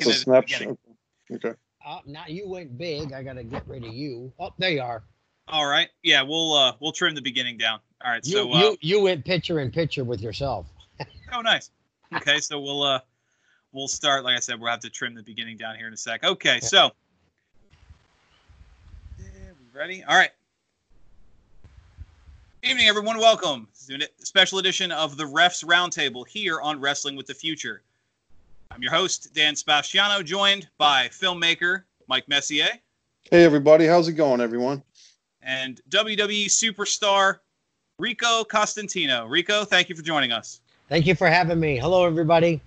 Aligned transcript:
I 0.00 0.04
That's 0.04 0.06
a 0.06 0.10
edit 0.10 0.26
the 0.26 0.40
beginning. 0.40 0.78
snapshot. 1.28 1.44
Okay. 1.44 1.58
Oh, 1.86 2.00
now 2.06 2.24
you 2.26 2.48
went 2.48 2.76
big. 2.76 3.12
I 3.12 3.22
gotta 3.22 3.44
get 3.44 3.66
rid 3.66 3.84
of 3.84 3.94
you. 3.94 4.32
Oh, 4.38 4.52
there 4.58 4.70
you 4.70 4.82
are. 4.82 5.02
All 5.48 5.66
right. 5.66 5.88
Yeah, 6.02 6.22
we'll 6.22 6.54
uh 6.54 6.74
we'll 6.80 6.92
trim 6.92 7.14
the 7.14 7.22
beginning 7.22 7.56
down. 7.56 7.80
All 8.04 8.10
right. 8.10 8.24
You 8.24 8.32
So 8.32 8.52
uh, 8.52 8.58
you 8.58 8.76
you 8.80 9.02
went 9.02 9.24
picture 9.24 9.60
in 9.60 9.70
picture 9.70 10.04
with 10.04 10.20
yourself. 10.20 10.66
oh 11.32 11.40
nice. 11.40 11.70
Okay, 12.14 12.38
so 12.38 12.60
we'll 12.60 12.82
uh 12.82 13.00
we'll 13.72 13.88
start 13.88 14.24
like 14.24 14.36
I 14.36 14.40
said, 14.40 14.60
we'll 14.60 14.70
have 14.70 14.80
to 14.80 14.90
trim 14.90 15.14
the 15.14 15.22
beginning 15.22 15.56
down 15.56 15.76
here 15.76 15.86
in 15.86 15.92
a 15.92 15.96
sec. 15.96 16.24
Okay, 16.24 16.60
so 16.60 16.90
Yeah, 19.18 19.24
we 19.58 19.78
ready? 19.78 20.04
All 20.04 20.16
right. 20.16 20.30
Evening, 22.62 22.88
everyone. 22.88 23.18
Welcome 23.18 23.68
to 23.88 23.94
a 23.94 24.26
special 24.26 24.58
edition 24.58 24.92
of 24.92 25.16
the 25.16 25.24
Refs 25.24 25.64
Roundtable 25.64 26.28
here 26.28 26.60
on 26.60 26.78
Wrestling 26.78 27.16
with 27.16 27.26
the 27.26 27.32
Future. 27.32 27.82
I'm 28.72 28.82
your 28.82 28.92
host, 28.92 29.34
Dan 29.34 29.56
Sebastiano, 29.56 30.22
joined 30.22 30.68
by 30.78 31.08
filmmaker 31.08 31.82
Mike 32.06 32.28
Messier 32.28 32.68
Hey 33.30 33.44
everybody, 33.44 33.86
how's 33.86 34.08
it 34.08 34.12
going, 34.14 34.40
everyone? 34.40 34.82
and 35.42 35.80
WWE 35.90 36.46
superstar 36.46 37.38
Rico 37.98 38.44
Costantino. 38.44 39.26
Rico, 39.26 39.64
thank 39.64 39.88
you 39.88 39.96
for 39.96 40.02
joining 40.02 40.32
us. 40.32 40.60
Thank 40.88 41.06
you 41.06 41.14
for 41.14 41.26
having 41.28 41.58
me. 41.58 41.78
Hello, 41.78 42.04
everybody. 42.04 42.60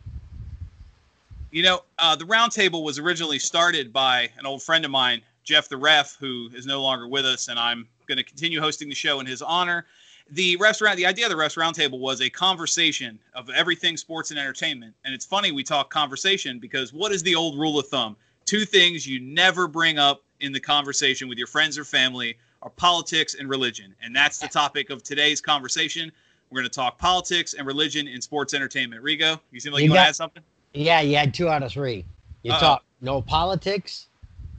You 1.51 1.63
know, 1.63 1.83
uh, 1.99 2.15
the 2.15 2.25
roundtable 2.25 2.83
was 2.83 2.99
originally 2.99 3.39
started 3.39 3.93
by 3.93 4.29
an 4.37 4.45
old 4.45 4.61
friend 4.63 4.83
of 4.85 4.91
mine, 4.91 5.21
Jeff 5.43 5.69
the 5.69 5.77
Ref, 5.77 6.17
who 6.19 6.49
is 6.53 6.65
no 6.65 6.81
longer 6.81 7.07
with 7.07 7.25
us, 7.25 7.47
and 7.47 7.59
I'm 7.59 7.87
going 8.07 8.17
to 8.17 8.23
continue 8.23 8.59
hosting 8.59 8.89
the 8.89 8.95
show 8.95 9.19
in 9.19 9.25
his 9.25 9.41
honor. 9.41 9.85
The 10.31 10.57
round, 10.57 10.97
the 10.97 11.05
idea 11.05 11.25
of 11.25 11.31
the 11.31 11.37
refs 11.37 11.57
roundtable 11.57 11.99
was 11.99 12.21
a 12.21 12.29
conversation 12.29 13.19
of 13.33 13.49
everything 13.49 13.97
sports 13.97 14.31
and 14.31 14.39
entertainment. 14.39 14.95
And 15.05 15.13
it's 15.13 15.25
funny 15.25 15.51
we 15.51 15.63
talk 15.63 15.89
conversation 15.89 16.59
because 16.59 16.93
what 16.93 17.11
is 17.11 17.21
the 17.23 17.35
old 17.35 17.57
rule 17.57 17.77
of 17.77 17.87
thumb? 17.87 18.15
Two 18.45 18.65
things 18.65 19.05
you 19.07 19.19
never 19.19 19.67
bring 19.67 19.99
up 19.99 20.23
in 20.39 20.51
the 20.51 20.59
conversation 20.59 21.27
with 21.27 21.37
your 21.37 21.47
friends 21.47 21.77
or 21.77 21.83
family 21.85 22.37
are 22.61 22.69
politics 22.69 23.35
and 23.35 23.49
religion. 23.49 23.93
And 24.01 24.15
that's 24.15 24.39
the 24.39 24.47
topic 24.47 24.89
of 24.89 25.03
today's 25.03 25.41
conversation. 25.41 26.11
We're 26.49 26.61
going 26.61 26.69
to 26.69 26.75
talk 26.75 26.97
politics 26.97 27.53
and 27.53 27.67
religion 27.67 28.07
in 28.07 28.21
sports 28.21 28.53
entertainment. 28.53 29.01
Rico, 29.01 29.39
you 29.51 29.59
seem 29.59 29.73
like 29.73 29.81
you, 29.81 29.85
You 29.85 29.91
want 29.91 30.03
to 30.03 30.07
add 30.09 30.15
something? 30.15 30.43
Yeah, 30.73 31.01
you 31.01 31.17
had 31.17 31.33
two 31.33 31.49
out 31.49 31.63
of 31.63 31.71
three. 31.71 32.05
You 32.43 32.53
Uh-oh. 32.53 32.59
talk 32.59 32.83
no 33.01 33.21
politics, 33.21 34.07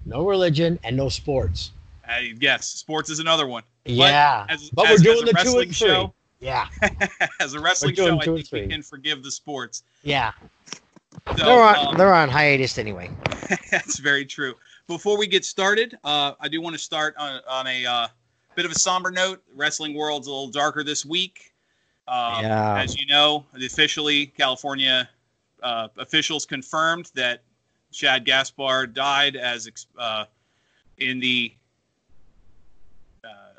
no 0.05 0.27
religion, 0.27 0.79
and 0.85 0.97
no 0.97 1.09
sports. 1.09 1.73
Uh, 2.09 2.17
yes, 2.39 2.67
sports 2.67 3.11
is 3.11 3.19
another 3.19 3.47
one. 3.47 3.63
Yeah, 3.85 4.47
as- 4.49 4.71
but 4.71 4.87
as- 4.87 5.01
we're 5.01 5.15
doing 5.15 5.25
the 5.27 5.33
two 5.33 5.59
and 5.59 5.67
three. 5.69 5.73
show- 5.73 6.15
Yeah, 6.41 6.69
As 7.41 7.55
a 7.55 7.61
wrestling 7.61 7.95
show, 7.95 8.19
I 8.21 8.25
think 8.25 8.51
we 8.53 8.67
can 8.69 8.83
forgive 8.83 9.23
the 9.23 9.31
sports. 9.31 9.83
yeah. 10.03 10.33
So, 11.39 11.45
they're 11.45 11.63
on 11.63 11.87
um, 11.89 11.97
they're 11.97 12.13
on 12.13 12.29
hiatus 12.29 12.77
anyway. 12.77 13.09
that's 13.71 13.99
very 13.99 14.27
true. 14.27 14.55
Before 14.89 15.17
we 15.17 15.27
get 15.27 15.45
started, 15.45 15.97
uh, 16.05 16.33
I 16.41 16.49
do 16.49 16.61
want 16.61 16.75
to 16.75 16.79
start 16.79 17.15
on, 17.17 17.41
on 17.49 17.67
a 17.67 17.87
uh, 17.87 18.09
bit 18.57 18.67
of 18.67 18.73
a 18.73 18.79
somber 18.79 19.11
note. 19.11 19.43
Wrestling 19.55 19.95
world's 19.95 20.27
a 20.27 20.31
little 20.31 20.49
darker 20.49 20.83
this 20.85 21.07
week. 21.07 21.53
Um, 22.09 22.43
Yeah. 22.45 22.77
As 22.83 22.99
you 22.99 23.07
know, 23.07 23.47
officially, 23.55 24.27
California 24.27 25.09
uh, 25.63 25.89
officials 25.97 26.45
confirmed 26.45 27.11
that 27.15 27.43
Shad 27.93 28.27
Gaspard 28.27 28.93
died 28.93 29.37
as 29.37 29.67
ex- 29.67 29.87
uh, 29.97 30.25
in 30.99 31.21
the 31.21 31.55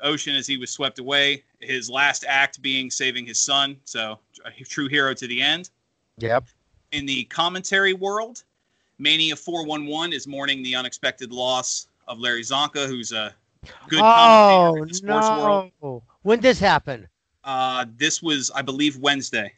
ocean 0.02 0.34
as 0.34 0.46
he 0.46 0.56
was 0.56 0.70
swept 0.70 0.98
away. 0.98 1.42
His 1.60 1.88
last 1.90 2.24
act 2.28 2.60
being 2.62 2.90
saving 2.90 3.26
his 3.26 3.38
son. 3.38 3.76
So, 3.84 4.18
a 4.44 4.50
true 4.64 4.88
hero 4.88 5.14
to 5.14 5.26
the 5.26 5.40
end 5.40 5.70
Yep. 6.18 6.44
in 6.92 7.06
the 7.06 7.24
commentary 7.24 7.92
world, 7.94 8.44
Mania 8.98 9.36
411 9.36 10.12
is 10.12 10.26
mourning 10.26 10.62
the 10.62 10.74
unexpected 10.74 11.32
loss 11.32 11.88
of 12.08 12.18
Larry 12.18 12.42
Csonka, 12.42 12.86
who's 12.86 13.12
a 13.12 13.34
good 13.88 14.00
Oh 14.00 14.02
commentator 14.02 14.82
in 14.82 14.88
the 14.88 14.94
sports 14.94 15.28
world. 15.28 15.72
no! 15.82 16.02
When 16.22 16.38
did 16.38 16.44
this 16.44 16.58
happened? 16.60 17.08
Uh, 17.44 17.84
this 17.96 18.22
was, 18.22 18.50
I 18.54 18.62
believe, 18.62 18.96
Wednesday. 18.96 19.52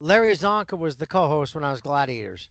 Larry 0.00 0.34
Csonka 0.34 0.78
was 0.78 0.96
the 0.96 1.06
co-host 1.06 1.54
when 1.54 1.62
I 1.64 1.70
was 1.70 1.80
Gladiators. 1.80 2.48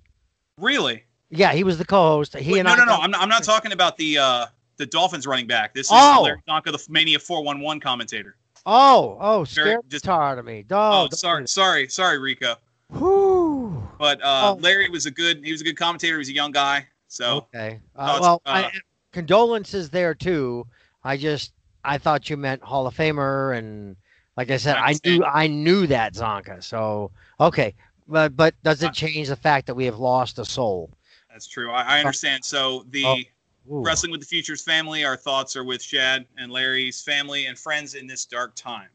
Really? 0.57 1.03
Yeah, 1.29 1.51
he 1.53 1.63
was 1.63 1.77
the 1.77 1.85
co-host. 1.85 2.35
He 2.37 2.51
Wait, 2.53 2.59
and 2.59 2.67
no, 2.67 2.73
I 2.73 2.77
no, 2.77 2.85
no. 2.85 2.95
I'm 2.95 3.11
not, 3.11 3.21
I'm 3.21 3.29
not 3.29 3.43
talking 3.43 3.71
about 3.71 3.97
the 3.97 4.17
uh, 4.19 4.45
the 4.83 4.87
Dolphins 4.89 5.25
running 5.25 5.47
back. 5.47 5.73
This 5.73 5.85
is 5.87 5.91
Oh. 5.93 6.21
Larry 6.23 6.41
Csonka, 6.47 6.65
the 6.65 6.85
Mania 6.91 7.17
411 7.19 7.79
commentator. 7.79 8.35
Oh, 8.65 9.17
oh, 9.21 9.43
scared 9.45 9.79
the 9.85 9.89
just- 9.89 10.03
tar 10.05 10.21
out 10.31 10.37
of 10.37 10.45
me. 10.45 10.65
Oh, 10.71 11.03
Oh, 11.03 11.09
sorry, 11.13 11.47
sorry, 11.47 11.87
sorry, 11.87 12.17
Rico. 12.19 12.55
Whew. 12.89 13.87
But 13.97 14.21
uh, 14.21 14.51
Oh. 14.55 14.59
Larry 14.61 14.89
was 14.89 15.05
a 15.05 15.11
good, 15.11 15.43
he 15.43 15.51
was 15.53 15.61
a 15.61 15.63
good 15.63 15.77
commentator. 15.77 16.15
He 16.15 16.19
was 16.19 16.29
a 16.29 16.33
young 16.33 16.51
guy. 16.51 16.85
So 17.07 17.47
Okay. 17.55 17.79
Oh, 17.95 18.01
Uh, 18.03 18.17
well, 18.21 18.41
uh, 18.45 18.49
I, 18.49 18.71
condolences 19.13 19.89
there 19.89 20.13
too. 20.13 20.67
I 21.03 21.15
just 21.17 21.53
I 21.85 21.97
thought 21.97 22.29
you 22.29 22.35
meant 22.37 22.61
Hall 22.63 22.87
of 22.87 22.95
Famer, 22.95 23.57
and 23.57 23.95
like 24.37 24.49
I 24.51 24.57
said, 24.57 24.75
I 24.77 24.89
I 24.91 24.99
knew 25.05 25.23
I 25.23 25.47
knew 25.47 25.87
that 25.87 26.13
Csonka. 26.13 26.63
So 26.63 27.11
okay, 27.39 27.75
but 28.07 28.35
but 28.35 28.55
does 28.63 28.81
it 28.83 28.93
change 28.93 29.27
the 29.29 29.35
fact 29.35 29.67
that 29.67 29.75
we 29.75 29.85
have 29.85 29.99
lost 29.99 30.39
a 30.39 30.45
soul? 30.45 30.89
that's 31.29 31.47
true. 31.47 31.71
I, 31.71 31.97
I 31.97 31.99
understand. 31.99 32.43
So 32.45 32.85
the. 32.89 33.25
Oh. 33.69 33.75
Ooh. 33.75 33.83
Wrestling 33.83 34.11
with 34.11 34.21
the 34.21 34.27
Futures 34.27 34.61
family, 34.61 35.05
our 35.05 35.15
thoughts 35.15 35.55
are 35.55 35.63
with 35.63 35.81
Shad 35.81 36.25
and 36.37 36.51
Larry's 36.51 37.01
family 37.01 37.45
and 37.45 37.57
friends 37.57 37.95
in 37.95 38.07
this 38.07 38.25
dark 38.25 38.55
time. 38.55 38.89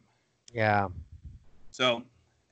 Yeah. 0.53 0.89
So, 1.71 2.03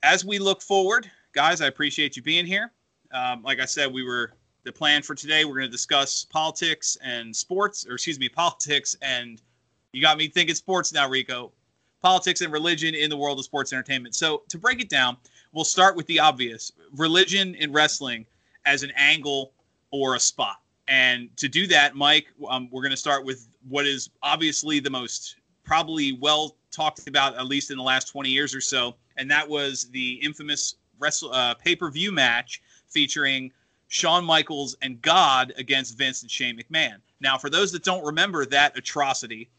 as 0.03 0.23
we 0.23 0.39
look 0.39 0.61
forward, 0.61 1.09
guys, 1.33 1.61
I 1.61 1.67
appreciate 1.67 2.15
you 2.15 2.21
being 2.21 2.45
here. 2.45 2.71
Um, 3.11 3.43
like 3.43 3.59
I 3.59 3.65
said, 3.65 3.91
we 3.91 4.03
were 4.03 4.33
the 4.63 4.71
plan 4.71 5.01
for 5.01 5.15
today. 5.15 5.45
We're 5.45 5.55
going 5.55 5.67
to 5.67 5.71
discuss 5.71 6.25
politics 6.25 6.97
and 7.03 7.35
sports, 7.35 7.85
or 7.87 7.93
excuse 7.93 8.19
me, 8.19 8.29
politics 8.35 8.95
and 9.01 9.41
you 9.93 10.01
got 10.01 10.17
me 10.17 10.27
thinking 10.27 10.55
sports 10.55 10.93
now, 10.93 11.09
Rico. 11.09 11.51
Politics 12.01 12.41
and 12.41 12.53
religion 12.53 12.93
in 12.93 13.09
the 13.09 13.17
world 13.17 13.39
of 13.39 13.45
sports 13.45 13.73
entertainment. 13.73 14.15
So, 14.15 14.43
to 14.49 14.57
break 14.57 14.81
it 14.81 14.89
down, 14.89 15.17
we'll 15.51 15.65
start 15.65 15.95
with 15.95 16.05
the 16.05 16.19
obvious 16.19 16.71
religion 16.95 17.55
in 17.55 17.71
wrestling 17.71 18.25
as 18.65 18.83
an 18.83 18.91
angle 18.95 19.53
or 19.91 20.15
a 20.15 20.19
spot. 20.19 20.57
And 20.87 21.35
to 21.37 21.49
do 21.49 21.67
that, 21.67 21.95
Mike, 21.95 22.27
um, 22.49 22.69
we're 22.71 22.81
going 22.81 22.91
to 22.91 22.97
start 22.97 23.25
with 23.25 23.49
what 23.67 23.85
is 23.85 24.09
obviously 24.23 24.79
the 24.79 24.89
most 24.89 25.35
probably 25.63 26.13
well 26.13 26.55
talked 26.71 27.07
about, 27.07 27.35
at 27.35 27.45
least 27.47 27.71
in 27.71 27.77
the 27.77 27.83
last 27.83 28.07
20 28.07 28.29
years 28.29 28.55
or 28.55 28.61
so. 28.61 28.95
And 29.17 29.29
that 29.29 29.47
was 29.47 29.89
the 29.91 30.13
infamous 30.23 30.75
wrestle, 30.99 31.33
uh, 31.33 31.55
pay 31.55 31.75
per 31.75 31.91
view 31.91 32.11
match 32.11 32.61
featuring 32.87 33.51
Shawn 33.89 34.23
Michaels 34.23 34.75
and 34.81 35.01
God 35.01 35.53
against 35.57 35.97
Vince 35.97 36.21
and 36.21 36.31
Shane 36.31 36.57
McMahon. 36.57 36.97
Now, 37.19 37.37
for 37.37 37.49
those 37.49 37.71
that 37.71 37.83
don't 37.83 38.05
remember 38.05 38.45
that 38.45 38.77
atrocity, 38.77 39.49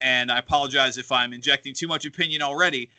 and 0.00 0.30
I 0.30 0.38
apologize 0.38 0.98
if 0.98 1.10
I'm 1.10 1.32
injecting 1.32 1.74
too 1.74 1.88
much 1.88 2.04
opinion 2.04 2.42
already, 2.42 2.90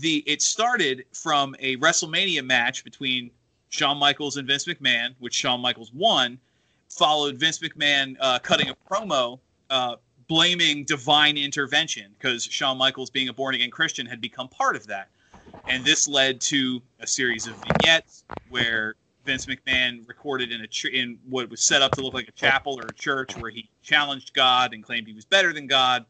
the 0.00 0.24
it 0.26 0.42
started 0.42 1.04
from 1.12 1.54
a 1.58 1.76
WrestleMania 1.76 2.44
match 2.44 2.84
between 2.84 3.30
Shawn 3.68 3.98
Michaels 3.98 4.36
and 4.36 4.46
Vince 4.46 4.64
McMahon, 4.64 5.14
which 5.18 5.34
Shawn 5.34 5.60
Michaels 5.60 5.92
won, 5.92 6.38
followed 6.88 7.36
Vince 7.36 7.58
McMahon 7.58 8.16
uh, 8.20 8.38
cutting 8.38 8.70
a 8.70 8.74
promo 8.90 9.38
uh, 9.70 9.96
blaming 10.28 10.84
divine 10.84 11.36
intervention 11.36 12.14
because 12.18 12.44
Shawn 12.44 12.78
Michaels, 12.78 13.10
being 13.10 13.28
a 13.28 13.32
born 13.32 13.54
again 13.54 13.70
Christian, 13.70 14.06
had 14.06 14.20
become 14.20 14.48
part 14.48 14.76
of 14.76 14.86
that. 14.86 15.08
And 15.68 15.84
this 15.84 16.06
led 16.06 16.40
to 16.42 16.80
a 17.00 17.06
series 17.06 17.46
of 17.46 17.56
vignettes 17.56 18.24
where 18.48 18.94
Vince 19.24 19.46
McMahon 19.46 20.06
recorded 20.08 20.52
in 20.52 20.60
a 20.62 20.88
in 20.88 21.18
what 21.28 21.50
was 21.50 21.62
set 21.62 21.82
up 21.82 21.92
to 21.92 22.00
look 22.00 22.14
like 22.14 22.28
a 22.28 22.32
chapel 22.32 22.78
or 22.78 22.88
a 22.88 22.94
church 22.94 23.36
where 23.36 23.50
he 23.50 23.68
challenged 23.82 24.32
God 24.32 24.72
and 24.72 24.82
claimed 24.82 25.06
he 25.08 25.12
was 25.12 25.24
better 25.24 25.52
than 25.52 25.66
God. 25.66 26.06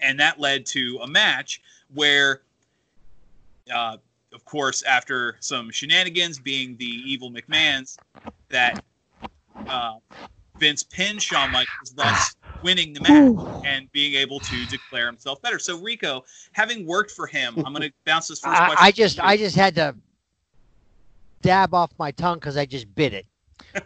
And 0.00 0.20
that 0.20 0.38
led 0.38 0.66
to 0.66 0.98
a 1.02 1.06
match 1.06 1.62
where, 1.94 2.42
uh, 3.74 3.96
of 4.34 4.44
course, 4.44 4.82
after 4.82 5.36
some 5.40 5.70
shenanigans, 5.70 6.38
being 6.38 6.76
the 6.76 6.84
evil 6.84 7.30
McMahons, 7.30 7.98
that 8.50 8.82
uh, 9.68 9.94
Vince 10.58 10.82
pinned 10.82 11.22
Shawn 11.22 11.50
Michaels, 11.50 11.92
thus 11.96 12.36
winning 12.62 12.94
the 12.94 13.00
match 13.00 13.62
and 13.64 13.90
being 13.92 14.14
able 14.14 14.40
to 14.40 14.64
declare 14.66 15.06
himself 15.06 15.40
better. 15.42 15.58
So 15.58 15.78
Rico, 15.78 16.24
having 16.52 16.86
worked 16.86 17.10
for 17.10 17.26
him, 17.26 17.54
I'm 17.58 17.72
going 17.72 17.82
to 17.82 17.92
bounce 18.06 18.28
this 18.28 18.40
first 18.40 18.56
question. 18.56 18.78
I 18.80 18.90
just. 18.90 19.20
I 19.20 19.36
just 19.36 19.56
had 19.56 19.74
to 19.76 19.94
dab 21.42 21.74
off 21.74 21.92
my 21.98 22.10
tongue 22.10 22.38
because 22.38 22.56
I 22.56 22.64
just 22.64 22.92
bit 22.94 23.12
it 23.12 23.26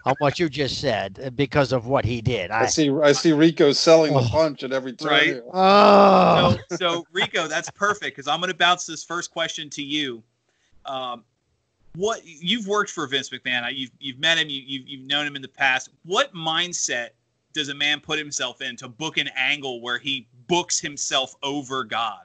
on 0.04 0.14
what 0.18 0.38
you 0.38 0.48
just 0.48 0.80
said 0.80 1.18
uh, 1.24 1.30
because 1.30 1.72
of 1.72 1.86
what 1.86 2.04
he 2.04 2.20
did. 2.20 2.50
I 2.50 2.62
I, 2.62 2.66
see. 2.66 2.90
I 3.02 3.12
see 3.12 3.32
Rico 3.32 3.72
selling 3.72 4.12
the 4.12 4.20
Oh. 4.20 4.28
punch 4.28 4.62
at 4.62 4.72
every 4.72 4.92
turn. 4.92 5.08
Right. 5.08 5.42
oh, 5.52 6.56
so, 6.70 6.76
so 6.76 7.06
Rico, 7.12 7.48
that's 7.48 7.70
perfect 7.70 8.16
because 8.16 8.28
I'm 8.28 8.40
going 8.40 8.50
to 8.52 8.56
bounce 8.56 8.86
this 8.86 9.04
first 9.04 9.30
question 9.30 9.68
to 9.70 9.82
you. 9.82 10.22
Um, 10.84 11.24
what 11.96 12.20
you've 12.24 12.66
worked 12.66 12.90
for 12.90 13.06
Vince 13.06 13.30
McMahon, 13.30 13.68
you've 13.74 13.90
you've 13.98 14.18
met 14.18 14.38
him, 14.38 14.48
you, 14.48 14.62
you've 14.64 14.88
you've 14.88 15.06
known 15.06 15.26
him 15.26 15.36
in 15.36 15.42
the 15.42 15.48
past. 15.48 15.90
What 16.04 16.32
mindset 16.34 17.10
does 17.54 17.68
a 17.70 17.74
man 17.74 18.00
put 18.00 18.18
himself 18.18 18.60
in 18.60 18.76
to 18.76 18.88
book 18.88 19.16
an 19.16 19.28
angle 19.36 19.80
where 19.80 19.98
he 19.98 20.28
books 20.46 20.78
himself 20.80 21.34
over 21.42 21.84
God? 21.84 22.20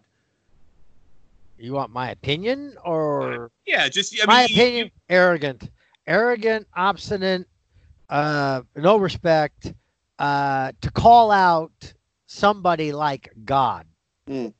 you 1.58 1.72
want 1.72 1.92
my 1.94 2.10
opinion 2.10 2.76
or 2.84 3.50
Yeah, 3.66 3.88
just 3.88 4.14
I 4.22 4.26
my 4.26 4.42
mean, 4.42 4.50
you- 4.50 4.56
opinion? 4.64 4.92
arrogant, 5.08 5.70
arrogant, 6.08 6.68
obstinate, 6.76 7.48
uh, 8.10 8.64
no 8.76 8.98
respect, 8.98 9.72
uh, 10.20 10.72
to 10.82 10.92
call 10.92 11.32
out 11.32 11.94
somebody 12.26 12.92
like 12.92 13.30
God, 13.46 13.86
Mm. 14.28 14.54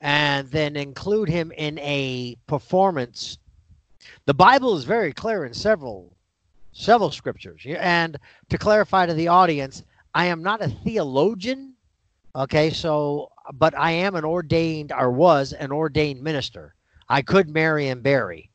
and 0.00 0.48
then 0.50 0.76
include 0.76 1.28
him 1.28 1.50
in 1.52 1.78
a 1.80 2.36
performance. 2.46 3.38
The 4.26 4.34
Bible 4.34 4.76
is 4.76 4.84
very 4.84 5.12
clear 5.12 5.44
in 5.44 5.54
several 5.54 6.16
several 6.72 7.10
scriptures. 7.10 7.62
And 7.66 8.18
to 8.50 8.58
clarify 8.58 9.06
to 9.06 9.14
the 9.14 9.28
audience, 9.28 9.82
I 10.14 10.26
am 10.26 10.42
not 10.42 10.62
a 10.62 10.68
theologian. 10.68 11.74
Okay, 12.36 12.70
so 12.70 13.30
but 13.54 13.76
I 13.76 13.90
am 13.92 14.14
an 14.14 14.24
ordained 14.24 14.92
or 14.92 15.10
was 15.10 15.52
an 15.52 15.72
ordained 15.72 16.22
minister. 16.22 16.74
I 17.08 17.22
could 17.22 17.48
marry 17.48 17.88
and 17.88 18.02
bury. 18.02 18.50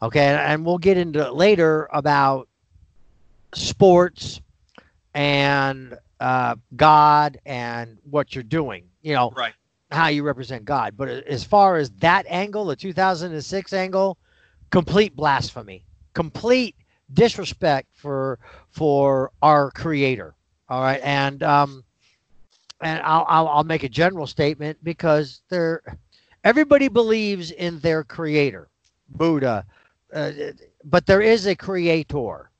Okay, 0.00 0.24
and, 0.24 0.64
we'll 0.64 0.78
get 0.78 0.96
into 0.96 1.26
it 1.26 1.34
later 1.34 1.88
about 1.92 2.48
sports 3.52 4.40
and 5.12 5.98
uh, 6.20 6.54
God 6.76 7.38
and 7.44 7.98
what 8.08 8.34
you're 8.34 8.44
doing. 8.44 8.84
You 9.02 9.14
know, 9.14 9.32
Right. 9.36 9.54
how 9.90 10.06
you 10.08 10.22
represent 10.22 10.64
God. 10.64 10.96
But 10.96 11.08
as 11.08 11.42
far 11.42 11.76
as 11.76 11.90
that 11.98 12.26
angle, 12.28 12.66
the 12.66 12.76
2006 12.76 13.72
angle, 13.72 14.18
complete 14.70 15.14
blasphemy, 15.16 15.84
complete 16.14 16.74
disrespect 17.12 17.88
for 17.94 18.38
for 18.70 19.32
our 19.42 19.70
Creator. 19.70 20.34
All 20.68 20.82
right, 20.82 21.00
and 21.02 21.42
um, 21.42 21.84
and 22.80 23.00
I'll 23.02 23.24
I'll, 23.28 23.48
I'll 23.48 23.64
make 23.64 23.82
a 23.82 23.88
general 23.88 24.26
statement 24.26 24.78
because 24.82 25.42
they're 25.48 25.82
everybody 26.44 26.88
believes 26.88 27.50
in 27.50 27.78
their 27.80 28.04
Creator, 28.04 28.68
Buddha, 29.08 29.64
uh, 30.12 30.32
but 30.84 31.06
there 31.06 31.22
is 31.22 31.46
a 31.46 31.56
Creator. 31.56 32.50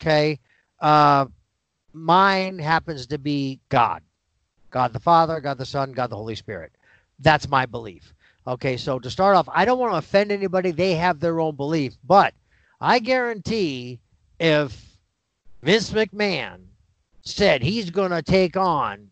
Okay, 0.00 0.40
uh, 0.80 1.26
mine 1.92 2.58
happens 2.58 3.06
to 3.06 3.18
be 3.18 3.60
God. 3.68 4.02
God 4.70 4.92
the 4.92 5.00
Father, 5.00 5.38
God 5.40 5.58
the 5.58 5.66
Son, 5.66 5.92
God 5.92 6.10
the 6.10 6.16
Holy 6.16 6.34
Spirit. 6.34 6.72
That's 7.18 7.48
my 7.48 7.66
belief. 7.66 8.14
Okay, 8.46 8.76
so 8.76 8.98
to 8.98 9.08
start 9.08 9.36
off, 9.36 9.48
I 9.52 9.64
don't 9.64 9.78
want 9.78 9.92
to 9.92 9.98
offend 9.98 10.32
anybody. 10.32 10.72
They 10.72 10.94
have 10.94 11.20
their 11.20 11.38
own 11.40 11.54
belief, 11.54 11.94
but 12.04 12.34
I 12.80 12.98
guarantee 12.98 14.00
if 14.40 14.96
Vince 15.62 15.90
McMahon 15.90 16.58
said 17.22 17.62
he's 17.62 17.90
going 17.90 18.10
to 18.10 18.22
take 18.22 18.56
on 18.56 19.08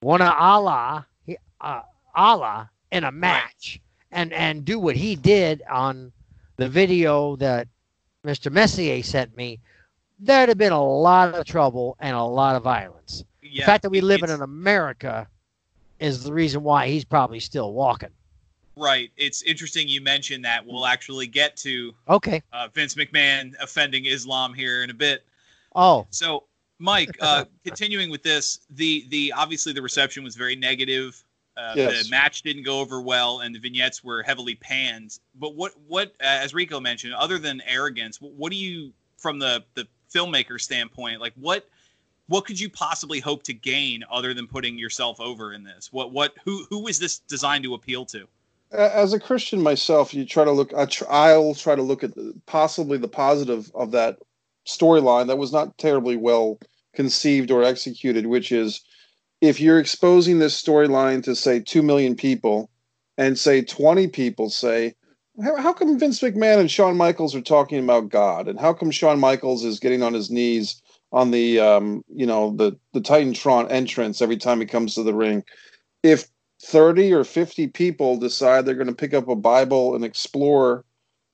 one 0.00 0.22
of 0.22 0.32
Allah, 0.34 1.06
uh, 1.60 1.82
Allah 2.14 2.70
in 2.90 3.04
a 3.04 3.12
match 3.12 3.80
and 4.10 4.32
and 4.32 4.64
do 4.64 4.78
what 4.78 4.96
he 4.96 5.16
did 5.16 5.62
on 5.70 6.12
the 6.56 6.68
video 6.68 7.36
that 7.36 7.68
Mr. 8.24 8.50
Messier 8.50 9.02
sent 9.02 9.36
me, 9.36 9.60
there'd 10.18 10.48
have 10.48 10.58
been 10.58 10.72
a 10.72 10.82
lot 10.82 11.34
of 11.34 11.44
trouble 11.44 11.96
and 12.00 12.16
a 12.16 12.22
lot 12.22 12.56
of 12.56 12.62
violence. 12.62 13.24
Yeah. 13.42 13.62
the 13.62 13.66
fact 13.66 13.82
that 13.82 13.90
we 13.90 14.00
live 14.00 14.22
in 14.22 14.30
an 14.30 14.40
America 14.40 15.26
is 16.00 16.24
the 16.24 16.32
reason 16.32 16.62
why 16.62 16.88
he's 16.88 17.04
probably 17.04 17.40
still 17.40 17.72
walking. 17.72 18.10
Right. 18.76 19.10
It's 19.16 19.42
interesting 19.42 19.88
you 19.88 20.00
mentioned 20.00 20.44
that. 20.44 20.64
We'll 20.66 20.86
actually 20.86 21.26
get 21.26 21.56
to 21.58 21.94
Okay. 22.08 22.42
uh, 22.52 22.68
Vince 22.72 22.94
McMahon 22.94 23.54
offending 23.60 24.06
Islam 24.06 24.54
here 24.54 24.82
in 24.82 24.90
a 24.90 24.94
bit. 24.94 25.24
Oh, 25.74 26.06
So, 26.10 26.44
Mike, 26.78 27.16
uh, 27.20 27.44
continuing 27.64 28.10
with 28.10 28.22
this, 28.22 28.60
the 28.70 29.06
the 29.08 29.32
obviously 29.36 29.72
the 29.72 29.82
reception 29.82 30.24
was 30.24 30.36
very 30.36 30.56
negative. 30.56 31.22
Uh, 31.56 31.74
Yes. 31.76 32.04
The 32.04 32.10
match 32.10 32.42
didn't 32.42 32.62
go 32.62 32.80
over 32.80 33.02
well, 33.02 33.40
and 33.40 33.54
the 33.54 33.58
vignettes 33.58 34.02
were 34.02 34.22
heavily 34.22 34.54
panned. 34.54 35.18
But 35.34 35.54
what 35.54 35.72
what 35.86 36.08
uh, 36.20 36.24
as 36.24 36.54
Rico 36.54 36.80
mentioned, 36.80 37.12
other 37.14 37.38
than 37.38 37.60
arrogance, 37.66 38.18
what 38.20 38.50
do 38.50 38.56
you 38.56 38.92
from 39.18 39.38
the 39.38 39.62
the 39.74 39.86
filmmaker 40.12 40.60
standpoint, 40.60 41.20
like 41.20 41.34
what 41.36 41.68
what 42.28 42.46
could 42.46 42.58
you 42.58 42.70
possibly 42.70 43.20
hope 43.20 43.42
to 43.42 43.52
gain 43.52 44.02
other 44.10 44.32
than 44.32 44.46
putting 44.46 44.78
yourself 44.78 45.20
over 45.20 45.52
in 45.52 45.62
this? 45.62 45.92
What 45.92 46.10
what 46.12 46.34
who 46.44 46.64
who 46.70 46.88
is 46.88 46.98
this 46.98 47.18
designed 47.18 47.64
to 47.64 47.74
appeal 47.74 48.06
to? 48.06 48.26
As 48.72 49.12
a 49.12 49.20
Christian 49.20 49.62
myself, 49.62 50.14
you 50.14 50.24
try 50.24 50.44
to 50.44 50.50
look. 50.52 50.72
I 50.74 50.86
tr- 50.86 51.04
I'll 51.10 51.54
try 51.54 51.74
to 51.74 51.82
look 51.82 52.02
at 52.02 52.14
the, 52.14 52.32
possibly 52.46 52.96
the 52.96 53.08
positive 53.08 53.70
of 53.74 53.90
that 53.90 54.18
storyline 54.66 55.26
that 55.26 55.38
was 55.38 55.52
not 55.52 55.76
terribly 55.76 56.16
well 56.16 56.58
conceived 56.94 57.50
or 57.50 57.62
executed, 57.62 58.26
which 58.26 58.50
is 58.50 58.82
if 59.40 59.60
you're 59.60 59.78
exposing 59.78 60.38
this 60.38 60.60
storyline 60.60 61.22
to 61.24 61.34
say 61.34 61.60
two 61.60 61.82
million 61.82 62.14
people, 62.14 62.70
and 63.18 63.38
say 63.38 63.62
twenty 63.62 64.08
people 64.08 64.48
say, 64.48 64.94
how, 65.42 65.56
how 65.56 65.72
come 65.72 65.98
Vince 65.98 66.20
McMahon 66.20 66.58
and 66.58 66.70
Shawn 66.70 66.96
Michaels 66.96 67.34
are 67.34 67.42
talking 67.42 67.82
about 67.82 68.08
God, 68.08 68.48
and 68.48 68.58
how 68.58 68.72
come 68.72 68.90
Shawn 68.90 69.20
Michaels 69.20 69.64
is 69.64 69.80
getting 69.80 70.02
on 70.02 70.14
his 70.14 70.30
knees 70.30 70.80
on 71.12 71.30
the 71.30 71.60
um, 71.60 72.02
you 72.08 72.24
know 72.24 72.54
the 72.56 72.78
the 72.94 73.00
Titantron 73.00 73.70
entrance 73.70 74.22
every 74.22 74.38
time 74.38 74.60
he 74.60 74.66
comes 74.66 74.94
to 74.94 75.02
the 75.02 75.14
ring? 75.14 75.44
If 76.02 76.26
30 76.64 77.12
or 77.12 77.24
50 77.24 77.68
people 77.68 78.16
decide 78.16 78.64
they're 78.64 78.74
going 78.74 78.86
to 78.86 78.94
pick 78.94 79.14
up 79.14 79.28
a 79.28 79.36
Bible 79.36 79.94
and 79.94 80.04
explore 80.04 80.84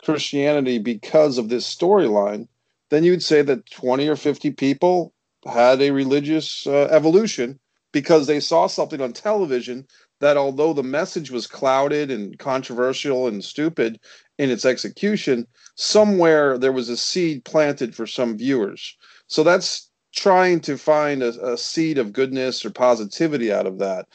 Christianity 0.02 0.78
because 0.78 1.38
of 1.38 1.48
this 1.48 1.72
storyline, 1.72 2.48
then 2.90 3.04
you'd 3.04 3.22
say 3.22 3.42
that 3.42 3.70
20 3.70 4.08
or 4.08 4.16
50 4.16 4.52
people 4.52 5.12
had 5.46 5.82
a 5.82 5.90
religious 5.90 6.66
uh, 6.66 6.88
evolution 6.90 7.58
because 7.92 8.26
they 8.26 8.40
saw 8.40 8.66
something 8.66 9.00
on 9.00 9.12
television 9.12 9.86
that, 10.20 10.36
although 10.36 10.72
the 10.72 10.82
message 10.82 11.31
was 11.31 11.46
clouded 11.46 12.10
and 12.10 12.38
controversial 12.38 13.28
and 13.28 13.44
stupid 13.44 14.00
in 14.38 14.50
its 14.50 14.64
execution, 14.64 15.46
somewhere 15.76 16.58
there 16.58 16.72
was 16.72 16.88
a 16.88 16.96
seed 16.96 17.44
planted 17.44 17.94
for 17.94 18.06
some 18.06 18.36
viewers. 18.36 18.96
So 19.26 19.42
that's 19.42 19.90
trying 20.14 20.60
to 20.60 20.76
find 20.76 21.22
a, 21.22 21.52
a 21.52 21.56
seed 21.56 21.98
of 21.98 22.12
goodness 22.12 22.64
or 22.64 22.70
positivity 22.70 23.52
out 23.52 23.66
of 23.66 23.78
that. 23.78 24.08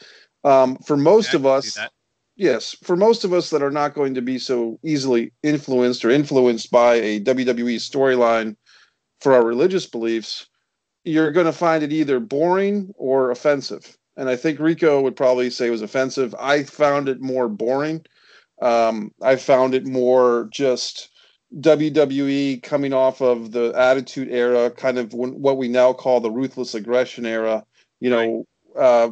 Um, 0.44 0.76
for 0.86 0.96
most 0.96 1.32
Yeah, 1.32 1.38
of 1.38 1.46
us, 1.46 1.78
yes, 2.36 2.76
for 2.82 2.96
most 2.96 3.24
of 3.24 3.32
us 3.32 3.50
that 3.50 3.62
are 3.62 3.70
not 3.70 3.94
going 3.94 4.14
to 4.14 4.22
be 4.22 4.38
so 4.38 4.78
easily 4.84 5.32
influenced 5.42 6.04
or 6.04 6.10
influenced 6.10 6.70
by 6.70 6.94
a 6.96 7.20
WWE 7.20 7.76
storyline 7.76 8.56
for 9.20 9.34
our 9.34 9.44
religious 9.44 9.86
beliefs, 9.86 10.46
you're 11.04 11.32
going 11.32 11.46
to 11.46 11.52
find 11.52 11.82
it 11.82 11.92
either 11.92 12.20
boring 12.20 12.92
or 12.96 13.30
offensive. 13.30 13.96
And 14.16 14.28
I 14.28 14.36
think 14.36 14.60
Rico 14.60 15.00
would 15.02 15.16
probably 15.16 15.50
say 15.50 15.66
it 15.68 15.70
was 15.70 15.82
offensive. 15.82 16.34
I 16.38 16.64
found 16.64 17.08
it 17.08 17.20
more 17.20 17.48
boring. 17.48 18.04
Um, 18.62 19.12
I 19.22 19.36
found 19.36 19.74
it 19.74 19.86
more 19.86 20.48
just 20.52 21.10
WWE 21.60 22.62
coming 22.62 22.92
off 22.92 23.20
of 23.20 23.52
the 23.52 23.72
Attitude 23.76 24.28
Era, 24.30 24.70
kind 24.70 24.98
of 24.98 25.12
when, 25.14 25.32
what 25.40 25.58
we 25.58 25.68
now 25.68 25.92
call 25.92 26.20
the 26.20 26.30
Ruthless 26.30 26.74
Aggression 26.74 27.26
Era. 27.26 27.64
You 28.00 28.10
know, 28.10 28.44
uh, 28.78 29.10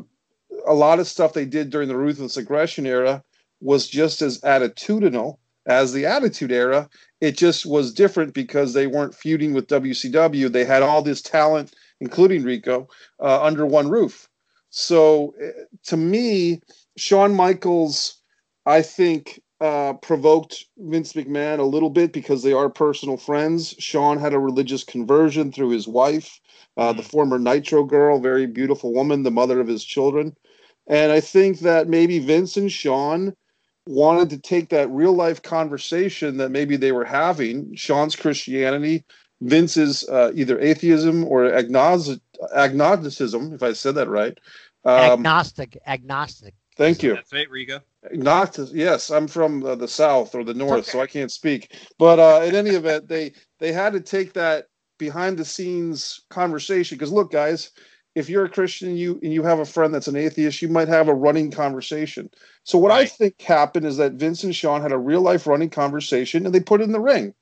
a 0.67 0.75
lot 0.75 1.01
of 1.01 1.09
stuff 1.09 1.33
they 1.33 1.45
did 1.45 1.71
during 1.71 1.89
the 1.89 1.97
Ruthless 1.97 2.37
Aggression 2.37 2.87
Era 2.87 3.23
was 3.61 3.89
just 3.89 4.23
as 4.23 4.41
attitudinal 4.41 5.39
as 5.67 5.93
the 5.93 6.07
Attitude 6.07 6.53
Era. 6.53 6.89
It 7.21 7.37
just 7.37 7.65
was 7.65 7.95
different 7.95 8.35
because 8.35 8.73
they 8.73 8.87
weren't 8.87 9.15
feuding 9.15 9.53
with 9.55 9.69
WCW. 9.69 10.51
They 10.51 10.65
had 10.65 10.83
all 10.83 11.03
this 11.03 11.23
talent, 11.23 11.75
including 12.01 12.43
Rico, 12.43 12.89
uh, 13.21 13.43
under 13.43 13.65
one 13.65 13.89
roof. 13.89 14.29
So 14.71 15.35
eh, 15.41 15.51
to 15.85 15.97
me, 15.97 16.61
Shawn 16.97 17.35
Michaels, 17.35 18.21
I 18.67 18.83
think, 18.83 19.41
uh, 19.61 19.93
provoked 19.93 20.65
Vince 20.77 21.13
McMahon 21.13 21.61
a 21.61 21.65
little 21.65 21.91
bit 21.91 22.13
because 22.13 22.43
they 22.43 22.53
are 22.53 22.69
personal 22.69 23.17
friends. 23.17 23.77
Shawn 23.79 24.19
had 24.19 24.35
a 24.35 24.39
religious 24.39 24.83
conversion 24.83 25.53
through 25.53 25.71
his 25.71 25.87
wife, 25.87 26.41
uh, 26.77 26.93
the 26.93 27.03
former 27.05 27.39
Nitro 27.39 27.85
girl, 27.85 28.19
very 28.19 28.47
beautiful 28.47 28.93
woman, 28.93 29.23
the 29.23 29.31
mother 29.31 29.61
of 29.61 29.69
his 29.69 29.85
children. 29.85 30.37
And 30.87 31.13
I 31.13 31.21
think 31.21 31.61
that 31.61 31.89
maybe 31.89 32.19
Vince 32.19 32.57
and 32.57 32.71
Sean 32.71 33.35
wanted 33.87 34.31
to 34.31 34.39
take 34.39 34.69
that 34.71 34.91
real 34.91 35.13
life 35.13 35.43
conversation 35.43 36.37
that 36.37 36.51
maybe 36.51 36.77
they 36.77 36.93
were 36.93 37.05
having 37.05 37.75
Sean's 37.75 38.17
Christianity, 38.17 39.05
Vince's 39.41 40.09
uh, 40.09 40.33
either 40.35 40.59
atheism 40.61 41.25
or 41.25 41.45
agnos- 41.45 42.21
agnosticism, 42.55 43.53
if 43.55 43.63
I 43.63 43.73
said 43.73 43.97
that 43.97 44.09
right. 44.09 44.39
Um, 44.85 45.21
agnostic, 45.21 45.79
agnostic. 45.87 46.55
thank 46.77 47.03
you. 47.03 47.15
That's 47.15 47.33
it, 47.33 47.51
Rico. 47.51 47.81
Agnostic. 48.05 48.69
Yes, 48.73 49.11
I'm 49.11 49.29
from 49.29 49.65
uh, 49.65 49.75
the 49.75 49.89
south 49.89 50.35
or 50.35 50.45
the 50.45 50.55
north, 50.55 50.87
so. 50.87 51.01
I 51.01 51.07
can't 51.07 51.31
speak. 51.31 51.77
But 51.99 52.19
uh, 52.19 52.45
in 52.45 52.55
any 52.55 52.71
event, 52.71 53.09
they 53.09 53.33
they 53.59 53.73
had 53.73 53.93
to 53.93 54.01
take 54.01 54.33
that 54.33 54.67
behind 54.99 55.39
the 55.39 55.45
scenes 55.45 56.21
conversation 56.31 56.99
because 56.99 57.13
look, 57.13 57.31
guys, 57.31 57.71
if 58.15 58.29
you're 58.29 58.45
a 58.45 58.49
Christian, 58.51 58.97
you 58.97 59.19
and 59.23 59.33
you 59.33 59.43
have 59.43 59.59
a 59.59 59.65
friend 59.65 59.93
that's 59.95 60.09
an 60.09 60.17
atheist, 60.17 60.63
you 60.63 60.69
might 60.69 60.89
have 60.89 61.09
a 61.09 61.15
running 61.15 61.51
conversation. 61.51 62.31
So 62.65 62.79
what 62.79 62.93
I 62.93 63.07
think 63.07 63.41
happened 63.41 63.87
is 63.87 63.97
that 63.97 64.13
Vince 64.13 64.45
and 64.45 64.55
Sean 64.55 64.83
had 64.83 64.93
a 64.93 64.99
real 64.99 65.21
life 65.23 65.47
running 65.47 65.71
conversation, 65.71 66.45
and 66.47 66.55
they 66.55 66.61
put 66.61 66.81
it 66.81 66.85
in 66.85 66.93
the 66.93 67.01
ring, 67.01 67.35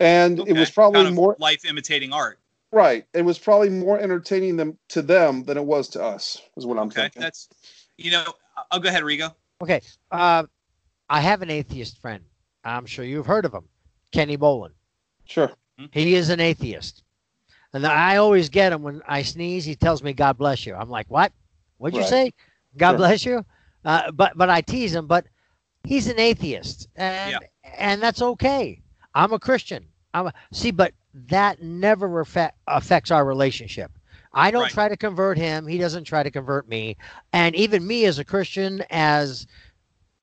and 0.00 0.38
it 0.46 0.52
was 0.54 0.70
probably 0.70 0.98
Kind 0.98 1.08
of 1.08 1.14
more 1.14 1.36
life 1.38 1.64
imitating 1.64 2.12
art. 2.12 2.38
right. 2.72 3.06
It 3.14 3.22
was 3.22 3.38
probably 3.38 3.70
more 3.70 3.98
entertaining 3.98 4.56
them 4.56 4.78
to 4.90 5.02
them 5.02 5.44
than 5.44 5.56
it 5.56 5.64
was 5.64 5.88
to 5.90 6.02
us. 6.02 6.40
Is 6.56 6.66
what 6.66 6.78
I'm 6.78 6.88
Okay, 6.88 7.02
thinking. 7.02 7.22
that's 7.22 7.48
you 7.96 8.10
know. 8.10 8.24
I'll 8.70 8.80
go 8.80 8.88
ahead, 8.88 9.04
Rico. 9.04 9.36
Okay. 9.62 9.82
Uh, 10.10 10.44
I 11.08 11.20
have 11.20 11.42
an 11.42 11.50
atheist 11.50 12.00
friend. 12.00 12.24
I'm 12.64 12.86
sure 12.86 13.04
you've 13.04 13.26
heard 13.26 13.44
of 13.44 13.52
him, 13.52 13.68
Kenny 14.12 14.36
Bolin. 14.36 14.70
Sure. 15.26 15.52
He 15.92 16.14
is 16.14 16.30
an 16.30 16.40
atheist. 16.40 17.02
And 17.76 17.86
I 17.86 18.16
always 18.16 18.48
get 18.48 18.72
him 18.72 18.82
when 18.82 19.02
I 19.06 19.22
sneeze. 19.22 19.64
He 19.64 19.74
tells 19.74 20.02
me, 20.02 20.12
"God 20.12 20.38
bless 20.38 20.66
you." 20.66 20.74
I'm 20.74 20.90
like, 20.90 21.06
"What? 21.10 21.32
What'd 21.78 21.96
you 21.96 22.02
Right. 22.02 22.08
say? 22.08 22.34
God 22.76 22.92
Yeah. 22.92 22.96
bless 22.96 23.24
you?" 23.24 23.44
Uh, 23.84 24.10
but 24.12 24.36
but 24.36 24.50
I 24.50 24.60
tease 24.62 24.94
him. 24.94 25.06
But 25.06 25.26
he's 25.84 26.08
an 26.08 26.18
atheist, 26.18 26.88
and 26.96 27.38
and 27.76 28.02
that's 28.02 28.22
okay. 28.22 28.82
I'm 29.14 29.32
a 29.32 29.38
Christian. 29.38 29.88
I'm 30.14 30.28
a, 30.28 30.34
see, 30.52 30.70
but 30.70 30.94
that 31.28 31.62
never 31.62 32.20
affect, 32.20 32.58
affects 32.66 33.10
our 33.10 33.24
relationship. 33.24 33.90
I 34.32 34.50
don't 34.50 34.62
Right. 34.62 34.72
try 34.72 34.88
to 34.88 34.96
convert 34.96 35.38
him. 35.38 35.66
He 35.66 35.78
doesn't 35.78 36.04
try 36.04 36.22
to 36.22 36.30
convert 36.30 36.68
me. 36.68 36.96
And 37.32 37.54
even 37.54 37.86
me 37.86 38.04
as 38.04 38.18
a 38.18 38.24
Christian, 38.24 38.82
as 38.90 39.46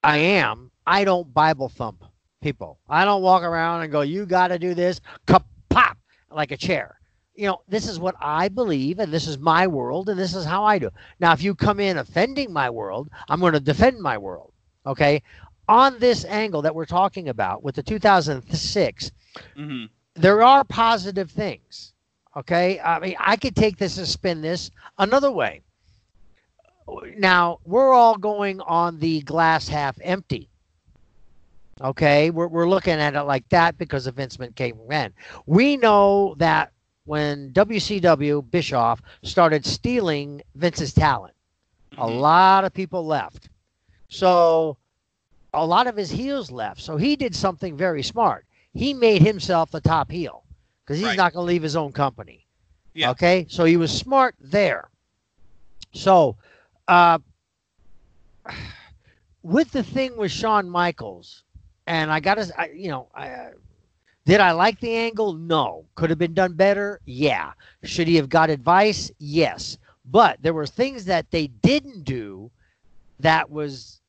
I 0.04 0.18
am, 0.18 0.72
I 0.86 1.04
don't 1.04 1.34
Bible 1.34 1.70
thump 1.70 2.04
people. 2.42 2.80
I 2.90 3.06
don't 3.06 3.22
walk 3.22 3.44
around 3.44 3.84
and 3.84 3.92
go, 3.92 4.02
"You 4.02 4.26
got 4.26 4.50
to 4.50 4.60
do 4.60 4.74
this," 4.74 5.00
pop 5.26 5.98
like 6.32 6.52
a 6.52 6.58
chair. 6.58 7.00
You 7.36 7.48
know, 7.48 7.62
this 7.68 7.88
is 7.88 8.00
what 8.00 8.16
I 8.22 8.48
believe, 8.50 9.00
and 9.00 9.12
this 9.12 9.28
is 9.28 9.38
my 9.40 9.68
world, 9.68 10.10
and 10.10 10.20
this 10.20 10.36
is 10.36 10.46
how 10.46 10.64
I 10.64 10.78
do. 10.80 10.90
Now, 11.20 11.34
if 11.34 11.42
you 11.42 11.56
come 11.56 11.80
in 11.80 11.98
offending 11.98 12.52
my 12.54 12.70
world, 12.70 13.10
I'm 13.30 13.40
going 13.40 13.54
to 13.54 13.60
defend 13.60 14.00
my 14.00 14.18
world. 14.18 14.54
Okay, 14.86 15.22
on 15.68 16.00
this 16.00 16.26
angle 16.26 16.62
that 16.62 16.76
we're 16.76 16.86
talking 16.86 17.30
about 17.30 17.64
with 17.64 17.76
the 17.76 17.84
2006, 17.84 19.12
hmm 19.56 19.86
there 20.16 20.44
are 20.44 20.64
positive 20.64 21.32
things. 21.32 21.94
Okay. 22.36 22.80
I 22.80 23.00
mean, 23.00 23.16
I 23.20 23.36
could 23.36 23.56
take 23.56 23.78
this 23.78 23.98
and 23.98 24.08
spin 24.08 24.42
this 24.42 24.72
another 24.98 25.32
way. 25.32 25.62
Now, 27.18 27.60
we're 27.66 27.94
all 27.94 28.18
going 28.18 28.60
on 28.62 29.00
the 29.00 29.22
glass 29.22 29.68
half 29.68 29.98
empty. 30.02 30.50
Okay. 31.82 32.30
We're, 32.30 32.48
we're 32.48 32.70
looking 32.70 32.94
at 32.94 33.16
it 33.16 33.24
like 33.24 33.48
that 33.50 33.78
because 33.78 34.08
of 34.08 34.16
Vince 34.16 34.38
McMahon. 34.38 35.12
We 35.46 35.78
know 35.78 36.36
that 36.38 36.72
when 37.06 37.52
WCW 37.52 38.42
Bischoff 38.42 39.02
started 39.24 39.66
stealing 39.66 40.42
Vince's 40.56 40.94
talent, 40.94 41.34
a 41.98 42.08
Mhm. 42.08 42.08
lot 42.08 42.64
of 42.66 42.74
people 42.74 43.06
left. 43.06 43.50
So 44.10 44.78
a 45.54 45.66
lot 45.66 45.88
of 45.88 45.96
his 45.96 46.12
heels 46.12 46.52
left. 46.52 46.82
So 46.82 46.98
he 46.98 47.16
did 47.16 47.36
something 47.36 47.76
very 47.78 48.04
smart. 48.04 48.46
He 48.74 48.94
made 48.94 49.22
himself 49.22 49.72
the 49.72 49.82
top 49.82 50.12
heel 50.12 50.44
because 50.84 51.00
he's 51.00 51.14
Right. 51.14 51.18
not 51.18 51.34
going 51.34 51.44
to 51.44 51.48
leave 51.48 51.64
his 51.64 51.76
own 51.76 51.92
company. 51.92 52.48
Yeah. 52.94 53.12
Okay. 53.12 53.46
So 53.50 53.66
he 53.66 53.78
was 53.78 53.92
smart 53.96 54.36
there. 54.40 54.90
So, 55.94 56.38
uh, 56.88 57.20
with 59.44 59.72
the 59.72 59.84
thing 59.84 60.18
with 60.18 60.32
Shawn 60.32 60.70
Michaels, 60.70 61.44
and 61.86 62.12
I 62.12 62.20
got 62.20 62.36
to, 62.36 62.70
you 62.74 62.90
know, 62.90 63.10
I, 63.14 63.30
uh, 63.30 63.50
did 64.26 64.40
I 64.40 64.52
like 64.52 64.80
the 64.80 64.96
angle? 64.96 65.34
No. 65.34 65.86
Could 65.96 66.10
have 66.10 66.20
been 66.20 66.34
done 66.34 66.54
better? 66.54 67.00
Yeah. 67.06 67.52
Should 67.84 68.08
he 68.08 68.16
have 68.16 68.30
got 68.30 68.50
advice? 68.50 69.12
Yes. 69.20 69.78
But 70.06 70.42
there 70.42 70.54
were 70.54 70.66
things 70.66 71.06
that 71.06 71.30
they 71.32 71.48
didn't 71.48 72.04
do 72.04 72.50
that 73.20 73.50
was 73.50 74.00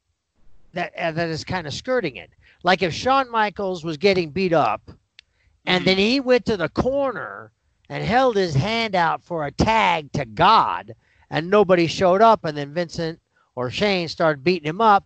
that 0.73 0.93
uh, 0.99 1.13
that 1.13 1.29
is 1.29 1.45
kind 1.45 1.67
of 1.67 1.75
skirting 1.75 2.17
it. 2.17 2.31
Like 2.63 2.83
if 2.83 2.93
Shawn 2.93 3.31
Michaels 3.31 3.85
was 3.85 3.97
getting 3.97 4.31
beat 4.31 4.53
up, 4.53 4.83
and 5.67 5.83
Mhm. 5.83 5.87
then 5.87 5.99
he 5.99 6.21
went 6.21 6.47
to 6.47 6.57
the 6.57 6.69
corner 6.71 7.53
and 7.89 8.03
held 8.05 8.37
his 8.37 8.55
hand 8.55 8.95
out 8.95 9.23
for 9.23 9.47
a 9.47 9.53
tag 9.53 10.11
to 10.13 10.25
God, 10.25 10.95
and 11.31 11.49
nobody 11.51 11.87
showed 11.87 12.23
up, 12.23 12.45
and 12.45 12.57
then 12.57 12.73
Vincent 12.75 13.21
or 13.55 13.71
Shane 13.71 14.09
started 14.09 14.43
beating 14.43 14.69
him 14.69 14.81
up. 14.81 15.05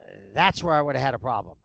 uh, 0.00 0.10
That's 0.32 0.62
where 0.62 0.74
I 0.74 0.80
would 0.82 0.96
have 0.96 1.04
had 1.04 1.14
a 1.14 1.18
problem 1.18 1.58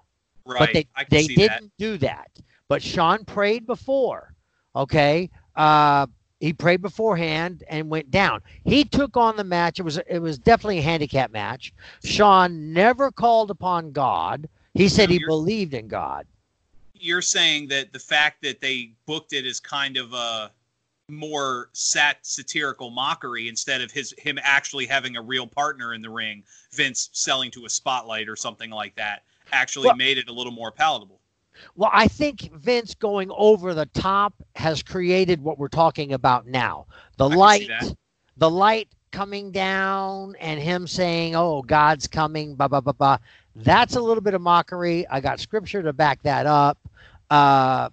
right. 0.45 0.59
but 0.59 0.73
they 0.73 0.87
they 1.09 1.27
didn't 1.27 1.61
that. 1.61 1.77
do 1.77 1.97
that. 1.99 2.29
But 2.69 2.81
Sean 2.83 3.25
prayed 3.25 3.65
before. 3.65 4.33
Okay, 4.75 5.29
uh, 5.55 6.05
he 6.39 6.53
prayed 6.53 6.81
beforehand 6.81 7.63
and 7.67 7.89
went 7.89 8.11
down. 8.11 8.41
He 8.63 8.85
took 8.85 9.17
on 9.17 9.35
the 9.35 9.43
match. 9.43 9.79
It 9.79 9.83
was 9.83 9.97
it 10.07 10.19
was 10.19 10.37
definitely 10.37 10.77
a 10.77 10.83
handicap 10.83 11.31
match. 11.31 11.73
Sean 12.03 12.71
never 12.71 13.11
called 13.11 13.51
upon 13.51 13.91
God. 13.91 14.47
He 14.75 14.87
said 14.87 15.09
No, 15.09 15.13
he 15.13 15.25
believed 15.25 15.73
in 15.73 15.87
God. 15.87 16.27
You're 16.93 17.23
saying 17.23 17.69
that 17.69 17.91
the 17.91 17.99
fact 17.99 18.41
that 18.43 18.61
they 18.61 18.93
booked 19.05 19.33
it 19.33 19.45
as 19.45 19.59
kind 19.59 19.97
of 19.97 20.13
a 20.13 20.51
more 21.09 21.69
sat 21.73 22.17
satirical 22.21 22.91
mockery 22.91 23.49
instead 23.49 23.81
of 23.81 23.91
his 23.91 24.13
him 24.19 24.37
actually 24.43 24.85
having 24.85 25.17
a 25.17 25.21
real 25.21 25.47
partner 25.47 25.95
in 25.95 26.03
the 26.03 26.09
ring, 26.09 26.43
Vince 26.71 27.09
selling 27.13 27.49
to 27.51 27.65
a 27.65 27.69
spotlight 27.69 28.29
or 28.29 28.35
something 28.35 28.69
like 28.69 28.95
that, 28.95 29.23
actually 29.51 29.87
Well- 29.87 29.95
made 29.95 30.19
it 30.19 30.29
a 30.29 30.33
little 30.33 30.53
more 30.53 30.71
palatable. 30.71 31.18
Well, 31.75 31.89
I 31.93 32.07
think 32.07 32.51
Vince 32.53 32.95
going 32.95 33.29
over 33.35 33.73
the 33.73 33.85
top 33.87 34.33
has 34.55 34.83
created 34.83 35.41
what 35.41 35.57
we're 35.57 35.67
talking 35.67 36.13
about 36.13 36.47
now. 36.47 36.85
The 37.17 37.29
I 37.29 37.35
light, 37.35 37.69
the 38.37 38.49
light 38.49 38.89
coming 39.11 39.51
down, 39.51 40.35
and 40.39 40.59
him 40.59 40.87
saying, 40.87 41.35
"Oh, 41.35 41.61
God's 41.61 42.07
coming." 42.07 42.55
Blah 42.55 42.67
blah 42.67 42.81
blah 42.81 42.93
blah. 42.93 43.17
That's 43.55 43.95
a 43.95 44.01
little 44.01 44.21
bit 44.21 44.33
of 44.33 44.41
mockery. 44.41 45.07
I 45.07 45.19
got 45.19 45.39
scripture 45.39 45.83
to 45.83 45.93
back 45.93 46.21
that 46.23 46.45
up. 46.45 46.77
Uh, 47.29 47.89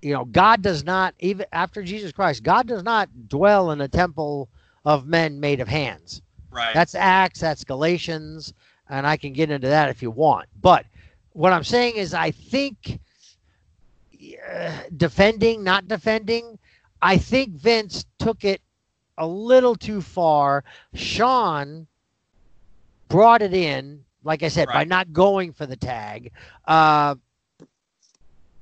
you 0.00 0.12
know, 0.12 0.24
God 0.24 0.62
does 0.62 0.84
not 0.84 1.14
even 1.20 1.46
after 1.52 1.82
Jesus 1.82 2.12
Christ, 2.12 2.42
God 2.42 2.66
does 2.66 2.82
not 2.82 3.08
dwell 3.28 3.70
in 3.70 3.80
a 3.80 3.88
temple 3.88 4.48
of 4.84 5.06
men 5.06 5.38
made 5.40 5.60
of 5.60 5.68
hands. 5.68 6.22
Right. 6.50 6.74
That's 6.74 6.94
Acts, 6.94 7.40
that's 7.40 7.64
Galatians, 7.64 8.52
and 8.90 9.06
I 9.06 9.16
can 9.16 9.32
get 9.32 9.50
into 9.50 9.68
that 9.68 9.88
if 9.88 10.02
you 10.02 10.10
want. 10.10 10.48
But 10.60 10.84
what 11.32 11.52
I'm 11.52 11.64
saying 11.64 11.96
is, 11.96 12.14
I 12.14 12.30
think 12.30 13.00
uh, 14.50 14.72
defending, 14.96 15.64
not 15.64 15.88
defending, 15.88 16.58
I 17.00 17.18
think 17.18 17.52
Vince 17.52 18.04
took 18.18 18.44
it 18.44 18.60
a 19.18 19.26
little 19.26 19.74
too 19.74 20.00
far. 20.00 20.64
Sean 20.94 21.86
brought 23.08 23.42
it 23.42 23.54
in, 23.54 24.04
like 24.24 24.42
I 24.42 24.48
said, 24.48 24.68
by 24.68 24.84
not 24.84 25.12
going 25.12 25.52
for 25.52 25.66
the 25.66 25.76
tag. 25.76 26.32
Uh, 26.66 27.16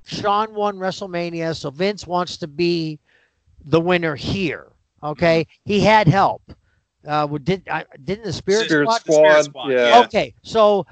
Sean 0.05 0.55
won 0.55 0.77
WrestleMania, 0.77 1.55
so 1.55 1.71
Vince 1.71 2.07
wants 2.07 2.37
to 2.39 2.49
be 2.49 2.99
the 3.65 3.81
winner 3.81 4.17
here. 4.17 4.67
Okay, 5.03 5.47
he 5.65 5.81
had 5.81 6.09
help. 6.09 6.43
Uh, 7.07 7.27
did 7.27 7.67
I 7.69 7.85
didn't 8.05 8.25
the 8.25 8.33
Spirit, 8.33 8.67
Spirit 8.67 8.87
Squad? 8.87 9.03
The 9.05 9.12
Spirit 9.12 9.45
Squad, 9.45 9.50
Squad, 9.50 9.73
yeah. 9.73 9.89
yeah. 9.89 10.00
Okay, 10.00 10.35
so 10.43 10.87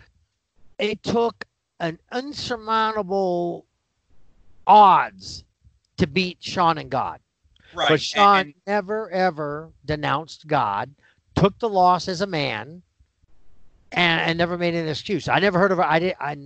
it 0.79 1.03
took 1.03 1.45
an 1.81 1.99
unsurmountable 2.11 3.65
odds 4.67 5.45
to 5.97 6.07
beat 6.07 6.39
Sean 6.41 6.79
and 6.79 6.91
God. 6.91 7.21
right. 7.75 7.89
But 7.89 7.93
And- 7.95 8.03
Sean 8.03 8.39
and- 8.41 8.55
never 8.67 9.11
ever 9.11 9.71
denounced 9.85 10.47
God, 10.47 10.95
took 11.35 11.59
the 11.59 11.69
loss 11.69 12.09
as 12.09 12.21
a 12.21 12.27
man, 12.27 12.83
and, 13.93 14.21
and 14.21 14.39
never 14.39 14.59
made 14.59 14.75
an 14.75 14.89
excuse. 14.89 15.29
I 15.29 15.39
never 15.39 15.59
heard 15.59 15.73
of 15.73 15.81
I 15.81 15.99
did. 15.99 16.15
I, 16.21 16.37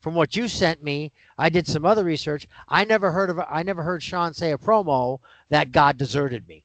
from 0.00 0.14
what 0.14 0.36
you 0.36 0.48
sent 0.48 0.82
me, 0.82 1.12
I 1.38 1.48
did 1.48 1.66
some 1.66 1.84
other 1.84 2.04
research. 2.04 2.46
I 2.68 2.84
never 2.84 3.10
heard 3.12 3.30
of. 3.30 3.38
I 3.40 3.62
never 3.62 3.82
heard 3.82 4.02
Sean 4.02 4.34
say 4.34 4.52
a 4.52 4.58
promo 4.58 5.18
that 5.48 5.72
God 5.72 5.96
deserted 5.96 6.46
me. 6.48 6.64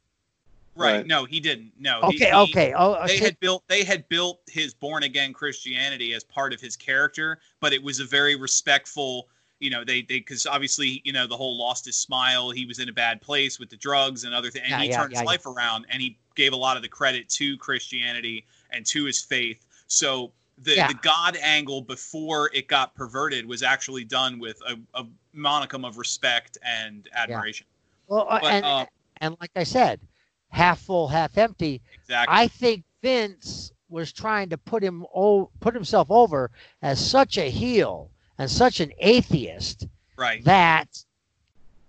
Right. 0.77 0.97
Right. 0.97 1.07
No, 1.07 1.25
he 1.25 1.39
didn't. 1.39 1.71
No. 1.79 2.01
Okay, 2.03 2.25
he- 2.25 2.31
okay. 2.31 2.73
Oh, 2.77 3.05
they 3.05 3.17
had 3.17 3.39
built 3.39 3.63
they 3.67 3.83
had 3.83 4.07
built 4.09 4.39
his 4.47 4.73
born 4.73 5.03
again 5.03 5.33
Christianity 5.33 6.13
as 6.13 6.23
part 6.23 6.53
of 6.53 6.61
his 6.61 6.75
character, 6.75 7.39
but 7.59 7.73
it 7.73 7.81
was 7.81 7.99
a 7.99 8.05
very 8.05 8.35
respectful. 8.35 9.27
You 9.59 9.71
know, 9.71 9.83
they 9.83 10.01
they 10.03 10.19
because 10.19 10.45
obviously 10.45 11.01
you 11.03 11.13
know 11.13 11.25
the 11.25 11.35
whole 11.37 11.57
lost 11.57 11.85
his 11.85 11.97
smile. 11.97 12.51
He 12.51 12.65
was 12.65 12.79
in 12.79 12.89
a 12.89 12.93
bad 12.93 13.21
place 13.21 13.59
with 13.59 13.69
the 13.69 13.77
drugs 13.77 14.23
and 14.23 14.33
other 14.33 14.49
things, 14.51 14.63
and 14.63 14.71
Yeah, 14.71 14.81
he 14.81 14.89
yeah, 14.89 14.97
turned 14.97 15.11
yeah, 15.13 15.19
his 15.19 15.23
yeah. 15.25 15.31
life 15.31 15.45
around, 15.47 15.85
and 15.89 16.01
he 16.01 16.17
gave 16.35 16.53
a 16.53 16.57
lot 16.57 16.77
of 16.77 16.83
the 16.83 16.89
credit 16.89 17.27
to 17.29 17.57
Christianity 17.57 18.45
and 18.69 18.85
to 18.85 19.05
his 19.05 19.21
faith. 19.21 19.65
So 19.87 20.31
the 20.59 20.75
Yeah. 20.75 20.87
the 20.87 20.93
God 20.95 21.37
angle 21.41 21.81
before 21.81 22.51
it 22.53 22.67
got 22.67 22.93
perverted 22.93 23.47
was 23.47 23.63
actually 23.63 24.03
done 24.03 24.37
with 24.37 24.61
a, 24.67 24.77
a 24.93 25.05
monicum 25.35 25.87
of 25.87 25.97
respect 25.97 26.57
and 26.63 27.07
admiration. 27.15 27.65
well, 28.07 28.27
uh, 28.29 28.39
but, 28.41 28.53
and 28.53 28.65
uh, 28.65 28.85
and 29.21 29.37
like 29.41 29.51
I 29.55 29.63
said, 29.63 29.99
half 30.49 30.79
full, 30.79 31.07
half 31.07 31.37
empty. 31.37 31.81
Exactly. 32.01 32.35
I 32.35 32.47
think 32.47 32.83
Vince 33.01 33.71
was 33.89 34.11
trying 34.11 34.49
to 34.49 34.57
put 34.57 34.83
him 34.83 35.05
o- 35.15 35.49
put 35.59 35.73
himself 35.73 36.11
over 36.11 36.51
as 36.81 37.05
such 37.05 37.37
a 37.37 37.49
heel 37.49 38.09
and 38.37 38.49
such 38.49 38.79
an 38.79 38.91
atheist 38.99 39.87
right. 40.17 40.43
that 40.43 41.03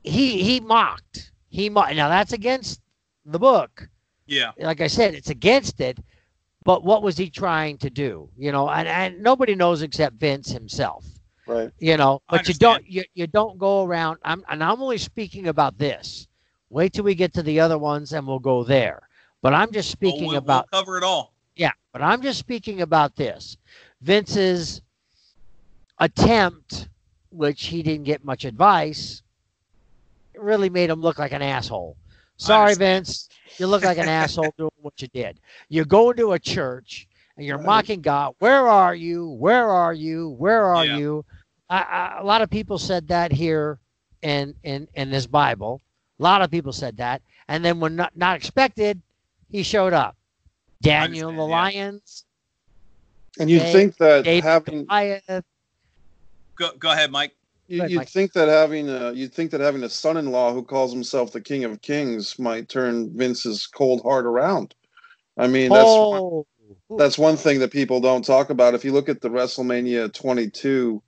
he 0.02 0.42
he 0.42 0.60
mocked. 0.60 1.32
He 1.48 1.68
mo- 1.68 1.90
now 1.92 2.08
that's 2.08 2.32
against 2.32 2.80
the 3.24 3.38
book. 3.38 3.88
Yeah. 4.26 4.52
Like 4.58 4.80
I 4.80 4.86
said, 4.86 5.14
it's 5.14 5.30
against 5.30 5.80
it. 5.80 5.98
But 6.64 6.84
what 6.84 7.02
was 7.02 7.16
he 7.16 7.30
trying 7.30 7.78
to 7.78 7.88
do? 7.88 8.28
You 8.36 8.52
know, 8.52 8.68
and, 8.68 8.86
and 8.86 9.22
nobody 9.22 9.54
knows 9.54 9.80
except 9.80 10.16
Vince 10.16 10.50
himself. 10.50 11.04
Right. 11.46 11.70
You 11.78 11.96
know, 11.96 12.20
but 12.28 12.46
you 12.46 12.54
don't 12.54 12.86
you, 12.86 13.04
you 13.14 13.26
don't 13.26 13.56
go 13.58 13.84
around. 13.84 14.18
I'm 14.22 14.44
and 14.50 14.62
I'm 14.62 14.82
only 14.82 14.98
speaking 14.98 15.48
about 15.48 15.78
this. 15.78 16.27
Wait 16.70 16.92
till 16.92 17.04
we 17.04 17.14
get 17.14 17.32
to 17.34 17.42
the 17.42 17.60
other 17.60 17.78
ones 17.78 18.12
and 18.12 18.26
we'll 18.26 18.38
go 18.38 18.62
there. 18.62 19.08
But 19.42 19.54
I'm 19.54 19.72
just 19.72 19.90
speaking 19.90 20.28
we'll- 20.28 20.36
about 20.36 20.66
we'll 20.72 20.80
cover 20.82 20.98
it 20.98 21.04
all. 21.04 21.32
yeah, 21.56 21.72
but 21.92 22.02
I'm 22.02 22.22
just 22.22 22.38
speaking 22.38 22.82
about 22.82 23.16
this. 23.16 23.56
Vince's 24.02 24.82
attempt, 25.98 26.88
which 27.30 27.66
he 27.66 27.82
didn't 27.82 28.04
get 28.04 28.24
much 28.24 28.44
advice, 28.44 29.22
really 30.36 30.70
made 30.70 30.90
him 30.90 31.00
look 31.00 31.18
like 31.18 31.32
an 31.32 31.42
asshole. 31.42 31.96
Sorry. 32.36 32.74
Vince. 32.74 33.28
You 33.58 33.66
look 33.66 33.82
like 33.82 33.98
an 33.98 34.08
asshole 34.08 34.54
doing 34.56 34.70
what 34.80 35.00
you 35.02 35.08
did. 35.08 35.40
You 35.68 35.84
go 35.84 36.10
into 36.10 36.32
a 36.32 36.38
church 36.38 37.08
and 37.36 37.44
you're 37.44 37.56
Right. 37.58 37.66
mocking 37.66 38.00
God. 38.00 38.34
Where 38.38 38.68
are 38.68 38.94
you? 38.94 39.30
Where 39.30 39.68
are 39.68 39.92
you? 39.92 40.30
Where 40.30 40.64
are 40.66 40.84
Yeah. 40.86 40.96
you? 40.98 41.24
I, 41.68 41.82
I, 41.82 42.18
a 42.20 42.24
lot 42.24 42.40
of 42.40 42.50
people 42.50 42.78
said 42.78 43.08
that 43.08 43.32
here 43.32 43.78
in 44.22 44.54
in 44.62 44.88
in 44.94 45.10
this 45.10 45.26
Bible. 45.26 45.80
A 46.18 46.22
lot 46.22 46.42
of 46.42 46.50
people 46.50 46.72
said 46.72 46.96
that, 46.96 47.22
and 47.46 47.64
then 47.64 47.78
when 47.80 47.94
not 47.96 48.16
not 48.16 48.36
expected, 48.36 49.00
he 49.50 49.62
showed 49.62 49.92
up. 49.92 50.16
Daniel 50.82 51.32
the 51.32 51.42
understand, 51.42 51.74
yeah. 51.74 51.80
lions, 51.84 52.24
And 53.40 53.50
you'd 53.50 53.58
Dave- 53.60 53.72
think 53.72 53.96
that 53.98 54.24
David 54.24 54.44
having 54.44 54.84
Goliath. 54.84 55.44
Go, 56.56 56.70
go 56.78 56.90
ahead, 56.92 57.10
Mike. 57.10 57.34
you, 57.66 57.78
ahead, 57.78 57.90
you'd 57.90 57.98
Mike. 57.98 58.08
think 58.08 58.32
that 58.32 58.48
having 58.48 58.88
a 58.88 59.12
you'd 59.12 59.32
think 59.32 59.50
that 59.52 59.60
having 59.60 59.82
a 59.84 59.88
son-in-law 59.88 60.52
who 60.52 60.62
calls 60.62 60.92
himself 60.92 61.32
the 61.32 61.40
King 61.40 61.64
of 61.64 61.80
Kings 61.82 62.38
might 62.38 62.68
turn 62.68 63.16
Vince's 63.16 63.66
cold 63.66 64.02
heart 64.02 64.26
around. 64.26 64.74
I 65.36 65.46
mean, 65.46 65.70
that's 65.70 65.84
oh, 65.86 66.46
that's 66.96 67.18
one 67.18 67.36
thing 67.36 67.60
that 67.60 67.70
people 67.70 68.00
don't 68.00 68.24
talk 68.24 68.50
about. 68.50 68.74
If 68.74 68.84
you 68.84 68.92
look 68.92 69.08
at 69.08 69.20
the 69.20 69.28
WrestleMania 69.30 70.12
22 70.12 71.02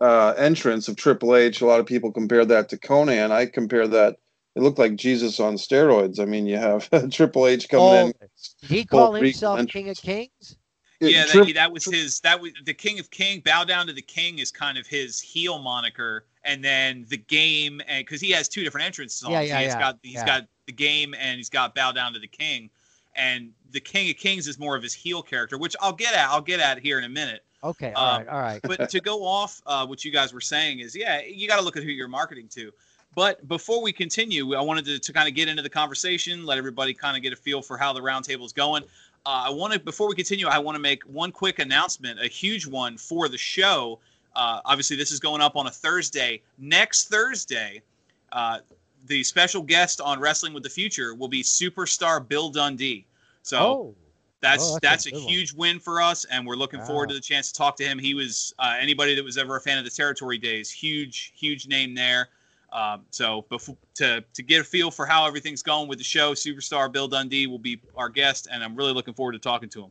uh, 0.00 0.34
entrance 0.36 0.88
of 0.88 0.96
Triple 0.96 1.36
H, 1.36 1.60
a 1.60 1.66
lot 1.66 1.80
of 1.80 1.86
people 1.86 2.12
compare 2.12 2.44
that 2.44 2.68
to 2.70 2.78
Conan. 2.78 3.30
I 3.32 3.46
compare 3.46 3.86
that. 3.88 4.16
It 4.54 4.62
looked 4.62 4.78
like 4.78 4.96
Jesus 4.96 5.38
on 5.40 5.54
steroids. 5.54 6.18
I 6.18 6.24
mean, 6.24 6.46
you 6.46 6.56
have 6.56 6.88
Triple 7.12 7.46
H 7.46 7.68
coming 7.68 7.86
oh, 7.86 8.06
in. 8.06 8.14
he 8.62 8.84
call 8.84 9.12
himself 9.12 9.58
entrance. 9.58 9.72
King 9.72 9.88
of 9.90 9.96
Kings? 9.98 10.56
It- 11.00 11.12
yeah, 11.12 11.26
Trip- 11.26 11.46
that, 11.46 11.54
that 11.54 11.72
was 11.72 11.84
his. 11.84 12.20
That 12.20 12.40
was 12.40 12.52
the 12.64 12.74
King 12.74 12.98
of 12.98 13.10
King. 13.10 13.40
Bow 13.44 13.62
down 13.64 13.86
to 13.86 13.92
the 13.92 14.02
King 14.02 14.40
is 14.40 14.50
kind 14.50 14.76
of 14.76 14.86
his 14.86 15.20
heel 15.20 15.60
moniker, 15.60 16.26
and 16.44 16.64
then 16.64 17.06
the 17.08 17.18
game, 17.18 17.80
and 17.86 18.04
because 18.04 18.20
he 18.20 18.30
has 18.32 18.48
two 18.48 18.64
different 18.64 18.86
entrance 18.86 19.14
songs. 19.14 19.32
Yeah, 19.32 19.40
yeah, 19.42 19.60
he's 19.60 19.68
yeah, 19.74 19.78
got 19.78 19.98
he's 20.02 20.14
yeah. 20.14 20.26
got 20.26 20.46
the 20.66 20.72
game, 20.72 21.14
and 21.14 21.36
he's 21.36 21.50
got 21.50 21.74
Bow 21.74 21.92
down 21.92 22.12
to 22.14 22.18
the 22.18 22.26
King, 22.26 22.68
and 23.14 23.52
the 23.70 23.78
King 23.80 24.10
of 24.10 24.16
Kings 24.16 24.48
is 24.48 24.58
more 24.58 24.74
of 24.74 24.82
his 24.82 24.92
heel 24.92 25.22
character, 25.22 25.56
which 25.56 25.76
I'll 25.80 25.92
get 25.92 26.14
at. 26.14 26.28
I'll 26.30 26.40
get 26.40 26.58
at 26.58 26.80
here 26.80 26.98
in 26.98 27.04
a 27.04 27.08
minute. 27.08 27.44
Okay, 27.62 27.92
all 27.92 28.06
Um, 28.14 28.18
right, 28.18 28.28
all 28.28 28.40
right. 28.40 28.60
But 28.62 28.90
to 28.90 29.00
go 29.00 29.24
off 29.24 29.60
uh, 29.66 29.86
what 29.86 30.04
you 30.04 30.10
guys 30.12 30.32
were 30.32 30.40
saying 30.40 30.80
is, 30.80 30.96
yeah, 30.96 31.20
you 31.22 31.46
got 31.48 31.56
to 31.58 31.62
look 31.62 31.76
at 31.76 31.82
who 31.84 31.90
you're 31.90 32.08
marketing 32.08 32.48
to. 32.54 32.72
But 33.18 33.48
before 33.48 33.82
we 33.82 33.92
continue, 33.92 34.54
I 34.54 34.60
wanted 34.60 34.84
to, 34.84 35.00
to 35.00 35.12
kind 35.12 35.26
of 35.26 35.34
get 35.34 35.48
into 35.48 35.60
the 35.60 35.68
conversation, 35.68 36.46
let 36.46 36.56
everybody 36.56 36.94
kind 36.94 37.16
of 37.16 37.22
get 37.24 37.32
a 37.32 37.36
feel 37.36 37.60
for 37.60 37.76
how 37.76 37.92
the 37.92 37.98
roundtable 37.98 38.44
is 38.44 38.52
going. 38.52 38.84
Uh, 39.26 39.46
I 39.46 39.50
want 39.50 39.72
to, 39.72 39.80
before 39.80 40.06
we 40.06 40.14
continue, 40.14 40.46
I 40.46 40.60
want 40.60 40.76
to 40.76 40.80
make 40.80 41.02
one 41.02 41.32
quick 41.32 41.58
announcement, 41.58 42.20
a 42.20 42.28
huge 42.28 42.64
one 42.64 42.96
for 42.96 43.28
the 43.28 43.36
show. 43.36 43.98
Uh, 44.36 44.60
obviously, 44.64 44.96
this 44.96 45.10
is 45.10 45.18
going 45.18 45.40
up 45.40 45.56
on 45.56 45.66
a 45.66 45.70
Thursday. 45.70 46.40
Next 46.58 47.08
Thursday, 47.08 47.82
uh, 48.30 48.60
the 49.06 49.24
special 49.24 49.62
guest 49.62 50.00
on 50.00 50.20
Wrestling 50.20 50.54
with 50.54 50.62
the 50.62 50.70
Future 50.70 51.12
will 51.12 51.26
be 51.26 51.42
superstar 51.42 52.24
Bill 52.28 52.50
Dundee. 52.50 53.04
So 53.42 53.58
oh, 53.58 53.94
that's 54.40 54.62
Oh, 54.62 54.78
that's, 54.80 55.04
that's 55.04 55.06
a 55.06 55.08
a, 55.08 55.12
good 55.14 55.24
one. 55.24 55.32
huge 55.32 55.52
win 55.54 55.80
for 55.80 56.00
us, 56.00 56.24
and 56.26 56.46
we're 56.46 56.54
looking 56.54 56.82
forward 56.82 57.08
to 57.08 57.16
the 57.16 57.20
chance 57.20 57.50
to 57.50 57.58
talk 57.58 57.76
to 57.78 57.84
him. 57.84 57.98
He 57.98 58.14
was 58.14 58.54
uh, 58.60 58.76
anybody 58.78 59.16
that 59.16 59.24
was 59.24 59.36
ever 59.36 59.56
a 59.56 59.60
fan 59.60 59.76
of 59.76 59.82
the 59.82 59.90
Territory 59.90 60.38
Days, 60.38 60.70
huge 60.70 61.32
huge 61.34 61.66
name 61.66 61.96
there. 61.96 62.28
Um, 62.72 63.02
so 63.10 63.46
before, 63.48 63.76
to 63.94 64.22
to 64.34 64.42
get 64.42 64.60
a 64.60 64.64
feel 64.64 64.90
for 64.90 65.06
how 65.06 65.26
everything's 65.26 65.62
going 65.62 65.88
with 65.88 65.98
the 65.98 66.04
show, 66.04 66.34
superstar 66.34 66.90
Bill 66.92 67.08
Dundee 67.08 67.46
will 67.46 67.58
be 67.58 67.80
our 67.96 68.08
guest, 68.08 68.48
and 68.52 68.62
I'm 68.62 68.76
really 68.76 68.92
looking 68.92 69.14
forward 69.14 69.32
to 69.32 69.38
talking 69.38 69.68
to 69.70 69.84
him. 69.84 69.90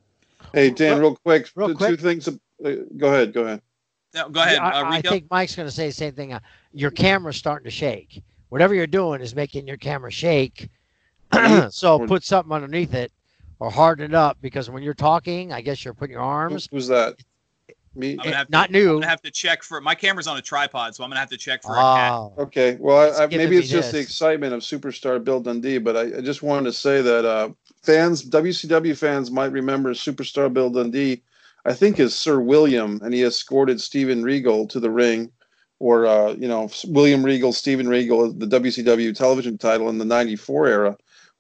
Hey 0.54 0.70
Dan, 0.70 1.00
real 1.00 1.16
quick, 1.16 1.50
real 1.56 1.74
quick. 1.74 1.90
two 1.90 1.98
things. 1.98 2.28
Uh, 2.28 2.34
go 2.98 3.08
ahead, 3.08 3.34
go 3.34 3.44
ahead. 3.44 3.62
Now, 4.14 4.30
go 4.30 4.42
ahead, 4.42 4.56
Yeah, 4.56 4.68
I, 4.68 4.82
uh, 4.82 4.92
I 4.92 5.02
think 5.02 5.26
Mike's 5.30 5.56
going 5.56 5.68
to 5.68 5.74
say 5.74 5.88
the 5.88 5.94
same 5.94 6.14
thing. 6.14 6.34
Uh, 6.34 6.40
your 6.74 6.92
camera's 6.92 7.36
starting 7.36 7.66
to 7.66 7.72
shake. 7.72 8.24
Whatever 8.50 8.74
you're 8.74 8.88
doing 8.88 9.22
is 9.22 9.36
making 9.36 9.68
your 9.68 9.78
camera 9.78 10.12
shake. 10.12 10.70
so 11.70 12.00
put 12.08 12.24
something 12.24 12.54
underneath 12.54 12.94
it 12.94 13.12
or 13.60 13.70
harden 13.70 14.12
it 14.12 14.16
up 14.16 14.38
because 14.42 14.70
when 14.70 14.82
you're 14.82 14.94
talking, 14.94 15.52
I 15.52 15.62
guess 15.62 15.84
you're 15.84 15.94
putting 15.94 16.14
your 16.14 16.22
arms. 16.22 16.68
Who's 16.72 16.88
that? 16.88 17.16
Me. 17.98 18.12
I'm 18.12 18.18
gonna 18.18 18.36
have 18.36 18.48
to- 18.48 18.52
not 18.52 18.70
I'm 18.70 18.74
gonna 18.96 19.08
have 19.08 19.22
to 19.24 19.32
check 19.32 19.64
for 19.64 19.82
my 19.82 19.96
camera's 19.96 20.28
on 20.28 20.38
a 20.38 20.42
tripod, 20.42 20.96
so 20.96 21.04
I'm 21.04 21.10
gonna 21.10 21.20
have 21.20 21.30
to 21.32 21.38
check 21.38 21.64
for 21.64 21.74
a 21.74 21.76
cat. 21.76 22.12
Oh, 22.14 22.34
Okay, 22.38 22.78
well, 22.80 23.20
I, 23.20 23.24
I, 23.24 23.28
maybe 23.28 23.58
it's 23.58 23.68
just 23.70 23.92
the 23.92 24.00
excitement 24.00 24.54
of 24.54 24.62
superstar 24.62 25.24
Bill 25.24 25.40
Dundee, 25.40 25.78
but 25.80 25.98
I, 25.98 26.18
I 26.18 26.22
just 26.22 26.44
wanted 26.44 26.66
to 26.66 26.74
say 26.74 27.02
that 27.02 27.26
uh, 27.26 27.50
fans, 27.84 28.24
WCW 28.24 28.98
fans, 28.98 29.32
might 29.32 29.52
remember 29.52 29.94
superstar 29.94 30.52
Bill 30.54 30.70
Dundee. 30.70 31.24
I 31.66 31.74
think 31.74 32.00
is 32.00 32.16
Sir 32.16 32.40
William, 32.40 33.00
and 33.04 33.14
he 33.14 33.24
escorted 33.24 33.82
Steven 33.82 34.24
Regal 34.24 34.68
to 34.68 34.80
the 34.80 34.90
ring, 34.90 35.30
or 35.80 36.06
uh, 36.06 36.32
you 36.34 36.48
know 36.48 36.70
William 36.88 37.24
Regal, 37.24 37.52
Steven 37.52 37.88
Regal, 37.90 38.32
the 38.32 38.46
WCW 38.46 39.14
television 39.16 39.58
title 39.58 39.90
in 39.90 39.98
the 39.98 40.06
'94 40.06 40.68
era. 40.68 40.98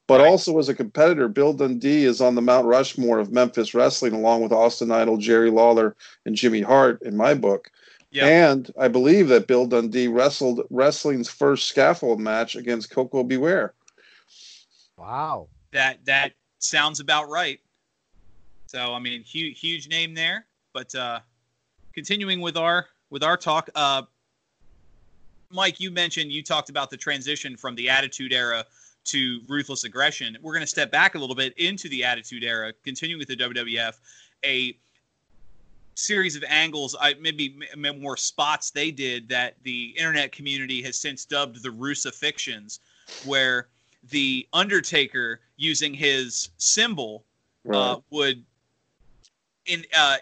But 0.07 0.21
Right. 0.21 0.29
also 0.29 0.57
as 0.57 0.69
a 0.69 0.73
competitor, 0.73 1.27
Bill 1.27 1.53
Dundee 1.53 2.05
is 2.05 2.21
on 2.21 2.35
the 2.35 2.41
Mount 2.41 2.65
Rushmore 2.65 3.19
of 3.19 3.31
Memphis 3.31 3.73
wrestling, 3.73 4.13
along 4.13 4.41
with 4.41 4.53
Austin 4.53 4.89
Idol, 4.89 5.17
Jerry 5.17 5.51
Lawler, 5.51 5.95
and 6.25 6.35
Jimmy 6.35 6.61
Hart, 6.61 7.01
in 7.01 7.17
my 7.17 7.33
book. 7.33 7.69
Yeah. 8.11 8.25
And 8.25 8.71
I 8.79 8.87
believe 8.87 9.27
that 9.27 9.47
Bill 9.47 9.67
Dundee 9.67 10.07
wrestled 10.07 10.61
wrestling's 10.69 11.29
first 11.29 11.67
scaffold 11.67 12.21
match 12.21 12.55
against 12.55 12.89
Koko 12.89 13.23
B. 13.23 13.35
Ware. 13.35 13.73
wow. 14.97 15.47
That 15.73 16.03
that 16.05 16.33
sounds 16.59 17.01
about 17.01 17.29
right. 17.29 17.59
So 18.67 18.93
I 18.93 18.99
mean, 18.99 19.21
huge 19.23 19.59
huge 19.59 19.89
name 19.89 20.13
there. 20.13 20.45
But 20.73 20.95
uh, 20.95 21.19
continuing 21.93 22.39
with 22.39 22.55
our 22.55 22.87
with 23.09 23.23
our 23.23 23.35
talk, 23.35 23.69
uh, 23.75 24.03
Mike, 25.49 25.79
you 25.79 25.91
mentioned 25.91 26.31
you 26.31 26.43
talked 26.43 26.69
about 26.69 26.89
the 26.89 26.97
transition 26.97 27.57
from 27.57 27.75
the 27.75 27.89
Attitude 27.89 28.31
Era 28.31 28.65
to 29.07 29.41
Ruthless 29.47 29.83
Aggression. 29.83 30.37
We're 30.41 30.53
going 30.53 30.61
to 30.61 30.67
step 30.67 30.91
back 30.91 31.15
a 31.15 31.19
little 31.19 31.35
bit 31.35 31.57
into 31.57 31.89
the 31.89 32.03
Attitude 32.03 32.43
Era, 32.43 32.73
continuing 32.83 33.19
with 33.19 33.27
the 33.27 33.35
WWF. 33.35 33.95
A 34.45 34.77
series 35.95 36.35
of 36.35 36.43
angles, 36.47 36.95
I 36.99 37.15
maybe 37.15 37.59
more 37.75 38.17
spots 38.17 38.69
they 38.69 38.91
did 38.91 39.27
that 39.29 39.55
the 39.63 39.95
internet 39.97 40.31
community 40.31 40.81
has 40.83 40.95
since 40.95 41.25
dubbed 41.25 41.63
the 41.63 41.71
Russifictions, 41.71 42.79
where 43.25 43.67
the 44.09 44.47
Undertaker 44.53 45.41
using 45.55 45.93
his 45.93 46.49
symbol 46.57 47.23
uh, 47.71 47.97
would 48.11 48.43
in 49.65 49.83
uh, 49.97 50.17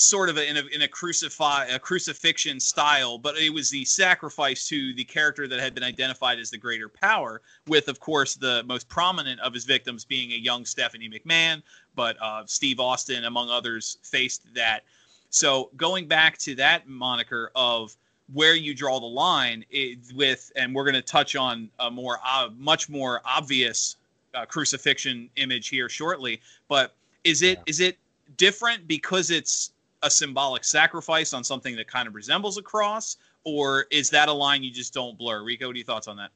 sort 0.00 0.28
of 0.28 0.36
a, 0.36 0.48
in 0.48 0.56
a 0.56 0.64
in 0.66 0.82
a 0.82 0.88
crucify 0.88 1.66
a 1.66 1.78
crucifixion 1.78 2.60
style, 2.60 3.18
but 3.18 3.36
it 3.36 3.52
was 3.52 3.70
the 3.70 3.84
sacrifice 3.84 4.68
to 4.68 4.94
the 4.94 5.04
character 5.04 5.48
that 5.48 5.60
had 5.60 5.74
been 5.74 5.84
identified 5.84 6.38
as 6.38 6.50
the 6.50 6.58
greater 6.58 6.88
power. 6.88 7.42
With 7.66 7.88
of 7.88 8.00
course 8.00 8.34
the 8.34 8.62
most 8.64 8.88
prominent 8.88 9.40
of 9.40 9.52
his 9.52 9.64
victims 9.64 10.04
being 10.04 10.32
a 10.32 10.36
young 10.36 10.64
Stephanie 10.64 11.08
McMahon, 11.08 11.62
but 11.94 12.16
uh, 12.22 12.44
Steve 12.46 12.80
Austin 12.80 13.24
among 13.24 13.50
others 13.50 13.98
faced 14.02 14.54
that. 14.54 14.84
So 15.30 15.70
going 15.76 16.06
back 16.08 16.38
to 16.38 16.54
that 16.54 16.88
moniker 16.88 17.50
of 17.54 17.94
where 18.32 18.54
you 18.54 18.74
draw 18.74 19.00
the 19.00 19.06
line 19.06 19.64
it, 19.70 19.98
with, 20.14 20.52
and 20.56 20.74
we're 20.74 20.84
going 20.84 20.94
to 20.94 21.02
touch 21.02 21.34
on 21.34 21.70
a 21.80 21.90
more 21.90 22.18
uh, 22.24 22.48
much 22.56 22.88
more 22.88 23.20
obvious 23.24 23.96
uh, 24.34 24.44
crucifixion 24.44 25.28
image 25.36 25.68
here 25.68 25.88
shortly. 25.88 26.40
But 26.68 26.94
is 27.24 27.42
it 27.42 27.60
is 27.66 27.80
Yeah. 27.80 27.88
it 27.88 27.98
different 28.36 28.86
because 28.86 29.30
it's 29.30 29.72
a 30.02 30.10
symbolic 30.10 30.64
sacrifice 30.64 31.32
on 31.32 31.42
something 31.44 31.76
that 31.76 31.88
kind 31.88 32.06
of 32.06 32.14
resembles 32.14 32.56
a 32.58 32.62
cross, 32.62 33.16
or 33.44 33.86
is 33.90 34.10
that 34.10 34.28
a 34.28 34.32
line 34.32 34.62
you 34.62 34.70
just 34.70 34.94
don't 34.94 35.18
blur? 35.18 35.42
Rico, 35.42 35.66
what 35.66 35.74
are 35.74 35.78
your 35.78 35.86
thoughts 35.86 36.08
on 36.08 36.16
that? 36.16 36.30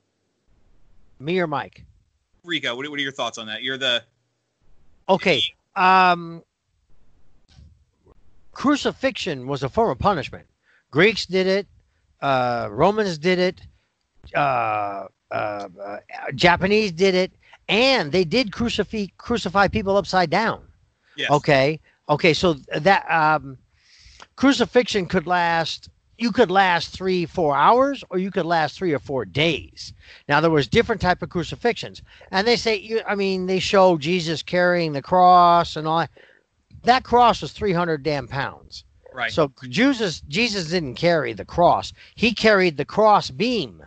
Me 1.18 1.38
or 1.38 1.46
Mike? 1.46 1.84
Rico, 2.44 2.74
what, 2.74 2.88
what 2.90 2.98
are 2.98 3.02
your 3.02 3.12
thoughts 3.12 3.38
on 3.38 3.46
that? 3.46 3.62
You're 3.62 3.78
the 3.78 4.02
Okay. 5.08 5.42
Um, 5.76 6.42
crucifixion 8.52 9.46
was 9.46 9.62
a 9.62 9.68
form 9.68 9.90
of 9.90 9.98
punishment. 9.98 10.46
Greeks 10.90 11.26
did 11.26 11.46
it. 11.46 11.66
Uh, 12.20 12.68
Romans 12.70 13.18
did 13.18 13.38
it. 13.38 13.60
Uh, 14.34 15.06
uh, 15.30 15.34
uh, 15.34 15.96
Japanese 16.34 16.92
did 16.92 17.14
it, 17.14 17.32
and 17.68 18.12
they 18.12 18.24
did 18.24 18.52
crucify 18.52 19.06
crucify 19.16 19.66
people 19.68 19.96
upside 19.96 20.30
down. 20.30 20.62
yes. 21.16 21.30
Okay. 21.30 21.80
Okay. 22.08 22.34
So 22.34 22.54
that 22.76 23.10
um, 23.10 23.58
crucifixion 24.36 25.06
could 25.06 25.26
last. 25.26 25.88
You 26.18 26.30
could 26.30 26.52
last 26.52 26.90
three, 26.90 27.26
four 27.26 27.56
hours, 27.56 28.04
or 28.10 28.18
you 28.18 28.30
could 28.30 28.46
last 28.46 28.78
three 28.78 28.92
or 28.92 29.00
four 29.00 29.24
days. 29.24 29.92
Now 30.28 30.40
there 30.40 30.50
was 30.50 30.68
different 30.68 31.00
type 31.00 31.20
of 31.20 31.30
crucifixions, 31.30 32.00
and 32.30 32.46
they 32.46 32.54
say 32.54 32.76
you. 32.76 33.00
I 33.08 33.16
mean, 33.16 33.46
they 33.46 33.58
show 33.58 33.96
Jesus 33.96 34.40
carrying 34.40 34.92
the 34.92 35.02
cross 35.02 35.74
and 35.74 35.88
all. 35.88 36.00
That, 36.00 36.10
that 36.84 37.04
cross 37.04 37.42
was 37.42 37.52
three 37.52 37.72
hundred 37.72 38.04
damn 38.04 38.28
pounds. 38.28 38.84
Right. 39.12 39.32
So 39.32 39.52
Jesus, 39.68 40.20
Jesus 40.28 40.70
didn't 40.70 40.94
carry 40.94 41.32
the 41.32 41.44
cross. 41.44 41.92
He 42.14 42.32
carried 42.32 42.76
the 42.76 42.84
cross 42.84 43.30
beam, 43.30 43.82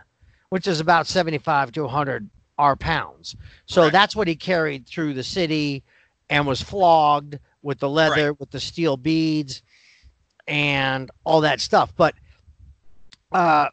which 0.50 0.66
is 0.66 0.80
about 0.80 1.06
seventy-five 1.06 1.72
to 1.72 1.88
hundred 1.88 2.28
r 2.58 2.76
pounds. 2.76 3.34
So 3.64 3.82
Correct. 3.82 3.92
that's 3.92 4.16
what 4.16 4.28
he 4.28 4.36
carried 4.36 4.86
through 4.86 5.14
the 5.14 5.22
city, 5.24 5.84
and 6.28 6.46
was 6.46 6.60
flogged 6.60 7.38
with 7.66 7.80
the 7.80 7.88
leather, 7.88 8.32
with 8.34 8.50
the 8.50 8.60
steel 8.60 8.96
beads, 8.96 9.60
and 10.46 11.10
all 11.24 11.40
that 11.40 11.60
stuff. 11.60 11.92
But 11.96 12.14
uh, 13.32 13.68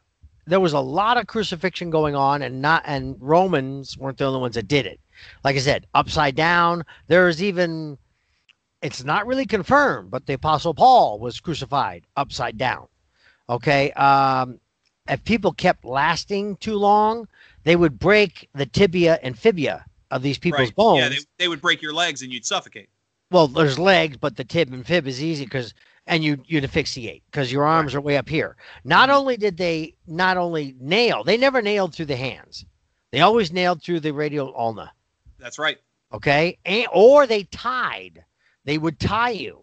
there 0.47 0.59
was 0.59 0.73
a 0.73 0.79
lot 0.79 1.17
of 1.17 1.27
crucifixion 1.27 1.91
going 1.91 2.15
on, 2.15 2.41
and 2.41 2.61
not 2.61 2.81
and 2.85 3.15
Romans 3.19 3.97
weren't 3.97 4.17
the 4.17 4.25
only 4.25 4.41
ones 4.41 4.55
that 4.55 4.67
did 4.67 4.87
it. 4.87 4.99
Like 5.43 5.55
I 5.55 5.59
said, 5.59 5.85
upside 5.93 6.35
down. 6.35 6.83
There's 7.07 7.41
even 7.41 7.97
it's 8.81 9.03
not 9.03 9.27
really 9.27 9.45
confirmed, 9.45 10.09
but 10.09 10.25
the 10.25 10.33
Apostle 10.33 10.73
Paul 10.73 11.19
was 11.19 11.39
crucified 11.39 12.03
upside 12.17 12.57
down. 12.57 12.87
Okay. 13.47 13.91
Um, 13.91 14.59
if 15.07 15.23
people 15.23 15.51
kept 15.51 15.85
lasting 15.85 16.57
too 16.57 16.77
long, 16.77 17.27
they 17.63 17.75
would 17.75 17.99
break 17.99 18.49
the 18.55 18.65
tibia 18.65 19.19
and 19.21 19.37
fibia 19.37 19.85
of 20.09 20.23
these 20.23 20.39
people's 20.39 20.69
right. 20.69 20.75
bones. 20.75 20.99
Yeah, 20.99 21.09
they, 21.09 21.17
they 21.37 21.47
would 21.47 21.61
break 21.61 21.81
your 21.81 21.93
legs 21.93 22.23
and 22.23 22.33
you'd 22.33 22.45
suffocate. 22.45 22.89
Well, 23.33 23.47
there's 23.47 23.79
legs, 23.79 24.15
but 24.15 24.37
the 24.37 24.43
tib 24.43 24.71
and 24.71 24.85
fib 24.85 25.07
is 25.07 25.21
easy 25.21 25.45
because 25.45 25.73
and 26.05 26.23
you 26.23 26.37
you'd 26.45 26.63
asphyxiate 26.63 27.23
because 27.31 27.51
your 27.51 27.63
arms 27.63 27.95
are 27.95 28.01
way 28.01 28.17
up 28.17 28.29
here. 28.29 28.55
Not 28.83 29.09
only 29.09 29.37
did 29.37 29.57
they 29.57 29.95
not 30.05 30.37
only 30.37 30.75
nail, 30.79 31.23
they 31.23 31.35
never 31.37 31.61
nailed 31.61 31.95
through 31.95 32.05
the 32.05 32.15
hands. 32.15 32.65
They 33.11 33.21
always 33.21 33.51
nailed 33.51 33.81
through 33.81 34.01
the 34.01 34.11
radial 34.11 34.53
ulna. 34.55 34.91
That's 35.39 35.57
right. 35.57 35.79
Okay, 36.13 36.57
and 36.65 36.87
or 36.93 37.25
they 37.25 37.43
tied. 37.45 38.23
They 38.65 38.77
would 38.77 38.99
tie 38.99 39.31
you. 39.31 39.59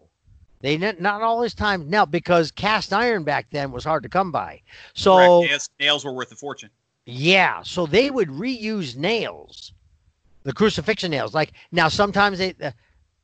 They 0.59 0.77
not, 0.77 0.99
not 0.99 1.21
all 1.21 1.41
this 1.41 1.53
time 1.53 1.89
now 1.89 2.05
because 2.05 2.51
cast 2.51 2.93
iron 2.93 3.23
back 3.23 3.47
then 3.51 3.71
was 3.71 3.83
hard 3.83 4.03
to 4.03 4.09
come 4.09 4.31
by. 4.31 4.61
So 4.93 5.45
nails 5.79 6.05
were 6.05 6.13
worth 6.13 6.31
a 6.31 6.35
fortune. 6.35 6.69
yeah, 7.05 7.63
so 7.63 7.85
they 7.85 8.11
would 8.11 8.29
reuse 8.29 8.95
nails, 8.97 9.73
the 10.43 10.53
crucifixion 10.53 11.11
nails. 11.11 11.33
Like 11.33 11.53
now, 11.71 11.87
sometimes 11.87 12.37
they 12.37 12.53
uh, 12.61 12.71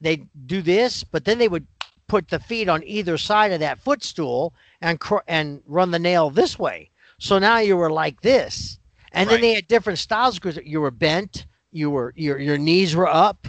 they 0.01 0.23
do 0.45 0.61
this, 0.61 1.03
but 1.03 1.25
then 1.25 1.37
they 1.37 1.47
would 1.47 1.65
put 2.07 2.29
the 2.29 2.39
feet 2.39 2.69
on 2.69 2.83
either 2.85 3.17
side 3.17 3.51
of 3.51 3.59
that 3.59 3.79
footstool 3.79 4.53
and 4.81 4.99
cr- 4.99 5.17
and 5.27 5.61
run 5.65 5.91
the 5.91 5.99
nail 5.99 6.29
this 6.29 6.57
way. 6.57 6.89
So 7.19 7.39
now 7.39 7.59
you 7.59 7.75
were 7.77 7.89
like 7.91 8.21
this, 8.21 8.79
and 9.11 9.29
then 9.29 9.41
they 9.41 9.53
had 9.55 9.67
different 9.67 9.99
styles 9.99 10.35
because 10.35 10.57
you 10.63 10.79
were 10.81 10.91
bent, 10.91 11.45
you 11.71 11.89
were 11.89 12.13
your 12.15 12.37
your 12.39 12.57
knees 12.57 12.95
were 12.95 13.07
up, 13.07 13.47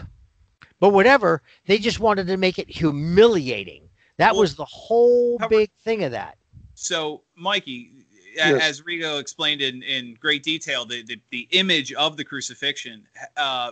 but 0.79 0.89
whatever. 0.89 1.41
They 1.67 1.77
just 1.77 1.99
wanted 1.99 2.27
to 2.27 2.37
make 2.37 2.57
it 2.59 2.69
humiliating. 2.69 3.87
That 4.17 4.33
Well, 4.33 4.41
was 4.41 4.55
the 4.55 4.65
whole 4.65 5.37
cover- 5.37 5.49
big 5.49 5.71
thing 5.83 6.03
of 6.03 6.11
that. 6.11 6.37
So, 6.73 7.23
Mikey, 7.35 7.91
Yes. 8.35 8.61
as 8.61 8.85
Rico 8.85 9.17
explained 9.17 9.61
in, 9.61 9.81
in 9.83 10.13
great 10.13 10.43
detail, 10.43 10.85
the, 10.85 11.03
the, 11.03 11.19
the 11.29 11.47
image 11.51 11.91
of 11.93 12.15
the 12.15 12.23
crucifixion, 12.23 13.05
uh, 13.35 13.71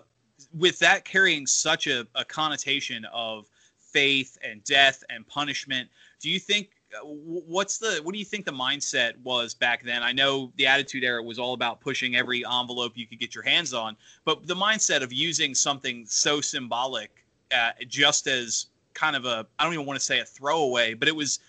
with 0.53 0.79
that 0.79 1.05
carrying 1.05 1.47
such 1.47 1.87
a, 1.87 2.07
a 2.15 2.25
connotation 2.25 3.05
of 3.13 3.47
faith 3.79 4.37
and 4.43 4.63
death 4.63 5.03
and 5.09 5.27
punishment, 5.27 5.89
do 6.19 6.29
you 6.29 6.39
think 6.39 6.69
uh, 6.95 7.05
what's 7.05 7.77
the 7.77 7.99
what 8.03 8.13
do 8.13 8.19
you 8.19 8.25
think 8.25 8.45
the 8.45 8.51
mindset 8.51 9.17
was 9.23 9.53
back 9.53 9.83
then? 9.83 10.03
I 10.03 10.11
know 10.13 10.51
the 10.55 10.67
Attitude 10.67 11.03
Era 11.03 11.21
was 11.21 11.37
all 11.37 11.53
about 11.53 11.81
pushing 11.81 12.15
every 12.15 12.45
envelope 12.45 12.93
you 12.95 13.05
could 13.07 13.19
get 13.19 13.35
your 13.35 13.43
hands 13.43 13.73
on, 13.73 13.97
but 14.25 14.47
the 14.47 14.55
mindset 14.55 15.01
of 15.01 15.11
using 15.11 15.53
something 15.53 16.05
so 16.05 16.39
symbolic 16.39 17.25
uh, 17.53 17.71
just 17.87 18.27
as 18.27 18.67
kind 18.93 19.15
of 19.15 19.25
a 19.25 19.45
I 19.59 19.63
don't 19.63 19.73
even 19.73 19.85
want 19.85 19.99
to 19.99 20.05
say 20.05 20.19
a 20.19 20.25
throwaway, 20.25 20.93
but 20.93 21.07
it 21.07 21.15
was 21.15 21.39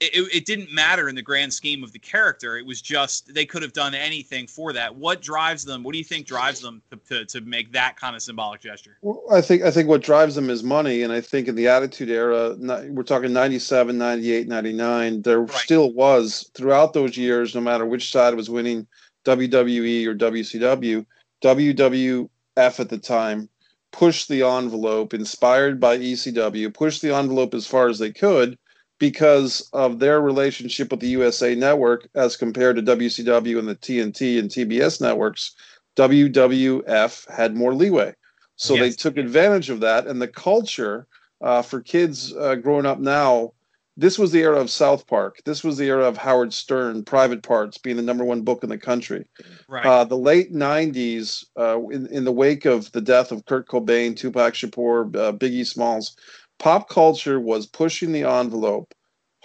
it, 0.00 0.34
it- 0.34 0.46
didn't 0.46 0.72
matter 0.72 1.08
in 1.08 1.14
the 1.14 1.22
grand 1.22 1.52
scheme 1.52 1.84
of 1.84 1.92
the 1.92 1.98
character. 1.98 2.56
It 2.56 2.66
was 2.66 2.80
just 2.82 3.32
they 3.34 3.44
could 3.46 3.62
have 3.62 3.72
done 3.72 3.94
anything 3.94 4.46
for 4.46 4.72
that. 4.72 4.94
What 4.94 5.20
drives 5.22 5.64
them? 5.64 5.82
What 5.82 5.92
do 5.92 5.98
you 5.98 6.04
think 6.04 6.26
drives 6.26 6.60
them 6.60 6.82
to, 6.90 6.96
to, 7.08 7.24
to 7.26 7.40
make 7.42 7.70
that 7.72 7.96
kind 7.96 8.16
of 8.16 8.22
symbolic 8.22 8.60
gesture? 8.62 8.96
Well, 9.02 9.22
I 9.30 9.40
think 9.40 9.62
I 9.62 9.70
think 9.70 9.88
what 9.88 10.02
drives 10.02 10.34
them 10.34 10.50
is 10.50 10.62
money, 10.64 11.02
and 11.02 11.12
I 11.12 11.20
think 11.20 11.46
in 11.48 11.54
the 11.54 11.68
Attitude 11.68 12.10
Era, 12.10 12.56
we're 12.58 13.02
talking 13.02 13.32
97, 13.32 13.96
98, 13.96 14.48
99, 14.48 15.22
there 15.22 15.40
Right. 15.42 15.50
still 15.52 15.92
was 15.92 16.50
throughout 16.54 16.92
those 16.94 17.16
years, 17.16 17.54
no 17.54 17.60
matter 17.60 17.84
which 17.86 18.10
side 18.10 18.34
was 18.34 18.50
winning, 18.50 18.86
WWE 19.24 20.06
or 20.06 20.14
WCW, 20.14 21.04
WWF 21.42 22.28
at 22.58 22.88
the 22.88 22.98
time 22.98 23.48
pushed 23.92 24.28
the 24.28 24.42
envelope, 24.42 25.12
inspired 25.14 25.80
by 25.80 25.98
ECW, 25.98 26.72
pushed 26.72 27.02
the 27.02 27.14
envelope 27.14 27.54
as 27.54 27.66
far 27.66 27.88
as 27.88 27.98
they 27.98 28.12
could 28.12 28.56
because 29.00 29.68
of 29.72 29.98
their 29.98 30.20
relationship 30.20 30.92
with 30.92 31.00
the 31.00 31.08
USA 31.08 31.56
Network 31.56 32.08
as 32.14 32.36
compared 32.36 32.76
to 32.76 32.82
WCW 32.82 33.58
and 33.58 33.66
the 33.66 33.74
TNT 33.74 34.38
and 34.38 34.48
TBS 34.48 35.00
networks. 35.00 35.56
WWF 35.96 37.28
had 37.28 37.56
more 37.56 37.74
leeway. 37.74 38.14
So 38.54 38.76
they 38.76 38.90
took 38.90 39.16
advantage 39.16 39.70
of 39.70 39.80
that. 39.80 40.06
And 40.06 40.20
the 40.20 40.28
culture 40.28 41.06
uh, 41.40 41.62
for 41.62 41.80
kids 41.80 42.34
uh, 42.36 42.56
growing 42.56 42.84
up 42.84 43.00
now, 43.00 43.52
this 43.96 44.18
was 44.18 44.32
the 44.32 44.42
era 44.42 44.60
of 44.60 44.70
South 44.70 45.06
Park. 45.06 45.40
This 45.46 45.64
was 45.64 45.78
the 45.78 45.86
era 45.86 46.04
of 46.04 46.18
Howard 46.18 46.52
Stern, 46.52 47.02
Private 47.02 47.42
Parts 47.42 47.78
being 47.78 47.96
the 47.96 48.02
number 48.02 48.24
one 48.24 48.42
book 48.42 48.62
in 48.62 48.68
the 48.68 48.78
country. 48.78 49.26
Right. 49.66 49.84
Uh, 49.84 50.04
the 50.04 50.16
late 50.16 50.52
90s, 50.52 51.44
uh, 51.58 51.80
in, 51.88 52.06
in 52.08 52.24
the 52.24 52.32
wake 52.32 52.66
of 52.66 52.92
the 52.92 53.00
death 53.00 53.32
of 53.32 53.46
Kurt 53.46 53.66
Cobain, 53.66 54.14
Tupac 54.14 54.54
Shakur, 54.54 55.16
uh, 55.16 55.32
Biggie 55.32 55.66
Smalls, 55.66 56.16
pop 56.60 56.88
culture 56.88 57.40
was 57.40 57.66
pushing 57.66 58.12
the 58.12 58.22
envelope 58.22 58.92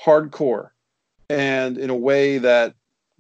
hardcore 0.03 0.69
and 1.29 1.77
in 1.79 1.89
a 1.89 1.95
way 1.95 2.37
that 2.37 2.75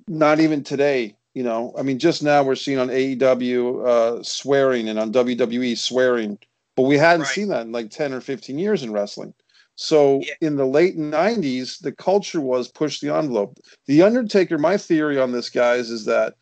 not 0.07 0.39
even 0.39 0.63
today, 0.63 1.15
you 1.33 1.41
know, 1.41 1.73
I 1.77 1.81
mean, 1.81 1.97
just 1.97 2.21
now 2.21 2.43
we're 2.43 2.55
seeing 2.55 2.77
on 2.77 2.89
AEW 2.89 3.87
uh, 3.87 4.21
swearing 4.23 4.89
and 4.89 4.99
on 4.99 5.11
WWE 5.11 5.75
swearing, 5.75 6.37
but 6.75 6.83
we 6.83 6.97
hadn't 6.97 7.21
Right. 7.21 7.29
seen 7.29 7.47
that 7.47 7.61
in 7.61 7.71
like 7.71 7.89
10 7.89 8.13
or 8.13 8.21
15 8.21 8.59
years 8.59 8.83
in 8.83 8.91
wrestling. 8.91 9.33
So 9.75 10.21
Yeah. 10.21 10.33
in 10.41 10.55
the 10.55 10.67
late 10.67 10.97
90s, 10.97 11.79
the 11.79 11.91
culture 11.91 12.41
was 12.41 12.67
push 12.67 12.99
the 12.99 13.13
envelope. 13.13 13.57
The 13.87 14.03
Undertaker, 14.03 14.57
my 14.57 14.77
theory 14.77 15.19
on 15.19 15.31
this, 15.31 15.49
guys, 15.49 15.89
is 15.89 16.05
that 16.05 16.35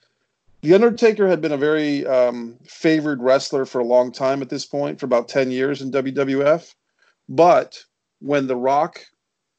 the 0.62 0.74
Undertaker 0.74 1.28
had 1.28 1.42
been 1.42 1.52
a 1.52 1.58
very 1.58 2.06
um, 2.06 2.58
favored 2.68 3.22
wrestler 3.22 3.66
for 3.66 3.80
a 3.80 3.86
long 3.86 4.12
time 4.12 4.42
at 4.42 4.50
this 4.50 4.66
point, 4.66 5.00
for 5.00 5.06
about 5.06 5.28
10 5.30 5.52
years 5.52 5.82
in 5.82 5.92
WWF. 5.92 6.74
But 7.30 7.84
when 8.20 8.48
The 8.48 8.56
Rock 8.56 9.02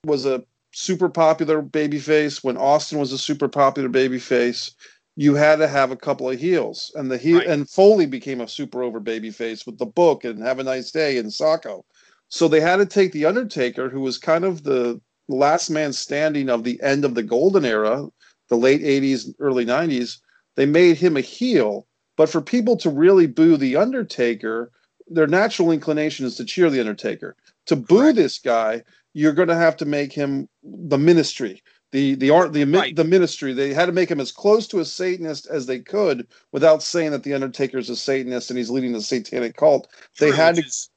was 0.05 0.27
a 0.27 0.44
super 0.72 1.09
popular 1.09 1.62
babyface, 1.62 2.42
when 2.42 2.57
Austin 2.57 2.98
was 2.98 3.12
a 3.12 3.18
super 3.18 3.48
popular 3.48 3.88
babyface, 3.88 4.72
you 5.16 5.35
had 5.35 5.57
to 5.57 5.68
have 5.68 5.90
a 5.90 5.96
couple 5.96 6.29
of 6.29 6.38
heels. 6.38 6.90
And 6.94 7.11
the 7.11 7.18
heel 7.18 7.38
Right. 7.38 7.46
and 7.46 7.68
Foley 7.70 8.07
became 8.07 8.40
a 8.40 8.48
super 8.48 8.83
over 8.83 9.00
babyface 9.00 9.64
with 9.64 9.79
the 9.79 9.87
book 9.87 10.24
and 10.24 10.42
Have 10.42 10.59
a 10.59 10.64
Nice 10.64 10.90
Day 10.90 11.18
and 11.18 11.31
Socko. 11.31 11.85
So 12.29 12.48
they 12.48 12.61
had 12.61 12.77
to 12.77 12.87
take 12.87 13.12
the 13.12 13.27
Undertaker, 13.27 13.88
who 13.88 14.00
was 14.00 14.18
kind 14.18 14.44
of 14.44 14.64
the 14.64 15.00
last 15.29 15.70
man 15.70 15.92
standing 15.92 16.50
of 16.50 16.64
the 16.64 16.81
end 16.83 17.05
of 17.05 17.14
the 17.14 17.22
golden 17.22 17.64
era, 17.64 18.07
the 18.48 18.57
late 18.57 18.83
80s, 18.83 19.33
early 19.38 19.64
90s. 19.64 20.18
They 20.57 20.66
made 20.66 20.96
him 20.96 21.16
a 21.16 21.20
heel. 21.20 21.87
But 22.16 22.29
for 22.29 22.40
people 22.40 22.77
to 22.79 22.90
really 22.90 23.27
boo 23.27 23.57
the 23.57 23.77
Undertaker, 23.77 24.70
their 25.08 25.26
natural 25.26 25.70
inclination 25.70 26.26
is 26.26 26.36
to 26.36 26.44
cheer 26.44 26.70
the 26.70 26.80
Undertaker. 26.80 27.36
To 27.66 27.76
boo 27.76 27.98
Correct. 28.00 28.16
this 28.16 28.38
guy, 28.38 28.82
you're 29.12 29.32
going 29.32 29.48
to 29.48 29.56
have 29.56 29.76
to 29.78 29.84
make 29.84 30.12
him 30.12 30.48
the 30.62 30.98
ministry, 30.98 31.62
the 31.92 32.14
the 32.16 32.30
art, 32.30 32.52
the 32.52 32.64
Right. 32.64 32.96
the 32.96 33.04
ministry. 33.04 33.52
They 33.52 33.72
had 33.72 33.86
to 33.86 33.92
make 33.92 34.10
him 34.10 34.20
as 34.20 34.32
close 34.32 34.66
to 34.68 34.80
a 34.80 34.84
Satanist 34.84 35.46
as 35.46 35.66
they 35.66 35.78
could 35.80 36.26
without 36.52 36.82
saying 36.82 37.10
that 37.12 37.22
the 37.22 37.34
Undertaker 37.34 37.78
is 37.78 37.90
a 37.90 37.96
Satanist 37.96 38.50
and 38.50 38.58
he's 38.58 38.70
leading 38.70 38.94
a 38.94 39.00
satanic 39.00 39.56
cult. 39.56 39.88
They 40.18 40.30
had 40.32 40.56
which 40.56 40.64
to 40.64 40.68
is- 40.68 40.90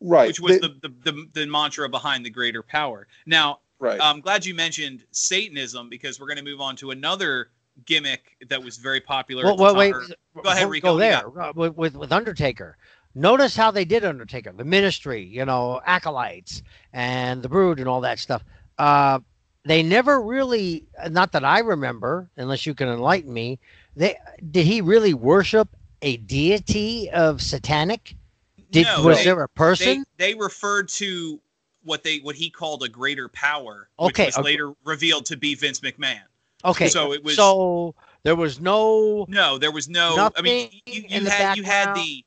right, 0.00 0.26
which 0.28 0.40
was 0.40 0.52
they- 0.52 0.68
the, 0.68 0.74
the, 0.82 1.12
the, 1.12 1.26
the 1.32 1.46
mantra 1.46 1.88
behind 1.88 2.24
the 2.24 2.30
greater 2.30 2.62
power. 2.62 3.06
Now, 3.26 3.60
right. 3.78 4.00
I'm 4.00 4.20
glad 4.20 4.44
you 4.46 4.54
mentioned 4.54 5.04
Satanism 5.10 5.88
because 5.88 6.20
we're 6.20 6.26
going 6.28 6.38
to 6.38 6.44
move 6.44 6.60
on 6.60 6.76
to 6.76 6.90
another 6.92 7.50
gimmick 7.86 8.36
that 8.48 8.62
was 8.62 8.76
very 8.76 9.00
popular. 9.00 9.42
Well, 9.42 9.54
at 9.54 9.56
the 9.56 9.62
well, 9.64 9.74
time, 9.74 9.78
wait. 9.78 10.44
Go 10.44 10.50
ahead, 10.50 10.70
Rico, 10.70 10.88
Go 10.88 10.94
what 10.94 11.00
do 11.00 11.06
you 11.06 11.32
there 11.34 11.52
with, 11.54 11.76
with 11.76 11.96
with 11.96 12.12
Undertaker. 12.12 12.76
Notice 13.14 13.54
how 13.56 13.70
they 13.70 13.84
did 13.84 14.04
Undertaker, 14.04 14.52
the 14.52 14.64
Ministry, 14.64 15.22
you 15.24 15.44
know, 15.44 15.80
acolytes, 15.86 16.62
and 16.92 17.42
the 17.42 17.48
Brood, 17.48 17.78
and 17.78 17.88
all 17.88 18.00
that 18.00 18.18
stuff. 18.18 18.44
Uh, 18.78 19.20
they 19.64 19.82
never 19.82 20.20
really, 20.20 20.84
not 21.10 21.30
that 21.32 21.44
I 21.44 21.60
remember, 21.60 22.28
unless 22.36 22.66
you 22.66 22.74
can 22.74 22.88
enlighten 22.88 23.32
me. 23.32 23.58
They 23.96 24.16
did 24.50 24.66
he 24.66 24.80
really 24.80 25.14
worship 25.14 25.68
a 26.02 26.16
deity 26.18 27.08
of 27.10 27.40
satanic? 27.40 28.16
Did 28.72 28.86
No, 28.86 29.02
was 29.04 29.18
they- 29.18 29.24
there 29.24 29.40
a 29.42 29.48
person? 29.48 30.04
they 30.18 30.34
referred 30.34 30.88
to 30.90 31.40
what 31.84 32.02
they 32.02 32.18
what 32.18 32.34
he 32.34 32.50
called 32.50 32.82
a 32.82 32.88
greater 32.88 33.28
power, 33.28 33.88
Okay, 34.00 34.24
which 34.24 34.26
was 34.28 34.38
okay. 34.38 34.44
later 34.44 34.72
revealed 34.84 35.26
to 35.26 35.36
be 35.36 35.54
Vince 35.54 35.80
McMahon. 35.80 36.22
okay, 36.64 36.88
so 36.88 37.12
it 37.12 37.22
was- 37.22 37.36
so 37.36 37.94
there 38.24 38.34
was 38.36 38.58
no 38.58 39.24
No, 39.28 39.56
there 39.56 39.70
was 39.70 39.88
no. 39.88 40.30
I 40.36 40.42
mean, 40.42 40.70
you, 40.86 41.02
in 41.04 41.10
you 41.10 41.20
the 41.20 41.30
had 41.30 41.56
you 41.56 41.62
had 41.62 41.94
the 41.94 42.24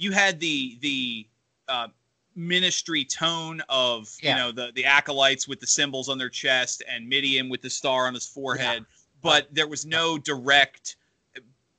you 0.00 0.12
had 0.12 0.40
the 0.40 0.78
the 0.80 1.26
uh, 1.68 1.88
ministry 2.34 3.04
tone 3.04 3.62
of 3.68 4.12
Yeah. 4.22 4.30
you 4.30 4.42
know 4.42 4.52
the 4.52 4.72
the 4.72 4.84
acolytes 4.86 5.46
with 5.46 5.60
the 5.60 5.66
symbols 5.66 6.08
on 6.08 6.18
their 6.18 6.28
chest 6.28 6.82
and 6.88 7.08
Mideon 7.08 7.48
with 7.48 7.62
the 7.62 7.70
star 7.70 8.06
on 8.06 8.14
his 8.14 8.26
forehead, 8.26 8.84
but 9.22 9.46
there 9.54 9.68
was 9.68 9.84
no 9.86 10.18
direct 10.18 10.96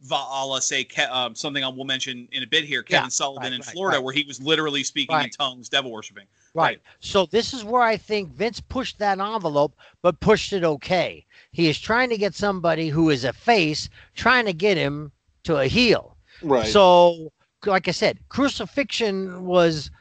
Vala 0.04 0.62
say 0.64 0.84
Ke- 0.84 1.12
um, 1.12 1.36
something 1.36 1.64
I 1.64 1.68
will 1.68 1.86
mention 1.86 2.28
in 2.32 2.42
a 2.42 2.48
bit 2.48 2.64
here. 2.64 2.82
Kevin 2.82 3.06
Yeah, 3.06 3.10
Sullivan 3.10 3.44
right, 3.44 3.54
in 3.54 3.60
right, 3.60 3.70
Florida, 3.70 3.98
right. 3.98 4.04
where 4.04 4.14
he 4.14 4.24
was 4.24 4.42
literally 4.42 4.84
speaking 4.84 5.16
in 5.20 5.30
tongues, 5.30 5.70
devil 5.70 5.92
worshiping. 5.92 6.26
Right. 6.56 6.64
Right. 6.64 6.82
So 7.02 7.28
this 7.28 7.54
is 7.54 7.64
where 7.64 7.84
I 7.84 7.98
think 7.98 8.34
Vince 8.34 8.60
pushed 8.62 8.98
that 8.98 9.20
envelope, 9.20 9.76
but 10.02 10.20
pushed 10.20 10.54
it 10.54 10.64
okay. 10.64 11.24
He 11.52 11.68
is 11.70 11.80
trying 11.80 12.10
to 12.10 12.18
get 12.18 12.34
somebody 12.34 12.90
who 12.90 13.12
is 13.12 13.26
a 13.26 13.32
face, 13.32 13.90
trying 14.16 14.46
to 14.46 14.54
get 14.54 14.76
him 14.76 15.12
to 15.44 15.58
a 15.58 15.68
heel. 15.68 16.18
Right. 16.42 16.66
So, 16.68 17.32
like 17.66 17.88
I 17.88 17.92
said, 17.92 18.20
crucifixion 18.30 19.46
was 19.46 19.92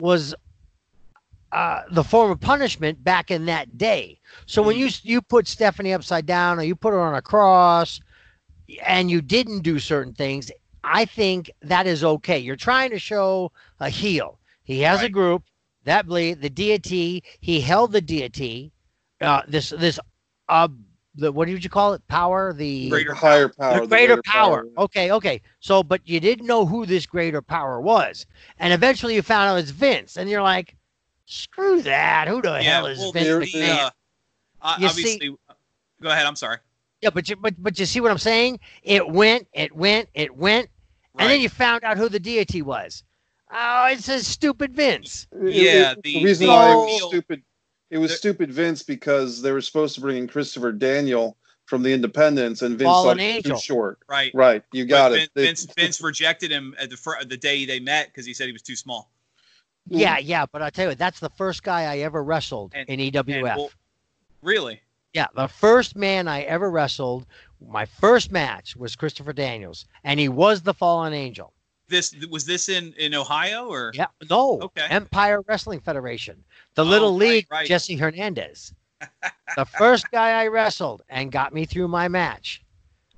was 0.00 0.34
uh, 1.52 1.82
the 1.90 2.04
form 2.04 2.30
of 2.30 2.40
punishment 2.40 3.02
back 3.02 3.30
in 3.30 3.46
that 3.46 3.78
day. 3.78 4.20
So 4.46 4.62
when 4.62 4.76
you 4.76 4.90
you 5.02 5.22
put 5.22 5.48
Stephanie 5.48 5.92
upside 5.92 6.26
down 6.26 6.58
or 6.58 6.62
you 6.62 6.76
put 6.76 6.92
her 6.92 7.00
on 7.00 7.14
a 7.14 7.22
cross, 7.22 8.00
and 8.84 9.10
you 9.10 9.20
didn't 9.20 9.60
do 9.60 9.78
certain 9.78 10.12
things, 10.12 10.50
I 10.84 11.04
think 11.04 11.50
that 11.62 11.86
is 11.86 12.04
okay. 12.04 12.38
You're 12.38 12.56
trying 12.56 12.90
to 12.90 12.98
show 12.98 13.52
a 13.80 13.88
heel. 13.88 14.38
He 14.64 14.80
has 14.80 15.02
a 15.02 15.08
group 15.08 15.44
that 15.84 16.06
believe 16.06 16.42
the 16.42 16.50
deity. 16.50 17.24
He 17.40 17.60
held 17.60 17.92
the 17.92 18.02
deity. 18.02 18.72
Uh, 19.20 19.42
this 19.48 19.70
this 19.70 19.98
uh 20.48 20.68
the 21.18 21.32
what 21.32 21.48
did 21.48 21.62
you 21.62 21.70
call 21.70 21.92
it? 21.94 22.06
Power 22.08 22.52
the 22.52 22.88
Greater 22.88 23.12
higher 23.14 23.48
power. 23.48 23.80
the 23.80 23.86
greater, 23.86 24.22
power. 24.22 24.66
Okay, 24.78 25.10
okay. 25.12 25.40
So, 25.60 25.82
but 25.82 26.00
you 26.04 26.20
didn't 26.20 26.46
know 26.46 26.64
who 26.64 26.86
this 26.86 27.06
greater 27.06 27.42
power 27.42 27.80
was, 27.80 28.24
and 28.58 28.72
eventually 28.72 29.14
you 29.14 29.22
found 29.22 29.48
out 29.50 29.58
it's 29.58 29.70
Vince, 29.70 30.16
and 30.16 30.30
you're 30.30 30.42
like, 30.42 30.76
screw 31.26 31.82
that. 31.82 32.28
Who 32.28 32.40
the 32.40 32.50
Yeah, 32.62 32.62
hell 32.62 32.86
is 32.86 32.98
well, 32.98 33.12
Vince 33.12 33.26
there- 33.26 33.40
the, 33.40 33.46
McMahon? 33.46 33.90
uh, 34.62 34.76
You 34.78 34.88
see- 34.88 35.00
obviously. 35.02 35.36
go 36.00 36.08
ahead. 36.10 36.26
I'm 36.26 36.36
sorry. 36.36 36.58
yeah, 37.02 37.10
but 37.10 37.28
you 37.28 37.36
but 37.36 37.54
but 37.62 37.78
you 37.78 37.86
see 37.86 38.00
what 38.00 38.10
I'm 38.10 38.18
saying? 38.18 38.60
It 38.82 39.08
went, 39.08 39.46
it 39.52 39.74
went, 39.74 40.08
it 40.14 40.34
went, 40.36 40.70
and 41.18 41.28
then 41.30 41.40
you 41.40 41.48
found 41.48 41.84
out 41.84 41.96
who 41.98 42.08
the 42.08 42.20
deity 42.20 42.62
was. 42.62 43.02
Oh, 43.50 43.86
it's 43.90 44.08
a 44.08 44.20
stupid 44.22 44.74
Vince. 44.74 45.26
Yeah, 45.32 45.94
the, 45.94 46.00
the- 46.02 46.24
reason 46.24 46.46
the 46.46 46.52
why 46.52 46.72
it 46.72 46.74
was 46.76 47.08
stupid, 47.08 47.42
it 47.90 47.98
was 47.98 48.10
the- 48.12 48.16
stupid 48.16 48.52
Vince 48.52 48.82
because 48.82 49.42
they 49.42 49.52
were 49.52 49.60
supposed 49.60 49.94
to 49.96 50.00
bring 50.00 50.16
in 50.18 50.28
Christopher 50.28 50.72
Daniel 50.72 51.36
from 51.66 51.82
the 51.82 51.92
Independents, 51.92 52.62
and 52.62 52.78
Vince 52.78 52.86
Fallen 52.86 53.18
thought 53.18 53.24
was 53.24 53.34
Angel. 53.36 53.56
too 53.56 53.62
short. 53.62 53.98
Right. 54.08 54.30
Right, 54.34 54.62
you 54.72 54.86
got 54.86 55.10
But 55.10 55.12
it. 55.12 55.18
Vin- 55.20 55.28
They- 55.34 55.44
Vince, 55.46 55.66
Vince 55.76 56.00
rejected 56.00 56.50
him 56.50 56.74
at 56.78 56.88
the 56.90 56.96
fir- 56.96 57.22
the 57.24 57.36
day 57.36 57.66
they 57.66 57.78
met 57.80 58.06
because 58.06 58.24
he 58.24 58.32
said 58.32 58.46
he 58.46 58.52
was 58.52 58.62
too 58.62 58.76
small. 58.76 59.10
Mm. 59.90 60.00
Yeah, 60.00 60.18
yeah, 60.18 60.46
but 60.50 60.62
I 60.62 60.70
tell 60.70 60.88
you, 60.90 60.94
that's 60.94 61.20
the 61.20 61.30
first 61.30 61.62
guy 61.62 61.82
I 61.82 61.98
ever 61.98 62.22
wrestled 62.24 62.72
And- 62.74 62.88
in 62.88 63.00
And, 63.00 63.12
EWF. 63.14 63.56
well, 63.56 63.70
really? 64.42 64.80
Yeah, 65.14 65.26
the 65.34 65.48
first 65.48 65.96
man 65.96 66.28
I 66.28 66.42
ever 66.42 66.70
wrestled, 66.70 67.26
my 67.66 67.84
first 67.86 68.30
match 68.30 68.76
was 68.76 68.94
Christopher 68.96 69.32
Daniels, 69.32 69.86
and 70.04 70.20
he 70.20 70.28
was 70.28 70.62
the 70.62 70.74
fallen 70.74 71.12
angel. 71.12 71.52
This 71.88 72.14
was 72.30 72.44
this 72.44 72.68
in 72.68 72.92
in 72.98 73.14
Ohio 73.14 73.66
or? 73.68 73.92
Yeah, 73.94 74.06
no, 74.28 74.60
Okay. 74.62 74.86
Empire 74.90 75.42
Wrestling 75.48 75.80
Federation, 75.80 76.42
the 76.74 76.82
Oh, 76.84 76.88
Little 76.88 77.12
right, 77.12 77.18
League, 77.18 77.46
right. 77.50 77.66
Jesse 77.66 77.96
Hernandez. 77.96 78.74
the 79.56 79.64
first 79.64 80.10
guy 80.10 80.40
I 80.42 80.48
wrestled 80.48 81.02
and 81.08 81.30
got 81.32 81.54
me 81.54 81.64
through 81.64 81.88
my 81.88 82.08
match 82.08 82.62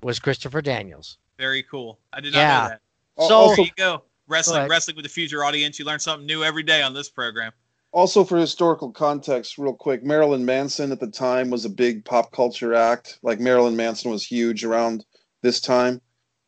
was 0.02 0.18
Christopher 0.18 0.61
Daniels. 0.62 1.18
Very 1.38 1.62
cool. 1.64 1.98
I 2.12 2.20
did 2.20 2.33
not 2.35 2.38
Yeah. 2.38 2.62
know 2.62 2.68
that. 2.68 2.80
Al- 3.18 3.28
So- 3.28 3.35
also, 3.35 3.56
There 3.56 3.64
you 3.64 3.70
go. 3.76 4.02
Wrestling, 4.28 4.59
ahead. 4.59 4.70
wrestling 4.70 4.94
with 4.96 5.04
the 5.04 5.09
future 5.09 5.42
audience. 5.42 5.78
You 5.78 5.85
learn 5.85 5.98
something 5.98 6.26
new 6.26 6.44
every 6.44 6.62
day 6.62 6.83
on 6.83 6.94
this 6.94 7.09
program. 7.09 7.52
also 7.92 8.22
for 8.22 8.38
historical 8.38 8.92
context, 8.92 9.59
real 9.59 9.74
quick, 9.74 10.04
Marilyn 10.04 10.44
Manson 10.44 10.92
at 10.92 11.00
the 11.00 11.11
time 11.11 11.50
was 11.50 11.64
a 11.64 11.68
big 11.68 12.04
pop 12.04 12.30
culture 12.30 12.72
act. 12.72 13.18
Like 13.24 13.40
Marilyn 13.40 13.74
Manson 13.74 14.12
was 14.12 14.24
huge 14.24 14.64
around 14.64 15.04
this 15.42 15.61
time, 15.61 16.00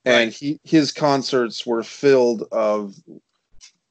and 0.05 0.15
Right. 0.29 0.33
he 0.33 0.61
his 0.65 0.93
concerts 0.93 1.65
were 1.67 1.83
filled 1.83 2.43
of 2.53 2.95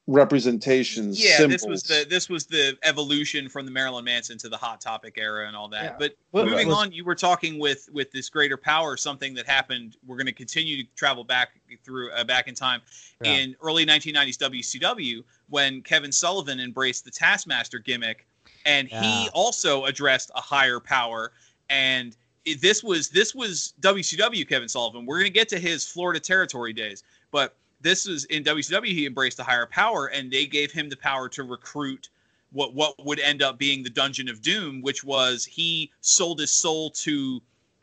representations. 0.08 1.22
Yeah, 1.22 1.46
this 1.46 1.64
was 1.64 1.84
the 1.84 2.04
this 2.08 2.28
was 2.28 2.46
the 2.46 2.76
evolution 2.82 3.48
from 3.48 3.64
the 3.66 3.70
Marilyn 3.70 4.04
Manson 4.04 4.36
to 4.38 4.48
the 4.48 4.56
Hot 4.56 4.80
Topic 4.80 5.14
era 5.16 5.46
and 5.46 5.56
all 5.56 5.68
that. 5.68 5.84
Yeah. 5.84 5.96
But 5.98 6.16
Well, 6.32 6.44
moving 6.46 6.68
was- 6.68 6.76
on, 6.76 6.92
you 6.92 7.04
were 7.04 7.14
talking 7.14 7.58
with 7.58 7.88
with 7.92 8.10
this 8.10 8.28
greater 8.28 8.56
power, 8.56 8.96
something 8.96 9.32
that 9.34 9.46
happened. 9.46 9.96
We're 10.06 10.16
going 10.16 10.26
to 10.26 10.32
continue 10.32 10.82
to 10.82 10.88
travel 10.96 11.22
back 11.24 11.50
through 11.84 12.10
uh, 12.12 12.24
back 12.24 12.48
in 12.48 12.54
time 12.54 12.82
Yeah. 13.22 13.32
in 13.34 13.56
early 13.62 13.86
1990s 13.86 14.36
WCW 14.38 15.22
when 15.48 15.82
Kevin 15.82 16.10
Sullivan 16.12 16.58
embraced 16.60 17.04
the 17.04 17.10
Taskmaster 17.10 17.78
gimmick, 17.78 18.26
and 18.66 18.90
Yeah. 18.90 19.02
he 19.02 19.28
also 19.30 19.84
addressed 19.84 20.30
a 20.34 20.40
higher 20.40 20.80
power. 20.80 21.32
And 21.70 22.08
it- 22.12 22.16
this 22.60 22.82
was 22.82 23.08
this 23.08 23.34
was 23.34 23.74
WCW 23.80 24.48
Kevin 24.48 24.68
Sullivan. 24.68 25.06
We're 25.06 25.18
going 25.18 25.26
to 25.26 25.32
get 25.32 25.48
to 25.50 25.58
his 25.58 25.86
Florida 25.86 26.20
territory 26.20 26.72
days, 26.72 27.02
but 27.30 27.56
this 27.80 28.06
was 28.06 28.24
in 28.26 28.44
WCW. 28.44 28.86
He 28.86 29.06
embraced 29.06 29.38
a 29.38 29.44
higher 29.44 29.66
power, 29.66 30.06
and 30.06 30.30
they 30.30 30.46
gave 30.46 30.72
him 30.72 30.88
the 30.88 30.96
power 30.96 31.28
to 31.30 31.42
recruit 31.42 32.08
what 32.52 32.74
what 32.74 32.94
would 33.04 33.20
end 33.20 33.42
up 33.42 33.58
being 33.58 33.82
the 33.82 33.90
Dungeon 33.90 34.28
of 34.28 34.42
Doom, 34.42 34.82
which 34.82 35.04
was 35.04 35.44
he 35.44 35.90
sold 36.00 36.40
his 36.40 36.52
soul 36.52 36.90
to 36.90 37.40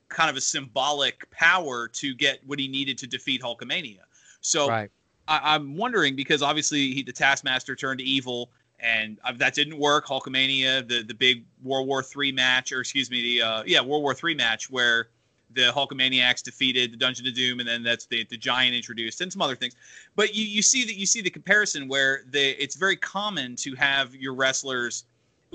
kind 0.10 0.30
of 0.30 0.36
a 0.36 0.42
symbolic 0.42 1.30
power 1.32 1.88
to 1.88 2.16
get 2.16 2.40
what 2.46 2.60
he 2.60 2.68
needed 2.68 2.98
to 2.98 3.08
defeat 3.08 3.42
Hulkamania. 3.42 4.02
So 4.42 4.68
right. 4.68 4.90
I, 5.28 5.56
I'm 5.56 5.78
wondering 5.78 6.16
because 6.16 6.42
obviously 6.42 6.94
he, 6.94 7.04
the 7.04 7.14
Taskmaster 7.14 7.76
turned 7.76 8.02
evil, 8.02 8.50
and 8.82 9.18
that 9.38 9.54
didn't 9.54 9.78
work. 9.78 10.08
Hulkamania, 10.08 10.88
the 10.88 11.04
the 11.04 11.14
big 11.14 11.44
World 11.64 11.88
War 11.88 12.02
Three 12.02 12.32
match, 12.32 12.72
or 12.72 12.80
excuse 12.80 13.10
me, 13.12 13.22
the 13.22 13.46
uh, 13.46 13.64
yeah 13.66 13.82
World 13.82 14.04
War 14.04 14.14
Three 14.14 14.36
match 14.36 14.70
where 14.70 15.08
the 15.54 15.72
Hulkamaniacs 15.72 16.44
defeated 16.44 16.94
the 16.94 16.98
Dungeon 16.98 17.28
of 17.28 17.34
Doom, 17.34 17.60
and 17.60 17.68
then 17.68 17.84
that's 17.84 18.06
the 18.06 18.26
the 18.30 18.38
Giant 18.38 18.76
introduced, 18.76 19.22
and 19.22 19.32
some 19.32 19.42
other 19.42 19.56
things. 19.56 19.76
But 20.16 20.36
you 20.36 20.46
you 20.46 20.62
see 20.62 20.86
that 20.86 20.96
you 20.96 21.06
see 21.06 21.22
the 21.22 21.30
comparison 21.30 21.88
where 21.88 22.24
the 22.32 22.62
it's 22.62 22.76
very 22.76 22.96
common 22.96 23.56
to 23.58 23.76
have 23.76 24.16
your 24.16 24.34
wrestlers 24.34 25.06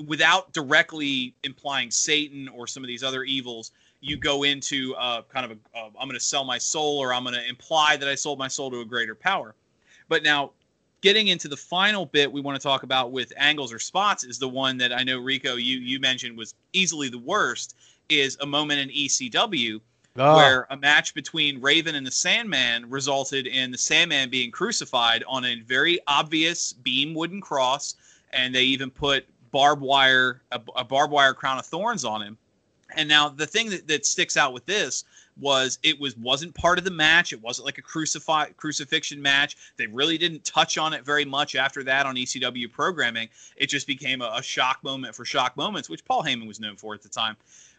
without 0.07 0.51
directly 0.51 1.33
implying 1.43 1.89
Satan 1.89 2.49
or 2.49 2.67
some 2.67 2.83
of 2.83 2.87
these 2.87 3.03
other 3.03 3.23
evils. 3.23 3.71
You 4.01 4.17
go 4.17 4.43
into 4.43 4.93
uh, 4.95 5.21
kind 5.23 5.49
of 5.49 5.57
a 5.57 5.77
uh, 5.77 5.85
I'm 5.99 6.07
going 6.07 6.19
to 6.19 6.19
sell 6.19 6.43
my 6.43 6.57
soul, 6.57 6.99
or 6.99 7.13
I'm 7.13 7.23
going 7.23 7.35
to 7.35 7.47
imply 7.47 7.95
that 7.97 8.07
I 8.07 8.15
sold 8.15 8.37
my 8.37 8.49
soul 8.49 8.69
to 8.71 8.81
a 8.81 8.85
greater 8.85 9.15
power. 9.15 9.55
But 10.09 10.21
now, 10.21 10.51
getting 11.05 11.27
into 11.27 11.47
the 11.47 11.55
final 11.55 12.07
bit 12.07 12.31
we 12.31 12.41
want 12.41 12.59
to 12.59 12.67
talk 12.67 12.81
about 12.81 13.11
with 13.11 13.31
angles 13.37 13.71
or 13.71 13.77
spots 13.77 14.23
is 14.23 14.39
the 14.39 14.49
one 14.49 14.75
that 14.75 14.91
I 14.91 15.03
know 15.03 15.19
Rico 15.19 15.55
you 15.55 15.77
you 15.77 15.99
mentioned 15.99 16.35
was 16.35 16.55
easily 16.73 17.09
the 17.09 17.19
worst. 17.19 17.75
Is 18.09 18.37
a 18.41 18.45
moment 18.45 18.79
in 18.81 18.89
ECW 18.89 19.81
Oh, 20.17 20.23
ah. 20.23 20.35
where 20.35 20.67
a 20.71 20.77
match 20.77 21.13
between 21.13 21.61
Raven 21.61 21.93
and 21.93 22.07
the 22.07 22.11
Sandman 22.11 22.89
resulted 22.89 23.45
in 23.45 23.69
the 23.69 23.77
Sandman 23.77 24.29
being 24.29 24.49
crucified 24.49 25.23
on 25.27 25.45
a 25.45 25.59
very 25.61 25.99
obvious 26.07 26.73
beam 26.73 27.13
wooden 27.13 27.41
cross, 27.41 27.95
and 28.31 28.55
they 28.55 28.63
even 28.63 28.89
put 28.89 29.27
barbed 29.51 29.81
wire 29.81 30.41
a, 30.53 30.61
a 30.75 30.83
barbed 30.83 31.11
wire 31.11 31.35
crown 31.35 31.59
of 31.59 31.65
thorns 31.67 32.03
on 32.03 32.21
him. 32.21 32.37
And 32.95 33.07
now 33.07 33.29
the 33.29 33.45
thing 33.45 33.69
that, 33.69 33.87
that 33.89 34.05
sticks 34.07 34.37
out 34.37 34.53
with 34.53 34.65
this 34.65 35.03
was 35.39 35.79
it 35.83 35.99
was 35.99 36.15
wasn't 36.17 36.53
part 36.55 36.77
of 36.77 36.85
the 36.85 36.91
match. 36.91 37.33
It 37.33 37.41
wasn't 37.41 37.65
like 37.65 37.77
a 37.77 37.81
crucify 37.81 38.45
crucifixion 38.57 39.21
match. 39.21 39.57
They 39.77 39.87
really 39.87 40.17
didn't 40.17 40.45
touch 40.45 40.77
on 40.77 40.93
it 40.93 41.03
very 41.03 41.25
much 41.25 41.55
after 41.55 41.83
that 41.83 42.05
on 42.05 42.15
ECW 42.15 42.71
programming. 42.71 43.27
It 43.57 43.67
just 43.67 43.85
became 43.87 44.21
a, 44.21 44.31
a 44.35 44.41
shock 44.43 44.83
moment 44.83 45.13
for 45.15 45.25
shock 45.25 45.57
moments, 45.57 45.89
which 45.89 46.05
Paul 46.05 46.23
Heyman 46.23 46.47
was 46.47 46.59
known 46.59 46.77
for 46.77 46.93
at 46.93 47.01
the 47.01 47.09
time. 47.09 47.35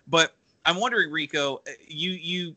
But 0.07 0.35
I'm 0.66 0.77
wondering, 0.77 1.11
Rico, 1.11 1.57
uh, 1.66 1.71
you 1.87 2.11
you 2.11 2.57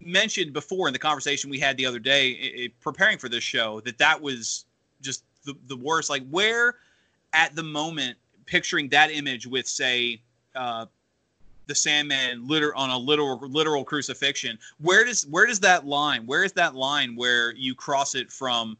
mentioned 0.00 0.52
before 0.52 0.86
in 0.88 0.92
the 0.92 0.98
conversation 0.98 1.50
we 1.50 1.58
had 1.58 1.76
the 1.76 1.86
other 1.86 1.98
day, 1.98 2.30
i- 2.32 2.62
i- 2.64 2.72
preparing 2.80 3.18
for 3.18 3.28
this 3.28 3.44
show, 3.44 3.80
that 3.80 3.98
that 3.98 4.20
was 4.20 4.64
just 5.02 5.24
the, 5.44 5.54
the 5.66 5.76
worst. 5.76 6.08
Like, 6.08 6.26
where 6.30 6.76
at 7.32 7.54
the 7.54 7.62
moment, 7.62 8.16
picturing 8.46 8.88
that 8.90 9.10
image 9.10 9.46
with, 9.46 9.66
say, 9.66 10.20
uh, 10.54 10.86
the 11.66 11.74
Sandman 11.74 12.46
liter- 12.48 12.74
on 12.74 12.90
a 12.90 12.98
literal 12.98 13.38
literal 13.38 13.84
crucifixion, 13.84 14.58
where 14.78 15.04
does 15.04 15.26
where 15.26 15.46
does 15.46 15.60
that 15.60 15.86
line? 15.86 16.26
Where 16.26 16.44
is 16.44 16.52
that 16.52 16.74
line 16.74 17.16
where 17.16 17.52
you 17.52 17.74
cross 17.74 18.14
it 18.14 18.30
from 18.32 18.76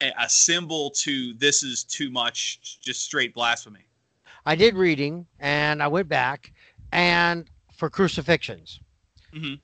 a, 0.00 0.12
a 0.18 0.28
symbol 0.28 0.90
to 0.90 1.34
this 1.34 1.62
is 1.62 1.84
too 1.84 2.10
much, 2.10 2.80
just 2.80 3.02
straight 3.02 3.34
blasphemy? 3.34 3.86
I 4.46 4.56
did 4.56 4.74
reading, 4.74 5.26
and 5.40 5.82
I 5.82 5.88
went 5.88 6.08
back, 6.08 6.52
and 6.92 7.48
for 7.72 7.88
crucifixions. 7.88 8.80
Mhm. 9.32 9.60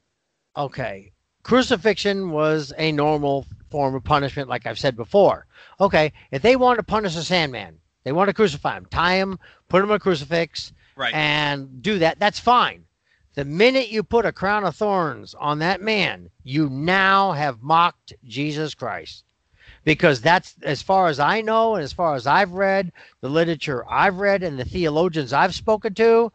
Okay, 0.57 1.13
crucifixion 1.43 2.31
was 2.31 2.73
a 2.79 2.93
normal 2.93 3.47
form 3.71 3.95
of 3.95 4.03
punishment, 4.05 4.49
like 4.49 4.67
I've 4.67 4.79
said 4.79 4.97
before. 4.97 5.47
Okay, 5.81 6.13
if 6.31 6.43
they 6.43 6.57
want 6.57 6.79
to 6.79 6.83
punish 6.83 7.17
a 7.17 7.23
Sandman, 7.23 7.79
they 8.05 8.13
want 8.13 8.29
to 8.29 8.35
crucify 8.35 8.77
him, 8.77 8.87
tie 8.87 9.17
him, 9.17 9.39
put 9.69 9.83
him 9.83 9.91
on 9.91 9.97
a 9.97 10.01
crucifix, 10.01 10.73
Right. 11.01 11.15
and 11.15 11.83
do 11.83 11.99
that. 12.01 12.19
That's 12.19 12.39
fine. 12.39 12.85
The 13.35 13.47
minute 13.47 13.89
you 13.89 14.03
put 14.03 14.27
a 14.27 14.33
crown 14.33 14.65
of 14.65 14.77
thorns 14.77 15.35
on 15.35 15.61
that 15.61 15.81
man, 15.81 16.29
you 16.43 16.69
now 16.69 17.33
have 17.33 17.63
mocked 17.63 18.13
Jesus 18.27 18.75
Christ. 18.75 19.25
Because 19.83 20.21
that's 20.21 20.57
as 20.63 20.83
far 20.83 21.09
as 21.09 21.19
I 21.19 21.41
know, 21.41 21.75
and 21.75 21.83
as 21.83 21.95
far 21.95 22.15
as 22.15 22.27
I've 22.27 22.53
read, 22.53 22.93
the 23.23 23.31
literature 23.31 23.83
I've 23.89 24.17
read, 24.17 24.43
and 24.43 24.59
the 24.59 24.65
theologians 24.67 25.33
I've 25.33 25.55
spoken 25.55 25.95
to, 25.95 26.31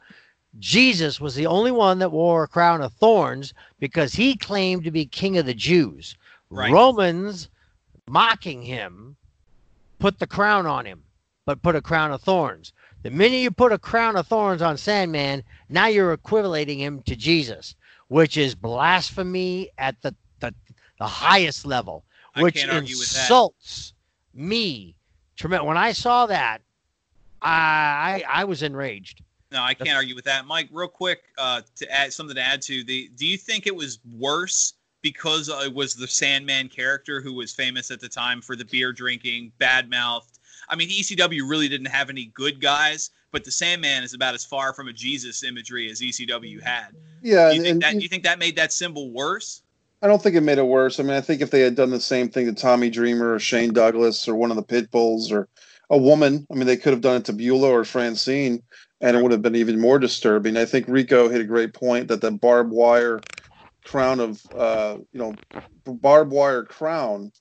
Jesus 0.58 1.21
was 1.21 1.36
the 1.36 1.45
only 1.45 1.71
one 1.71 1.99
that 1.99 2.12
wore 2.12 2.43
a 2.43 2.47
crown 2.47 2.82
of 2.82 2.93
thorns 2.93 3.54
because 3.80 4.13
he 4.13 4.36
claimed 4.36 4.84
to 4.86 4.91
be 4.91 5.06
king 5.06 5.38
of 5.38 5.45
the 5.45 5.54
Jews. 5.54 6.17
Right. 6.49 6.71
Romans, 6.71 7.49
mocking 8.08 8.63
him, 8.63 9.15
put 9.99 10.17
the 10.17 10.28
crown 10.28 10.65
on 10.65 10.86
him, 10.86 11.04
but 11.45 11.62
put 11.62 11.75
a 11.75 11.82
crown 11.82 12.12
of 12.12 12.21
thorns. 12.21 12.73
The 13.05 13.11
minute 13.11 13.37
you 13.37 13.51
put 13.51 13.71
a 13.71 13.77
crown 13.77 14.15
of 14.15 14.25
thorns 14.25 14.63
on 14.63 14.77
Sandman, 14.77 15.43
now 15.69 15.85
you're 15.85 16.13
equivalating 16.13 16.79
him 16.79 17.03
to 17.03 17.15
Jesus, 17.15 17.75
which 18.07 18.35
is 18.35 18.55
blasphemy 18.55 19.69
at 19.77 20.01
the, 20.01 20.15
the, 20.39 20.51
the 20.97 21.05
highest 21.05 21.67
level, 21.67 22.03
which 22.35 22.55
can't 22.55 22.71
argue 22.71 22.97
with 22.97 23.13
that. 23.13 23.19
insults 23.19 23.93
me. 24.33 24.95
When 25.39 25.77
I 25.77 25.91
saw 25.91 26.25
that, 26.25 26.63
I, 27.43 28.23
I 28.25 28.41
I 28.41 28.43
was 28.43 28.63
enraged. 28.63 29.21
No, 29.51 29.61
I 29.61 29.75
can't 29.75 29.95
argue 29.95 30.15
with 30.15 30.25
that, 30.25 30.47
Mike. 30.47 30.69
Real 30.71 30.87
quick, 30.87 31.25
uh, 31.37 31.61
to 31.75 31.91
add 31.91 32.11
something 32.11 32.35
to 32.35 32.41
add 32.41 32.63
to 32.63 32.83
the. 32.83 33.11
Do 33.15 33.27
you 33.27 33.37
think 33.37 33.67
it 33.67 33.75
was 33.75 33.99
worse 34.17 34.73
because 35.03 35.47
it 35.47 35.71
was 35.71 35.93
the 35.93 36.07
Sandman 36.07 36.69
character 36.69 37.21
who 37.21 37.35
was 37.35 37.53
famous 37.53 37.91
at 37.91 37.99
the 37.99 38.09
time 38.09 38.41
for 38.41 38.55
the 38.55 38.65
beer 38.65 38.91
drinking, 38.91 39.51
bad 39.59 39.91
mouthed? 39.91 40.34
I 40.69 40.75
mean, 40.75 40.89
ECW 40.89 41.49
really 41.49 41.67
didn't 41.67 41.88
have 41.88 42.10
any 42.10 42.25
good 42.34 42.62
guys, 42.62 43.12
but 43.32 43.43
the 43.43 43.51
Sandman 43.51 44.04
is 44.04 44.13
about 44.13 44.34
as 44.34 44.45
far 44.45 44.73
from 44.73 44.88
a 44.88 44.93
Jesus 44.93 45.43
imagery 45.43 45.89
as 45.89 46.01
ECW 46.01 46.62
had. 46.62 46.89
Yeah, 47.21 47.49
Do 47.49 47.56
you 47.56 47.62
think 47.62 47.73
and 47.73 47.82
that? 47.82 47.93
Do 47.93 47.99
you 47.99 48.08
think 48.08 48.23
that 48.23 48.39
made 48.39 48.56
that 48.56 48.71
symbol 48.73 49.12
worse? 49.12 49.62
I 50.01 50.08
don't 50.08 50.21
think 50.21 50.36
it 50.36 50.41
made 50.41 50.58
it 50.58 50.65
worse. 50.67 50.99
I 50.99 51.04
mean, 51.04 51.13
I 51.13 51.21
think 51.21 51.41
if 51.41 51.51
they 51.51 51.62
had 51.62 51.75
done 51.75 51.89
the 51.89 51.99
same 51.99 52.30
thing 52.30 52.45
to 52.45 52.54
Tommy 52.54 52.89
Dreamer 52.89 53.34
or 53.34 53.39
Shane 53.39 53.73
Douglas 53.73 54.28
or 54.28 54.36
one 54.36 54.51
of 54.51 54.58
the 54.58 54.63
Pitbulls 54.63 55.32
or 55.32 55.47
a 55.89 55.97
woman, 55.97 56.45
I 56.51 56.56
mean, 56.56 56.67
they 56.67 56.78
could 56.78 56.93
have 56.93 57.01
done 57.01 57.17
it 57.17 57.25
to 57.25 57.34
Beulah 57.34 57.71
or 57.71 57.86
Francine, 57.86 58.62
and 59.01 59.17
it 59.17 59.23
would 59.23 59.32
have 59.32 59.41
been 59.41 59.56
even 59.56 59.80
more 59.80 59.99
disturbing. 59.99 60.58
I 60.58 60.65
think 60.65 60.88
Rico 60.88 61.30
hit 61.30 61.41
a 61.41 61.45
great 61.45 61.73
point 61.73 62.08
that 62.10 62.21
the 62.21 62.32
barbed 62.32 62.71
wire 62.71 63.19
crown 63.84 64.19
of, 64.19 64.41
uh, 64.56 64.97
you 65.12 65.19
know, 65.19 65.36
barbed 65.86 66.32
wire 66.32 66.63
crown, 66.63 67.32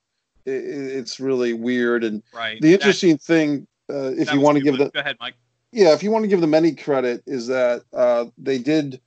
i 0.46 0.50
i- 0.50 0.54
it's 0.54 1.20
really 1.20 1.52
weird. 1.52 2.04
And 2.04 2.22
Right. 2.35 2.61
the 2.61 2.68
That- 2.68 2.74
interesting 2.74 3.18
thing, 3.18 3.66
uh, 3.90 4.12
if 4.16 4.33
you 4.33 4.40
want 4.40 4.59
to 4.59 4.64
give 4.64 4.72
one. 4.78 4.85
the 4.87 4.90
Go 4.90 5.00
ahead, 5.00 5.16
Mike. 5.20 5.35
yeah, 5.72 5.92
if 5.92 6.02
you 6.02 6.11
want 6.11 6.22
to 6.24 6.28
give 6.28 6.40
them 6.40 6.54
any 6.54 6.72
credit, 6.72 7.22
is 7.26 7.46
that 7.48 7.83
uh, 7.92 8.26
they 8.38 8.59
did 8.59 9.00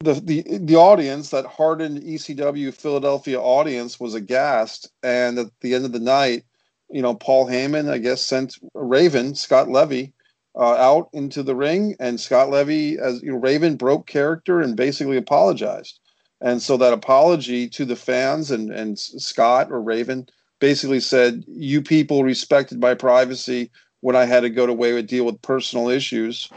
the 0.00 0.14
the 0.14 0.42
the 0.58 0.76
audience, 0.76 1.30
that 1.30 1.46
hardened 1.46 2.02
ECW 2.02 2.70
Philadelphia 2.72 3.40
audience, 3.40 3.98
was 3.98 4.14
aghast, 4.14 4.90
and 5.02 5.38
at 5.38 5.46
the 5.60 5.74
end 5.74 5.84
of 5.86 5.92
the 5.92 5.98
night, 6.00 6.44
you 6.90 7.00
know, 7.02 7.14
Paul 7.14 7.46
Heyman, 7.46 7.90
I 7.90 7.98
guess, 7.98 8.20
sent 8.22 8.58
Raven 8.74 9.34
Scott 9.34 9.68
Levy 9.70 10.12
uh, 10.54 10.74
out 10.74 11.08
into 11.14 11.42
the 11.42 11.56
ring, 11.56 11.96
and 11.98 12.20
Scott 12.20 12.50
Levy, 12.50 12.98
as 12.98 13.22
you 13.22 13.32
know, 13.32 13.38
Raven 13.38 13.76
broke 13.76 14.06
character 14.06 14.60
and 14.60 14.76
basically 14.76 15.16
apologized, 15.16 15.98
and 16.42 16.60
so 16.62 16.76
that 16.76 16.92
apology 16.92 17.66
to 17.70 17.84
the 17.86 17.96
fans 17.96 18.50
and 18.50 18.70
and 18.70 18.98
Scott 18.98 19.70
or 19.72 19.80
Raven 19.80 20.28
basically 20.60 21.00
said, 21.00 21.44
"You 21.46 21.82
people 21.82 22.24
respected 22.24 22.80
my 22.80 22.94
privacy." 22.94 23.70
when 24.00 24.14
I 24.16 24.24
had 24.24 24.40
to 24.40 24.50
go 24.50 24.66
to 24.66 24.72
way 24.72 25.00
deal 25.02 25.24
with 25.24 25.42
personal 25.42 25.88
issues. 25.88 26.48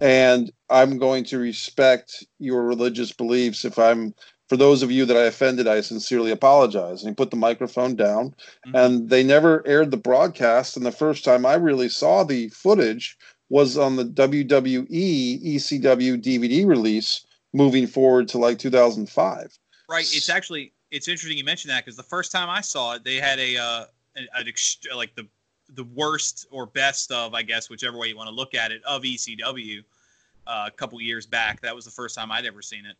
And 0.00 0.50
I'm 0.68 0.98
going 0.98 1.24
to 1.24 1.38
respect 1.38 2.26
your 2.38 2.62
religious 2.64 3.12
beliefs. 3.12 3.64
If 3.64 3.78
I'm, 3.78 4.14
for 4.48 4.56
those 4.56 4.82
of 4.82 4.90
you 4.90 5.04
that 5.06 5.16
I 5.16 5.22
offended, 5.22 5.68
I 5.68 5.80
sincerely 5.80 6.30
apologize. 6.30 7.02
And 7.02 7.10
he 7.10 7.14
put 7.14 7.30
the 7.30 7.36
microphone 7.36 7.96
down. 7.96 8.34
Mhm. 8.66 8.74
And 8.74 9.10
they 9.10 9.22
never 9.22 9.66
aired 9.66 9.90
the 9.90 9.96
broadcast. 9.96 10.76
And 10.76 10.84
the 10.84 10.92
first 10.92 11.24
time 11.24 11.46
I 11.46 11.54
really 11.54 11.88
saw 11.88 12.22
the 12.22 12.48
footage 12.48 13.16
was 13.48 13.78
on 13.78 13.96
the 13.96 14.04
WWE 14.04 15.40
ECW 15.42 16.16
DVD 16.16 16.66
release 16.66 17.24
moving 17.52 17.86
forward 17.86 18.28
to 18.28 18.38
like 18.38 18.58
2005. 18.58 19.58
Right. 19.88 20.04
It's 20.04 20.28
actually 20.28 20.72
it's 20.90 21.08
interesting 21.08 21.38
you 21.38 21.44
mentioned 21.44 21.70
that 21.70 21.84
because 21.84 21.96
the 21.96 22.02
first 22.02 22.32
time 22.32 22.48
I 22.48 22.60
saw 22.60 22.94
it, 22.94 23.04
they 23.04 23.16
had 23.16 23.38
a 23.38 23.56
uh, 23.56 23.84
an, 24.16 24.26
an 24.34 24.48
ex- 24.48 24.78
like 24.94 25.14
the 25.14 25.26
the 25.74 25.84
worst 25.84 26.46
or 26.50 26.66
best 26.66 27.12
of 27.12 27.34
I 27.34 27.42
guess 27.42 27.70
whichever 27.70 27.96
way 27.96 28.08
you 28.08 28.16
want 28.16 28.28
to 28.28 28.34
look 28.34 28.54
at 28.54 28.72
it 28.72 28.82
of 28.84 29.02
ECW 29.02 29.84
uh, 30.46 30.64
a 30.66 30.70
couple 30.70 31.00
years 31.00 31.26
back. 31.26 31.60
That 31.60 31.74
was 31.74 31.84
the 31.84 31.90
first 31.90 32.14
time 32.16 32.32
I'd 32.32 32.46
ever 32.46 32.62
seen 32.62 32.86
it. 32.86 32.96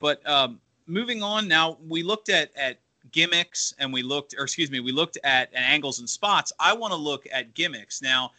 But 0.00 0.26
um, 0.28 0.60
moving 0.86 1.22
on 1.22 1.46
now, 1.46 1.78
we 1.88 2.02
looked 2.02 2.28
at 2.28 2.50
at 2.56 2.78
gimmicks 3.12 3.74
and 3.78 3.92
we 3.92 4.02
looked 4.02 4.34
or 4.36 4.44
excuse 4.44 4.70
me, 4.70 4.80
we 4.80 4.92
looked 4.92 5.18
at, 5.24 5.52
at 5.54 5.62
angles 5.62 6.00
and 6.00 6.08
spots. 6.08 6.52
I 6.58 6.74
want 6.74 6.92
to 6.92 6.98
look 6.98 7.26
at 7.32 7.54
gimmicks 7.54 8.02
now. 8.02 8.32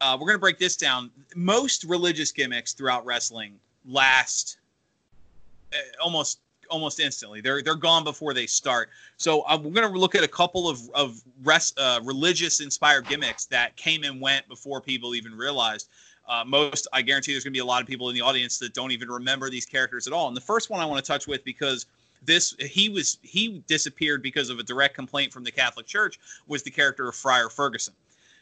Uh, 0.00 0.16
we're 0.20 0.26
going 0.26 0.36
to 0.36 0.40
break 0.40 0.58
this 0.58 0.76
down. 0.76 1.10
Most 1.34 1.84
religious 1.84 2.30
gimmicks 2.30 2.74
throughout 2.74 3.04
wrestling 3.06 3.58
last 3.88 4.58
uh, 5.72 5.76
almost 6.02 6.40
almost 6.70 7.00
instantly. 7.00 7.40
They're 7.40 7.62
they're 7.62 7.74
gone 7.74 8.04
before 8.04 8.34
they 8.34 8.46
start. 8.46 8.90
So 9.16 9.44
we're 9.58 9.70
going 9.70 9.92
to 9.92 9.98
look 9.98 10.14
at 10.14 10.24
a 10.24 10.28
couple 10.28 10.68
of 10.68 10.80
of 10.94 11.22
uh, 11.76 12.00
religious 12.02 12.60
inspired 12.60 13.08
gimmicks 13.08 13.46
that 13.46 13.76
came 13.76 14.04
and 14.04 14.20
went 14.20 14.48
before 14.48 14.80
people 14.80 15.14
even 15.14 15.34
realized. 15.34 15.88
Uh, 16.28 16.42
most, 16.44 16.88
I 16.92 17.02
guarantee, 17.02 17.32
there's 17.32 17.44
going 17.44 17.52
to 17.52 17.56
be 17.56 17.60
a 17.60 17.64
lot 17.64 17.80
of 17.80 17.86
people 17.86 18.08
in 18.08 18.14
the 18.14 18.20
audience 18.20 18.58
that 18.58 18.74
don't 18.74 18.90
even 18.90 19.08
remember 19.08 19.48
these 19.48 19.64
characters 19.64 20.08
at 20.08 20.12
all. 20.12 20.26
And 20.26 20.36
the 20.36 20.40
first 20.40 20.70
one 20.70 20.80
I 20.80 20.84
want 20.84 21.04
to 21.04 21.06
touch 21.06 21.28
with 21.28 21.44
because 21.44 21.86
this 22.24 22.56
he 22.58 22.88
was 22.88 23.18
he 23.22 23.62
disappeared 23.66 24.22
because 24.22 24.50
of 24.50 24.58
a 24.58 24.62
direct 24.62 24.94
complaint 24.94 25.32
from 25.32 25.44
the 25.44 25.52
Catholic 25.52 25.86
Church 25.86 26.18
was 26.48 26.62
the 26.62 26.70
character 26.70 27.08
of 27.08 27.14
Friar 27.14 27.48
Ferguson. 27.48 27.94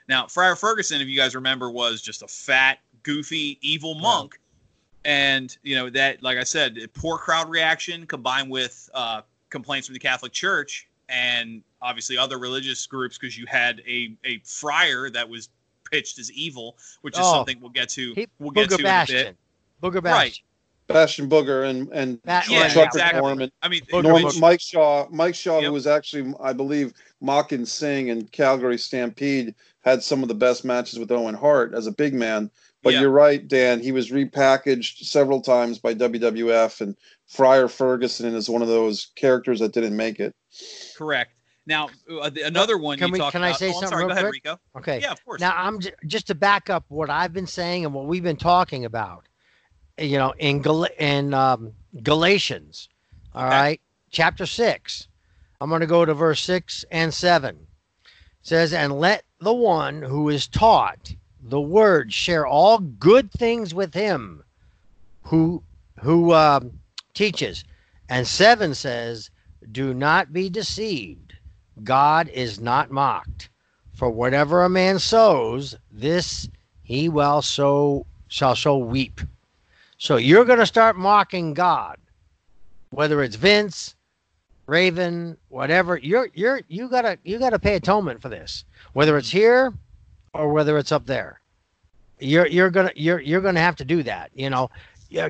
Now, 0.09 0.27
Friar 0.27 0.57
Ferguson, 0.57 1.01
if 1.01 1.09
you 1.09 1.17
guys 1.17 1.35
remember, 1.35 1.71
was 1.71 2.03
just 2.03 2.23
a 2.23 2.29
fat, 2.29 2.79
goofy, 3.03 3.59
evil 3.63 3.95
monk 3.95 4.39
and 5.05 5.59
you 5.63 5.75
know 5.77 5.91
that 5.91 6.23
like 6.23 6.39
i 6.39 6.43
said 6.45 6.79
poor 6.95 7.19
crowd 7.19 7.49
reaction 7.51 8.07
combined 8.07 8.51
with 8.51 8.89
uh, 8.95 9.21
complaints 9.51 9.87
from 9.87 9.93
the 9.95 9.99
catholic 10.01 10.33
church 10.33 10.89
and 11.09 11.63
obviously 11.83 12.17
other 12.17 12.39
religious 12.39 12.87
groups 12.87 13.19
because 13.19 13.37
you 13.37 13.45
had 13.47 13.83
a, 13.87 14.17
a 14.25 14.39
friar 14.45 15.11
that 15.11 15.29
was 15.29 15.51
pitched 15.91 16.19
as 16.19 16.33
evil 16.33 16.77
which 17.03 17.15
is 17.15 17.21
Oh. 17.23 17.33
something 17.35 17.61
we'll 17.61 17.71
get 17.71 17.89
to 17.91 18.15
He, 18.15 18.27
we'll 18.39 18.51
get 18.53 18.71
Booger 18.71 18.77
to 18.79 18.83
Bastion. 18.83 19.17
in 19.19 19.27
a 19.27 19.31
bit 19.31 19.37
Booger 19.83 20.03
bastion 20.03 20.13
Right. 20.13 20.41
Bastion. 20.87 21.29
Bastion 21.29 21.31
Booger 21.31 21.69
and 21.69 21.89
and 21.93 22.21
That- 22.25 22.49
Yeah, 22.49 22.69
Chuck 22.69 22.87
exactly. 22.87 23.21
McCormick. 23.21 23.51
i 23.63 23.69
mean 23.69 23.83
Booger 23.93 24.03
Norm- 24.05 24.23
Bastion. 24.23 24.41
Mike 24.41 24.61
Shaw, 24.61 25.07
Mike 25.11 25.35
Shaw, 25.35 25.59
Yep. 25.61 25.67
who 25.67 25.73
was 25.73 25.87
actually, 25.87 26.35
I 26.43 26.53
believe, 26.55 26.93
Makhan 27.23 27.67
Singh 27.67 28.11
and 28.11 28.31
Calgary 28.33 28.79
Stampede 28.79 29.55
had 29.85 30.03
some 30.03 30.23
of 30.23 30.29
the 30.29 30.35
best 30.35 30.65
matches 30.65 30.99
with 30.99 31.11
Owen 31.13 31.35
Hart 31.35 31.75
as 31.75 31.87
a 31.87 31.93
big 31.93 32.13
man. 32.15 32.51
But 32.85 32.93
Yeah. 32.93 33.01
you're 33.01 33.11
right, 33.11 33.47
Dan. 33.49 33.81
He 33.81 33.91
was 33.93 34.11
repackaged 34.11 35.05
several 35.05 35.41
times 35.41 35.79
by 35.79 35.95
WWF, 35.95 36.81
and 36.83 36.95
Friar 37.27 37.67
Ferguson 37.67 38.35
is 38.35 38.49
one 38.51 38.61
of 38.63 38.69
those 38.69 39.09
characters 39.17 39.59
that 39.61 39.73
didn't 39.73 39.97
make 39.97 40.21
it. 40.21 40.35
correct 40.97 41.33
now 41.67 41.89
uh, 42.21 42.29
the- 42.31 42.43
another 42.43 42.77
one 42.79 42.97
Can 42.99 43.09
you 43.09 43.13
we- 43.15 43.19
talked 43.19 43.33
can 43.33 43.43
I 43.43 43.49
about 43.49 43.59
say 43.59 43.71
oh, 43.71 43.73
something 43.73 43.89
sorry 43.89 44.01
real 44.05 44.09
go 44.09 44.13
ahead 44.13 44.25
quick? 44.27 44.33
rico 44.45 44.61
Okay. 44.77 45.01
yeah 45.01 45.11
of 45.13 45.25
course 45.25 45.41
Now 45.41 45.53
I'm 45.57 45.81
j- 45.81 45.91
just 46.07 46.27
to 46.29 46.35
back 46.37 46.69
up 46.71 46.85
what 46.89 47.09
I've 47.11 47.33
been 47.33 47.47
saying 47.49 47.85
and 47.87 47.93
what 47.95 48.05
we've 48.07 48.23
been 48.23 48.37
talking 48.37 48.85
about. 48.85 49.25
You 49.99 50.19
know, 50.19 50.35
in 50.39 50.61
Gal- 50.61 50.87
in 50.99 51.33
um, 51.35 51.73
Galatians, 52.03 52.89
all 53.35 53.45
right, 53.47 53.81
Okay. 53.81 53.81
chapter 54.11 54.45
six. 54.47 55.09
I'm 55.61 55.69
going 55.71 55.81
to 55.81 55.87
go 55.87 56.05
to 56.05 56.13
verse 56.15 56.41
six 56.43 56.85
and 56.91 57.13
seven. 57.15 57.57
It 58.05 58.11
says, 58.43 58.73
"And 58.73 58.99
let 59.01 59.25
the 59.41 59.55
one 59.55 60.03
who 60.03 60.29
is 60.29 60.47
taught 60.47 61.15
the 61.47 61.61
word 61.61 62.13
share 62.13 62.47
all 62.47 62.79
good 62.79 63.31
things 63.31 63.75
with 63.75 63.95
him, 63.95 64.43
who 65.23 65.63
who 66.01 66.33
um, 66.33 66.81
teaches." 67.13 67.65
And 68.09 68.27
seven 68.27 68.75
says, 68.75 69.31
"Do 69.71 69.95
not 69.95 70.33
be 70.33 70.49
deceived. 70.49 71.35
God 71.83 72.29
is 72.29 72.61
not 72.61 72.91
mocked." 72.91 73.49
For 73.95 74.11
whatever 74.11 74.65
a 74.65 74.69
man 74.69 74.99
sows, 74.99 75.77
this 75.93 76.49
he 76.83 77.09
will 77.09 77.43
sow 77.43 78.07
shall 78.29 78.57
so 78.57 78.77
weep. 78.77 79.21
So 79.99 80.17
you're 80.17 80.45
going 80.45 80.59
to 80.59 80.67
start 80.67 80.97
mocking 80.97 81.55
God, 81.55 81.99
whether 82.91 83.23
it's 83.23 83.37
Vince, 83.37 83.95
Raven, 84.67 85.37
whatever. 85.49 85.97
You're 85.97 86.29
you're 86.35 86.63
you 86.69 86.89
gotta 86.89 87.19
you 87.23 87.39
gotta 87.39 87.59
pay 87.59 87.77
atonement 87.77 88.21
for 88.21 88.29
this, 88.29 88.65
whether 88.95 89.17
it's 89.17 89.31
here 89.31 89.73
or 90.33 90.53
whether 90.53 90.77
it's 90.79 90.93
up 90.93 91.07
there. 91.07 91.41
You're 92.19 92.47
you're 92.47 92.71
gonna 92.71 92.93
you're 92.95 93.21
you're 93.21 93.41
gonna 93.41 93.61
have 93.61 93.77
to 93.77 93.85
do 93.85 94.03
that. 94.05 94.31
You 94.35 94.51
know, 94.51 94.71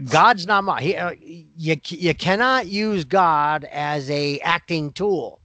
God's 0.07 0.47
not 0.47 0.65
mocked. 0.65 0.83
He, 0.83 0.97
uh, 0.97 1.15
you 1.21 1.77
you 1.87 2.15
cannot 2.15 2.67
use 2.67 3.05
God 3.05 3.65
as 3.71 4.11
a 4.11 4.39
acting 4.41 4.93
tool. 4.93 5.41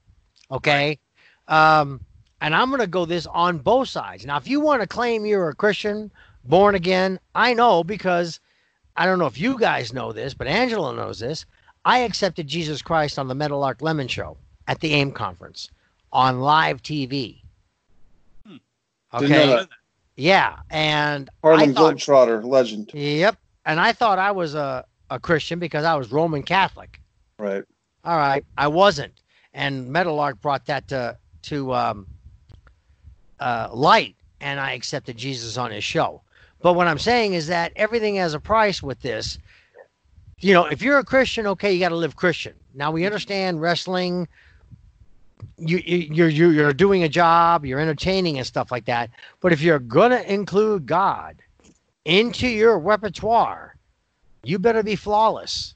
Okay. 0.51 0.99
Um, 1.47 2.01
and 2.41 2.55
I'm 2.55 2.69
going 2.69 2.79
to 2.79 2.87
go 2.87 3.05
this 3.05 3.25
on 3.27 3.57
both 3.57 3.89
sides. 3.89 4.25
Now, 4.25 4.37
if 4.37 4.47
you 4.47 4.59
want 4.61 4.81
to 4.81 4.87
claim 4.87 5.25
you're 5.25 5.49
a 5.49 5.55
Christian, 5.55 6.11
born 6.45 6.75
again, 6.75 7.19
I 7.35 7.53
know 7.53 7.83
because 7.83 8.39
I 8.95 9.05
don't 9.05 9.19
know 9.19 9.25
if 9.25 9.39
you 9.39 9.57
guys 9.57 9.93
know 9.93 10.13
this, 10.13 10.33
but 10.33 10.47
Angela 10.47 10.95
knows 10.95 11.19
this. 11.19 11.45
I 11.85 11.99
accepted 11.99 12.47
Jesus 12.47 12.81
Christ 12.81 13.19
on 13.19 13.27
the 13.27 13.35
Meadowlark 13.35 13.81
Lemon 13.81 14.07
Show 14.07 14.37
at 14.67 14.79
the 14.79 14.93
AIM 14.93 15.11
conference 15.11 15.69
on 16.11 16.39
live 16.39 16.81
TV. 16.81 17.41
Hmm. 18.45 18.57
Didn't 19.17 19.31
know 19.31 19.55
Okay. 19.55 19.67
Yeah. 20.19 20.57
And 20.69 21.29
I 21.43 21.47
Harlem 21.47 21.73
thought, 21.73 21.95
Globetrotter 21.95 22.43
legend. 22.43 22.91
Yep. 22.93 23.37
and 23.65 23.79
I 23.79 23.93
thought 23.93 24.19
I 24.19 24.31
was 24.31 24.53
a, 24.53 24.85
a 25.09 25.19
Christian 25.19 25.59
because 25.59 25.85
I 25.85 25.95
was 25.95 26.11
Roman 26.11 26.43
Catholic. 26.43 26.99
Right. 27.37 27.63
All 28.03 28.17
right, 28.17 28.45
I 28.57 28.67
wasn't, 28.67 29.13
and 29.53 29.89
Meadowlark 29.89 30.41
brought 30.41 30.65
that 30.67 30.87
to 30.87 31.17
to 31.43 31.73
um, 31.73 32.07
uh, 33.39 33.69
light, 33.73 34.15
and 34.39 34.59
I 34.59 34.71
accepted 34.71 35.17
Jesus 35.17 35.57
on 35.57 35.71
his 35.71 35.83
show. 35.83 36.21
But 36.61 36.73
what 36.73 36.87
I'm 36.87 36.99
saying 36.99 37.33
is 37.33 37.47
that 37.47 37.73
everything 37.75 38.15
has 38.15 38.33
a 38.33 38.39
price 38.39 38.81
with 38.81 39.01
this. 39.01 39.37
You 40.39 40.53
know, 40.53 40.65
if 40.65 40.81
you're 40.81 40.97
a 40.97 41.03
Christian, 41.03 41.45
okay, 41.47 41.73
you 41.73 41.79
got 41.79 41.89
to 41.89 41.95
live 41.95 42.15
Christian. 42.15 42.53
Now 42.73 42.91
we 42.91 43.05
understand 43.05 43.61
wrestling. 43.61 44.27
You, 45.57 45.77
you 45.85 45.97
you're 45.97 46.29
you're 46.29 46.51
you're 46.51 46.73
doing 46.73 47.03
a 47.03 47.09
job, 47.09 47.65
you're 47.65 47.79
entertaining 47.79 48.37
and 48.37 48.47
stuff 48.47 48.71
like 48.71 48.85
that. 48.85 49.09
But 49.39 49.51
if 49.53 49.61
you're 49.61 49.79
gonna 49.79 50.21
include 50.21 50.85
God 50.85 51.41
into 52.05 52.47
your 52.47 52.79
repertoire, 52.79 53.75
you 54.43 54.59
better 54.59 54.83
be 54.83 54.95
flawless 54.95 55.75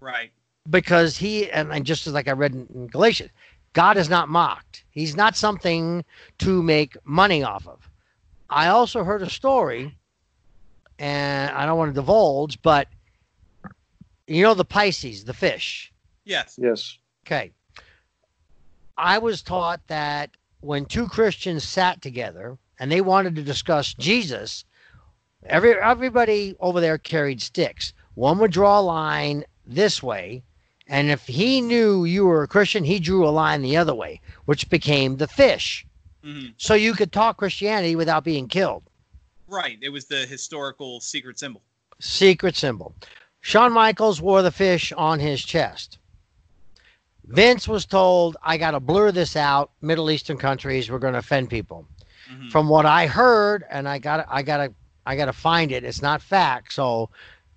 Right. 0.00 0.30
because 0.70 1.16
he 1.16 1.50
and, 1.50 1.72
and 1.72 1.84
just 1.86 2.06
as 2.06 2.12
like 2.12 2.28
I 2.28 2.32
read 2.32 2.52
in, 2.52 2.66
in 2.74 2.86
Galatians, 2.86 3.30
God 3.72 3.96
is 3.96 4.08
not 4.08 4.28
mocked. 4.28 4.84
He's 4.90 5.16
not 5.16 5.36
something 5.36 6.04
to 6.38 6.62
make 6.62 6.96
money 7.04 7.42
off 7.42 7.66
of. 7.66 7.88
I 8.50 8.68
also 8.68 9.04
heard 9.04 9.22
a 9.22 9.28
story, 9.30 9.94
and 10.98 11.50
I 11.50 11.66
don't 11.66 11.78
want 11.78 11.90
to 11.90 11.94
divulge, 11.94 12.60
but 12.62 12.88
you 14.26 14.42
know 14.42 14.54
the 14.54 14.64
Pisces, 14.64 15.24
the 15.24 15.34
fish. 15.34 15.92
Yes. 16.24 16.58
Yes. 16.60 16.96
Okay. 17.26 17.52
I 18.98 19.18
was 19.18 19.42
taught 19.42 19.80
that 19.86 20.36
when 20.60 20.84
two 20.84 21.06
Christians 21.06 21.62
sat 21.62 22.02
together 22.02 22.58
and 22.80 22.90
they 22.90 23.00
wanted 23.00 23.36
to 23.36 23.42
discuss 23.42 23.94
Jesus, 23.94 24.64
every 25.46 25.74
everybody 25.74 26.56
over 26.58 26.80
there 26.80 26.98
carried 26.98 27.40
sticks. 27.40 27.92
One 28.14 28.38
would 28.40 28.50
draw 28.50 28.80
a 28.80 28.82
line 28.82 29.44
this 29.64 30.02
way, 30.02 30.42
and 30.88 31.10
if 31.10 31.28
he 31.28 31.60
knew 31.60 32.04
you 32.04 32.24
were 32.24 32.42
a 32.42 32.48
Christian, 32.48 32.82
he 32.82 32.98
drew 32.98 33.26
a 33.26 33.30
line 33.30 33.62
the 33.62 33.76
other 33.76 33.94
way, 33.94 34.20
which 34.46 34.68
became 34.68 35.16
the 35.16 35.28
fish. 35.28 35.86
hmm 36.24 36.48
So 36.56 36.74
you 36.74 36.94
could 36.94 37.12
talk 37.12 37.36
Christianity 37.36 37.94
without 37.94 38.24
being 38.24 38.48
killed. 38.48 38.82
Right. 39.46 39.78
It 39.80 39.90
was 39.90 40.06
the 40.06 40.26
historical 40.26 41.00
secret 41.00 41.38
symbol. 41.38 41.62
Secret 42.00 42.56
symbol. 42.56 42.94
Shawn 43.40 43.72
Michaels 43.72 44.20
wore 44.20 44.42
the 44.42 44.50
fish 44.50 44.92
on 44.92 45.20
his 45.20 45.44
chest. 45.44 45.98
Vince 47.28 47.68
was 47.68 47.84
told, 47.84 48.36
I 48.42 48.56
got 48.56 48.70
to 48.72 48.80
blur 48.80 49.12
this 49.12 49.36
out. 49.36 49.70
Middle 49.82 50.10
Eastern 50.10 50.38
countries, 50.38 50.90
we're 50.90 50.98
going 50.98 51.12
to 51.12 51.18
offend 51.18 51.50
people. 51.50 51.86
Mhm. 52.30 52.50
From 52.50 52.68
what 52.68 52.86
I 52.86 53.06
heard, 53.06 53.64
and 53.70 53.88
I 53.88 53.98
got 53.98 54.18
to 54.18 54.26
I 54.28 54.42
got 54.42 54.58
to 54.58 54.74
I 55.06 55.16
got 55.16 55.26
to 55.26 55.32
find 55.32 55.72
it. 55.72 55.84
It's 55.84 56.02
not 56.02 56.20
fact. 56.20 56.72
So 56.72 57.08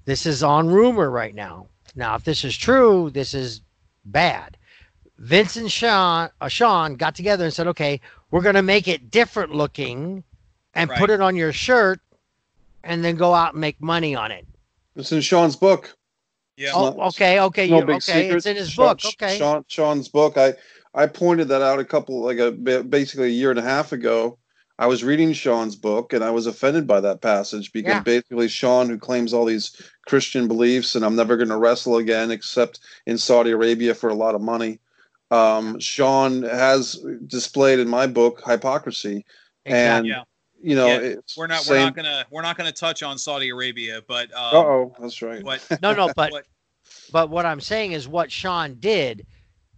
this 0.06 0.26
is 0.26 0.44
on 0.44 0.68
rumor 0.68 1.10
right 1.10 1.36
now. 1.36 1.68
Now, 1.96 2.16
if 2.16 2.24
this 2.24 2.44
is 2.46 2.56
true, 2.56 3.10
this 3.10 3.34
is 3.34 3.62
bad. 4.06 4.56
Vince 5.18 5.58
and 5.58 5.70
Sean, 5.72 6.30
uh, 6.40 6.48
Sean 6.48 6.96
got 6.96 7.16
together 7.16 7.44
and 7.44 7.54
said, 7.54 7.68
"Okay, 7.68 8.00
we're 8.32 8.42
going 8.42 8.56
to 8.56 8.62
make 8.62 8.88
it 8.88 9.12
different 9.12 9.54
looking 9.54 10.24
and 10.74 10.90
Right. 10.90 11.00
put 11.00 11.10
it 11.10 11.20
on 11.22 11.36
your 11.36 11.52
shirt 11.54 12.00
and 12.84 13.04
then 13.04 13.16
go 13.18 13.34
out 13.34 13.54
and 13.54 13.62
make 13.62 13.82
money 13.82 14.16
on 14.16 14.32
it." 14.32 14.48
It's 14.96 15.12
in 15.12 15.22
Sean's 15.22 15.56
book. 15.58 15.96
Yeah. 16.62 16.72
Oh, 16.76 17.08
okay, 17.08 17.40
okay, 17.40 17.68
No 17.68 17.80
you, 17.80 17.86
big 17.86 17.96
okay. 17.96 18.24
secret. 18.24 18.38
It's 18.38 18.46
in 18.46 18.56
his 18.56 18.70
Sean- 18.72 18.88
book. 18.96 19.00
Okay. 19.06 19.38
Sean, 19.38 19.66
Sean's 19.68 20.08
book. 20.08 20.38
I 20.38 20.54
I 20.94 21.08
pointed 21.08 21.48
that 21.48 21.62
out 21.62 21.80
a 21.80 21.86
couple 21.86 22.22
like 22.22 22.38
a 22.38 22.52
ba- 22.52 22.84
basically 22.84 23.28
a 23.28 23.32
year 23.32 23.50
and 23.50 23.60
a 23.60 23.64
half 23.64 23.92
ago. 23.92 24.38
I 24.78 24.88
was 24.88 25.04
reading 25.04 25.32
Sean's 25.34 25.76
book 25.76 26.12
and 26.14 26.24
I 26.24 26.30
was 26.32 26.48
offended 26.48 26.86
by 26.88 27.02
that 27.02 27.22
passage 27.22 27.72
because 27.72 27.94
Yeah. 27.94 28.00
basically 28.04 28.48
Sean, 28.48 28.90
who 28.90 28.98
claims 28.98 29.34
all 29.34 29.46
these 29.46 29.72
Christian 30.08 30.48
beliefs 30.48 30.96
and 30.96 31.04
I'm 31.06 31.16
never 31.16 31.36
going 31.38 31.50
to 31.50 31.58
wrestle 31.58 31.98
again 31.98 32.32
except 32.32 32.80
in 33.06 33.18
Saudi 33.18 33.52
Arabia 33.52 33.94
for 33.96 34.10
a 34.10 34.16
lot 34.16 34.36
of 34.36 34.42
money. 34.42 34.80
Um, 35.32 35.80
Sean 35.80 36.44
has 36.44 37.04
displayed 37.28 37.80
in 37.80 37.88
my 37.88 38.06
book 38.06 38.42
hypocrisy, 38.46 39.26
and 39.66 40.06
Yeah. 40.06 40.24
You 40.64 40.76
know 40.76 40.88
Yeah, 40.88 40.98
it's 40.98 41.38
We're 41.38 41.48
not. 41.48 41.62
same- 41.64 41.76
We're 41.76 41.84
not 41.86 41.96
gonna. 41.96 42.26
We're 42.32 42.42
not 42.42 42.58
gonna 42.58 42.72
touch 42.72 43.04
on 43.04 43.18
Saudi 43.18 43.50
Arabia, 43.50 44.02
but. 44.08 44.32
Um, 44.34 44.56
Uh-oh, 44.56 44.96
that's 45.00 45.22
right. 45.22 45.44
What? 45.44 45.66
No, 45.82 45.94
no, 45.94 46.12
but 46.16 46.32
What- 46.32 46.46
but 47.12 47.30
what 47.30 47.46
I'm 47.46 47.62
saying 47.62 47.94
is 47.94 48.08
what 48.08 48.32
Sean 48.32 48.76
did 48.80 49.26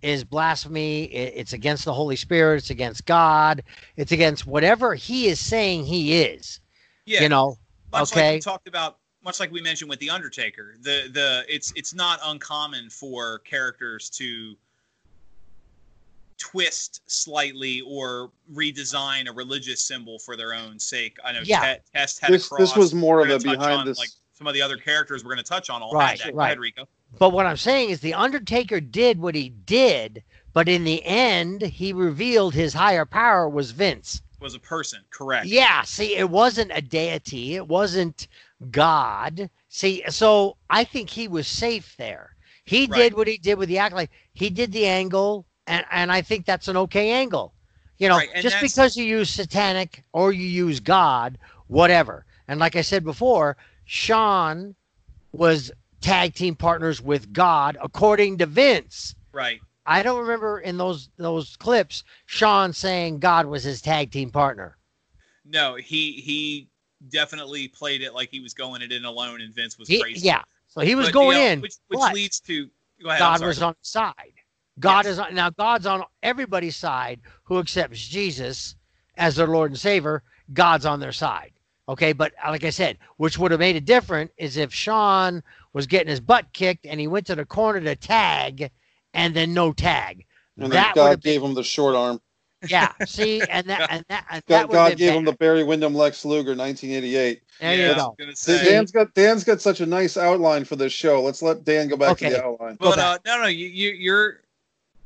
is 0.01 0.23
blasphemy. 0.23 1.05
I- 1.13 1.31
It's 1.36 1.53
against 1.53 1.86
the 1.86 1.93
Holy 1.93 2.15
Spirit. 2.15 2.57
It's 2.57 2.69
against 2.69 3.05
God. 3.05 3.63
It's 3.97 4.11
against 4.11 4.45
whatever 4.47 4.95
he 4.95 5.27
is 5.27 5.39
saying 5.39 5.86
he 5.86 6.21
is. 6.21 6.59
Yeah. 7.05 7.21
You 7.23 7.29
know. 7.29 7.57
much 7.91 8.11
like 8.15 8.17
okay. 8.17 8.34
we 8.36 8.39
talked 8.41 8.67
about 8.67 8.97
much 9.23 9.39
like 9.39 9.51
we 9.51 9.61
mentioned 9.61 9.89
with 9.89 9.99
the 9.99 10.09
undertaker 10.09 10.75
the 10.81 11.09
the 11.13 11.45
it's 11.47 11.71
it's 11.75 11.93
not 11.93 12.19
uncommon 12.25 12.89
for 12.89 13.39
characters 13.39 14.09
to 14.09 14.55
twist 16.44 17.02
slightly 17.08 17.80
or 17.88 18.30
redesign 18.54 19.30
a 19.30 19.32
religious 19.32 19.82
symbol 19.82 20.20
for 20.20 20.36
their 20.36 20.54
own 20.54 20.78
sake 20.78 21.16
i 21.24 21.32
know 21.32 21.39
Yeah. 21.44 21.76
Te- 21.76 21.82
test 21.96 22.20
had 22.20 22.34
This 22.34 22.46
a 22.48 22.50
cross 22.50 22.60
this 22.60 22.76
was 22.78 22.94
more 22.94 23.22
of 23.22 23.28
gonna 23.28 23.36
a 23.36 23.39
behind 23.58 23.80
on, 23.80 23.86
this. 23.86 23.98
like 23.98 24.10
some 24.34 24.48
of 24.48 24.54
the 24.54 24.62
other 24.62 24.76
characters 24.76 25.24
we're 25.24 25.34
going 25.34 25.44
to 25.44 25.50
touch 25.50 25.70
on 25.70 25.82
all 25.82 25.94
Right, 25.94 26.20
had 26.20 26.28
that. 26.28 26.32
Go 26.34 26.38
right. 26.39 26.46
ahead, 26.48 26.60
Rico. 26.60 26.86
But 27.18 27.30
what 27.30 27.46
I'm 27.46 27.56
saying 27.56 27.91
is 27.91 28.00
the 28.02 28.16
Undertaker 28.16 28.82
did 28.82 29.20
what 29.20 29.36
he 29.36 29.50
did, 29.50 30.24
but 30.54 30.68
in 30.68 30.84
the 30.84 31.02
end, 31.06 31.62
he 31.62 31.94
revealed 31.94 32.54
his 32.56 32.74
higher 32.74 33.06
power 33.06 33.48
was 33.48 33.72
Vince. 33.72 34.22
was 34.41 34.56
a 34.56 34.60
person 34.60 35.00
correct 35.12 35.46
Yeah, 35.46 35.84
see, 35.84 36.16
it 36.18 36.30
wasn't 36.30 36.72
a 36.74 36.82
deity, 36.82 37.56
it 37.56 37.66
wasn't 37.68 38.28
God. 38.72 39.50
See, 39.70 40.04
so 40.10 40.58
I 40.70 40.84
think 40.84 41.10
he 41.10 41.28
was 41.28 41.48
safe 41.48 41.96
there. 41.98 42.36
He 42.66 42.88
Right. 42.88 42.98
did 42.98 43.14
what 43.14 43.28
he 43.28 43.38
did 43.38 43.58
with 43.60 43.70
the 43.70 43.78
acolyte. 43.78 44.10
He 44.34 44.50
did 44.50 44.72
the 44.72 44.88
angle, 44.88 45.46
and, 45.68 45.86
and 45.91 46.11
I 46.11 46.22
think 46.22 46.45
that's 46.45 46.68
an 46.68 46.78
okay 46.78 47.11
angle. 47.11 47.53
You 47.97 48.09
know, 48.09 48.18
Right, 48.18 48.30
just 48.41 48.59
because 48.59 48.97
you 48.97 49.05
use 49.05 49.30
satanic 49.30 50.03
or 50.14 50.34
you 50.34 50.45
use 50.45 50.80
God, 50.80 51.38
whatever. 51.68 52.26
And 52.47 52.59
like 52.59 52.76
I 52.76 52.82
said 52.82 53.03
before, 53.03 53.55
Sean 53.86 54.76
was 55.32 55.72
tag 56.01 56.34
team 56.34 56.55
partners 56.55 57.01
with 57.01 57.32
God, 57.32 57.78
according 57.82 58.38
to 58.39 58.45
Vince. 58.45 59.16
right 59.32 59.61
I 59.86 60.01
don't 60.03 60.22
remember 60.22 60.59
in 60.59 60.78
those 60.78 61.09
those 61.18 61.55
clips 61.57 62.03
Sean 62.26 62.74
saying 62.74 63.20
God 63.20 63.45
was 63.45 63.64
his 63.64 63.82
tag 63.82 64.11
team 64.11 64.32
partner. 64.32 64.78
no 65.45 65.76
he 65.76 66.14
he 66.14 66.68
definitely 67.09 67.68
played 67.68 68.01
it 68.01 68.14
like 68.14 68.30
he 68.30 68.39
was 68.39 68.53
going 68.53 68.82
it 68.82 68.91
in 68.91 69.05
alone 69.05 69.41
and 69.41 69.53
vince 69.53 69.78
was 69.78 69.88
He- 69.89 69.99
crazy 69.99 70.26
yeah, 70.28 70.41
so 70.68 70.82
he 70.82 70.95
was 70.95 71.07
But, 71.07 71.14
going 71.14 71.38
you 71.38 71.43
know, 71.43 71.51
in. 71.51 71.61
which, 71.61 71.76
which 71.88 71.99
leads 72.14 72.39
to 72.41 72.70
go 73.01 73.09
ahead, 73.09 73.20
God 73.20 73.41
was 73.41 73.61
on 73.61 73.76
his 73.82 73.89
side. 73.89 74.32
God 74.80 75.05
Yes. 75.05 75.13
is 75.13 75.19
on, 75.19 75.36
now 75.36 75.49
God's 75.51 75.86
on 75.86 76.03
everybody's 76.24 76.76
side 76.76 77.19
who 77.43 77.59
accepts 77.59 78.05
Jesus 78.07 78.76
as 79.17 79.36
their 79.36 79.47
Lord 79.47 79.71
and 79.71 79.80
Savior. 79.80 80.24
God's 80.53 80.86
on 80.86 80.99
their 80.99 81.11
side. 81.11 81.51
Okay, 81.89 82.13
but 82.13 82.34
like 82.47 82.63
I 82.63 82.69
said, 82.69 82.97
which 83.17 83.38
would 83.38 83.51
have 83.51 83.59
made 83.59 83.76
it 83.76 83.86
different 83.86 84.32
is 84.38 84.55
if 84.57 84.74
Sean 84.74 85.43
was 85.74 85.86
getting 85.86 86.07
his 86.07 86.19
butt 86.21 86.45
kicked 86.53 86.86
and 86.86 86.99
he 86.99 87.07
went 87.07 87.26
to 87.28 87.36
the 87.36 87.45
corner 87.45 87.82
to 87.82 87.95
tag, 87.95 88.71
and 89.13 89.36
then 89.36 89.53
no 89.53 89.74
tag. 89.74 90.26
and 90.57 90.63
then 90.65 90.69
that 90.71 90.95
would 90.95 91.01
God 91.01 91.09
have 91.09 91.21
been, 91.21 91.34
gave 91.34 91.43
him 91.43 91.53
the 91.53 91.63
short 91.63 91.93
arm. 91.95 92.21
yeah. 92.69 92.93
See, 93.05 93.41
and 93.41 93.67
that 93.67 93.88
and 93.91 94.05
that 94.07 94.26
and 94.32 94.43
God, 94.47 94.69
would 94.69 94.78
have 94.78 94.89
God 94.91 94.97
gave 94.97 95.09
bad. 95.09 95.17
him 95.17 95.26
the 95.26 95.34
Barry 95.34 95.63
Windham 95.65 95.93
Lex 95.93 96.24
Luger 96.24 96.55
1988. 96.55 97.41
There 97.59 97.76
Yeah, 97.78 97.89
you 97.89 97.95
go. 97.95 98.15
Dan- 98.17 98.36
say- 98.36 98.63
Dan's 98.65 98.91
got 98.91 99.13
Dan's 99.13 99.43
got 99.43 99.59
such 99.59 99.82
a 99.82 99.86
nice 99.86 100.15
outline 100.15 100.63
for 100.63 100.78
this 100.78 100.93
show. 100.93 101.21
Let's 101.21 101.41
let 101.41 101.65
Dan 101.65 101.89
go 101.89 101.97
back 101.97 102.17
to 102.19 102.30
the 102.30 102.43
outline. 102.43 102.76
Go 102.76 102.91
But 102.91 102.99
uh, 102.99 103.17
no, 103.26 103.41
no, 103.41 103.47
you, 103.47 103.67
you 103.67 103.89
you're 103.91 104.39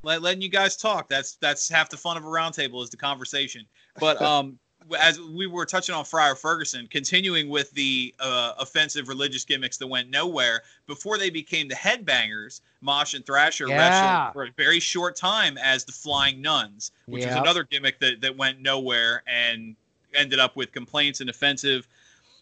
let, 0.07 0.21
letting 0.21 0.41
you 0.41 0.49
guys 0.49 0.77
talk. 0.77 1.09
That's 1.09 1.35
that's 1.35 1.67
half 1.69 1.89
the 1.89 1.97
fun 1.97 2.17
of 2.17 2.23
a 2.23 2.27
roundtable 2.27 2.81
is 2.81 2.89
the 2.89 2.97
conversation. 2.97 3.65
But 3.99 4.19
um, 4.21 4.57
as 4.97 5.19
we 5.19 5.47
were 5.47 5.65
touching 5.65 5.93
on 5.93 6.05
Friar 6.05 6.33
Ferguson, 6.35 6.87
continuing 6.89 7.49
with 7.49 7.69
the 7.71 8.15
uh, 8.19 8.53
offensive 8.57 9.09
religious 9.09 9.43
gimmicks 9.43 9.77
that 9.77 9.87
went 9.87 10.09
nowhere 10.09 10.61
before 10.87 11.17
they 11.17 11.29
became 11.29 11.67
the 11.67 11.75
headbangers, 11.75 12.61
Mosh 12.79 13.13
and 13.13 13.25
Thrasher 13.25 13.67
Yeah. 13.67 13.77
wrestled 13.77 14.33
for 14.33 14.45
a 14.45 14.51
very 14.55 14.79
short 14.79 15.17
time 15.17 15.57
as 15.57 15.83
the 15.83 15.91
Flying 15.91 16.41
Nuns, 16.41 16.91
which 17.07 17.25
was 17.25 17.35
another 17.35 17.65
gimmick 17.65 17.99
that 17.99 18.21
that 18.21 18.35
went 18.35 18.61
nowhere 18.61 19.23
and 19.27 19.75
ended 20.13 20.39
up 20.39 20.55
with 20.55 20.71
complaints 20.71 21.19
and 21.19 21.29
offensive. 21.29 21.87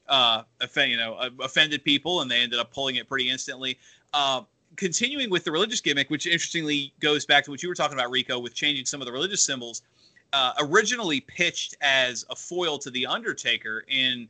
Uh, 0.08 0.44
offend, 0.62 0.92
you 0.92 0.98
know, 0.98 1.16
uh, 1.16 1.32
offended 1.40 1.84
people, 1.84 2.22
and 2.22 2.30
they 2.30 2.40
ended 2.40 2.60
up 2.60 2.72
pulling 2.72 2.98
it 2.98 3.10
pretty 3.10 3.28
instantly. 3.28 3.76
Uh, 4.14 4.44
continuing 4.76 5.30
with 5.30 5.44
the 5.44 5.52
religious 5.52 5.82
gimmick, 5.82 6.10
which 6.10 6.26
interestingly 6.28 6.94
goes 7.00 7.26
back 7.26 7.44
to 7.46 7.52
what 7.52 7.62
you 7.64 7.70
were 7.70 7.76
talking 7.76 7.98
about, 7.98 8.12
Rico, 8.12 8.40
with 8.40 8.54
changing 8.54 8.86
some 8.86 9.02
of 9.02 9.06
the 9.06 9.12
religious 9.12 9.44
symbols. 9.44 9.82
Uh, 10.34 10.54
originally 10.60 11.22
pitched 11.22 11.76
as 11.82 12.26
a 12.30 12.36
foil 12.36 12.78
to 12.78 12.90
the 12.90 13.06
Undertaker 13.06 13.86
in 13.88 14.28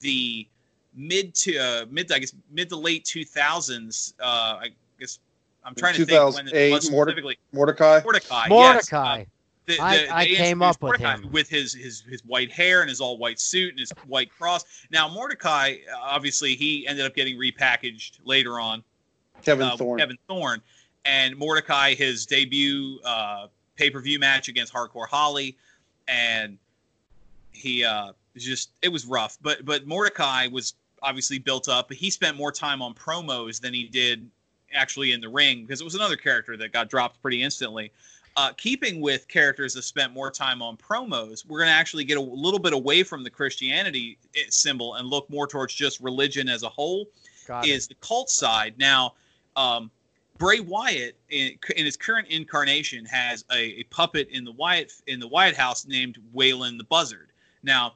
the 0.00 0.48
mid 0.96 1.34
to 1.34 1.56
uh, 1.58 1.86
mid, 1.90 2.10
I 2.10 2.18
guess 2.18 2.34
mid 2.50 2.68
to 2.70 2.76
late 2.76 3.04
two 3.04 3.24
thousands. 3.24 4.14
Uh, 4.20 4.58
I 4.62 4.68
guess 4.98 5.20
I'm 5.64 5.74
trying 5.74 5.94
to 5.94 6.04
think 6.06 6.34
when 6.34 6.46
it 6.48 6.50
2008, 6.50 6.72
was 6.72 6.86
specifically. 6.86 7.38
Mordecai. 7.52 8.00
Mordecai. 8.02 8.46
yes. 8.48 8.50
Mordecai. 8.50 9.24
The, 9.66 9.78
I- 9.80 9.96
the- 9.96 10.14
I 10.14 10.24
came 10.26 10.34
introduced 10.60 10.62
up 10.62 10.82
with 10.82 11.00
Mordecai 11.00 11.14
him. 11.22 11.32
with 11.32 11.48
his, 11.48 11.72
his 11.72 12.02
his 12.02 12.22
white 12.24 12.50
hair 12.50 12.80
and 12.80 12.88
his 12.90 13.00
all 13.00 13.16
white 13.16 13.38
suit 13.38 13.70
and 13.70 13.78
his 13.80 13.92
white 14.08 14.30
cross. 14.30 14.64
Now 14.90 15.08
Mordecai, 15.08 15.76
uh, 15.92 15.98
obviously, 16.00 16.54
he 16.56 16.86
ended 16.86 17.06
up 17.06 17.14
getting 17.14 17.36
repackaged 17.38 18.18
later 18.24 18.58
on. 18.58 18.82
Kevin 19.42 19.66
uh, 19.66 19.76
Thorne. 19.76 19.98
Kevin 19.98 20.18
Thorne, 20.28 20.62
and 21.04 21.36
Mordecai 21.36 21.94
his 21.94 22.26
debut 22.26 22.98
uh, 23.04 23.48
pay 23.76 23.90
per 23.90 24.00
view 24.00 24.18
match 24.18 24.48
against 24.48 24.72
Hardcore 24.72 25.08
Holly, 25.08 25.56
and 26.08 26.58
he 27.52 27.84
uh, 27.84 28.12
just 28.36 28.70
it 28.82 28.88
was 28.88 29.06
rough. 29.06 29.38
But 29.42 29.64
but 29.64 29.86
Mordecai 29.86 30.48
was 30.48 30.74
obviously 31.02 31.38
built 31.38 31.68
up, 31.68 31.88
but 31.88 31.96
he 31.96 32.10
spent 32.10 32.36
more 32.36 32.50
time 32.50 32.82
on 32.82 32.94
promos 32.94 33.60
than 33.60 33.74
he 33.74 33.84
did 33.84 34.28
actually 34.72 35.12
in 35.12 35.20
the 35.20 35.28
ring 35.28 35.62
because 35.62 35.80
it 35.80 35.84
was 35.84 35.94
another 35.94 36.16
character 36.16 36.56
that 36.56 36.72
got 36.72 36.88
dropped 36.88 37.20
pretty 37.22 37.42
instantly. 37.42 37.92
Uh, 38.36 38.52
keeping 38.56 39.00
with 39.00 39.28
characters 39.28 39.74
that 39.74 39.82
spent 39.82 40.12
more 40.12 40.28
time 40.28 40.60
on 40.60 40.76
promos, 40.76 41.46
we're 41.46 41.60
going 41.60 41.68
to 41.68 41.74
actually 41.74 42.02
get 42.02 42.18
a 42.18 42.20
little 42.20 42.58
bit 42.58 42.72
away 42.72 43.04
from 43.04 43.22
the 43.22 43.30
Christianity 43.30 44.18
eh, 44.34 44.40
symbol 44.48 44.94
and 44.94 45.06
look 45.06 45.30
more 45.30 45.46
towards 45.46 45.72
just 45.72 46.00
religion 46.00 46.48
as 46.48 46.64
a 46.64 46.68
whole 46.68 47.06
Got 47.46 47.64
it. 47.64 47.70
is 47.70 47.86
the 47.86 47.94
cult 48.00 48.28
side. 48.28 48.74
Now, 48.76 49.14
um, 49.56 49.90
Bray 50.38 50.60
Wyatt 50.60 51.16
in, 51.30 51.52
in 51.76 51.84
his 51.84 51.96
current 51.96 52.28
incarnation 52.28 53.04
has 53.04 53.44
a, 53.52 53.80
a 53.80 53.82
puppet 53.84 54.28
in 54.30 54.44
the 54.44 54.52
Wyatt 54.52 54.92
in 55.06 55.20
the 55.20 55.28
Wyatt 55.28 55.56
house 55.56 55.86
named 55.86 56.18
Waylon 56.34 56.76
the 56.76 56.84
Buzzard. 56.84 57.30
Now, 57.62 57.94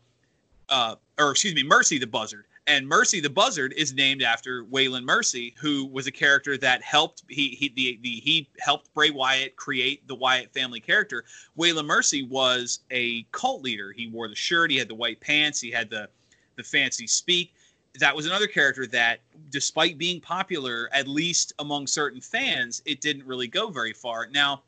uh, 0.68 0.96
or 1.18 1.32
excuse 1.32 1.54
me, 1.54 1.62
Mercy 1.62 1.98
the 1.98 2.06
Buzzard. 2.06 2.44
And 2.68 2.86
Mercy 2.86 3.20
the 3.20 3.30
Buzzard 3.30 3.72
is 3.78 3.94
named 3.94 4.22
after 4.22 4.62
Waylon 4.64 5.02
Mercy, 5.02 5.54
who 5.59 5.86
was 5.86 6.06
a 6.06 6.12
character 6.12 6.59
that 6.59 6.82
helped 6.82 7.24
he 7.28 7.48
he 7.48 7.70
the, 7.70 7.98
the 8.02 8.20
he 8.20 8.48
helped 8.59 8.92
Bray 8.94 9.11
Wyatt 9.11 9.56
create 9.56 10.06
the 10.06 10.14
Wyatt 10.14 10.52
family 10.52 10.78
character. 10.78 11.24
Waylon 11.59 11.86
Mercy 11.86 12.22
was 12.22 12.80
a 12.90 13.22
cult 13.32 13.62
leader. 13.62 13.90
He 13.90 14.06
wore 14.06 14.28
the 14.28 14.36
shirt, 14.36 14.70
he 14.70 14.76
had 14.76 14.88
the 14.88 14.94
white 14.94 15.20
pants, 15.20 15.61
he 15.61 15.70
had 15.70 15.90
the 15.90 16.09
the 16.56 16.62
fancy 16.62 17.06
speak 17.06 17.54
that 17.99 18.14
was 18.14 18.26
another 18.26 18.46
character 18.46 18.86
that, 18.88 19.20
despite 19.51 19.99
being 19.99 20.20
popular, 20.20 20.88
at 20.92 21.09
least 21.09 21.53
among 21.59 21.86
certain 21.86 22.20
fans, 22.20 22.82
it 22.84 23.01
didn't 23.01 23.26
really 23.26 23.49
go 23.49 23.68
very 23.70 23.92
far. 23.92 24.26
Now, 24.26 24.62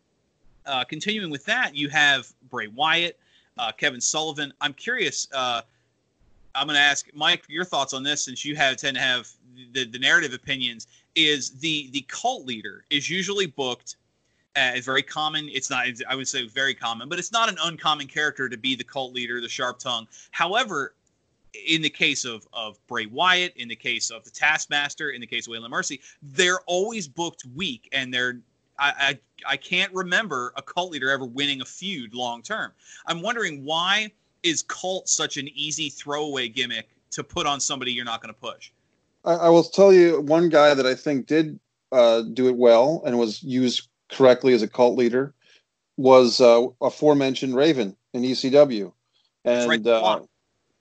uh, 0.66 0.84
continuing 0.84 1.30
with 1.30 1.44
that, 1.46 1.74
you 1.74 1.88
have 1.88 2.32
Bray 2.50 2.68
Wyatt, 2.68 3.18
uh, 3.58 3.72
Kevin 3.72 4.00
Sullivan. 4.00 4.52
I'm 4.60 4.72
curious. 4.72 5.28
Uh, 5.32 5.62
I'm 6.54 6.66
going 6.66 6.76
to 6.76 6.82
ask 6.82 7.08
Mike 7.14 7.44
your 7.48 7.64
thoughts 7.64 7.94
on 7.94 8.02
this, 8.02 8.22
since 8.24 8.44
you 8.44 8.56
have 8.56 8.76
tend 8.76 8.96
to 8.96 9.02
have 9.02 9.28
the, 9.72 9.84
the 9.84 9.98
narrative 9.98 10.34
opinions. 10.34 10.86
Is 11.16 11.50
the 11.50 11.90
the 11.90 12.02
cult 12.02 12.46
leader 12.46 12.84
is 12.88 13.10
usually 13.10 13.46
booked 13.46 13.96
as 14.54 14.84
very 14.84 15.02
common. 15.02 15.48
It's 15.52 15.68
not. 15.68 15.86
I 16.08 16.14
would 16.14 16.28
say 16.28 16.46
very 16.46 16.74
common, 16.74 17.08
but 17.08 17.18
it's 17.18 17.32
not 17.32 17.48
an 17.48 17.56
uncommon 17.64 18.06
character 18.06 18.48
to 18.48 18.56
be 18.56 18.76
the 18.76 18.84
cult 18.84 19.12
leader, 19.12 19.40
the 19.40 19.48
sharp 19.48 19.80
tongue. 19.80 20.06
However, 20.30 20.94
in 21.54 21.82
the 21.82 21.90
case 21.90 22.24
of 22.24 22.46
of 22.52 22.78
Bray 22.86 23.06
Wyatt, 23.06 23.54
in 23.56 23.68
the 23.68 23.76
case 23.76 24.10
of 24.10 24.24
the 24.24 24.30
Taskmaster, 24.30 25.10
in 25.10 25.20
the 25.20 25.26
case 25.26 25.46
of 25.46 25.52
Waylon 25.52 25.70
Mercy, 25.70 26.00
they're 26.22 26.60
always 26.66 27.08
booked 27.08 27.44
weak, 27.54 27.88
and 27.92 28.12
they're 28.12 28.40
I, 28.78 29.18
I 29.46 29.52
I 29.52 29.56
can't 29.56 29.92
remember 29.92 30.52
a 30.56 30.62
cult 30.62 30.92
leader 30.92 31.10
ever 31.10 31.24
winning 31.24 31.60
a 31.60 31.64
feud 31.64 32.14
long 32.14 32.42
term. 32.42 32.72
I'm 33.06 33.22
wondering 33.22 33.64
why 33.64 34.12
is 34.42 34.62
cult 34.62 35.08
such 35.08 35.36
an 35.36 35.48
easy 35.54 35.90
throwaway 35.90 36.48
gimmick 36.48 36.88
to 37.10 37.24
put 37.24 37.46
on 37.46 37.60
somebody 37.60 37.92
you're 37.92 38.04
not 38.04 38.22
going 38.22 38.32
to 38.32 38.40
push? 38.40 38.70
I, 39.24 39.32
I 39.34 39.48
will 39.48 39.64
tell 39.64 39.92
you 39.92 40.20
one 40.20 40.48
guy 40.48 40.74
that 40.74 40.86
I 40.86 40.94
think 40.94 41.26
did 41.26 41.58
uh, 41.92 42.22
do 42.22 42.48
it 42.48 42.56
well 42.56 43.02
and 43.04 43.18
was 43.18 43.42
used 43.42 43.88
correctly 44.10 44.54
as 44.54 44.62
a 44.62 44.68
cult 44.68 44.96
leader 44.96 45.34
was 45.96 46.40
uh, 46.40 46.66
aforementioned 46.80 47.54
Raven 47.54 47.96
in 48.14 48.22
ECW, 48.22 48.92
and 49.44 49.68
right, 49.68 49.82
the 49.82 49.94
uh, 49.94 50.22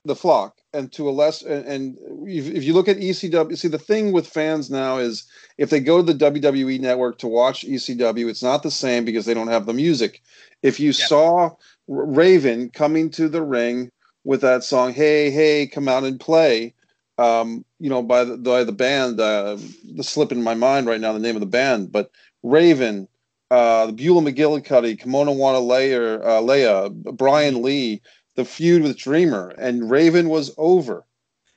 the 0.06 0.16
flock. 0.16 0.59
And 0.72 0.92
to 0.94 1.10
a 1.10 1.12
less, 1.12 1.42
and, 1.42 1.66
and 1.66 1.98
if, 2.28 2.48
if 2.48 2.64
you 2.64 2.74
look 2.74 2.88
at 2.88 2.98
ECW, 2.98 3.58
see 3.58 3.68
the 3.68 3.80
thing 3.80 4.12
with 4.12 4.28
fans 4.28 4.70
now 4.70 4.98
is 5.00 5.24
if 5.58 5.72
they 5.72 5.80
go 5.80 5.98
to 6.04 6.14
the 6.14 6.32
WWE 6.32 6.80
network 6.80 7.18
to 7.20 7.28
watch 7.28 7.66
ECW, 7.66 8.30
it's 8.30 8.44
not 8.44 8.62
the 8.62 8.70
same 8.70 9.04
because 9.04 9.26
they 9.26 9.34
don't 9.34 9.48
have 9.48 9.66
the 9.66 9.74
music. 9.74 10.22
If 10.62 10.80
you 10.80 10.90
Yeah. 10.90 11.06
saw 11.08 11.50
Raven 11.88 12.70
coming 12.70 13.10
to 13.12 13.28
the 13.28 13.42
ring 13.42 13.90
with 14.24 14.42
that 14.42 14.64
song, 14.64 14.94
"Hey, 14.94 15.32
hey, 15.32 15.66
come 15.66 15.88
out 15.88 16.04
and 16.04 16.20
play," 16.20 16.76
um, 17.18 17.66
you 17.80 17.90
know, 17.90 18.04
by 18.04 18.24
the 18.24 18.38
by 18.38 18.64
the 18.64 18.72
band, 18.72 19.20
uh, 19.20 19.58
the 19.96 20.04
slip 20.04 20.32
in 20.32 20.44
my 20.44 20.54
mind 20.54 20.86
right 20.86 21.02
now, 21.02 21.14
the 21.14 21.20
name 21.20 21.36
of 21.36 21.42
the 21.42 21.48
band, 21.48 21.92
but 21.92 22.12
Raven, 22.44 23.08
uh, 23.50 23.88
the 23.88 23.94
Beulah 23.94 24.22
McGillicuddy, 24.22 25.00
Kimona 25.02 25.36
Wanalaya, 25.36 26.22
uh, 26.22 26.42
Leia, 26.42 26.94
Brian 27.18 27.64
Lee, 27.64 28.02
the 28.40 28.46
feud 28.46 28.82
with 28.84 28.98
Dreamer, 28.98 29.50
and 29.58 29.92
Raven 29.92 30.30
was 30.30 30.54
over. 30.58 31.04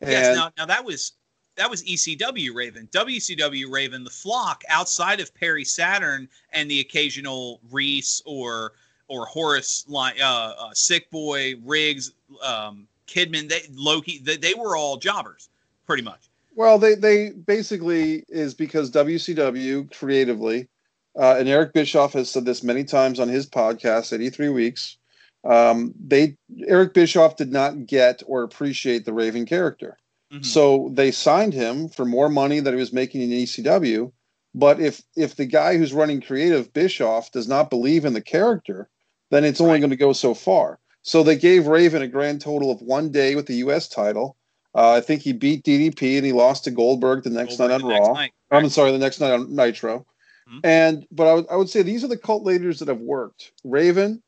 And 0.01 0.11
yes, 0.11 0.37
now 0.37 0.51
now 0.59 0.67
that 0.67 0.85
was 0.85 1.13
that 1.55 1.71
was 1.71 1.85
ECW 1.85 2.53
Raven, 2.53 2.89
WCW 2.91 3.71
Raven, 3.71 4.03
the 4.03 4.11
flock 4.11 4.65
outside 4.69 5.21
of 5.21 5.33
Perry 5.33 5.65
Saturn 5.65 6.29
and 6.53 6.69
the 6.69 6.81
occasional 6.81 7.61
Reese 7.71 8.21
or 8.27 8.73
or 9.07 9.27
Horace, 9.27 9.87
uh, 9.93 10.11
uh, 10.25 10.71
Sick 10.73 11.09
Boy, 11.11 11.55
Riggs, 11.65 12.15
um, 12.43 12.89
Kidman, 13.07 13.49
they, 13.49 13.61
Loki, 13.73 14.19
they, 14.19 14.37
they 14.37 14.55
were 14.55 14.77
all 14.77 14.97
jobbers, 14.97 15.51
pretty 15.87 16.03
much. 16.03 16.31
Well, 16.57 16.81
they 16.81 16.97
they 16.97 17.31
basically 17.31 18.25
is 18.29 18.55
because 18.55 18.91
WCW 18.91 19.97
creatively, 19.97 20.69
uh, 21.17 21.37
and 21.39 21.49
Eric 21.49 21.75
Bischoff 21.75 22.15
has 22.15 22.29
said 22.29 22.45
this 22.45 22.65
many 22.65 22.83
times 22.83 23.21
on 23.21 23.29
his 23.29 23.49
podcast, 23.49 24.13
83 24.13 24.49
Weeks. 24.49 24.97
Um, 25.45 25.93
they 26.05 26.37
Eric 26.67 26.95
Bischoff 26.95 27.37
did 27.37 27.53
not 27.53 27.87
get 27.87 28.23
or 28.27 28.43
appreciate 28.43 29.05
the 29.05 29.13
Raven 29.13 29.45
character, 29.47 29.99
Mhm. 30.33 30.45
so 30.45 30.91
they 30.93 31.11
signed 31.11 31.53
him 31.55 31.89
for 31.89 32.05
more 32.05 32.29
money 32.29 32.61
than 32.61 32.75
he 32.75 32.81
was 32.81 32.93
making 32.93 33.23
in 33.23 33.33
ECW. 33.33 34.13
But 34.55 34.81
if 34.81 35.03
if 35.17 35.35
the 35.37 35.47
guy 35.47 35.77
who's 35.77 35.93
running 35.93 36.21
creative 36.21 36.73
Bischoff 36.73 37.33
does 37.33 37.49
not 37.49 37.71
believe 37.71 38.05
in 38.05 38.13
the 38.13 38.21
character, 38.21 38.89
then 39.31 39.45
it's 39.45 39.61
only 39.61 39.73
Right. 39.75 39.81
going 39.81 39.91
to 39.91 39.97
go 39.97 40.13
so 40.13 40.35
far. 40.35 40.79
So 41.03 41.23
they 41.25 41.37
gave 41.37 41.67
Raven 41.67 42.03
a 42.03 42.07
grand 42.09 42.41
total 42.41 42.71
of 42.71 42.81
one 42.83 43.11
day 43.11 43.35
with 43.35 43.47
the 43.47 43.57
U.S. 43.57 43.89
title. 43.89 44.37
Uh, 44.75 44.93
I 44.93 45.01
think 45.01 45.23
he 45.23 45.33
beat 45.33 45.65
DDP 45.65 46.17
and 46.17 46.25
he 46.25 46.33
lost 46.33 46.65
to 46.65 46.71
Goldberg 46.71 47.25
the 47.25 47.31
next 47.31 47.57
Goldberg 47.57 47.83
night 47.83 47.93
on 48.01 48.01
Raw. 48.09 48.13
night, 48.15 48.33
I'm 48.53 48.69
sorry, 48.69 48.93
the 48.93 48.99
next 48.99 49.19
night 49.21 49.33
on 49.33 49.55
Nitro. 49.55 50.07
Mhm. 50.49 50.61
And 50.65 51.07
but 51.11 51.27
I 51.27 51.35
would 51.35 51.47
I 51.51 51.57
would 51.57 51.69
say 51.69 51.83
these 51.83 52.05
are 52.05 52.09
the 52.09 52.17
cult 52.17 52.45
leaders 52.45 52.79
that 52.79 52.89
have 52.89 53.01
worked: 53.01 53.53
Raven, 53.65 54.23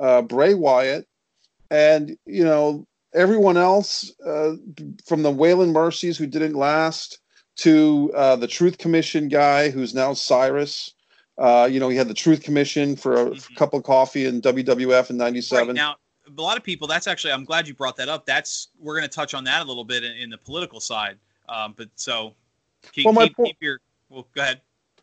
uh, 0.00 0.22
Bray 0.22 0.54
Wyatt, 0.54 1.06
and 1.70 2.16
you 2.26 2.44
know 2.44 2.86
everyone 3.14 3.56
else 3.56 4.12
uh, 4.26 4.54
from 5.06 5.22
the 5.22 5.32
Waylon 5.32 5.72
Mercies 5.72 6.16
who 6.16 6.26
didn't 6.26 6.54
last 6.54 7.18
to 7.56 8.10
uh, 8.14 8.36
the 8.36 8.46
Truth 8.46 8.78
Commission 8.78 9.28
guy 9.28 9.70
who's 9.70 9.94
now 9.94 10.12
Cyrus. 10.14 10.94
Uh, 11.38 11.66
you 11.70 11.80
know, 11.80 11.88
he 11.88 11.96
had 11.96 12.08
the 12.08 12.14
Truth 12.14 12.42
Commission 12.42 12.96
for 12.96 13.14
a, 13.14 13.30
Mhm. 13.30 13.56
cup 13.56 13.72
of 13.72 13.82
coffee 13.82 14.26
in 14.26 14.40
WWF 14.42 15.08
in 15.10 15.16
Right 15.16 15.26
'97. 15.26 15.74
now, 15.74 15.96
a 16.26 16.40
lot 16.40 16.56
of 16.58 16.62
people. 16.62 16.86
That's 16.86 17.06
actually. 17.06 17.32
I'm 17.32 17.44
glad 17.44 17.66
you 17.66 17.74
brought 17.74 17.96
that 17.96 18.08
up. 18.08 18.26
That's 18.26 18.68
we're 18.78 18.96
going 18.96 19.08
to 19.08 19.14
touch 19.14 19.32
on 19.34 19.44
that 19.44 19.62
a 19.62 19.64
little 19.64 19.84
bit 19.84 20.04
in, 20.04 20.12
in 20.12 20.30
the 20.30 20.38
political 20.38 20.80
side. 20.80 21.18
Um, 21.48 21.74
but 21.76 21.88
so 21.94 22.34
keep, 22.92 23.06
Well, 23.06 23.26
keep, 23.26 23.36
po- 23.36 23.44
keep 23.44 23.56
your. 23.60 23.80
Well, 24.10 24.26
go 24.34 24.42
ahead. 24.42 24.60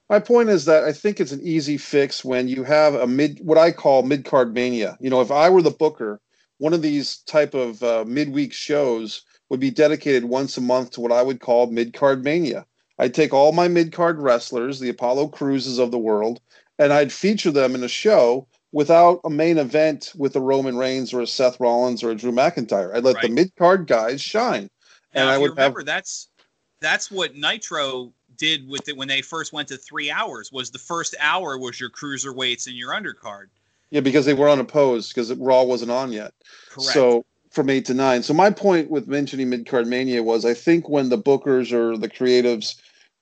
My 0.10 0.20
point 0.20 0.49
is 0.49 0.66
that 0.66 0.84
I 0.86 0.93
think 0.93 1.20
it's 1.20 1.34
an 1.34 1.41
easy 1.43 1.78
fix 1.78 2.24
when 2.24 2.47
you 2.47 2.64
have 2.64 2.95
a 2.95 3.08
mid, 3.08 3.39
what 3.43 3.58
I 3.58 3.72
call 3.72 4.03
mid 4.03 4.24
card 4.26 4.53
mania. 4.53 4.97
You 5.01 5.10
know, 5.10 5.22
if 5.22 5.32
I 5.32 5.49
were 5.49 5.62
the 5.62 5.72
booker, 5.72 6.22
one 6.60 6.74
of 6.74 6.82
these 6.82 7.18
type 7.28 7.53
of 7.53 7.84
uh, 7.84 8.05
midweek 8.08 8.53
shows 8.53 9.24
would 9.49 9.60
be 9.60 9.70
dedicated 9.70 10.26
once 10.26 10.58
a 10.58 10.62
month 10.62 10.91
to 10.91 11.01
what 11.01 11.12
I 11.12 11.22
would 11.22 11.41
call 11.41 11.68
mid 11.68 11.93
card 11.93 12.24
mania. 12.24 12.66
I'd 12.99 13.14
take 13.14 13.34
all 13.34 13.51
my 13.51 13.68
mid 13.68 13.91
card 13.91 14.20
wrestlers, 14.22 14.80
the 14.80 14.89
Apollo 14.89 15.28
Crewses 15.30 15.78
of 15.78 15.91
the 15.91 15.99
world, 15.99 16.39
and 16.80 16.93
I'd 16.93 17.12
feature 17.12 17.51
them 17.51 17.76
in 17.76 17.84
a 17.84 17.89
show 17.89 18.47
without 18.72 19.20
a 19.26 19.30
main 19.30 19.58
event 19.58 20.14
with 20.16 20.36
a 20.36 20.41
Roman 20.41 20.78
Reigns 20.78 21.14
or 21.14 21.22
a 21.22 21.28
Seth 21.28 21.60
Rollins 21.60 22.01
or 22.03 22.12
a 22.12 22.16
Drew 22.16 22.32
McIntyre. 22.32 22.93
I'd 22.95 23.03
let 23.03 23.22
the 23.22 23.28
Right. 23.28 23.32
mid 23.32 23.55
card 23.58 23.88
guys 23.88 24.22
shine. 24.22 24.70
Now, 25.14 25.22
And 25.22 25.30
I 25.30 25.38
would 25.38 25.49
have- 25.51 25.58
remember 25.58 25.84
that's 25.84 26.30
that's 26.80 27.10
what 27.10 27.36
Nitro 27.36 28.14
did 28.38 28.68
with 28.68 28.88
it 28.88 28.98
when 28.98 29.08
they 29.08 29.22
first 29.22 29.54
went 29.54 29.68
to 29.70 29.78
three 29.78 30.12
hours. 30.12 30.52
Was 30.52 30.72
the 30.72 30.80
first 30.80 31.16
hour 31.20 31.58
was 31.58 31.80
your 31.80 31.90
cruiserweights 31.90 32.68
and 32.68 32.76
your 32.76 32.92
undercard. 32.92 33.48
Yeah, 33.90 34.02
because 34.02 34.26
they 34.26 34.34
were 34.34 34.50
unopposed 34.50 35.14
because 35.14 35.34
Raw 35.36 35.64
wasn't 35.64 35.92
on 35.92 36.12
yet. 36.12 36.34
Correct. 36.70 36.92
So 36.92 37.26
from 37.52 37.70
eight 37.70 37.86
to 37.86 37.94
nine. 37.94 38.24
So 38.24 38.34
my 38.34 38.52
point 38.52 38.92
with 38.92 39.08
mentioning 39.08 39.50
mid 39.50 39.66
card 39.66 39.88
mania 39.88 40.24
was 40.24 40.46
I 40.46 40.54
think 40.54 40.90
when 40.90 41.10
the 41.10 41.18
bookers 41.18 41.72
or 41.72 41.98
the 41.98 42.10
creatives 42.10 42.76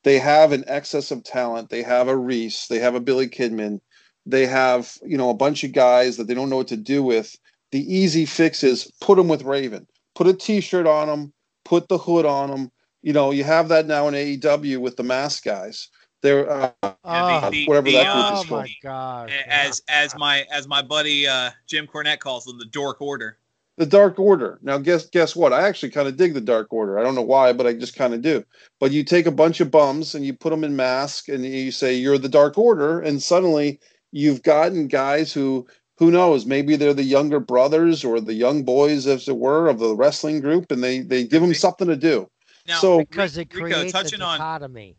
they 0.04 0.20
have 0.20 0.52
an 0.52 0.64
excess 0.68 1.10
of 1.10 1.24
talent, 1.24 1.70
they 1.70 1.82
have 1.82 2.08
a 2.08 2.16
Reese, 2.16 2.68
they 2.68 2.78
have 2.78 2.94
a 2.94 3.00
Billy 3.00 3.28
Kidman, 3.28 3.82
they 4.26 4.46
have 4.46 4.98
you 5.04 5.18
know 5.18 5.30
a 5.30 5.36
bunch 5.36 5.64
of 5.64 5.74
guys 5.74 6.18
that 6.18 6.28
they 6.28 6.34
don't 6.34 6.50
know 6.50 6.58
what 6.58 6.68
to 6.68 6.78
do 6.78 7.04
with. 7.04 7.36
The 7.72 7.94
easy 7.94 8.26
fix 8.26 8.64
is 8.64 8.92
put 9.02 9.18
them 9.18 9.28
with 9.28 9.44
Raven, 9.44 9.88
put 10.14 10.28
a 10.28 10.34
T-shirt 10.34 10.88
on 10.88 11.08
them, 11.08 11.34
put 11.64 11.88
the 11.88 11.98
hood 11.98 12.26
on 12.26 12.50
them. 12.50 12.72
You 13.06 13.14
know 13.14 13.30
you 13.30 13.44
have 13.44 13.70
that 13.70 13.86
now 13.86 14.08
in 14.08 14.16
AEW 14.16 14.80
with 14.80 14.98
the 14.98 15.04
mask 15.04 15.44
guys. 15.46 15.90
They're 16.24 16.50
uh, 16.50 16.72
Oh, 17.04 17.50
the- 17.52 17.68
whatever 17.68 17.86
the, 17.86 17.94
that 17.98 18.08
uh, 18.08 18.14
group 18.14 18.26
oh 18.26 18.42
is 18.42 18.48
called. 18.50 18.62
my 18.64 18.76
gosh. 18.82 19.32
as 19.48 19.82
as 19.88 20.16
my 20.18 20.44
as 20.52 20.68
my 20.68 20.82
buddy 20.82 21.28
uh, 21.28 21.52
Jim 21.68 21.86
Cornette 21.86 22.18
calls 22.20 22.46
them, 22.46 22.58
the 22.58 22.66
Dork 22.66 23.00
Order. 23.02 23.38
the 23.78 23.86
Dark 23.86 24.18
Order. 24.18 24.58
Now, 24.64 24.80
guess 24.80 25.06
guess 25.06 25.36
what? 25.36 25.54
I 25.54 25.68
actually 25.68 25.92
kind 25.92 26.08
of 26.08 26.18
dig 26.18 26.34
the 26.34 26.42
Dark 26.42 26.74
Order. 26.74 26.98
I 26.98 27.04
don't 27.04 27.14
know 27.14 27.22
why, 27.22 27.54
but 27.54 27.68
I 27.68 27.74
just 27.74 27.96
kind 27.96 28.16
of 28.16 28.24
do. 28.24 28.44
But 28.80 28.92
you 28.92 29.04
take 29.04 29.28
a 29.28 29.32
bunch 29.32 29.60
of 29.62 29.70
bums 29.70 30.16
and 30.16 30.26
you 30.26 30.34
put 30.34 30.50
them 30.50 30.64
in 30.64 30.76
masks, 30.76 31.30
and 31.30 31.46
you 31.46 31.72
say 31.72 31.94
you're 31.94 32.18
the 32.18 32.28
Dark 32.28 32.58
Order, 32.58 33.02
and 33.02 33.22
suddenly 33.22 33.80
you've 34.12 34.42
gotten 34.42 34.88
guys 34.88 35.32
who 35.32 35.68
who 36.00 36.10
knows 36.10 36.48
maybe 36.48 36.76
they're 36.76 36.94
the 36.96 37.04
younger 37.04 37.40
brothers 37.40 38.04
or 38.04 38.20
the 38.20 38.34
young 38.34 38.64
boys, 38.64 39.06
as 39.06 39.28
it 39.30 39.38
were, 39.38 39.68
of 39.68 39.78
the 39.78 39.96
wrestling 39.96 40.42
group, 40.42 40.72
and 40.72 40.84
they 40.84 41.02
they 41.02 41.24
give 41.24 41.44
them 41.44 41.54
something 41.54 41.88
to 41.88 41.96
do. 41.96 42.28
Now, 42.68 42.80
So- 42.80 43.00
because 43.00 43.38
it 43.38 43.54
Rico, 43.54 43.68
creates 43.76 43.90
a 43.90 43.94
touching 43.94 44.22
on- 44.22 44.40
dichotomy. 44.40 44.96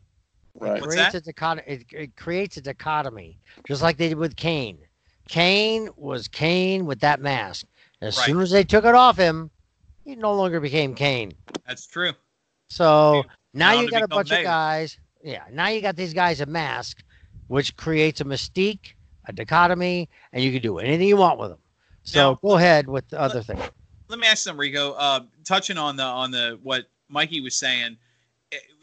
Right. 0.59 0.77
It 0.77 0.83
creates 0.83 1.13
a 1.15 1.21
dichotomy. 1.21 1.63
It, 1.67 1.85
it 1.91 2.15
creates 2.15 2.57
a 2.57 2.61
dichotomy, 2.61 3.37
just 3.67 3.81
like 3.81 3.97
they 3.97 4.09
did 4.09 4.17
with 4.17 4.35
Kane. 4.35 4.79
Kane 5.27 5.89
was 5.95 6.27
Kane 6.27 6.85
with 6.85 6.99
that 7.01 7.19
mask. 7.21 7.65
As 8.01 8.17
Right. 8.17 8.25
soon 8.27 8.41
as 8.41 8.49
they 8.51 8.63
took 8.63 8.85
it 8.85 8.95
off 8.95 9.17
him, 9.17 9.51
he 10.03 10.15
no 10.15 10.33
longer 10.33 10.59
became 10.59 10.95
Kane. 10.95 11.33
that's 11.65 11.85
true. 11.85 12.13
So 12.69 13.23
now 13.53 13.73
you 13.73 13.89
got 13.89 14.01
a 14.03 14.07
bunch 14.07 14.31
of 14.31 14.43
guys. 14.43 14.97
Yeah, 15.23 15.43
now 15.51 15.67
you 15.67 15.81
got 15.81 15.95
these 15.95 16.13
guys 16.13 16.39
a 16.41 16.45
mask, 16.45 17.03
which 17.47 17.75
creates 17.75 18.21
a 18.21 18.23
mystique, 18.25 18.93
a 19.25 19.33
dichotomy, 19.33 20.09
and 20.31 20.43
you 20.43 20.51
can 20.53 20.61
do 20.61 20.79
anything 20.79 21.07
you 21.07 21.17
want 21.17 21.39
with 21.39 21.49
them. 21.49 21.59
So 22.03 22.31
Now- 22.31 22.39
go 22.41 22.55
ahead 22.57 22.87
with 22.87 23.07
the 23.09 23.19
other 23.19 23.43
thing. 23.43 23.61
Let 24.07 24.19
me 24.19 24.27
ask 24.27 24.43
some 24.43 24.57
Rico. 24.57 24.93
Uh, 24.93 25.21
touching 25.43 25.77
on 25.77 25.97
the 25.97 26.03
on 26.03 26.31
the 26.31 26.57
what 26.63 26.89
Mikey 27.09 27.41
was 27.41 27.55
saying, 27.55 27.97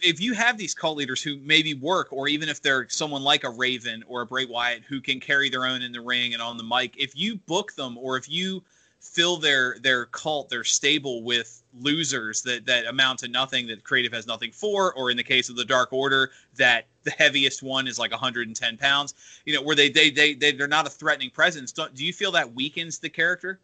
if 0.02 0.20
you 0.20 0.34
have 0.34 0.58
these 0.58 0.74
cult 0.74 0.98
leaders 0.98 1.22
who 1.22 1.38
maybe 1.38 1.74
work, 1.74 2.08
or 2.12 2.28
even 2.28 2.48
if 2.48 2.60
they're 2.60 2.88
someone 2.88 3.22
like 3.22 3.44
a 3.44 3.50
Raven 3.50 4.04
or 4.06 4.20
a 4.20 4.26
Bray 4.26 4.44
Wyatt 4.44 4.82
who 4.82 5.00
can 5.00 5.20
carry 5.20 5.48
their 5.48 5.64
own 5.64 5.82
in 5.82 5.92
the 5.92 6.00
ring 6.00 6.34
and 6.34 6.42
on 6.42 6.56
the 6.56 6.64
mic, 6.64 6.94
if 6.98 7.16
you 7.16 7.36
book 7.36 7.74
them 7.74 7.96
or 7.96 8.16
if 8.16 8.28
you 8.28 8.62
fill 9.00 9.36
their 9.36 9.76
their 9.80 10.06
cult, 10.06 10.48
their 10.48 10.64
stable 10.64 11.22
with 11.22 11.62
losers 11.80 12.42
that 12.42 12.66
that 12.66 12.86
amount 12.86 13.18
to 13.20 13.28
nothing, 13.28 13.66
that 13.66 13.84
creative 13.84 14.12
has 14.12 14.26
nothing 14.26 14.50
for, 14.50 14.92
or 14.94 15.10
in 15.10 15.16
the 15.16 15.22
case 15.22 15.48
of 15.48 15.56
the 15.56 15.64
Dark 15.64 15.92
Order, 15.92 16.30
that 16.56 16.86
the 17.04 17.10
heaviest 17.10 17.62
one 17.62 17.86
is 17.86 17.98
like 17.98 18.10
110 18.10 18.76
pounds, 18.76 19.14
you 19.46 19.54
know, 19.54 19.62
where 19.62 19.76
they 19.76 19.88
they 19.88 20.10
they, 20.10 20.34
they 20.34 20.52
they're 20.52 20.68
not 20.68 20.86
a 20.86 20.90
threatening 20.90 21.30
presence. 21.30 21.72
Don't, 21.72 21.94
do 21.94 22.04
you 22.04 22.12
feel 22.12 22.32
that 22.32 22.54
weakens 22.54 22.98
the 22.98 23.08
character? 23.08 23.60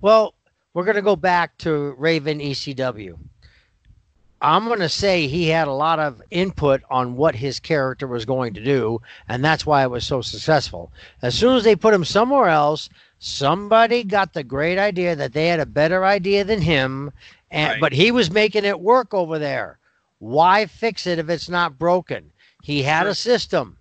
Well, 0.00 0.34
we're 0.74 0.84
to 0.92 1.02
go 1.02 1.16
back 1.16 1.56
to 1.58 1.94
Raven 1.98 2.38
ECW. 2.38 3.18
I'm 4.42 4.66
going 4.66 4.80
to 4.80 4.88
say 4.88 5.28
he 5.28 5.48
had 5.48 5.68
a 5.68 5.72
lot 5.72 6.00
of 6.00 6.20
input 6.32 6.82
on 6.90 7.14
what 7.16 7.36
his 7.36 7.60
character 7.60 8.08
was 8.08 8.24
going 8.24 8.54
to 8.54 8.64
do, 8.64 9.00
and 9.28 9.44
that's 9.44 9.64
why 9.64 9.84
it 9.84 9.90
was 9.90 10.04
so 10.04 10.20
successful. 10.20 10.90
As 11.22 11.36
soon 11.36 11.56
as 11.56 11.62
they 11.62 11.76
put 11.76 11.94
him 11.94 12.04
somewhere 12.04 12.48
else, 12.48 12.88
somebody 13.20 14.02
got 14.02 14.34
the 14.34 14.42
great 14.42 14.78
idea 14.78 15.14
that 15.14 15.32
they 15.32 15.46
had 15.46 15.60
a 15.60 15.66
better 15.66 16.04
idea 16.04 16.42
than 16.42 16.60
him, 16.60 17.12
and 17.52 17.70
Right. 17.70 17.80
but 17.80 17.92
he 17.92 18.10
was 18.10 18.32
making 18.32 18.64
it 18.64 18.80
work 18.80 19.14
over 19.14 19.38
there. 19.38 19.78
Why 20.18 20.66
fix 20.66 21.06
it 21.06 21.20
if 21.20 21.28
it's 21.30 21.48
not 21.48 21.78
broken? 21.78 22.32
He 22.62 22.82
had 22.82 23.02
Sure. 23.02 23.10
a 23.10 23.14
system, 23.14 23.76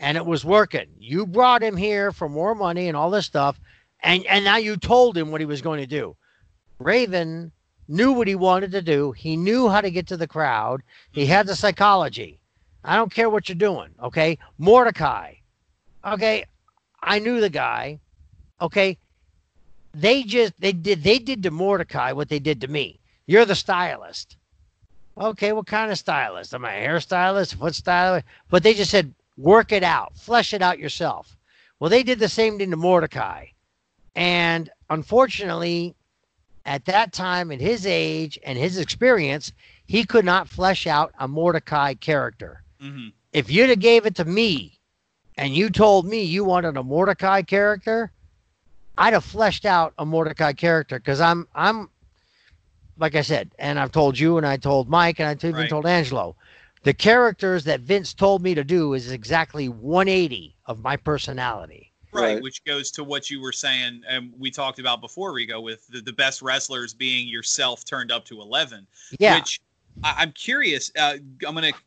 and 0.00 0.16
it 0.16 0.26
was 0.26 0.44
working. 0.44 0.88
You 0.98 1.24
brought 1.24 1.62
him 1.62 1.76
here 1.76 2.10
for 2.10 2.28
more 2.28 2.56
money 2.56 2.88
and 2.88 2.96
all 2.96 3.10
this 3.10 3.26
stuff, 3.26 3.60
and 4.02 4.26
and 4.26 4.44
now 4.44 4.56
you 4.56 4.76
told 4.76 5.16
him 5.16 5.30
what 5.30 5.40
he 5.40 5.46
was 5.46 5.62
going 5.62 5.80
to 5.80 5.86
do. 5.86 6.16
Raven 6.80 7.52
knew 7.90 8.12
what 8.12 8.28
he 8.28 8.34
wanted 8.34 8.72
to 8.72 8.82
do. 8.82 9.12
He 9.12 9.36
knew 9.36 9.68
how 9.68 9.80
to 9.80 9.90
get 9.90 10.06
to 10.06 10.16
the 10.16 10.28
crowd. 10.28 10.82
He 11.10 11.26
had 11.26 11.46
the 11.46 11.56
psychology. 11.56 12.40
I 12.84 12.96
don't 12.96 13.12
care 13.12 13.28
what 13.28 13.48
you're 13.48 13.56
doing. 13.56 13.90
Okay. 14.02 14.38
Mordecai. 14.56 15.34
Okay. 16.04 16.44
I 17.02 17.18
knew 17.18 17.40
the 17.40 17.50
guy. 17.50 18.00
Okay. 18.60 18.96
They 19.92 20.22
just 20.22 20.58
they 20.60 20.72
did 20.72 21.02
they 21.02 21.18
did 21.18 21.42
to 21.42 21.50
Mordecai 21.50 22.12
what 22.12 22.28
they 22.28 22.38
did 22.38 22.60
to 22.60 22.68
me. 22.68 23.00
You're 23.26 23.44
the 23.44 23.54
stylist. 23.56 24.36
Okay, 25.18 25.52
what 25.52 25.66
kind 25.66 25.90
of 25.90 25.98
stylist? 25.98 26.54
Am 26.54 26.64
I 26.64 26.74
a 26.74 26.88
hairstylist, 26.88 27.56
foot 27.56 27.74
stylist? 27.74 28.24
But 28.48 28.62
they 28.62 28.72
just 28.72 28.90
said, 28.90 29.12
work 29.36 29.72
it 29.72 29.82
out, 29.82 30.16
flesh 30.16 30.54
it 30.54 30.62
out 30.62 30.78
yourself. 30.78 31.36
Well, 31.78 31.90
they 31.90 32.02
did 32.02 32.18
the 32.18 32.28
same 32.28 32.56
thing 32.58 32.70
to 32.70 32.76
Mordecai. 32.76 33.46
And 34.14 34.70
unfortunately, 34.88 35.94
at 36.70 36.84
that 36.84 37.12
time, 37.12 37.50
at 37.50 37.60
his 37.60 37.84
age 37.84 38.38
and 38.44 38.56
his 38.56 38.78
experience, 38.78 39.52
he 39.86 40.04
could 40.04 40.24
not 40.24 40.48
flesh 40.48 40.86
out 40.86 41.12
a 41.18 41.26
Mordecai 41.26 41.94
character. 41.94 42.62
hmm 42.80 43.08
If 43.32 43.50
you'd 43.50 43.70
have 43.70 43.80
gave 43.80 44.06
it 44.06 44.14
to 44.16 44.24
me 44.24 44.78
and 45.36 45.52
you 45.52 45.70
told 45.70 46.06
me 46.06 46.22
you 46.22 46.44
wanted 46.44 46.76
a 46.76 46.84
Mordecai 46.84 47.42
character, 47.42 48.12
I'd 48.96 49.14
have 49.14 49.24
fleshed 49.24 49.66
out 49.66 49.94
a 49.98 50.06
Mordecai 50.06 50.52
character 50.52 51.00
because 51.00 51.20
I'm 51.20 51.48
I'm 51.56 51.90
like 52.96 53.16
I 53.16 53.22
said, 53.22 53.50
and 53.58 53.76
I've 53.80 53.90
told 53.90 54.16
you 54.16 54.36
and 54.36 54.46
I 54.46 54.56
told 54.56 54.88
Mike 54.88 55.18
and 55.18 55.28
I 55.28 55.32
even 55.48 55.52
Right. 55.56 55.68
told 55.68 55.86
Angelo. 55.86 56.36
The 56.84 56.94
characters 56.94 57.64
that 57.64 57.80
Vince 57.80 58.14
told 58.14 58.42
me 58.42 58.54
to 58.54 58.62
do 58.62 58.94
is 58.94 59.10
exactly 59.10 59.68
180 59.68 60.56
of 60.66 60.80
my 60.80 60.96
personality. 60.96 61.89
Right, 62.12 62.34
Right. 62.34 62.42
which 62.42 62.64
goes 62.64 62.90
to 62.92 63.04
what 63.04 63.30
you 63.30 63.40
were 63.40 63.52
saying, 63.52 64.02
and 64.08 64.32
we 64.38 64.50
talked 64.50 64.80
about 64.80 65.00
before, 65.00 65.32
Rico, 65.32 65.60
with 65.60 65.86
the, 65.86 66.00
the 66.00 66.12
best 66.12 66.42
wrestlers 66.42 66.92
being 66.92 67.28
yourself 67.28 67.84
turned 67.84 68.10
up 68.10 68.24
to 68.26 68.40
11. 68.40 68.86
Yeah. 69.18 69.36
Which 69.36 69.60
I, 70.02 70.14
I'm 70.18 70.32
curious. 70.32 70.90
Uh, 70.98 71.18
I'm 71.46 71.54
going 71.54 71.72
to 71.72 71.78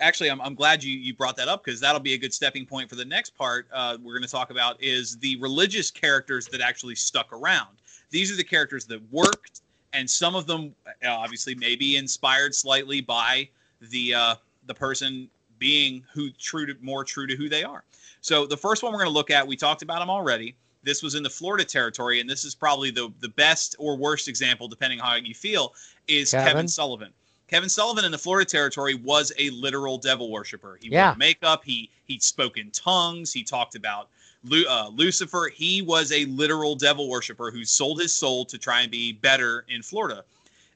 actually, 0.00 0.30
I'm, 0.30 0.40
I'm 0.40 0.54
glad 0.54 0.82
you, 0.84 0.96
you 0.96 1.14
brought 1.14 1.36
that 1.36 1.48
up 1.48 1.64
because 1.64 1.80
that'll 1.80 2.00
be 2.00 2.14
a 2.14 2.18
good 2.18 2.34
stepping 2.34 2.66
point 2.66 2.88
for 2.88 2.96
the 2.96 3.04
next 3.04 3.30
part 3.30 3.66
uh, 3.72 3.96
we're 4.02 4.12
going 4.12 4.22
to 4.22 4.30
talk 4.30 4.50
about 4.50 4.82
is 4.82 5.16
the 5.18 5.36
religious 5.36 5.90
characters 5.90 6.46
that 6.48 6.60
actually 6.60 6.94
stuck 6.94 7.32
around. 7.32 7.78
These 8.10 8.30
are 8.30 8.36
the 8.36 8.44
characters 8.44 8.84
that 8.86 9.00
worked, 9.10 9.62
and 9.92 10.08
some 10.08 10.34
of 10.34 10.46
them 10.46 10.74
uh, 10.86 11.08
obviously 11.08 11.54
maybe 11.54 11.96
inspired 11.96 12.54
slightly 12.54 13.00
by 13.00 13.48
the 13.80 14.14
uh, 14.14 14.34
the 14.66 14.74
person 14.74 15.28
being 15.58 16.04
who 16.12 16.30
true 16.30 16.66
to 16.66 16.74
more 16.82 17.04
true 17.04 17.26
to 17.26 17.36
who 17.36 17.48
they 17.48 17.64
are. 17.64 17.84
So 18.22 18.46
the 18.46 18.56
first 18.56 18.82
one 18.82 18.92
we're 18.92 19.00
going 19.00 19.10
to 19.10 19.14
look 19.14 19.30
at, 19.30 19.46
we 19.46 19.56
talked 19.56 19.82
about 19.82 19.98
them 19.98 20.08
already. 20.08 20.54
This 20.84 21.02
was 21.02 21.14
in 21.14 21.22
the 21.22 21.30
Florida 21.30 21.64
territory, 21.64 22.20
and 22.20 22.28
this 22.28 22.44
is 22.44 22.54
probably 22.54 22.90
the 22.90 23.12
the 23.20 23.28
best 23.28 23.76
or 23.78 23.96
worst 23.96 24.26
example, 24.26 24.66
depending 24.66 25.00
on 25.00 25.06
how 25.06 25.14
you 25.16 25.34
feel, 25.34 25.74
is 26.08 26.30
Kevin, 26.30 26.46
Kevin? 26.52 26.68
Sullivan. 26.68 27.12
Kevin 27.48 27.68
Sullivan 27.68 28.04
in 28.04 28.10
the 28.10 28.18
Florida 28.18 28.48
territory 28.48 28.94
was 28.94 29.32
a 29.38 29.50
literal 29.50 29.98
devil 29.98 30.30
worshiper. 30.30 30.78
He 30.80 30.88
Yeah. 30.88 31.10
wore 31.10 31.16
makeup. 31.18 31.62
He 31.64 31.90
he 32.06 32.18
spoke 32.18 32.56
in 32.56 32.70
tongues. 32.70 33.32
He 33.32 33.44
talked 33.44 33.74
about 33.74 34.08
Lu, 34.44 34.64
uh, 34.68 34.90
Lucifer. 34.92 35.50
He 35.54 35.82
was 35.82 36.10
a 36.10 36.24
literal 36.24 36.74
devil 36.74 37.08
worshiper 37.08 37.50
who 37.52 37.64
sold 37.64 38.00
his 38.00 38.12
soul 38.12 38.44
to 38.46 38.58
try 38.58 38.80
and 38.80 38.90
be 38.90 39.12
better 39.12 39.64
in 39.68 39.82
Florida. 39.82 40.24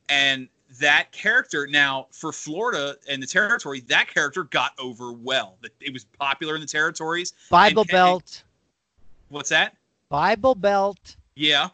And 0.09 0.49
that 0.81 1.13
character 1.13 1.67
now 1.67 2.07
for 2.11 2.33
Florida 2.33 2.97
and 3.09 3.23
the 3.23 3.27
territory, 3.27 3.81
that 3.89 4.13
character 4.13 4.45
got 4.45 4.73
over 4.79 5.13
well. 5.13 5.57
That 5.63 5.73
It 5.81 5.93
was 5.93 6.05
popular 6.05 6.55
in 6.55 6.61
the 6.61 6.67
territories. 6.67 7.33
Bible 7.51 7.85
Ke- 7.85 7.91
Belt. 7.93 8.43
What's 9.29 9.51
that? 9.51 9.77
Bible 10.09 10.55
Belt. 10.55 11.17
Yeah. 11.35 11.69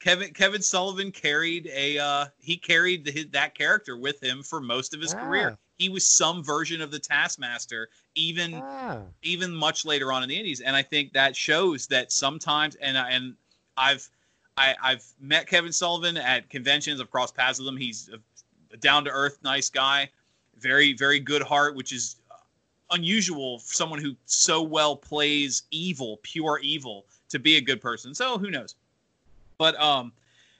Kevin 0.00 0.32
Kevin 0.34 0.60
Sullivan 0.60 1.10
carried 1.12 1.66
a 1.72 1.98
uh, 1.98 2.26
he 2.38 2.56
carried 2.56 3.04
the, 3.06 3.24
that 3.32 3.54
character 3.54 3.96
with 3.96 4.22
him 4.22 4.42
for 4.42 4.60
most 4.60 4.92
of 4.94 5.00
his 5.00 5.14
Ah. 5.14 5.18
career. 5.18 5.58
He 5.78 5.88
was 5.88 6.06
some 6.06 6.44
version 6.44 6.80
of 6.82 6.90
the 6.90 6.98
Taskmaster, 6.98 7.88
even 8.14 8.54
Ah. 8.54 8.98
even 9.22 9.54
much 9.54 9.84
later 9.86 10.12
on 10.12 10.22
in 10.22 10.28
the 10.28 10.36
Indies, 10.36 10.60
and 10.60 10.76
I 10.76 10.82
think 10.82 11.14
that 11.14 11.34
shows 11.34 11.86
that 11.86 12.12
sometimes 12.12 12.74
and 12.76 12.96
and 12.98 13.34
I've 13.78 14.08
I, 14.56 14.74
I've 14.82 15.04
met 15.20 15.46
Kevin 15.46 15.72
Sullivan 15.72 16.16
at 16.16 16.48
conventions. 16.48 17.00
I've 17.00 17.10
crossed 17.10 17.34
paths 17.34 17.58
with 17.58 17.68
him. 17.68 17.76
He's 17.76 18.08
a, 18.12 18.18
a 18.72 18.76
down 18.76 19.04
to 19.04 19.10
earth, 19.10 19.38
nice 19.42 19.68
guy, 19.68 20.08
very 20.58 20.92
very 20.92 21.20
good 21.20 21.42
heart, 21.42 21.74
which 21.74 21.92
is 21.92 22.16
unusual 22.90 23.58
for 23.58 23.74
someone 23.74 24.00
who 24.00 24.14
so 24.26 24.62
well 24.62 24.96
plays 24.96 25.64
evil, 25.70 26.20
pure 26.22 26.60
evil, 26.62 27.06
to 27.30 27.38
be 27.38 27.56
a 27.56 27.60
good 27.60 27.80
person. 27.80 28.14
So 28.14 28.38
who 28.38 28.50
knows? 28.50 28.76
But 29.58 29.80
um, 29.80 30.12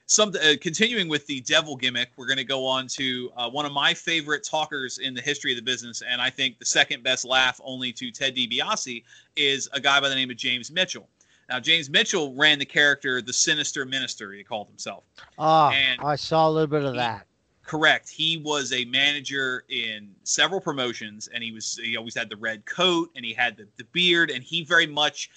some 0.07 0.31
uh, 0.31 0.55
continuing 0.61 1.09
with 1.09 1.27
the 1.27 1.41
devil 1.43 1.77
gimmick, 1.77 2.11
we're 2.17 2.27
going 2.27 2.39
to 2.39 2.45
go 2.45 2.67
on 2.67 2.87
to 2.89 3.31
uh, 3.37 3.49
one 3.49 3.65
of 3.65 3.73
my 3.73 3.95
favorite 3.95 4.45
talkers 4.45 4.99
in 4.99 5.15
the 5.15 5.21
history 5.21 5.53
of 5.53 5.57
the 5.57 5.63
business, 5.63 6.03
and 6.03 6.21
I 6.21 6.31
think 6.31 6.59
the 6.59 6.67
second 6.67 7.03
best 7.03 7.25
laugh, 7.25 7.61
only 7.65 7.93
to 7.93 8.11
Ted 8.11 8.37
DiBiase, 8.37 9.03
is 9.37 9.69
a 9.73 9.81
guy 9.81 10.01
by 10.01 10.09
the 10.09 10.15
name 10.15 10.31
of 10.31 10.37
James 10.37 10.71
Mitchell. 10.71 11.09
Now, 11.49 11.61
James 11.61 11.91
Mitchell 11.91 12.35
ran 12.35 12.59
the 12.59 12.65
character 12.65 13.21
the 13.21 13.33
Sinister 13.33 13.85
Minister. 13.85 14.33
He 14.33 14.43
called 14.45 14.69
himself. 14.69 15.05
Oh, 15.39 15.69
And- 15.69 16.01
I 16.01 16.17
saw 16.17 16.49
a 16.49 16.51
little 16.51 16.67
bit 16.67 16.85
of 16.85 16.93
He- 16.95 16.99
that. 16.99 17.27
Correct. 17.65 18.11
He 18.11 18.37
was 18.37 18.73
a 18.75 18.85
manager 18.85 19.65
in 19.71 20.15
several 20.25 20.61
promotions, 20.61 21.29
and 21.33 21.43
he 21.43 21.51
was 21.51 21.81
he 21.83 21.97
always 21.97 22.15
had 22.15 22.29
the 22.29 22.37
red 22.37 22.67
coat 22.67 23.11
and 23.17 23.25
he 23.25 23.33
had 23.33 23.57
the, 23.57 23.67
the 23.79 23.85
beard, 23.85 24.31
and 24.31 24.45
he 24.45 24.65
very 24.65 24.87
much 24.87 25.31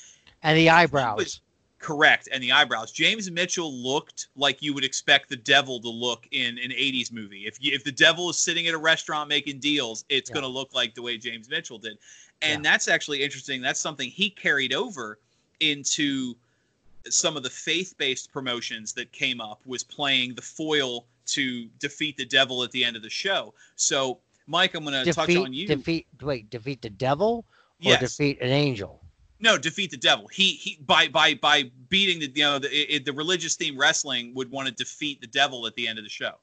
And 0.43 0.58
the 0.58 0.70
eyebrows. 0.70 1.39
correct 1.80 2.28
and 2.34 2.43
the 2.43 2.51
eyebrows. 2.51 2.91
James 2.91 3.32
Mitchell 3.32 3.72
looked 3.72 4.28
like 4.36 4.62
you 4.62 4.74
would 4.74 4.84
expect 4.84 5.30
the 5.30 5.38
devil 5.38 5.80
to 5.80 5.88
look 5.89 6.28
in 6.32 6.58
an 6.58 6.72
80s 6.72 7.14
movie. 7.14 7.45
If 7.47 7.64
you, 7.64 7.74
if 7.74 7.86
the 7.86 7.93
devil 7.93 8.30
is 8.30 8.38
sitting 8.38 8.68
at 8.68 8.74
a 8.74 8.78
restaurant 8.78 9.30
making 9.30 9.60
deals, 9.60 10.03
it's 10.10 10.30
Yeah. 10.30 10.34
going 10.34 10.43
to 10.43 10.49
look 10.49 10.74
like 10.74 10.95
the 10.95 11.01
way 11.01 11.18
James 11.18 11.47
Mitchell 11.47 11.78
did. 11.80 11.97
And 12.41 12.62
Yeah. 12.66 12.72
that's 12.72 12.89
actually 12.89 13.24
interesting. 13.24 13.62
That's 13.62 13.80
something 13.80 14.10
he 14.10 14.30
carried 14.30 14.74
over 14.74 15.20
into 15.60 16.36
some 17.10 17.38
of 17.38 17.43
the 17.43 17.49
faith-based 17.49 18.32
promotions 18.32 18.93
that 18.93 19.12
came 19.12 19.39
up 19.39 19.62
was 19.66 19.84
playing 19.84 20.36
the 20.36 20.41
foil 20.41 21.05
to 21.26 21.68
defeat 21.80 22.18
the 22.18 22.26
devil 22.26 22.64
at 22.64 22.72
the 22.72 22.84
end 22.84 22.95
of 22.95 23.01
the 23.01 23.10
show. 23.10 23.53
So, 23.76 24.20
Mike, 24.47 24.74
I'm 24.76 24.84
going 24.84 25.05
to 25.05 25.12
touch 25.12 25.36
on 25.36 25.53
you. 25.53 25.68
defeat 25.68 26.08
wait 26.22 26.49
defeat 26.49 26.82
the 26.82 26.89
devil 26.89 27.45
or 27.84 27.91
yes. 27.91 27.99
defeat 27.99 28.41
an 28.41 28.49
angel. 28.49 29.01
No, 29.39 29.58
defeat 29.58 29.91
the 29.91 29.97
devil. 29.97 30.28
He 30.28 30.53
he 30.53 30.80
by 30.86 31.08
by 31.08 31.36
by 31.36 31.70
beating 31.89 32.20
the 32.20 32.32
you 32.34 32.43
know 32.43 32.60
the 32.60 32.95
it, 32.95 33.05
the 33.05 33.14
religious 33.14 33.55
theme 33.55 33.78
wrestling 33.78 34.34
would 34.34 34.49
want 34.49 34.68
to 34.68 34.74
defeat 34.74 35.22
the 35.22 35.28
devil 35.28 35.68
at 35.68 35.76
the 35.76 35.88
end 35.88 35.99
of 35.99 36.03
the 36.03 36.10
show. 36.10 36.34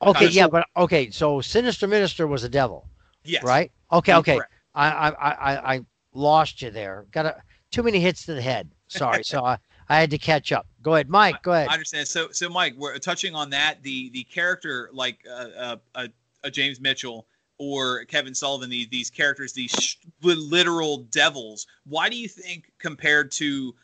Okay, 0.00 0.20
Kinda 0.20 0.34
yeah, 0.34 0.44
so- 0.44 0.50
but 0.50 0.66
okay, 0.76 1.10
so 1.10 1.40
Sinister 1.40 1.86
Minister 1.86 2.26
was 2.26 2.44
a 2.44 2.48
devil, 2.48 2.88
Yes. 3.24 3.42
right? 3.42 3.70
Okay, 3.92 4.14
okay. 4.14 4.40
I, 4.74 4.90
I 4.90 5.08
I 5.10 5.32
I- 5.32 5.74
I 5.74 5.80
lost 6.14 6.62
you 6.62 6.70
there. 6.70 7.04
Got 7.10 7.26
a, 7.26 7.42
too 7.70 7.82
many 7.82 8.00
hits 8.00 8.24
to 8.26 8.34
the 8.34 8.42
head. 8.42 8.70
Sorry, 8.88 9.24
so 9.24 9.44
I, 9.44 9.58
I 9.88 9.98
had 9.98 10.10
to 10.10 10.18
catch 10.18 10.52
up. 10.52 10.66
Go 10.82 10.94
ahead, 10.94 11.08
Mike. 11.08 11.42
Go 11.42 11.52
ahead. 11.52 11.68
I 11.68 11.72
understand. 11.72 12.08
So 12.08 12.28
so 12.30 12.48
Mike, 12.48 12.74
we're 12.76 12.98
touching 12.98 13.34
on 13.34 13.50
that 13.50 13.82
the 13.82 14.10
the 14.10 14.24
character 14.24 14.90
like 14.92 15.18
uh, 15.28 15.48
uh, 15.56 15.76
uh, 15.94 16.06
uh, 16.44 16.50
James 16.50 16.80
Mitchell 16.80 17.26
or 17.58 18.04
Kevin 18.04 18.34
Sullivan 18.34 18.70
these 18.70 18.88
these 18.88 19.10
characters 19.10 19.52
these 19.52 19.72
sh- 19.72 19.96
literal 20.22 20.98
devils. 21.10 21.66
Why 21.84 22.08
do 22.08 22.16
you 22.16 22.28
think 22.28 22.72
compared 22.78 23.30
to 23.32 23.74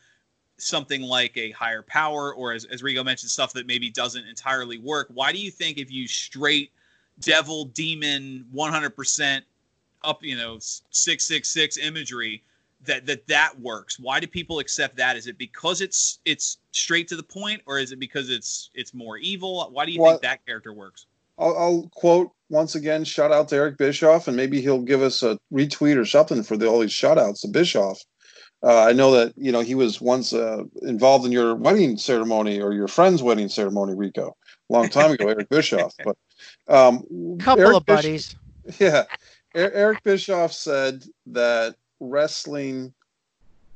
something 0.57 1.01
like 1.01 1.35
a 1.37 1.51
higher 1.51 1.81
power 1.81 2.33
or 2.33 2.53
as, 2.53 2.65
as 2.65 2.81
Rico 2.81 3.03
mentioned 3.03 3.29
stuff 3.29 3.53
that 3.53 3.67
maybe 3.67 3.89
doesn't 3.89 4.25
entirely 4.25 4.77
work 4.77 5.07
why 5.13 5.31
do 5.31 5.37
you 5.37 5.51
think 5.51 5.77
if 5.77 5.91
you 5.91 6.07
straight 6.07 6.71
devil 7.19 7.65
demon 7.65 8.45
100% 8.53 9.41
up 10.03 10.23
you 10.23 10.37
know 10.37 10.57
666 10.59 11.77
imagery 11.77 12.41
that 12.85 13.05
that 13.05 13.25
that 13.27 13.53
works 13.59 13.99
why 13.99 14.19
do 14.19 14.27
people 14.27 14.59
accept 14.59 14.95
that 14.97 15.15
is 15.17 15.27
it 15.27 15.37
because 15.37 15.81
it's 15.81 16.19
it's 16.25 16.57
straight 16.71 17.07
to 17.07 17.15
the 17.15 17.23
point 17.23 17.61
or 17.65 17.79
is 17.79 17.91
it 17.91 17.99
because 17.99 18.29
it's 18.29 18.69
it's 18.73 18.93
more 18.93 19.17
evil 19.17 19.69
why 19.71 19.85
do 19.85 19.91
you 19.91 20.01
Well- 20.01 20.11
think 20.13 20.21
that 20.23 20.45
character 20.45 20.73
works 20.73 21.05
I'll, 21.37 21.57
I'll 21.57 21.89
quote 21.93 22.31
once 22.49 22.75
again, 22.75 23.03
shout 23.03 23.29
out 23.33 23.49
to 23.49 23.55
Eric 23.57 23.77
Bischoff, 23.77 24.29
and 24.29 24.37
maybe 24.37 24.61
he'll 24.61 24.79
give 24.81 25.01
us 25.01 25.21
a 25.21 25.37
retweet 25.51 25.97
or 25.97 26.05
something 26.05 26.43
for 26.43 26.55
the, 26.55 26.67
all 26.67 26.79
these 26.79 26.93
shout 26.93 27.17
outs 27.17 27.41
to 27.41 27.49
Bischoff. 27.49 27.99
Uh, 28.63 28.83
I 28.83 28.93
know 28.93 29.11
that 29.11 29.33
you 29.35 29.51
know 29.51 29.59
he 29.59 29.75
was 29.75 29.99
once 29.99 30.31
uh, 30.31 30.63
involved 30.83 31.25
in 31.25 31.33
your 31.33 31.53
wedding 31.55 31.97
ceremony 31.97 32.61
or 32.61 32.71
your 32.71 32.87
friend's 32.87 33.21
wedding 33.21 33.49
ceremony, 33.49 33.95
Rico, 33.95 34.37
a 34.69 34.73
long 34.73 34.87
time 34.87 35.11
ago, 35.11 35.27
Eric 35.27 35.49
Bischoff. 35.49 35.93
But 36.05 36.15
um, 36.73 37.03
Couple 37.39 37.63
Eric 37.65 37.75
of 37.77 37.85
Bish- 37.85 37.95
buddies. 37.95 38.35
yeah, 38.79 39.03
Er- 39.57 39.71
Eric 39.73 40.03
Bischoff 40.03 40.53
said 40.53 41.03
that 41.25 41.75
wrestling 41.99 42.93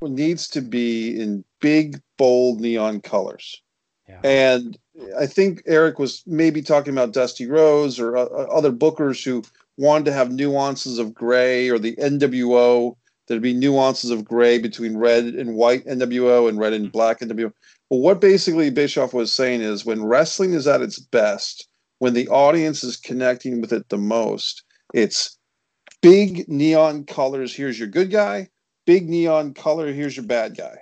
needs 0.02 0.48
to 0.50 0.62
be 0.62 1.20
in 1.20 1.44
big, 1.60 2.02
bold 2.18 2.62
neon 2.62 3.02
colors. 3.02 3.62
Yeah. 4.08 4.20
And 4.24 4.78
I 5.20 5.28
think 5.28 5.62
Eric 5.66 6.00
was 6.00 6.24
maybe 6.26 6.62
talking 6.62 6.94
about 6.94 7.14
Dusty 7.14 7.46
Rhodes 7.46 8.00
or 8.00 8.18
uh, 8.18 8.26
other 8.26 8.72
bookers 8.72 9.24
who 9.24 9.44
wanted 9.78 10.06
to 10.06 10.14
have 10.14 10.32
nuances 10.32 11.00
of 11.00 11.14
gray 11.14 11.70
or 11.70 11.80
the 11.80 11.96
NWO. 11.96 12.96
There'd 13.28 13.42
be 13.42 13.54
nuances 13.54 14.10
of 14.10 14.26
gray 14.26 14.58
between 14.58 14.98
red 14.98 15.26
and 15.26 15.56
white 15.56 15.86
NWO 15.86 16.50
and 16.50 16.58
red 16.58 16.74
and 16.74 16.92
black 16.92 17.20
NWO. 17.20 17.54
But 17.90 17.98
what 17.98 18.22
basically 18.22 18.70
Bischoff 18.70 19.14
was 19.14 19.32
saying 19.32 19.62
is 19.62 19.86
when 19.86 20.04
wrestling 20.04 20.54
is 20.54 20.68
at 20.68 20.82
its 20.82 21.00
best, 21.00 21.68
when 22.00 22.14
the 22.14 22.28
audience 22.30 22.84
is 22.84 22.98
connecting 22.98 23.62
with 23.62 23.72
it 23.72 23.90
the 23.90 23.98
most, 23.98 24.64
it's 24.94 25.38
big 26.02 26.48
neon 26.50 27.04
colors. 27.06 27.54
Here's 27.56 27.78
your 27.78 27.88
good 27.88 28.12
guy. 28.12 28.50
Big 28.86 29.10
neon 29.10 29.54
color. 29.54 29.92
Here's 29.92 30.16
your 30.16 30.26
bad 30.26 30.58
guy. 30.58 30.78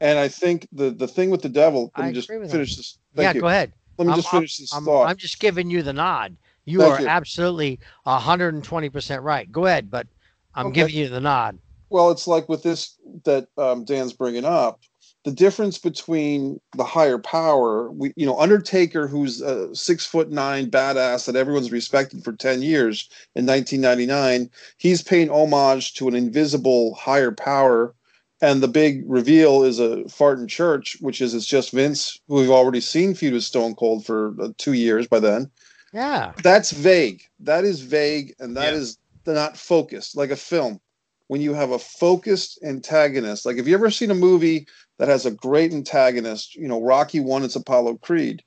And 0.00 0.18
I 0.18 0.28
think 0.28 0.66
the 0.72 0.90
the 0.90 1.08
thing 1.08 1.30
with 1.30 1.42
the 1.42 1.48
devil. 1.48 1.92
Let 1.96 2.04
I 2.04 2.08
me 2.08 2.14
just 2.14 2.28
agree 2.28 2.40
with 2.40 2.50
finish 2.50 2.76
this. 2.76 2.98
Thank 3.14 3.24
yeah, 3.24 3.32
you. 3.34 3.40
go 3.40 3.48
ahead. 3.48 3.72
Let 3.98 4.06
me 4.06 4.10
I'm- 4.12 4.18
just 4.18 4.30
finish 4.30 4.56
this 4.56 4.74
I'm, 4.74 4.84
thought. 4.84 5.08
I'm 5.08 5.16
just 5.16 5.38
giving 5.38 5.70
you 5.70 5.82
the 5.82 5.92
nod. 5.92 6.36
You 6.64 6.80
Thank 6.80 6.94
are 6.94 7.00
you. 7.02 7.08
absolutely 7.08 7.78
120% 8.06 9.22
right. 9.22 9.50
Go 9.52 9.66
ahead, 9.66 9.90
but 9.90 10.06
I'm 10.54 10.66
Okay. 10.68 10.74
giving 10.74 10.94
you 10.96 11.08
the 11.08 11.20
nod. 11.20 11.58
Well, 11.90 12.10
it's 12.10 12.26
like 12.26 12.48
with 12.48 12.62
this 12.62 12.96
that 13.24 13.46
um, 13.58 13.84
Dan's 13.84 14.14
bringing 14.14 14.44
up. 14.44 14.80
The 15.24 15.32
difference 15.32 15.78
between 15.78 16.60
the 16.76 16.84
higher 16.84 17.18
power, 17.18 17.90
we, 17.90 18.12
you 18.14 18.26
know, 18.26 18.38
Undertaker, 18.38 19.06
who's 19.08 19.40
a 19.40 19.74
six 19.74 20.04
foot 20.04 20.30
nine 20.30 20.70
badass 20.70 21.24
that 21.26 21.36
everyone's 21.36 21.72
respected 21.72 22.22
for 22.22 22.32
10 22.32 22.60
years 22.60 23.08
in 23.34 23.46
1999, 23.46 24.50
he's 24.76 25.02
paying 25.02 25.30
homage 25.30 25.94
to 25.94 26.08
an 26.08 26.14
invisible 26.14 26.94
higher 26.94 27.32
power. 27.32 27.94
And 28.42 28.62
the 28.62 28.68
big 28.68 29.02
reveal 29.06 29.62
is 29.62 29.78
a 29.78 30.06
fart 30.10 30.38
in 30.38 30.46
church, 30.46 30.98
which 31.00 31.22
is 31.22 31.32
it's 31.34 31.46
just 31.46 31.70
Vince, 31.70 32.18
who 32.28 32.34
we've 32.34 32.50
already 32.50 32.80
seen 32.82 33.14
feud 33.14 33.32
with 33.32 33.44
Stone 33.44 33.76
Cold 33.76 34.04
for 34.04 34.34
uh, 34.38 34.48
two 34.58 34.74
years 34.74 35.06
by 35.06 35.20
then. 35.20 35.50
Yeah. 35.94 36.32
That's 36.42 36.70
vague. 36.72 37.22
That 37.40 37.64
is 37.64 37.80
vague, 37.80 38.34
and 38.40 38.54
that 38.56 38.74
Yeah. 38.74 38.80
is 38.80 38.98
not 39.26 39.56
focused, 39.56 40.16
like 40.16 40.30
a 40.30 40.36
film. 40.36 40.80
When 41.28 41.40
you 41.40 41.54
have 41.54 41.70
a 41.70 41.78
focused 41.78 42.58
antagonist, 42.62 43.46
like 43.46 43.56
have 43.56 43.66
you 43.66 43.74
ever 43.74 43.90
seen 43.90 44.10
a 44.10 44.14
movie 44.14 44.66
that 44.98 45.08
has 45.08 45.26
a 45.26 45.30
great 45.30 45.72
antagonist? 45.72 46.54
You 46.54 46.68
know, 46.68 46.82
Rocky 46.82 47.20
One, 47.20 47.42
it's 47.44 47.56
Apollo 47.56 47.98
Creed. 47.98 48.42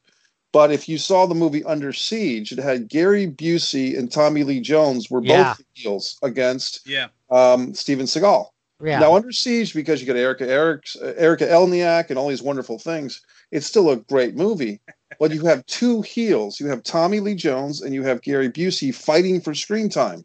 But 0.53 0.71
if 0.71 0.87
you 0.87 0.97
saw 0.97 1.25
the 1.25 1.35
movie 1.35 1.63
Under 1.65 1.91
Siege, 1.91 2.51
it 2.51 2.57
had 2.59 2.87
Gary 2.87 3.27
Busey 3.27 3.97
and 3.97 4.11
Tommy 4.11 4.43
Lee 4.43 4.61
Jones 4.61 5.11
were 5.11 5.21
Yeah. 5.23 5.53
both 5.55 5.65
heels 5.73 6.17
against 6.23 6.81
yeah 6.87 7.07
um, 7.29 7.73
Steven 7.73 8.05
Seagal. 8.05 8.47
Yeah. 8.83 8.99
Now, 8.99 9.15
Under 9.15 9.31
Siege, 9.31 9.73
because 9.73 9.99
you 9.99 10.07
got 10.07 10.15
Erica 10.15 10.47
Eric's, 10.47 10.95
uh, 10.95 11.13
Erika 11.17 11.45
Eleniak 11.45 12.09
and 12.09 12.17
all 12.17 12.29
these 12.29 12.41
wonderful 12.43 12.79
things, 12.79 13.21
it's 13.51 13.65
still 13.65 13.89
a 13.89 13.97
great 13.97 14.35
movie. 14.35 14.79
But 15.19 15.31
you 15.31 15.45
have 15.45 15.65
two 15.65 16.01
heels. 16.03 16.59
You 16.59 16.67
have 16.67 16.83
Tommy 16.83 17.19
Lee 17.19 17.35
Jones 17.35 17.81
and 17.81 17.93
you 17.93 18.03
have 18.03 18.21
Gary 18.21 18.49
Busey 18.49 18.93
fighting 18.93 19.41
for 19.41 19.53
screen 19.53 19.89
time. 19.89 20.23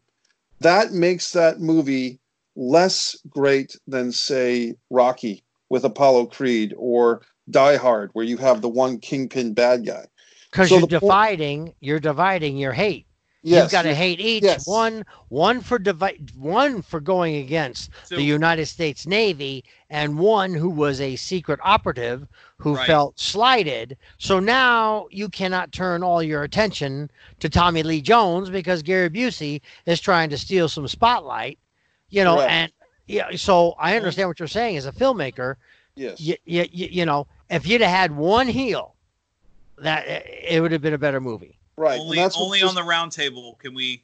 That 0.59 0.91
makes 0.93 1.31
that 1.31 1.59
movie 1.59 2.19
less 2.55 3.17
great 3.27 3.75
than, 3.87 4.11
say, 4.11 4.75
Rocky 4.89 5.42
with 5.73 5.83
Apollo 5.85 6.27
Creed 6.27 6.71
or 6.77 7.23
Die 7.49 7.77
Hard, 7.77 8.11
where 8.13 8.23
you 8.23 8.37
have 8.37 8.61
the 8.61 8.69
one 8.69 8.99
kingpin 8.99 9.55
bad 9.55 9.83
guy. 9.83 10.05
Because 10.51 10.69
so 10.69 10.77
you're 10.77 10.81
the 10.87 10.99
po- 10.99 11.07
dividing, 11.07 11.73
you're 11.79 11.99
dividing 11.99 12.57
your 12.57 12.73
hate. 12.73 13.07
Yes, 13.41 13.63
You've 13.63 13.71
got 13.71 13.81
to 13.81 13.95
hate 13.95 14.19
each 14.19 14.43
yes. 14.43 14.67
one. 14.67 15.03
One 15.29 15.61
for 15.61 15.79
divi- 15.79 16.21
one 16.37 16.83
for 16.83 16.99
going 16.99 17.37
against 17.37 17.89
so 18.03 18.15
the 18.17 18.23
United 18.23 18.67
States 18.67 19.07
Navy, 19.07 19.63
and 19.89 20.19
one 20.19 20.53
who 20.53 20.69
was 20.69 21.01
a 21.01 21.15
secret 21.15 21.59
operative 21.63 22.27
who 22.57 22.75
Right. 22.75 22.85
felt 22.85 23.19
slighted. 23.19 23.97
So 24.19 24.39
now 24.39 25.07
you 25.09 25.27
cannot 25.27 25.71
turn 25.71 26.03
all 26.03 26.21
your 26.21 26.43
attention 26.43 27.09
to 27.39 27.49
Tommy 27.49 27.81
Lee 27.81 27.99
Jones 27.99 28.51
because 28.51 28.83
Gary 28.83 29.09
Busey 29.09 29.59
is 29.87 29.99
trying 29.99 30.29
to 30.29 30.37
steal 30.37 30.69
some 30.69 30.87
spotlight. 30.87 31.57
You 32.09 32.23
know, 32.23 32.35
Correct. 32.35 32.51
and 32.51 32.71
yeah. 33.07 33.35
So 33.35 33.75
I 33.79 33.95
understand 33.95 34.29
what 34.29 34.39
you're 34.39 34.47
saying 34.47 34.77
as 34.77 34.85
a 34.85 34.91
filmmaker. 34.91 35.55
yes. 35.95 36.19
You, 36.19 36.35
you, 36.45 36.65
you 36.71 37.05
know, 37.05 37.27
if 37.49 37.67
you'd 37.67 37.81
have 37.81 37.89
had 37.89 38.15
one 38.15 38.47
heel, 38.47 38.95
that 39.77 40.05
eh, 40.07 40.21
it 40.49 40.61
would 40.61 40.71
have 40.71 40.81
been 40.81 40.93
a 40.93 40.97
better 40.97 41.19
movie. 41.19 41.57
right. 41.77 41.99
only 41.99 42.17
that's 42.17 42.37
only 42.37 42.61
on 42.61 42.75
the 42.75 42.83
round 42.83 43.11
table 43.11 43.57
can 43.61 43.73
we 43.73 44.03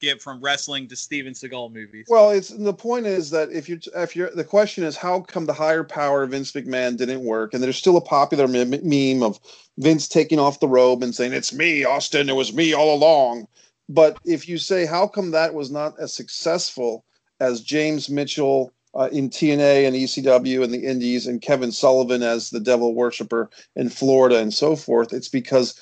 get 0.00 0.20
from 0.20 0.40
wrestling 0.40 0.86
to 0.88 0.96
Steven 0.96 1.32
Seagal 1.32 1.72
movies 1.72 2.06
Well, 2.08 2.30
it's 2.30 2.48
the 2.48 2.74
point 2.74 3.06
is 3.06 3.30
that 3.30 3.50
if 3.50 3.68
you 3.68 3.78
if 3.94 4.14
you're 4.14 4.30
the 4.30 4.44
question 4.44 4.84
is 4.84 4.96
how 4.96 5.20
come 5.20 5.46
the 5.46 5.52
higher 5.52 5.84
power 5.84 6.24
of 6.24 6.30
Vince 6.30 6.52
McMahon 6.52 6.96
didn't 6.96 7.24
work, 7.24 7.54
and 7.54 7.62
there's 7.62 7.76
still 7.76 7.96
a 7.96 8.02
popular 8.02 8.48
mem- 8.48 8.80
meme 8.82 9.22
of 9.22 9.38
Vince 9.78 10.08
taking 10.08 10.38
off 10.38 10.60
the 10.60 10.68
robe 10.68 11.02
and 11.02 11.14
saying 11.14 11.32
it's 11.32 11.52
me, 11.52 11.84
Austin, 11.84 12.28
it 12.28 12.36
was 12.36 12.52
me 12.52 12.74
all 12.74 12.94
along. 12.94 13.46
But 13.88 14.18
if 14.24 14.48
you 14.48 14.58
say 14.58 14.86
how 14.86 15.06
come 15.06 15.30
that 15.32 15.54
was 15.54 15.70
not 15.70 15.94
as 15.98 16.12
successful 16.12 17.04
as 17.44 17.60
James 17.60 18.08
Mitchell 18.08 18.72
uh, 18.94 19.08
in 19.12 19.28
TNA 19.28 19.86
and 19.86 19.96
ECW 19.96 20.62
and 20.64 20.72
the 20.72 20.84
Indies 20.84 21.26
and 21.26 21.42
Kevin 21.42 21.72
Sullivan 21.72 22.22
as 22.22 22.50
the 22.50 22.60
Devil 22.60 22.94
Worshipper 22.94 23.50
in 23.76 23.88
Florida 23.88 24.38
and 24.38 24.52
so 24.54 24.76
forth, 24.76 25.12
it's 25.12 25.28
because 25.28 25.78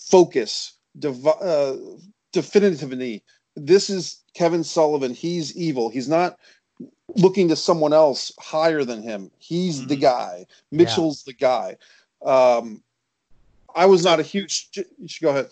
focus, 0.00 0.74
devi- 0.98 1.30
uh, 1.40 1.74
definitively 2.32 3.22
this 3.56 3.88
is 3.88 4.22
Kevin 4.34 4.62
Sullivan. 4.62 5.14
He's 5.14 5.56
evil. 5.56 5.88
He's 5.88 6.08
not 6.08 6.38
looking 7.16 7.48
to 7.48 7.56
someone 7.56 7.94
else 7.94 8.30
higher 8.38 8.84
than 8.84 9.02
him. 9.02 9.30
He's 9.38 9.86
the 9.86 9.96
Mhm. 9.96 10.00
guy. 10.02 10.46
Mitchell's 10.70 11.22
the 11.22 11.32
guy. 11.32 11.76
Um, 12.22 12.82
I 13.74 13.86
was 13.86 14.04
not 14.04 14.20
a 14.20 14.22
huge. 14.22 14.68
You 14.74 15.08
should 15.08 15.22
go 15.22 15.30
ahead. 15.30 15.48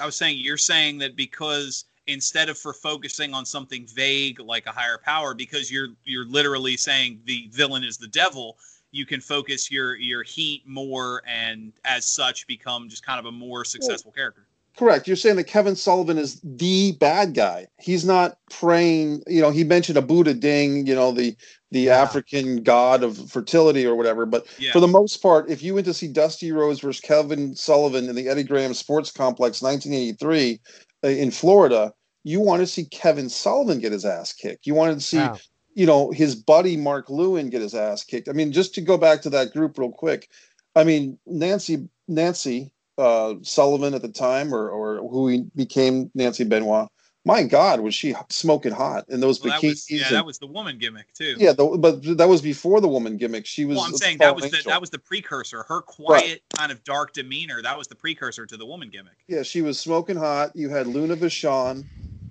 I 0.00 0.06
was 0.06 0.16
saying 0.16 0.38
you're 0.38 0.56
saying 0.56 0.98
that 0.98 1.14
because 1.14 1.84
instead 2.06 2.48
of 2.48 2.58
for 2.58 2.72
focusing 2.72 3.34
on 3.34 3.44
something 3.46 3.86
vague 3.94 4.40
like 4.40 4.66
a 4.66 4.72
higher 4.72 4.98
power, 4.98 5.34
because 5.34 5.70
you're 5.70 5.88
you're 6.04 6.26
literally 6.26 6.76
saying 6.76 7.20
the 7.24 7.48
villain 7.52 7.84
is 7.84 7.96
the 7.96 8.08
devil, 8.08 8.58
you 8.90 9.06
can 9.06 9.20
focus 9.20 9.70
your 9.70 9.96
your 9.96 10.22
heat 10.22 10.62
more 10.66 11.22
and 11.26 11.72
as 11.84 12.04
such 12.04 12.46
become 12.46 12.88
just 12.88 13.04
kind 13.04 13.18
of 13.18 13.26
a 13.26 13.32
more 13.32 13.64
successful 13.64 14.12
character. 14.12 14.46
Correct. 14.76 15.06
You're 15.06 15.16
saying 15.16 15.36
that 15.36 15.44
Kevin 15.44 15.76
Sullivan 15.76 16.16
is 16.16 16.40
the 16.42 16.92
bad 16.92 17.34
guy. 17.34 17.66
He's 17.78 18.06
not 18.06 18.38
praying. 18.50 19.22
You 19.26 19.42
know, 19.42 19.50
he 19.50 19.64
mentioned 19.64 19.98
a 19.98 20.02
Buddha 20.02 20.32
Ding. 20.32 20.86
You 20.86 20.94
know, 20.94 21.12
the 21.12 21.36
the 21.72 21.80
Yeah. 21.80 22.00
African 22.02 22.62
god 22.62 23.02
of 23.02 23.30
fertility 23.30 23.86
or 23.86 23.94
whatever. 23.94 24.24
But 24.26 24.46
Yeah. 24.58 24.72
for 24.72 24.80
the 24.80 24.88
most 24.88 25.18
part, 25.18 25.50
if 25.50 25.62
you 25.62 25.74
went 25.74 25.86
to 25.86 25.94
see 25.94 26.08
Dusty 26.08 26.52
Rhodes 26.52 26.80
versus 26.80 27.00
Kevin 27.00 27.54
Sullivan 27.54 28.08
in 28.08 28.14
the 28.14 28.28
Eddie 28.28 28.44
Graham 28.44 28.72
Sports 28.74 29.10
Complex, 29.10 29.60
1983, 29.62 30.54
uh, 30.54 30.82
in 31.02 31.30
Florida, 31.30 31.92
you 32.24 32.40
want 32.40 32.60
to 32.60 32.66
see 32.66 32.84
Kevin 32.84 33.28
Sullivan 33.28 33.80
get 33.80 33.92
his 33.92 34.04
ass 34.04 34.32
kicked. 34.32 34.66
You 34.66 34.74
wanted 34.74 34.94
to 34.94 35.00
see 35.00 35.18
Wow. 35.18 35.38
you 35.74 35.86
know, 35.86 36.10
his 36.10 36.36
buddy 36.36 36.76
Mark 36.76 37.08
Lewin 37.10 37.50
get 37.50 37.62
his 37.62 37.74
ass 37.74 38.04
kicked. 38.04 38.28
I 38.28 38.32
mean, 38.32 38.52
just 38.52 38.74
to 38.74 38.80
go 38.80 38.98
back 38.98 39.22
to 39.22 39.30
that 39.30 39.52
group 39.52 39.78
real 39.78 39.90
quick. 39.90 40.28
I 40.76 40.84
mean, 40.84 41.18
Nancy 41.26 41.88
Nancy 42.08 42.72
uh, 42.98 43.34
Sullivan 43.42 43.94
at 43.94 44.02
the 44.02 44.08
time, 44.08 44.54
or 44.54 44.68
or 44.70 45.08
who 45.08 45.28
he 45.28 45.44
became 45.56 46.10
Nancy 46.14 46.44
Benoit. 46.44 46.88
My 47.24 47.44
God, 47.44 47.80
was 47.80 47.94
she 47.94 48.14
smoking 48.30 48.72
hot 48.72 49.04
in 49.08 49.20
those 49.20 49.40
Well, 49.40 49.52
that 49.52 49.60
bikinis? 49.60 49.68
was, 49.68 49.90
yeah, 49.90 50.06
and- 50.06 50.16
that 50.16 50.26
was 50.26 50.38
the 50.38 50.46
woman 50.48 50.78
gimmick 50.78 51.12
too. 51.14 51.36
yeah, 51.38 51.52
the, 51.52 51.64
but 51.78 52.02
that 52.18 52.28
was 52.28 52.42
before 52.42 52.80
the 52.80 52.88
woman 52.88 53.16
gimmick. 53.16 53.46
She 53.46 53.64
was. 53.64 53.76
Well, 53.76 53.86
I'm 53.86 53.96
saying 53.96 54.18
that 54.18 54.30
fallen 54.30 54.42
was 54.42 54.50
the, 54.50 54.62
that 54.68 54.80
was 54.80 54.90
the 54.90 54.98
precursor. 54.98 55.62
Her 55.68 55.82
quiet, 55.82 56.42
kind 56.56 56.72
of 56.72 56.82
dark 56.82 57.12
demeanor. 57.12 57.62
That 57.62 57.78
was 57.78 57.86
the 57.86 57.94
precursor 57.94 58.44
to 58.46 58.56
the 58.56 58.66
woman 58.66 58.90
gimmick. 58.90 59.14
Yeah, 59.28 59.42
she 59.44 59.62
was 59.62 59.78
smoking 59.78 60.16
hot. 60.16 60.50
You 60.54 60.68
had 60.68 60.86
Luna 60.88 61.16
Vachon. 61.16 61.84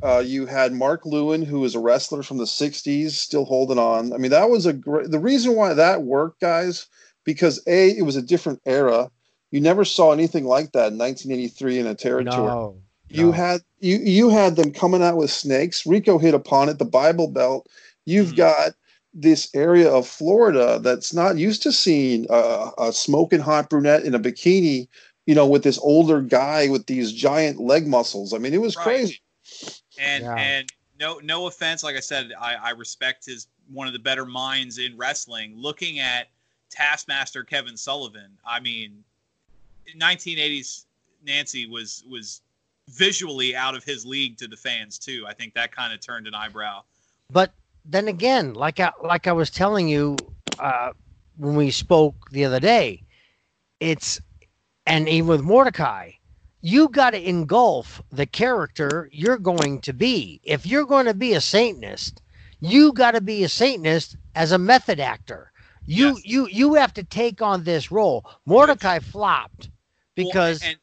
Uh, 0.03 0.19
you 0.25 0.47
had 0.47 0.73
Mark 0.73 1.05
Lewin, 1.05 1.43
who 1.43 1.59
was 1.59 1.75
a 1.75 1.79
wrestler 1.79 2.23
from 2.23 2.37
the 2.37 2.45
'60s, 2.45 3.11
still 3.11 3.45
holding 3.45 3.77
on. 3.79 4.11
I 4.11 4.17
mean, 4.17 4.31
that 4.31 4.49
was 4.49 4.65
a 4.65 4.73
great. 4.73 5.09
The 5.09 5.19
reason 5.19 5.55
why 5.55 5.73
that 5.73 6.01
worked, 6.03 6.41
guys, 6.41 6.87
because 7.23 7.61
a 7.67 7.91
it 7.91 8.01
was 8.01 8.17
a 8.17 8.21
different 8.21 8.61
era. 8.65 9.09
You 9.51 9.61
never 9.61 9.85
saw 9.85 10.11
anything 10.11 10.45
like 10.45 10.71
that 10.71 10.91
in 10.91 10.97
1983 10.97 11.79
in 11.79 11.87
a 11.87 11.95
territory. 11.95 12.47
No. 12.47 12.81
You 13.11 13.27
no. 13.27 13.31
had 13.31 13.61
you 13.79 13.97
you 13.97 14.29
had 14.29 14.55
them 14.55 14.71
coming 14.71 15.01
out 15.03 15.17
with 15.17 15.31
snakes. 15.31 15.85
Rico 15.85 16.17
hit 16.17 16.33
upon 16.33 16.69
it. 16.69 16.79
The 16.79 16.85
Bible 16.85 17.27
Belt. 17.27 17.67
You've 18.05 18.33
Mhm. 18.33 18.37
got 18.37 18.75
this 19.13 19.49
area 19.53 19.89
of 19.89 20.07
Florida 20.07 20.79
that's 20.79 21.13
not 21.13 21.37
used 21.37 21.61
to 21.63 21.71
seeing 21.71 22.25
a, 22.29 22.71
a 22.77 22.93
smoking 22.93 23.41
hot 23.41 23.69
brunette 23.69 24.03
in 24.03 24.15
a 24.15 24.19
bikini. 24.19 24.87
You 25.25 25.35
know, 25.35 25.45
with 25.47 25.63
this 25.63 25.77
older 25.79 26.21
guy 26.21 26.67
with 26.69 26.87
these 26.87 27.11
giant 27.11 27.59
leg 27.59 27.85
muscles. 27.87 28.33
I 28.33 28.37
mean, 28.37 28.53
it 28.53 28.61
was 28.61 28.75
Right. 28.75 28.85
crazy. 28.85 29.21
And 29.99 30.23
Yeah. 30.23 30.35
and 30.37 30.73
no 30.99 31.19
no 31.19 31.47
offense, 31.47 31.83
like 31.83 31.95
I 31.95 31.99
said, 31.99 32.31
I, 32.39 32.55
I 32.55 32.69
respect 32.71 33.25
his 33.25 33.47
one 33.71 33.87
of 33.87 33.93
the 33.93 33.99
better 33.99 34.25
minds 34.25 34.77
in 34.77 34.97
wrestling. 34.97 35.55
Looking 35.55 35.99
at 35.99 36.27
Taskmaster 36.69 37.43
Kevin 37.43 37.77
Sullivan, 37.77 38.37
I 38.45 38.59
mean, 38.59 39.03
in 39.85 39.99
1980s 39.99 40.85
Nancy 41.25 41.67
was 41.67 42.03
was 42.09 42.41
visually 42.91 43.55
out 43.55 43.75
of 43.75 43.83
his 43.83 44.05
league 44.05 44.37
to 44.37 44.47
the 44.47 44.57
fans 44.57 44.99
too. 44.99 45.25
I 45.27 45.33
think 45.33 45.53
that 45.53 45.71
kind 45.71 45.93
of 45.93 45.99
turned 45.99 46.27
an 46.27 46.35
eyebrow. 46.35 46.83
But 47.31 47.53
then 47.85 48.07
again, 48.07 48.53
like 48.53 48.79
I 48.79 48.91
like 49.03 49.27
I 49.27 49.31
was 49.31 49.49
telling 49.49 49.87
you 49.87 50.17
uh, 50.59 50.91
when 51.37 51.55
we 51.55 51.71
spoke 51.71 52.29
the 52.31 52.45
other 52.45 52.59
day, 52.59 53.03
it's 53.79 54.19
and 54.85 55.07
even 55.07 55.27
with 55.27 55.41
Mordecai, 55.41 56.11
you 56.61 56.89
got 56.89 57.11
to 57.11 57.29
engulf 57.29 58.01
the 58.11 58.25
character 58.25 59.09
you're 59.11 59.37
going 59.37 59.81
to 59.81 59.93
be. 59.93 60.39
If 60.43 60.65
you're 60.65 60.85
going 60.85 61.05
to 61.05 61.13
be 61.13 61.33
a 61.33 61.41
Satanist, 61.41 62.21
you 62.59 62.93
got 62.93 63.11
to 63.11 63.21
be 63.21 63.43
a 63.43 63.49
Satanist 63.49 64.17
as 64.35 64.51
a 64.51 64.57
method 64.57 64.99
actor. 64.99 65.51
You 65.85 66.09
Yes. 66.15 66.25
you 66.25 66.47
you 66.47 66.73
have 66.75 66.93
to 66.95 67.03
take 67.03 67.41
on 67.41 67.63
this 67.63 67.91
role. 67.91 68.25
Mordecai 68.45 68.99
flopped 68.99 69.69
Well, 69.69 69.73
because 70.15 70.61
and 70.63 70.73
it, 70.73 70.80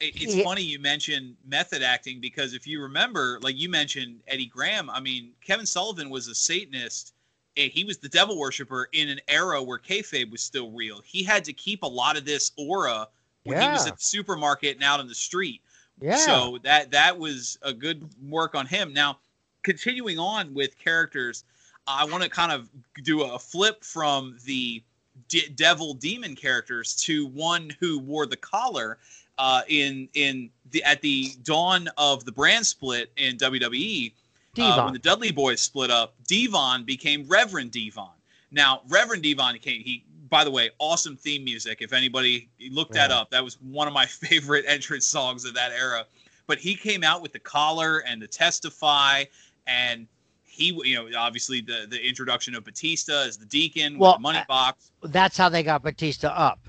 it's 0.00 0.34
he- 0.34 0.42
funny 0.44 0.62
you 0.62 0.78
mentioned 0.78 1.36
method 1.46 1.82
acting 1.82 2.20
because 2.20 2.54
if 2.54 2.66
you 2.66 2.82
remember, 2.82 3.38
like 3.42 3.56
you 3.58 3.68
mentioned 3.68 4.20
Eddie 4.28 4.46
Graham, 4.46 4.90
I 4.90 5.00
mean 5.00 5.32
Kevin 5.40 5.66
Sullivan 5.66 6.10
was 6.10 6.28
a 6.28 6.34
Satanist. 6.34 7.12
eh, 7.56 7.68
He 7.72 7.84
was 7.84 7.98
the 7.98 8.08
devil 8.08 8.38
worshiper 8.38 8.88
in 8.92 9.08
an 9.08 9.20
era 9.28 9.62
where 9.62 9.78
kayfabe 9.78 10.30
was 10.30 10.42
still 10.42 10.70
real. 10.70 11.00
He 11.04 11.22
had 11.22 11.44
to 11.44 11.52
keep 11.52 11.82
a 11.82 11.86
lot 11.88 12.16
of 12.16 12.24
this 12.24 12.50
aura 12.56 13.08
when 13.44 13.60
he 13.60 13.68
was 13.68 13.84
Yeah. 13.86 13.92
at 13.92 13.98
the 13.98 14.04
supermarket 14.04 14.74
and 14.76 14.84
out 14.84 15.00
on 15.00 15.06
the 15.08 15.14
street. 15.14 15.60
yeah, 16.00 16.16
So 16.16 16.58
that 16.64 16.90
that 16.90 17.16
was 17.18 17.56
a 17.62 17.72
good 17.72 18.08
work 18.22 18.54
on 18.54 18.66
him. 18.66 18.92
Now, 18.92 19.20
continuing 19.62 20.18
on 20.18 20.52
with 20.52 20.76
characters, 20.78 21.44
I 21.86 22.04
want 22.04 22.22
to 22.24 22.28
kind 22.28 22.50
of 22.50 22.68
do 23.04 23.22
a 23.22 23.38
flip 23.38 23.84
from 23.84 24.38
the 24.44 24.82
de- 25.28 25.48
devil 25.50 25.94
demon 25.94 26.34
characters 26.34 26.96
to 27.02 27.26
one 27.26 27.70
who 27.78 27.98
wore 28.00 28.26
the 28.26 28.36
collar 28.36 28.98
uh, 29.38 29.62
in 29.68 30.08
in 30.14 30.50
the 30.70 30.82
at 30.84 31.00
the 31.02 31.30
dawn 31.42 31.88
of 31.96 32.24
the 32.24 32.32
brand 32.32 32.66
split 32.66 33.10
in 33.16 33.36
WWE. 33.36 34.12
Uh, 34.56 34.84
when 34.84 34.92
the 34.92 35.00
Dudley 35.00 35.32
Boys 35.32 35.60
split 35.60 35.90
up, 35.90 36.14
Devon 36.28 36.84
became 36.84 37.26
Reverend 37.26 37.72
Devon. 37.72 38.10
Now, 38.52 38.82
Reverend 38.88 39.24
Devon 39.24 39.58
came. 39.58 39.82
He, 39.82 40.04
by 40.30 40.44
the 40.44 40.50
way, 40.50 40.70
awesome 40.78 41.16
theme 41.16 41.42
music. 41.44 41.78
If 41.80 41.92
anybody 41.92 42.48
looked 42.70 42.92
that 42.92 43.10
up, 43.10 43.30
that 43.30 43.42
was 43.42 43.54
one 43.60 43.88
of 43.88 43.94
my 43.94 44.06
favorite 44.28 44.64
entrance 44.68 45.06
songs 45.06 45.44
of 45.44 45.54
that 45.54 45.72
era. 45.72 46.06
But 46.46 46.58
he 46.58 46.76
came 46.76 47.02
out 47.02 47.20
with 47.20 47.32
the 47.32 47.38
collar 47.40 47.98
and 48.06 48.22
the 48.22 48.28
testify, 48.28 49.24
and 49.66 50.06
he, 50.44 50.66
you 50.84 50.94
know, 50.94 51.18
obviously 51.18 51.60
the 51.60 51.86
the 51.88 52.00
introduction 52.06 52.54
of 52.54 52.64
Batista 52.64 53.24
as 53.26 53.36
the 53.36 53.46
deacon 53.46 53.98
Well, 53.98 54.12
with 54.12 54.18
the 54.18 54.22
money 54.22 54.44
box, 54.46 54.92
that's 55.02 55.36
how 55.36 55.48
they 55.48 55.64
got 55.64 55.82
Batista 55.82 56.28
up. 56.28 56.60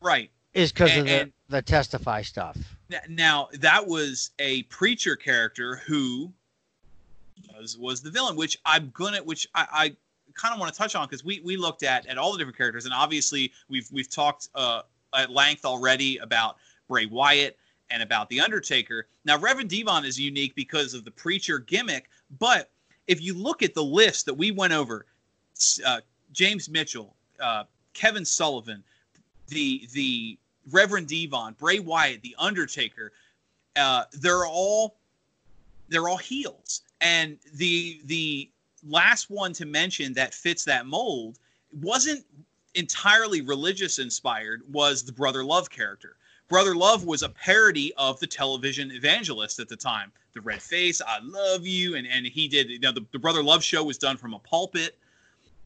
right? 0.00 0.30
Is 0.54 0.70
because 0.70 0.96
of 0.96 1.06
the, 1.06 1.10
and- 1.22 1.32
the 1.52 1.62
testify 1.62 2.22
stuff. 2.22 2.56
Now 3.08 3.48
that 3.60 3.86
was 3.86 4.30
a 4.38 4.64
preacher 4.64 5.14
character 5.14 5.76
who 5.76 6.32
was, 7.56 7.78
was 7.78 8.02
the 8.02 8.10
villain, 8.10 8.36
which 8.36 8.58
I'm 8.64 8.90
gonna, 8.94 9.22
which 9.22 9.46
I, 9.54 9.66
I 9.72 9.96
kind 10.34 10.52
of 10.54 10.60
want 10.60 10.72
to 10.72 10.78
touch 10.78 10.94
on 10.94 11.06
because 11.06 11.24
we 11.24 11.40
we 11.40 11.56
looked 11.56 11.82
at 11.82 12.06
at 12.06 12.18
all 12.18 12.32
the 12.32 12.38
different 12.38 12.56
characters, 12.56 12.84
and 12.84 12.94
obviously 12.94 13.52
we've 13.68 13.88
we've 13.92 14.10
talked 14.10 14.48
uh, 14.54 14.82
at 15.14 15.30
length 15.30 15.64
already 15.64 16.18
about 16.18 16.56
Bray 16.88 17.06
Wyatt 17.06 17.56
and 17.90 18.02
about 18.02 18.28
the 18.28 18.40
Undertaker. 18.40 19.06
Now 19.24 19.38
Reverend 19.38 19.70
Devon 19.70 20.04
is 20.04 20.18
unique 20.18 20.54
because 20.54 20.94
of 20.94 21.04
the 21.04 21.10
preacher 21.10 21.58
gimmick, 21.58 22.08
but 22.38 22.70
if 23.06 23.20
you 23.20 23.34
look 23.34 23.62
at 23.62 23.74
the 23.74 23.84
list 23.84 24.26
that 24.26 24.34
we 24.34 24.50
went 24.50 24.72
over, 24.72 25.06
uh, 25.84 26.00
James 26.32 26.68
Mitchell, 26.68 27.14
uh, 27.40 27.64
Kevin 27.92 28.24
Sullivan, 28.24 28.82
the 29.48 29.86
the 29.92 30.38
Reverend 30.70 31.08
Devon, 31.08 31.54
Bray 31.58 31.78
Wyatt, 31.78 32.22
The 32.22 32.34
Undertaker, 32.38 33.12
uh, 33.76 34.04
they're 34.12 34.46
all 34.46 34.96
they're 35.88 36.08
all 36.08 36.18
heels. 36.18 36.82
And 37.00 37.38
the 37.54 38.00
the 38.04 38.50
last 38.86 39.30
one 39.30 39.52
to 39.54 39.66
mention 39.66 40.12
that 40.14 40.34
fits 40.34 40.64
that 40.64 40.86
mold 40.86 41.38
wasn't 41.80 42.24
entirely 42.74 43.40
religious 43.40 43.98
inspired 43.98 44.62
was 44.72 45.02
the 45.02 45.12
Brother 45.12 45.44
Love 45.44 45.70
character. 45.70 46.16
Brother 46.48 46.74
Love 46.74 47.04
was 47.04 47.22
a 47.22 47.28
parody 47.28 47.92
of 47.96 48.20
the 48.20 48.26
television 48.26 48.90
evangelist 48.90 49.58
at 49.58 49.68
the 49.68 49.76
time. 49.76 50.12
The 50.34 50.40
red 50.40 50.62
face, 50.62 51.00
I 51.06 51.18
love 51.22 51.66
you, 51.66 51.96
and 51.96 52.06
and 52.06 52.26
he 52.26 52.48
did. 52.48 52.70
You 52.70 52.78
know, 52.78 52.92
the, 52.92 53.04
the 53.12 53.18
Brother 53.18 53.42
Love 53.42 53.62
show 53.62 53.84
was 53.84 53.98
done 53.98 54.16
from 54.16 54.34
a 54.34 54.38
pulpit. 54.38 54.98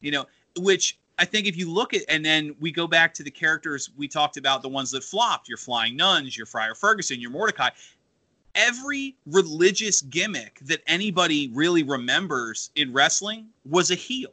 You 0.01 0.11
know, 0.11 0.25
which 0.59 0.97
I 1.19 1.25
think 1.25 1.47
if 1.47 1.57
you 1.57 1.71
look 1.71 1.93
at, 1.93 2.03
and 2.09 2.23
then 2.23 2.55
we 2.59 2.71
go 2.71 2.87
back 2.87 3.13
to 3.15 3.23
the 3.23 3.31
characters 3.31 3.89
we 3.97 4.07
talked 4.07 4.37
about, 4.37 4.61
the 4.61 4.69
ones 4.69 4.91
that 4.91 5.03
flopped, 5.03 5.49
your 5.49 5.57
Flying 5.57 5.95
Nuns, 5.95 6.37
your 6.37 6.45
Friar 6.45 6.75
Ferguson, 6.75 7.19
your 7.19 7.31
Mordecai. 7.31 7.69
Every 8.55 9.15
religious 9.25 10.01
gimmick 10.01 10.59
that 10.61 10.81
anybody 10.87 11.49
really 11.53 11.83
remembers 11.83 12.71
in 12.75 12.93
wrestling 12.93 13.47
was 13.65 13.91
a 13.91 13.95
heel. 13.95 14.31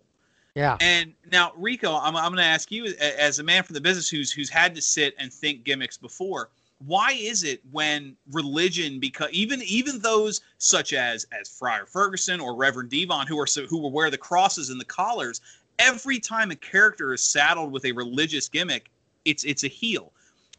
Yeah. 0.54 0.76
And 0.80 1.12
now, 1.32 1.52
Rico, 1.56 1.96
I'm, 1.96 2.16
I'm 2.16 2.30
going 2.30 2.36
to 2.36 2.44
ask 2.44 2.70
you, 2.70 2.86
as 3.00 3.38
a 3.38 3.42
man 3.42 3.64
from 3.64 3.74
the 3.74 3.80
business 3.80 4.08
who's 4.08 4.30
who's 4.30 4.48
had 4.48 4.74
to 4.76 4.80
sit 4.80 5.14
and 5.18 5.32
think 5.32 5.64
gimmicks 5.64 5.96
before, 5.96 6.50
why 6.86 7.12
is 7.12 7.44
it 7.44 7.60
when 7.72 8.16
religion, 8.30 9.00
because 9.00 9.30
even 9.32 9.62
even 9.62 9.98
those 9.98 10.42
such 10.58 10.92
as 10.92 11.26
as 11.38 11.48
Friar 11.48 11.86
Ferguson 11.86 12.40
or 12.40 12.54
Reverend 12.54 12.90
Devon, 12.90 13.26
who 13.26 13.38
are 13.40 13.46
so, 13.46 13.66
who 13.66 13.78
will 13.78 13.90
wear 13.90 14.10
the 14.10 14.18
crosses 14.18 14.70
and 14.70 14.80
the 14.80 14.84
collars, 14.84 15.40
every 15.78 16.20
time 16.20 16.50
a 16.50 16.56
character 16.56 17.12
is 17.12 17.22
saddled 17.22 17.72
with 17.72 17.84
a 17.84 17.92
religious 17.92 18.48
gimmick, 18.48 18.90
it's 19.24 19.44
it's 19.44 19.64
a 19.64 19.68
heel. 19.68 20.12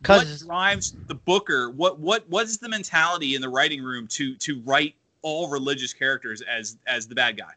What 0.06 0.28
drives 0.46 0.96
the 1.08 1.16
booker? 1.16 1.70
What 1.72 2.00
what 2.00 2.30
what 2.30 2.46
is 2.48 2.58
the 2.58 2.70
mentality 2.70 3.36
in 3.36 3.42
the 3.42 3.50
writing 3.50 3.84
room 3.84 4.08
to 4.10 4.36
to 4.36 4.62
write 4.62 4.96
all 5.22 5.50
religious 5.50 5.94
characters 5.94 6.42
as 6.42 6.78
as 6.88 7.08
the 7.08 7.16
bad 7.16 7.38
guy? 7.38 7.54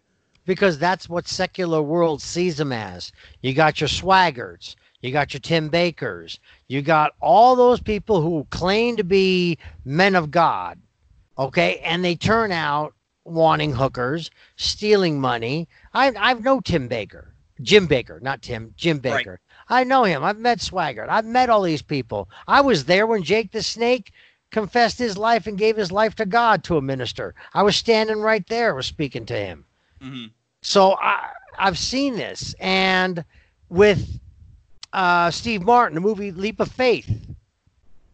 because 0.48 0.78
that's 0.78 1.10
what 1.10 1.28
secular 1.28 1.82
world 1.82 2.22
sees 2.22 2.56
them 2.56 2.72
as. 2.72 3.12
You 3.42 3.52
got 3.52 3.82
your 3.82 3.88
swaggarts, 3.88 4.76
you 5.02 5.12
got 5.12 5.34
your 5.34 5.40
Tim 5.40 5.68
Bakers, 5.68 6.40
you 6.68 6.80
got 6.80 7.12
all 7.20 7.54
those 7.54 7.80
people 7.80 8.22
who 8.22 8.46
claim 8.50 8.96
to 8.96 9.04
be 9.04 9.58
men 9.84 10.14
of 10.14 10.30
God, 10.30 10.80
okay, 11.38 11.78
and 11.80 12.02
they 12.02 12.16
turn 12.16 12.50
out 12.50 12.94
wanting 13.24 13.74
hookers, 13.74 14.30
stealing 14.56 15.20
money. 15.20 15.68
I 15.92 16.12
I've 16.16 16.42
no 16.42 16.60
Tim 16.60 16.88
Baker, 16.88 17.34
Jim 17.60 17.88
Bakker, 17.88 18.20
not 18.22 18.42
Tim, 18.42 18.74
Jim 18.76 18.98
Right. 18.98 19.24
Baker. 19.24 19.40
I 19.68 19.84
know 19.84 20.04
him. 20.04 20.24
I've 20.24 20.38
met 20.38 20.60
Swagger. 20.60 21.08
I've 21.10 21.24
met 21.24 21.50
all 21.50 21.62
these 21.62 21.82
people. 21.82 22.28
I 22.46 22.60
was 22.60 22.84
there 22.84 23.06
when 23.06 23.22
Jake 23.22 23.52
the 23.52 23.62
Snake 23.62 24.12
confessed 24.50 24.98
his 24.98 25.18
life 25.18 25.46
and 25.46 25.58
gave 25.58 25.76
his 25.76 25.92
life 25.92 26.14
to 26.16 26.26
God 26.26 26.64
to 26.64 26.76
a 26.78 26.82
minister. 26.82 27.34
I 27.52 27.62
was 27.62 27.76
standing 27.76 28.20
right 28.20 28.46
there, 28.48 28.74
was 28.74 28.86
speaking 28.86 29.26
to 29.26 29.36
him. 29.36 29.66
hmm 30.00 30.26
So 30.62 30.96
I, 31.00 31.30
I've 31.58 31.78
seen 31.78 32.16
this, 32.16 32.54
and 32.60 33.24
with 33.68 34.20
uh, 34.92 35.30
Steve 35.30 35.62
Martin, 35.62 35.94
the 35.96 36.00
movie 36.00 36.30
Leap 36.32 36.60
of 36.60 36.70
Faith, 36.72 37.10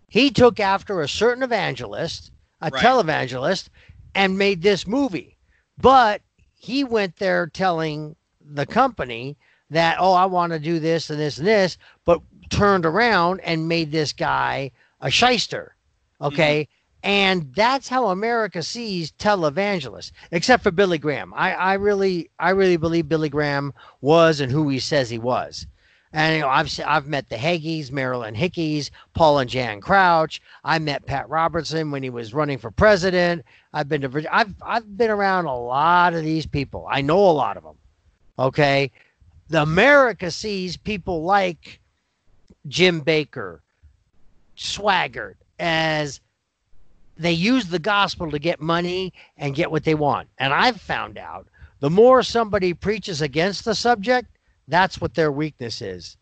he 0.08 0.30
took 0.30 0.58
after 0.58 1.00
a 1.00 1.08
certain 1.08 1.42
evangelist, 1.42 2.30
a 2.60 2.70
Right. 2.70 2.82
televangelist, 2.82 3.68
and 4.14 4.38
made 4.38 4.62
this 4.62 4.86
movie. 4.86 5.36
But 5.78 6.22
he 6.54 6.82
went 6.84 7.16
there 7.16 7.46
telling 7.46 8.16
the 8.44 8.66
company 8.66 9.36
that, 9.70 9.96
oh, 9.98 10.12
I 10.12 10.26
want 10.26 10.52
to 10.52 10.58
do 10.58 10.78
this 10.78 11.10
and 11.10 11.18
this 11.18 11.38
and 11.38 11.46
this, 11.46 11.78
but 12.04 12.20
turned 12.50 12.86
around 12.86 13.40
and 13.40 13.68
made 13.68 13.90
this 13.90 14.12
guy 14.12 14.70
a 15.00 15.10
shyster. 15.10 15.74
Mm-hmm. 16.20 16.34
Okay. 16.34 16.68
And 17.02 17.52
that's 17.54 17.88
how 17.88 18.06
America 18.06 18.62
sees 18.62 19.12
televangelists, 19.12 20.10
except 20.30 20.62
for 20.62 20.70
Billy 20.70 20.96
Graham. 20.96 21.34
I, 21.36 21.52
I 21.52 21.74
really, 21.74 22.30
I 22.38 22.50
really 22.50 22.78
believe 22.78 23.10
Billy 23.10 23.28
Graham 23.28 23.74
was 24.00 24.40
and 24.40 24.50
who 24.50 24.70
he 24.70 24.78
says 24.78 25.10
he 25.10 25.18
was. 25.18 25.66
And 26.14 26.36
you 26.36 26.42
know, 26.42 26.48
I've 26.48 26.70
I've 26.86 27.08
met 27.08 27.28
the 27.28 27.36
Haggies, 27.36 27.90
Marilyn 27.90 28.36
Hickeys, 28.36 28.90
Paul 29.14 29.40
and 29.40 29.50
Jan 29.50 29.80
Crouch. 29.80 30.40
I 30.62 30.78
met 30.78 31.06
Pat 31.06 31.28
Robertson 31.28 31.90
when 31.90 32.04
he 32.04 32.08
was 32.08 32.32
running 32.32 32.56
for 32.56 32.70
president. 32.70 33.44
I've 33.72 33.88
been 33.88 34.00
to 34.02 34.34
I've 34.34 34.54
I've 34.62 34.96
been 34.96 35.10
around 35.10 35.46
a 35.46 35.58
lot 35.58 36.14
of 36.14 36.22
these 36.22 36.46
people. 36.46 36.86
I 36.88 37.00
know 37.00 37.18
a 37.18 37.32
lot 37.32 37.56
of 37.56 37.64
them. 37.64 37.74
Okay, 38.38 38.90
the 39.48 39.62
America 39.62 40.30
sees 40.30 40.76
people 40.76 41.22
like 41.22 41.80
Jim 42.66 43.02
Bakker, 43.02 43.60
Swaggart 44.56 45.34
as 45.58 46.20
they 47.16 47.32
use 47.32 47.66
the 47.66 47.78
gospel 47.78 48.30
to 48.30 48.38
get 48.38 48.60
money 48.60 49.12
and 49.36 49.54
get 49.54 49.70
what 49.70 49.84
they 49.84 49.94
want. 49.94 50.28
And 50.38 50.52
I've 50.52 50.80
found 50.80 51.16
out 51.16 51.46
the 51.80 51.90
more 51.90 52.22
somebody 52.22 52.74
preaches 52.74 53.22
against 53.22 53.64
the 53.64 53.74
subject, 53.74 54.28
that's 54.66 55.00
what 55.00 55.14
their 55.14 55.30
weakness 55.30 55.80
is. 55.80 56.16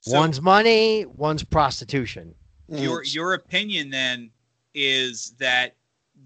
So 0.00 0.18
one's 0.18 0.40
money, 0.40 1.04
one's 1.06 1.44
prostitution. 1.44 2.34
your 2.68 3.02
Mm. 3.02 3.14
your 3.14 3.34
opinion 3.34 3.90
then 3.90 4.30
is 4.74 5.32
that 5.38 5.74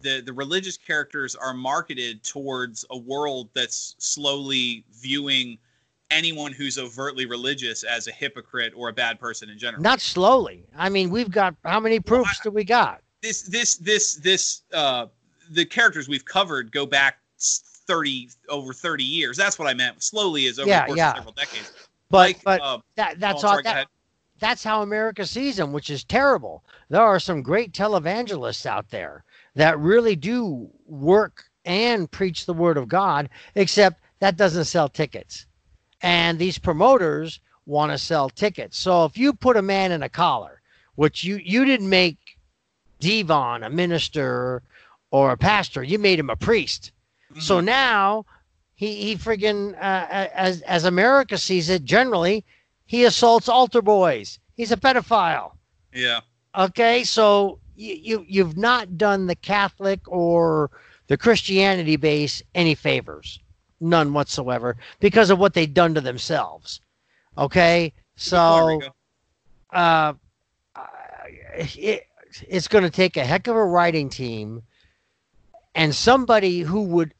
the 0.01 0.20
the 0.20 0.32
religious 0.32 0.76
characters 0.76 1.34
are 1.34 1.55
marketed 1.55 2.22
towards 2.22 2.84
a 2.90 2.97
world 2.99 3.49
that's 3.55 3.95
slowly 3.99 4.84
viewing 4.93 5.59
anyone 6.11 6.53
who's 6.53 6.78
overtly 6.78 7.26
religious 7.26 7.84
as 7.84 8.07
a 8.07 8.12
hypocrite 8.12 8.72
or 8.76 8.88
a 8.88 8.93
bad 8.93 9.18
person 9.18 9.49
in 9.49 9.59
general. 9.59 9.82
Not 9.82 10.01
slowly. 10.01 10.66
I 10.76 10.88
mean, 10.88 11.11
we've 11.11 11.30
got 11.30 11.55
how 11.64 11.80
many 11.80 12.01
proofs 12.01 12.40
do 12.40 12.51
we 12.51 12.64
got? 12.64 13.01
this 13.22 13.43
this 13.43 13.76
this 13.76 14.16
this 14.16 14.62
uh 14.72 15.07
the 15.53 15.64
characters 15.64 16.09
we've 16.09 16.24
covered 16.24 16.72
go 16.72 16.84
back 16.84 17.18
30 17.38 18.30
over 18.49 18.72
30 18.72 19.05
years 19.05 19.36
that's 19.36 19.59
what 19.59 19.68
i 19.68 19.74
meant 19.74 20.03
slowly 20.03 20.47
is 20.47 20.59
over 20.59 20.68
Yeah, 20.68 20.82
the 20.82 20.86
course 20.86 20.99
yeah. 20.99 21.11
of 21.11 21.16
several 21.18 21.32
decades 21.34 21.72
But 22.11 22.16
like 22.18 22.43
but 22.45 22.61
uh, 22.61 22.78
that 22.97 23.20
that's 23.20 23.45
oh, 23.45 23.49
all 23.49 23.53
sorry, 23.55 23.62
that, 23.64 23.88
that's 24.38 24.64
how 24.64 24.82
America 24.82 25.24
sees 25.24 25.57
them, 25.57 25.72
which 25.72 25.88
is 25.88 26.03
terrible. 26.03 26.64
There 26.88 27.01
are 27.01 27.20
some 27.20 27.43
great 27.43 27.72
televangelists 27.72 28.66
out 28.66 28.90
there 28.90 29.24
that 29.55 29.78
really 29.78 30.16
do 30.16 30.70
work 30.86 31.44
and 31.64 32.11
preach 32.11 32.46
the 32.46 32.55
word 32.55 32.76
of 32.76 32.88
God, 32.88 33.28
except 33.55 34.00
that 34.20 34.36
doesn't 34.36 34.64
sell 34.64 34.88
tickets. 34.88 35.46
And 36.00 36.38
these 36.38 36.59
promoters 36.59 37.40
want 37.66 37.92
to 37.92 37.98
sell 37.98 38.28
tickets. 38.28 38.76
So 38.76 39.05
if 39.05 39.16
you 39.16 39.32
put 39.32 39.57
a 39.57 39.62
man 39.62 39.92
in 39.92 40.03
a 40.03 40.09
collar, 40.09 40.61
which 40.96 41.22
you 41.24 41.36
you 41.36 41.64
didn't 41.64 41.88
make 41.88 42.18
Devon 43.00 43.62
a 43.62 43.70
minister 43.70 44.62
or 45.11 45.30
a 45.32 45.36
pastor, 45.36 45.82
you 45.82 45.98
made 45.98 46.18
him 46.18 46.30
a 46.30 46.36
priest. 46.36 46.92
So 47.38 47.61
Mhm. 47.61 47.64
now 47.64 48.26
he 48.74 48.94
he 49.05 49.16
friggin' 49.16 49.74
uh, 49.74 50.28
as 50.34 50.62
as 50.62 50.84
America 50.84 51.38
sees 51.38 51.68
it, 51.68 51.84
generally 51.84 52.44
he 52.86 53.05
assaults 53.05 53.48
altar 53.48 53.82
boys. 53.82 54.38
He's 54.55 54.72
a 54.72 54.76
pedophile. 54.76 55.53
yeah 55.92 56.20
Okay, 56.55 57.05
so 57.05 57.59
you, 57.77 57.95
you 57.95 58.27
you've 58.29 58.57
not 58.57 58.99
done 58.99 59.27
the 59.27 59.35
Catholic 59.35 60.01
or 60.07 60.70
the 61.09 61.16
Christianity 61.16 61.97
base 61.97 62.43
any 62.55 62.75
favors, 62.75 63.41
none 63.81 64.12
whatsoever, 64.12 64.77
because 65.01 65.31
of 65.31 65.39
what 65.39 65.55
they've 65.55 65.73
done 65.73 65.95
to 65.95 66.01
themselves. 66.01 66.81
Okay, 67.37 67.93
so 68.16 68.81
uh, 69.73 70.12
it, 71.57 72.05
it's 72.49 72.68
going 72.68 72.85
to 72.85 72.91
take 72.91 73.16
a 73.16 73.25
heck 73.25 73.47
of 73.47 73.57
a 73.57 73.64
writing 73.64 74.09
team 74.09 74.62
and 75.75 75.95
somebody 75.95 76.61
who 76.61 76.83
would 76.83 77.14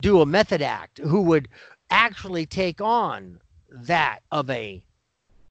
do 0.00 0.20
a 0.20 0.26
method 0.26 0.62
act, 0.62 0.98
who 0.98 1.22
would 1.22 1.48
actually 1.90 2.46
take 2.46 2.80
on 2.80 3.40
that 3.70 4.20
of 4.30 4.48
a 4.50 4.82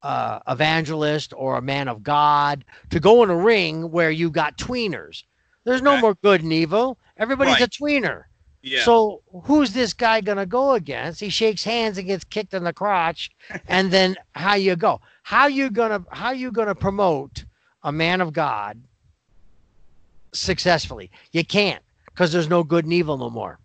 uh, 0.01 0.39
evangelist 0.47 1.33
or 1.35 1.57
a 1.57 1.61
man 1.61 1.87
of 1.87 2.03
God 2.03 2.63
to 2.89 2.99
go 2.99 3.23
in 3.23 3.29
a 3.29 3.35
ring 3.37 3.91
where 3.91 4.11
you 4.11 4.29
got 4.29 4.57
tweeners. 4.57 5.23
There's 5.65 5.81
no 5.81 5.93
Okay. 5.93 6.01
more 6.01 6.15
good 6.23 6.41
and 6.41 6.53
evil. 6.53 6.97
Everybody's 7.17 7.59
a 7.61 7.67
tweener. 7.67 8.23
yeah 8.61 8.83
So 8.83 9.21
who's 9.43 9.73
this 9.73 9.93
guy 9.93 10.21
gonna 10.21 10.45
go 10.45 10.73
against? 10.73 11.19
He 11.19 11.29
shakes 11.29 11.63
hands 11.63 11.97
and 11.97 12.07
gets 12.07 12.23
kicked 12.23 12.53
in 12.53 12.63
the 12.63 12.73
crotch, 12.73 13.29
and 13.67 13.91
then 13.91 14.15
how 14.35 14.55
you 14.55 14.75
go? 14.75 15.01
How 15.23 15.47
you 15.47 15.69
gonna 15.69 16.03
how 16.11 16.31
you 16.31 16.51
gonna 16.51 16.75
promote 16.75 17.43
a 17.83 17.91
man 17.91 18.21
of 18.21 18.31
God 18.33 18.81
successfully? 20.33 21.11
You 21.31 21.43
can't 21.45 21.83
because 22.05 22.31
there's 22.31 22.49
no 22.49 22.63
good 22.63 22.85
and 22.85 22.93
evil 22.93 23.17
no 23.17 23.29
more. 23.29 23.59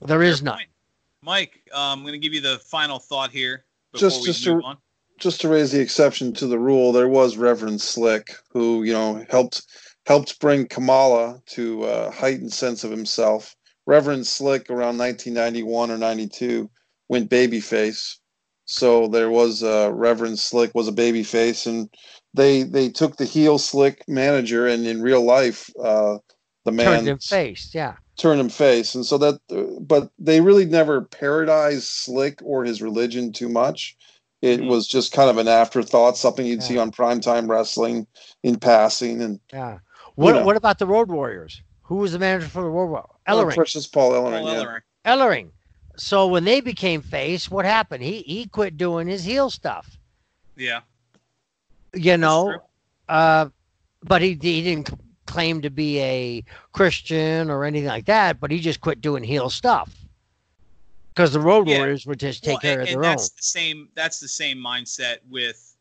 There 0.00 0.22
is 0.22 0.38
Fair 0.40 0.44
none. 0.44 0.56
point. 0.58 0.68
mike 1.22 1.62
uh, 1.74 1.78
i'm 1.92 2.02
going 2.02 2.12
to 2.12 2.18
give 2.18 2.34
you 2.34 2.40
the 2.40 2.58
final 2.58 2.98
thought 2.98 3.30
here 3.30 3.64
before 3.92 4.08
Just- 4.10 4.20
we 4.20 4.26
just 4.26 4.46
move 4.46 4.60
to- 4.60 4.66
on 4.66 4.76
just 5.18 5.40
to 5.40 5.48
raise 5.48 5.72
the 5.72 5.80
exception 5.80 6.32
to 6.34 6.46
the 6.46 6.58
rule, 6.58 6.92
there 6.92 7.08
was 7.08 7.36
Reverend 7.36 7.80
Slick 7.80 8.36
who, 8.50 8.82
you 8.82 8.92
know, 8.92 9.24
helped 9.30 9.62
helped 10.06 10.38
bring 10.40 10.66
Kamala 10.68 11.40
to 11.46 11.84
a 11.84 12.10
heightened 12.10 12.52
sense 12.52 12.84
of 12.84 12.90
himself. 12.90 13.54
Reverend 13.86 14.26
Slick 14.26 14.70
around 14.70 14.98
1991 14.98 15.90
or 15.90 15.98
92 15.98 16.70
went 17.08 17.30
babyface. 17.30 18.16
So 18.66 19.06
there 19.08 19.30
was 19.30 19.62
uh, 19.62 19.90
Reverend 19.92 20.38
Slick 20.38 20.72
was 20.74 20.88
a 20.88 20.92
babyface, 20.92 21.66
and 21.66 21.88
they 22.34 22.64
they 22.64 22.88
took 22.88 23.16
the 23.16 23.24
heel 23.24 23.58
Slick 23.58 24.02
manager, 24.08 24.66
and 24.66 24.86
in 24.86 25.00
real 25.02 25.24
life, 25.24 25.70
uh, 25.82 26.18
the 26.64 26.72
man 26.72 26.96
Turned 26.96 27.08
him 27.08 27.18
face. 27.18 27.70
Yeah. 27.72 27.94
turned 28.18 28.40
him 28.40 28.48
face, 28.48 28.94
and 28.96 29.06
so 29.06 29.18
that. 29.18 29.40
uh, 29.52 29.80
But 29.80 30.10
they 30.18 30.40
really 30.40 30.64
never 30.64 31.02
parodized 31.02 31.82
Slick 31.82 32.40
or 32.42 32.64
his 32.64 32.82
religion 32.82 33.32
too 33.32 33.48
much. 33.48 33.96
It 34.46 34.60
Mhm. 34.60 34.68
was 34.68 34.86
just 34.86 35.12
kind 35.12 35.28
of 35.28 35.38
an 35.38 35.48
afterthought, 35.48 36.16
something 36.16 36.46
you'd 36.46 36.62
see 36.62 36.74
Yeah. 36.74 36.82
on 36.82 36.92
primetime 36.92 37.48
wrestling 37.48 38.06
in 38.44 38.56
passing, 38.58 39.20
and 39.22 39.40
Yeah. 39.52 39.78
What 40.14 40.32
know. 40.36 40.44
What 40.44 40.56
about 40.56 40.78
the 40.78 40.86
Road 40.86 41.10
Warriors? 41.10 41.62
Who 41.82 41.96
was 41.96 42.12
the 42.12 42.18
manager 42.18 42.46
for 42.48 42.62
the 42.62 42.68
Road 42.70 42.86
Warriors? 42.86 43.10
oh, 43.26 43.32
Ellering. 43.32 43.54
Precious 43.54 43.86
Paul 43.86 44.12
Paul 44.12 44.30
Ellering. 44.30 44.44
yeah. 44.44 44.62
Ellering. 44.64 44.80
Ellering. 45.04 45.50
So 45.96 46.26
when 46.26 46.44
they 46.44 46.60
became 46.60 47.02
face, 47.02 47.50
what 47.50 47.64
happened? 47.64 48.02
He 48.04 48.22
he 48.22 48.46
quit 48.46 48.76
doing 48.76 49.08
his 49.08 49.24
heel 49.24 49.50
stuff. 49.50 49.98
yeah 50.56 50.80
You 51.92 52.16
know, 52.16 52.62
uh, 53.08 53.48
but 54.04 54.22
he 54.22 54.30
he 54.40 54.62
didn't 54.62 54.90
claim 55.26 55.60
to 55.62 55.70
be 55.70 56.00
a 56.00 56.44
Christian 56.72 57.50
or 57.50 57.64
anything 57.64 57.88
like 57.88 58.04
that. 58.06 58.38
But 58.40 58.50
he 58.52 58.60
just 58.60 58.80
quit 58.80 59.00
doing 59.00 59.24
heel 59.24 59.50
stuff 59.50 59.90
because 61.16 61.32
the 61.32 61.40
Road 61.40 61.66
Yeah. 61.66 61.78
Warriors 61.78 62.06
would 62.06 62.20
just 62.20 62.44
take 62.44 62.52
Well, 62.54 62.60
care 62.60 62.72
and, 62.72 62.82
of 62.82 62.88
and 62.88 62.94
their 63.02 63.10
own. 63.10 63.16
that's 63.16 63.30
the 63.30 63.42
same 63.42 63.88
that's 63.94 64.20
the 64.20 64.28
same 64.28 64.58
mindset 64.58 65.18
with 65.30 65.74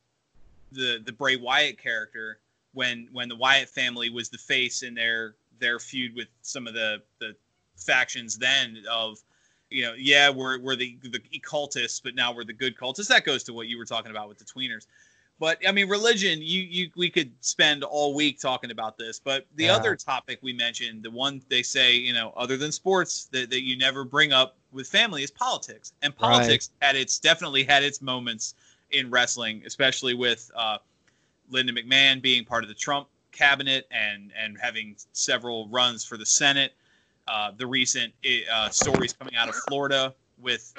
the 0.72 1.02
the 1.06 1.12
Bray 1.12 1.36
Wyatt 1.36 1.78
character 1.78 2.40
when 2.74 3.10
when 3.12 3.28
the 3.28 3.36
Wyatt 3.36 3.70
family 3.70 4.10
was 4.10 4.30
the 4.30 4.38
face 4.38 4.82
in 4.82 4.96
their 4.96 5.36
their 5.60 5.78
feud 5.80 6.16
with 6.16 6.28
some 6.42 6.68
of 6.68 6.74
the 6.74 7.02
the 7.20 7.36
factions 7.76 8.38
then 8.38 8.82
of 8.90 9.20
you 9.70 9.84
know 9.84 9.94
yeah 9.94 10.30
we're 10.30 10.58
we're 10.60 10.76
the 10.78 10.98
the 11.04 11.20
cultists 11.46 12.02
but 12.02 12.16
now 12.16 12.34
we're 12.34 12.46
the 12.46 12.54
good 12.54 12.78
cultists 12.78 13.08
that 13.08 13.26
goes 13.26 13.44
to 13.44 13.54
what 13.54 13.68
you 13.68 13.78
were 13.78 13.86
talking 13.86 14.12
about 14.12 14.30
with 14.30 14.38
the 14.38 14.46
tweeners 14.46 14.86
but 15.40 15.58
I 15.68 15.72
mean 15.72 15.90
religion 15.90 16.40
you 16.42 16.62
you 16.62 16.90
we 16.96 17.10
could 17.10 17.32
spend 17.42 17.84
all 17.84 18.14
week 18.16 18.40
talking 18.40 18.72
about 18.72 18.98
this 18.98 19.20
but 19.20 19.46
the 19.56 19.66
Yeah. 19.66 19.76
other 19.76 19.96
topic 19.96 20.40
we 20.42 20.54
mentioned 20.54 21.04
the 21.04 21.12
one 21.12 21.42
they 21.50 21.64
say 21.64 21.96
you 21.96 22.14
know 22.14 22.34
other 22.38 22.58
than 22.58 22.72
sports 22.72 23.26
that, 23.32 23.50
that 23.50 23.64
you 23.64 23.78
never 23.78 24.04
bring 24.04 24.32
up 24.34 24.56
with 24.72 24.88
family 24.88 25.24
is 25.24 25.32
politics 25.32 25.94
and 26.02 26.14
Right. 26.20 26.30
politics 26.32 26.72
had 26.82 26.96
its 26.96 27.20
definitely 27.20 27.64
had 27.64 27.84
its 27.84 28.02
moments 28.02 28.56
in 28.92 29.10
wrestling 29.10 29.64
especially 29.66 30.14
with 30.14 30.50
uh, 30.56 30.78
Linda 31.50 31.74
McMahon 31.74 32.22
being 32.22 32.46
part 32.46 32.64
of 32.64 32.70
the 32.70 32.76
Trump 32.76 33.08
cabinet 33.32 33.88
and 33.92 34.32
and 34.42 34.58
having 34.60 34.96
several 35.12 35.68
runs 35.70 36.06
for 36.06 36.18
the 36.18 36.26
Senate 36.26 36.74
uh, 37.28 37.52
the 37.58 37.66
recent 37.66 38.14
uh, 38.52 38.70
stories 38.70 39.14
coming 39.14 39.36
out 39.36 39.50
of 39.50 39.56
Florida 39.56 40.14
with 40.38 40.74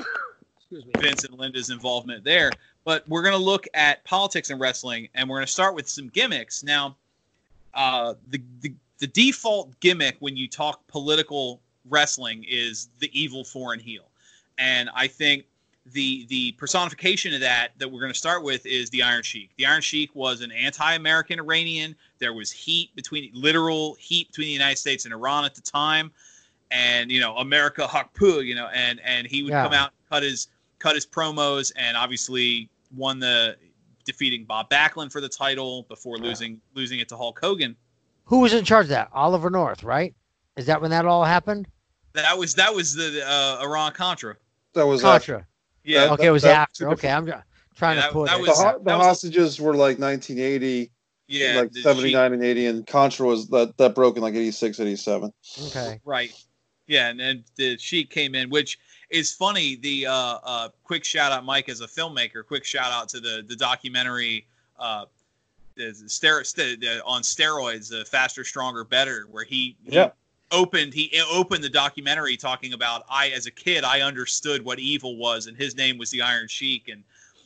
Vince 0.71 1.25
and 1.25 1.39
Linda's 1.39 1.71
involvement 1.71 2.25
there. 2.25 2.51
But 2.85 3.09
we're 3.09 3.23
going 3.23 3.37
to 3.37 3.43
look 3.43 3.67
at 3.75 4.05
politics 4.05 4.51
and 4.51 4.61
wrestling, 4.61 5.09
and 5.15 5.29
we're 5.29 5.37
going 5.37 5.47
to 5.47 5.53
start 5.53 5.75
with 5.75 5.89
some 5.89 6.09
gimmicks. 6.09 6.63
Now, 6.63 6.97
uh, 7.75 8.15
the, 8.31 8.41
the 8.61 8.73
the 8.99 9.07
default 9.07 9.79
gimmick 9.81 10.17
when 10.21 10.37
you 10.37 10.49
talk 10.49 10.87
political 10.87 11.61
wrestling 11.91 12.45
is 12.49 12.89
the 12.99 13.11
evil 13.19 13.45
foreign 13.45 13.81
heel, 13.81 14.09
and 14.59 14.89
I 14.95 15.07
think 15.07 15.45
the 15.93 16.27
the 16.27 16.53
personification 16.53 17.35
of 17.35 17.41
that 17.41 17.73
that 17.79 17.91
we're 17.91 18.01
going 18.01 18.13
to 18.13 18.19
start 18.19 18.43
with 18.43 18.65
is 18.65 18.89
the 18.91 19.03
Iron 19.03 19.23
Sheik. 19.23 19.51
The 19.57 19.67
Iron 19.67 19.83
Sheik 19.83 20.15
was 20.15 20.41
an 20.41 20.51
anti-American 20.51 21.39
Iranian. 21.39 21.95
There 22.19 22.33
was 22.33 22.51
heat 22.51 22.95
between 22.97 23.31
literal 23.35 23.95
heat 24.01 24.29
between 24.29 24.47
the 24.47 24.53
United 24.53 24.79
States 24.79 25.05
and 25.05 25.13
Iran 25.13 25.45
at 25.45 25.55
the 25.55 25.61
time, 25.61 26.11
and 26.71 27.11
you 27.11 27.21
know 27.21 27.37
America 27.37 27.83
Hakpu, 27.89 28.45
you 28.45 28.55
know, 28.55 28.69
and 28.73 29.01
and 29.05 29.27
he 29.27 29.43
would 29.43 29.51
yeah. 29.51 29.65
come 29.65 29.75
out 29.75 29.93
cut 30.09 30.23
his 30.23 30.49
cut 30.79 30.95
his 30.95 31.07
promos 31.07 31.73
and 31.77 31.97
obviously 31.97 32.69
won 32.95 33.19
the 33.19 33.57
defeating 34.05 34.45
Bob 34.45 34.71
Backlund 34.71 35.13
for 35.13 35.21
the 35.21 35.29
title 35.29 35.85
before 35.89 36.17
losing 36.19 36.61
losing 36.75 37.01
it 37.01 37.09
to 37.09 37.17
Hulk 37.17 37.39
Hogan. 37.41 37.77
Who 38.25 38.41
was 38.41 38.53
in 38.53 38.65
charge 38.65 38.87
of 38.87 38.91
that? 38.91 39.09
Oliver 39.13 39.51
North, 39.51 39.85
right? 39.85 40.15
Is 40.57 40.67
that 40.67 40.81
when 40.81 40.91
that 40.91 41.05
all 41.05 41.25
happened? 41.25 41.69
That 42.15 42.39
was 42.39 42.55
that 42.55 42.75
was 42.75 42.95
the 42.95 43.23
uh, 43.27 43.63
Iran 43.63 43.93
Contra. 43.93 44.37
That 44.75 44.87
was 44.87 45.03
Contra. 45.03 45.39
After. 45.39 45.49
Yeah. 45.85 46.13
Okay, 46.13 46.27
it 46.27 46.31
was 46.31 46.43
that, 46.43 46.57
after. 46.59 46.91
Okay, 46.91 47.11
I'm 47.11 47.27
trying 47.75 47.99
yeah, 47.99 48.07
to 48.07 48.13
put 48.13 48.29
that, 48.29 48.41
was, 48.41 48.59
the, 48.59 48.81
the 48.83 48.97
hostages 48.97 49.61
were 49.61 49.75
like 49.75 49.99
1980. 49.99 50.91
Yeah, 51.29 51.63
like 51.63 51.75
79 51.75 52.35
and 52.35 52.45
80, 52.45 52.67
and 52.67 52.87
Contra 52.87 53.27
was 53.27 53.49
that 53.49 53.77
that 53.79 53.97
broke 53.97 54.17
in 54.17 54.23
like 54.23 54.35
86, 54.35 54.79
87. 54.79 55.33
Okay. 55.67 56.01
Right. 56.05 56.33
Yeah, 56.87 57.09
and 57.09 57.19
then 57.19 57.45
the 57.57 57.77
Sheik 57.79 58.11
came 58.11 58.37
in, 58.37 58.49
which 58.49 58.79
is 59.11 59.33
funny. 59.33 59.77
The 59.77 60.07
uh, 60.07 60.39
uh, 60.43 60.69
quick 60.85 61.05
shout 61.05 61.33
out, 61.33 61.45
Mike, 61.45 61.69
as 61.69 61.81
a 61.81 61.87
filmmaker. 61.87 62.47
Quick 62.47 62.65
shout 62.65 62.93
out 62.93 63.09
to 63.11 63.21
the 63.21 63.45
the 63.47 63.57
documentary. 63.57 64.47
Uh, 64.79 65.07
the, 65.75 65.93
the, 65.93 66.77
the, 66.81 67.03
on 67.05 67.21
steroids, 67.21 67.93
uh, 67.93 68.03
faster, 68.07 68.45
stronger, 68.45 68.83
better, 68.83 69.27
where 69.31 69.45
he, 69.45 69.77
he 69.85 69.95
yeah 69.95 70.11
opened 70.51 70.95
he 70.95 71.11
opened 71.31 71.63
the 71.63 71.69
documentary 71.69 72.37
talking 72.37 72.73
about 72.73 73.05
I 73.11 73.29
as 73.31 73.47
a 73.47 73.51
kid 73.51 73.85
I 73.85 74.03
understood 74.03 74.65
what 74.65 74.79
evil 74.79 75.17
was 75.17 75.47
and 75.47 75.57
his 75.57 75.77
name 75.77 75.99
was 75.99 76.11
the 76.11 76.23
Iron 76.23 76.49
Sheik 76.49 76.89
and 76.89 77.03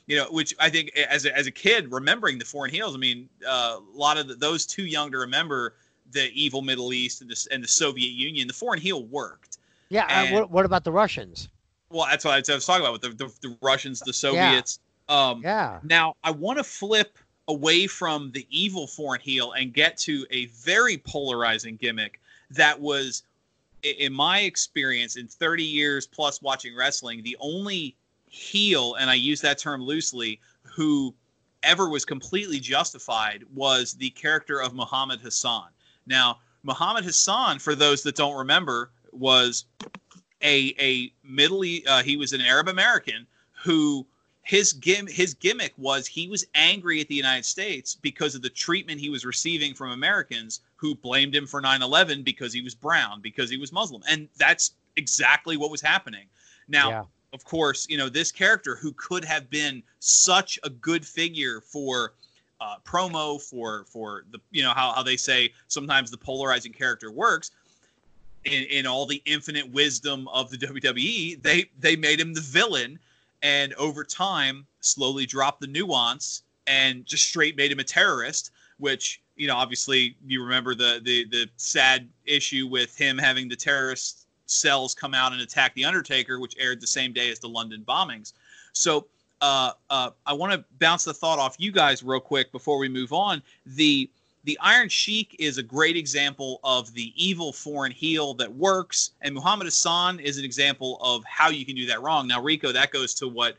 you 0.07 0.17
know 0.17 0.27
which 0.31 0.55
I 0.59 0.69
think 0.69 0.91
as 0.97 1.25
a, 1.25 1.37
as 1.37 1.47
a 1.47 1.51
kid 1.51 1.91
remembering 1.91 2.39
the 2.39 2.45
foreign 2.45 2.71
heels 2.71 2.95
I 2.95 2.99
mean 2.99 3.29
uh, 3.47 3.79
a 3.79 3.97
lot 3.97 4.19
of 4.19 4.29
the, 4.29 4.35
those 4.35 4.67
too 4.67 4.85
young 4.85 5.11
to 5.13 5.19
remember 5.19 5.75
the 6.13 6.31
evil 6.35 6.61
Middle 6.61 6.93
East 6.93 7.23
and 7.23 7.31
the, 7.31 7.49
and 7.51 7.65
the 7.65 7.69
Soviet 7.69 8.11
Union 8.11 8.47
the 8.47 8.55
foreign 8.55 8.81
heel 8.81 9.05
worked 9.05 9.59
yeah 9.91 10.05
uh, 10.05 10.09
and, 10.09 10.34
uh, 10.34 10.41
what, 10.41 10.51
what 10.51 10.66
about 10.66 10.84
the 10.84 10.93
Russians? 10.93 11.49
Well 11.91 12.07
that's 12.11 12.24
what 12.24 12.32
I 12.49 12.55
was 12.55 12.66
talking 12.66 12.86
about 12.86 12.93
with 12.93 13.03
the, 13.03 13.26
the, 13.26 13.49
the 13.49 13.57
Russians 13.61 14.01
the 14.01 14.12
Soviets. 14.12 14.78
Yeah. 15.09 15.30
Um, 15.30 15.43
yeah. 15.43 15.80
now 15.82 16.14
I 16.24 16.30
want 16.30 16.59
to 16.59 16.64
flip 16.64 17.18
away 17.49 17.88
from 17.88 18.30
the 18.30 18.47
evil 18.49 18.86
foreign 18.86 19.20
heel 19.20 19.53
and 19.53 19.74
get 19.74 19.97
to 19.99 20.24
a 20.30 20.47
very 20.47 20.97
polarizing 20.99 21.76
gimmick 21.76 22.20
that 22.51 22.80
was 22.80 23.24
in 23.82 24.12
my 24.12 24.41
experience 24.41 25.16
in 25.16 25.26
30 25.26 25.64
years 25.64 26.07
plus 26.07 26.41
watching 26.43 26.76
wrestling 26.76 27.22
the 27.22 27.36
only 27.41 27.97
heel 28.26 28.95
and 28.95 29.11
i 29.11 29.14
use 29.14 29.41
that 29.41 29.59
term 29.59 29.82
loosely 29.82 30.41
who 30.62 31.12
ever 31.62 31.88
was 31.88 32.05
completely 32.05 32.61
justified 32.61 33.43
was 33.55 33.95
the 33.95 34.11
character 34.11 34.62
of 34.62 34.72
muhammad 34.72 35.20
hassan. 35.20 35.68
Now 36.07 36.38
muhammad 36.62 37.05
hassan 37.05 37.59
for 37.59 37.74
those 37.74 38.03
that 38.03 38.14
don't 38.14 38.36
remember 38.36 38.91
was 39.13 39.65
a 40.43 40.75
a 40.79 41.13
middle 41.23 41.63
uh, 41.89 42.03
he 42.03 42.17
was 42.17 42.33
an 42.33 42.41
arab 42.41 42.69
american 42.69 43.27
who 43.53 44.07
his 44.43 44.73
gim 44.73 45.07
his 45.07 45.35
gimmick 45.35 45.73
was 45.77 46.07
he 46.07 46.27
was 46.27 46.45
angry 46.55 47.01
at 47.01 47.09
the 47.09 47.15
United 47.15 47.45
States 47.45 47.95
because 47.95 48.35
of 48.35 48.43
the 48.43 48.51
treatment 48.51 49.01
he 49.01 49.11
was 49.11 49.25
receiving 49.25 49.75
from 49.75 49.93
Americans 49.93 50.61
who 50.77 50.95
blamed 50.95 51.35
him 51.37 51.47
for 51.47 51.63
9/11 51.63 52.25
because 52.25 52.53
he 52.53 52.63
was 52.63 52.75
brown, 52.75 53.21
because 53.21 53.51
he 53.51 53.59
was 53.59 53.71
Muslim. 53.71 54.03
And 54.09 54.29
that's 54.37 54.73
exactly 54.97 55.57
what 55.57 55.71
was 55.71 55.81
happening. 55.81 56.27
Now, 56.69 56.91
yeah. 56.91 57.05
of 57.33 57.45
course, 57.45 57.87
you 57.89 57.97
know, 57.97 58.09
this 58.09 58.33
character 58.33 58.75
who 58.75 58.93
could 58.95 59.25
have 59.25 59.51
been 59.51 59.83
such 59.99 60.59
a 60.65 60.71
good 60.71 61.07
figure 61.07 61.61
for 61.61 62.15
uh, 62.61 62.77
promo 62.85 63.41
for 63.41 63.85
for 63.85 64.25
the 64.33 64.41
you 64.51 64.63
know 64.63 64.73
how, 64.73 64.93
how 64.93 65.03
they 65.03 65.17
say 65.17 65.53
sometimes 65.69 66.11
the 66.11 66.19
polarizing 66.19 66.73
character 66.73 67.11
works 67.11 67.53
in, 68.45 68.64
in 68.64 68.86
all 68.86 69.07
the 69.07 69.22
infinite 69.26 69.70
wisdom 69.70 70.28
of 70.28 70.51
the 70.51 70.57
WWE 70.57 71.43
they 71.43 71.70
they 71.78 71.97
made 71.97 72.20
him 72.20 72.34
the 72.34 72.41
villain 72.41 72.99
and 73.43 73.74
over 73.74 74.05
time 74.05 74.66
slowly 74.80 75.26
dropped 75.26 75.61
the 75.61 75.66
nuance 75.66 76.43
and 76.66 77.05
just 77.05 77.26
straight 77.26 77.57
made 77.57 77.70
him 77.70 77.80
a 77.80 77.84
terrorist 77.84 78.51
which 78.78 79.20
you 79.36 79.47
know 79.47 79.57
obviously 79.57 80.16
you 80.26 80.43
remember 80.43 80.74
the 80.74 81.01
the 81.05 81.24
the 81.26 81.49
sad 81.57 82.09
issue 82.24 82.66
with 82.66 82.97
him 82.97 83.18
having 83.18 83.49
the 83.49 83.57
terrorist 83.57 84.26
cells 84.47 84.95
come 84.95 85.14
out 85.14 85.32
and 85.32 85.41
attack 85.41 85.74
the 85.74 85.84
undertaker 85.84 86.41
which 86.41 86.57
aired 86.59 86.80
the 86.80 86.86
same 86.86 87.12
day 87.12 87.30
as 87.30 87.38
the 87.38 87.49
london 87.49 87.84
bombings. 87.86 88.32
So 88.72 89.07
uh, 89.43 89.72
uh, 89.88 90.11
i 90.26 90.32
want 90.34 90.53
to 90.53 90.62
bounce 90.78 91.05
the 91.05 91.14
thought 91.14 91.38
off 91.38 91.57
you 91.59 91.72
guys 91.72 92.03
real 92.03 92.20
quick 92.20 92.53
before 92.53 92.78
we 92.78 92.88
move 92.88 93.12
on. 93.12 93.43
The 93.64 94.11
the 94.51 94.59
Iron 94.62 94.88
Sheik 94.88 95.36
is 95.38 95.59
a 95.59 95.62
great 95.62 95.96
example 95.96 96.59
of 96.64 96.92
the 96.92 97.12
evil 97.14 97.53
foreign 97.53 97.92
heel 97.92 98.34
that 98.34 98.53
works, 98.53 99.12
and 99.22 99.32
Muhammad 99.32 99.66
Hassan 99.66 100.18
is 100.18 100.38
an 100.38 100.44
example 100.44 100.98
of 101.01 101.22
how 101.22 101.51
you 101.51 101.64
can 101.64 101.76
do 101.76 101.86
that 101.86 102.03
wrong. 102.03 102.26
Now, 102.26 102.42
Rico, 102.42 102.72
that 102.72 102.90
goes 102.90 103.14
to 103.14 103.28
what 103.28 103.57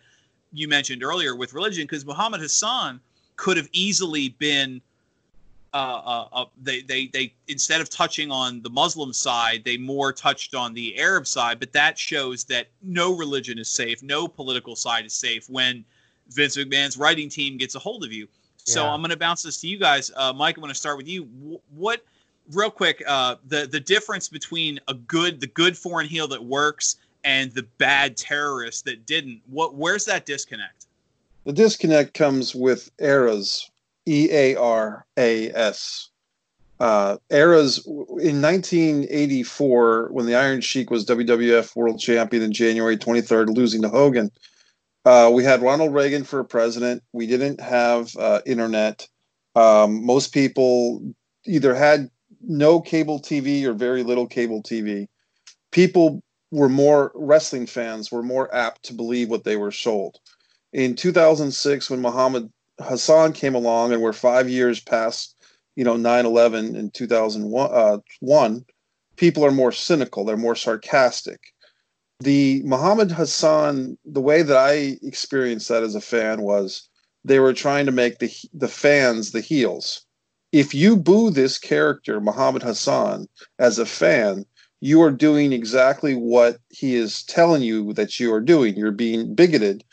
you 0.51 0.67
mentioned 0.67 1.01
earlier 1.01 1.33
with 1.33 1.53
religion, 1.53 1.85
because 1.85 2.05
Muhammad 2.05 2.41
Hassan 2.41 2.99
could 3.37 3.55
have 3.55 3.69
easily 3.71 4.35
been. 4.37 4.81
Uh, 5.73 5.77
uh, 5.77 6.27
uh, 6.33 6.45
they, 6.61 6.81
they, 6.81 7.07
they 7.07 7.33
instead 7.47 7.79
of 7.79 7.89
touching 7.89 8.29
on 8.29 8.61
the 8.61 8.69
Muslim 8.69 9.13
side, 9.13 9.63
they 9.63 9.77
more 9.77 10.11
touched 10.11 10.53
on 10.53 10.73
the 10.73 10.99
Arab 10.99 11.25
side. 11.25 11.57
But 11.57 11.71
that 11.71 11.97
shows 11.97 12.43
that 12.45 12.67
no 12.81 13.15
religion 13.15 13.57
is 13.57 13.69
safe, 13.69 14.03
no 14.03 14.27
political 14.27 14.75
side 14.75 15.05
is 15.05 15.13
safe 15.13 15.49
when 15.49 15.85
Vince 16.27 16.57
McMahon's 16.57 16.97
writing 16.97 17.29
team 17.29 17.57
gets 17.57 17.75
a 17.75 17.79
hold 17.79 18.03
of 18.03 18.11
you. 18.11 18.27
So 18.65 18.83
yeah. 18.83 18.93
I'm 18.93 19.01
going 19.01 19.11
to 19.11 19.17
bounce 19.17 19.43
this 19.43 19.59
to 19.61 19.67
you 19.67 19.77
guys. 19.77 20.11
Uh, 20.15 20.33
Mike, 20.33 20.57
I'm 20.57 20.61
going 20.61 20.73
to 20.73 20.79
start 20.79 20.97
with 20.97 21.07
you. 21.07 21.27
What, 21.75 22.03
real 22.51 22.71
quick, 22.71 23.03
uh, 23.07 23.35
the 23.47 23.67
the 23.67 23.79
difference 23.79 24.29
between 24.29 24.79
a 24.87 24.93
good 24.93 25.39
the 25.39 25.47
good 25.47 25.77
foreign 25.77 26.07
heel 26.07 26.27
that 26.29 26.43
works 26.43 26.97
and 27.23 27.51
the 27.53 27.63
bad 27.77 28.17
terrorist 28.17 28.85
that 28.85 29.05
didn't. 29.05 29.41
What 29.47 29.75
where's 29.75 30.05
that 30.05 30.25
disconnect? 30.25 30.87
The 31.43 31.53
disconnect 31.53 32.13
comes 32.13 32.53
with 32.53 32.91
eras, 32.99 33.69
E 34.05 34.29
A 34.31 34.55
R 34.55 35.05
A 35.17 35.51
S. 35.51 36.09
Uh, 36.79 37.17
eras 37.29 37.85
in 37.85 38.41
1984 38.41 40.07
when 40.11 40.25
the 40.25 40.33
Iron 40.33 40.61
Sheik 40.61 40.89
was 40.89 41.05
WWF 41.05 41.75
World 41.75 41.99
Champion 41.99 42.41
in 42.41 42.51
January 42.51 42.97
23rd, 42.97 43.55
losing 43.55 43.83
to 43.83 43.89
Hogan. 43.89 44.31
Uh, 45.03 45.31
we 45.33 45.43
had 45.43 45.61
Ronald 45.61 45.93
Reagan 45.93 46.23
for 46.23 46.43
president. 46.43 47.03
We 47.11 47.25
didn't 47.25 47.59
have 47.59 48.15
uh, 48.17 48.41
internet. 48.45 49.07
Um, 49.55 50.05
most 50.05 50.33
people 50.33 51.01
either 51.45 51.73
had 51.73 52.09
no 52.41 52.79
cable 52.79 53.19
TV 53.19 53.63
or 53.63 53.73
very 53.73 54.03
little 54.03 54.27
cable 54.27 54.61
TV. 54.61 55.07
People 55.71 56.21
were 56.51 56.69
more 56.69 57.11
wrestling 57.15 57.65
fans 57.65 58.11
were 58.11 58.23
more 58.23 58.53
apt 58.53 58.83
to 58.83 58.93
believe 58.93 59.29
what 59.29 59.43
they 59.43 59.55
were 59.55 59.71
sold. 59.71 60.19
In 60.73 60.95
2006, 60.95 61.89
when 61.89 62.01
Muhammad 62.01 62.51
Hassan 62.79 63.33
came 63.33 63.55
along, 63.55 63.93
and 63.93 64.01
we're 64.01 64.13
five 64.13 64.49
years 64.49 64.79
past, 64.79 65.35
you 65.75 65.83
know, 65.83 65.95
9/11 65.95 66.75
in 66.75 66.91
2001, 66.91 67.69
uh, 67.71 67.97
one, 68.19 68.65
people 69.15 69.45
are 69.45 69.51
more 69.51 69.71
cynical. 69.71 70.25
They're 70.25 70.37
more 70.37 70.55
sarcastic 70.55 71.39
the 72.21 72.61
Muhammad 72.63 73.11
Hassan, 73.11 73.97
the 74.05 74.21
way 74.21 74.43
that 74.43 74.57
I 74.57 74.97
experienced 75.01 75.69
that 75.69 75.83
as 75.83 75.95
a 75.95 76.01
fan 76.01 76.41
was 76.41 76.87
they 77.23 77.39
were 77.39 77.53
trying 77.53 77.85
to 77.87 77.91
make 77.91 78.19
the 78.19 78.31
the 78.53 78.67
fans 78.67 79.31
the 79.31 79.41
heels. 79.41 80.05
If 80.51 80.75
you 80.75 80.97
boo 80.97 81.31
this 81.31 81.57
character, 81.57 82.19
Muhammad 82.19 82.61
Hassan, 82.61 83.27
as 83.57 83.79
a 83.79 83.85
fan, 83.85 84.45
you 84.81 85.01
are 85.01 85.11
doing 85.11 85.53
exactly 85.53 86.13
what 86.13 86.57
he 86.69 86.95
is 86.95 87.23
telling 87.23 87.61
you 87.61 87.93
that 87.93 88.19
you 88.19 88.33
are 88.33 88.41
doing. 88.41 88.75
You're 88.75 88.91
being 88.91 89.33
bigoted 89.33 89.83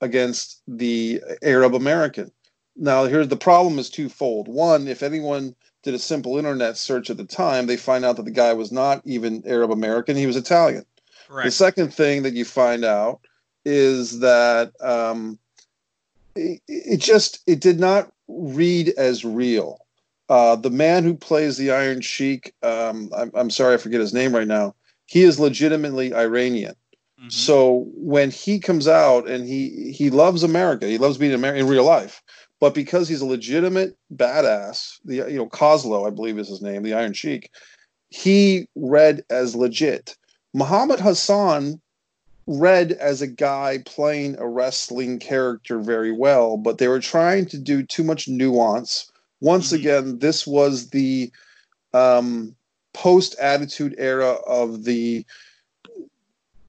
against 0.00 0.62
the 0.66 1.22
Arab 1.42 1.74
American. 1.74 2.30
Now, 2.76 3.04
here's 3.04 3.28
the 3.28 3.36
problem 3.36 3.78
is 3.78 3.90
twofold. 3.90 4.48
One, 4.48 4.88
if 4.88 5.02
anyone 5.02 5.54
did 5.82 5.94
a 5.94 5.98
simple 5.98 6.38
internet 6.38 6.76
search 6.76 7.10
at 7.10 7.16
the 7.16 7.24
time, 7.24 7.66
they 7.66 7.76
find 7.76 8.04
out 8.04 8.16
that 8.16 8.24
the 8.24 8.30
guy 8.30 8.52
was 8.52 8.72
not 8.72 9.02
even 9.04 9.42
Arab 9.46 9.70
American, 9.70 10.16
he 10.16 10.26
was 10.26 10.36
Italian. 10.36 10.84
Correct. 11.28 11.44
The 11.46 11.50
second 11.50 11.92
thing 11.92 12.22
that 12.22 12.34
you 12.34 12.44
find 12.44 12.84
out 12.84 13.20
is 13.64 14.20
that 14.20 14.72
um, 14.80 15.38
it, 16.34 16.60
it, 16.66 17.00
just 17.00 17.40
it 17.46 17.60
did 17.60 17.78
not 17.78 18.10
read 18.28 18.94
as 18.96 19.24
real. 19.24 19.78
Uh, 20.28 20.56
the 20.56 20.70
man 20.70 21.04
who 21.04 21.14
plays 21.14 21.56
the 21.56 21.70
Iron 21.70 22.00
Sheik, 22.00 22.54
um, 22.62 23.10
I'm, 23.16 23.30
I'm 23.34 23.50
sorry 23.50 23.74
I 23.74 23.78
forget 23.78 24.00
his 24.00 24.14
name 24.14 24.34
right 24.34 24.46
now. 24.48 24.74
He 25.06 25.22
is 25.22 25.40
legitimately 25.40 26.14
Iranian. 26.14 26.74
Mhm. 27.20 27.32
So 27.32 27.86
when 27.94 28.30
he 28.30 28.58
comes 28.58 28.86
out 28.86 29.28
and 29.28 29.46
he 29.46 29.92
he 29.92 30.10
loves 30.10 30.42
America, 30.42 30.86
he 30.86 30.98
loves 30.98 31.18
being 31.18 31.32
Amer- 31.32 31.54
in 31.54 31.66
real 31.66 31.84
life, 31.84 32.22
but 32.60 32.74
because 32.74 33.08
he's 33.08 33.20
a 33.20 33.26
legitimate 33.26 33.96
badass, 34.14 34.98
the 35.04 35.16
you 35.16 35.36
know 35.36 35.48
Kozlo, 35.48 36.06
I 36.06 36.10
believe 36.10 36.38
is 36.38 36.48
his 36.48 36.62
name, 36.62 36.82
the 36.82 36.94
Iron 36.94 37.12
Sheik, 37.12 37.50
he 38.10 38.66
read 38.76 39.24
as 39.30 39.54
legit. 39.56 40.16
Muhammad 40.54 41.00
Hassan 41.00 41.80
read 42.46 42.92
as 42.92 43.20
a 43.20 43.26
guy 43.26 43.78
playing 43.84 44.36
a 44.38 44.48
wrestling 44.48 45.18
character 45.18 45.78
very 45.78 46.12
well, 46.12 46.56
but 46.56 46.78
they 46.78 46.88
were 46.88 47.00
trying 47.00 47.44
to 47.46 47.58
do 47.58 47.82
too 47.82 48.02
much 48.02 48.26
nuance. 48.26 49.10
Once 49.40 49.70
Mhm. 49.70 49.78
again, 49.78 50.18
this 50.18 50.46
was 50.46 50.88
the 50.88 51.30
um, 51.94 52.54
post 52.92 53.34
Attitude 53.38 53.94
Era 53.98 54.32
of 54.46 54.84
the 54.84 55.24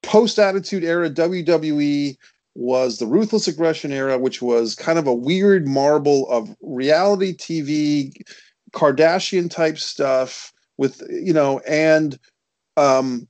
post 0.02 0.38
Attitude 0.38 0.84
Era 0.84 1.10
WWE 1.10 2.16
was 2.54 2.98
the 2.98 3.06
Ruthless 3.06 3.48
Aggression 3.48 3.92
Era, 3.92 4.18
which 4.18 4.42
was 4.42 4.74
kind 4.74 4.98
of 4.98 5.06
a 5.06 5.14
weird 5.14 5.66
marble 5.68 6.28
of 6.30 6.54
reality 6.62 7.34
TV, 7.34 8.12
Kardashian 8.72 9.50
type 9.50 9.78
stuff 9.78 10.52
with 10.78 11.02
you 11.10 11.32
know, 11.32 11.60
and 11.60 12.18
um, 12.76 13.28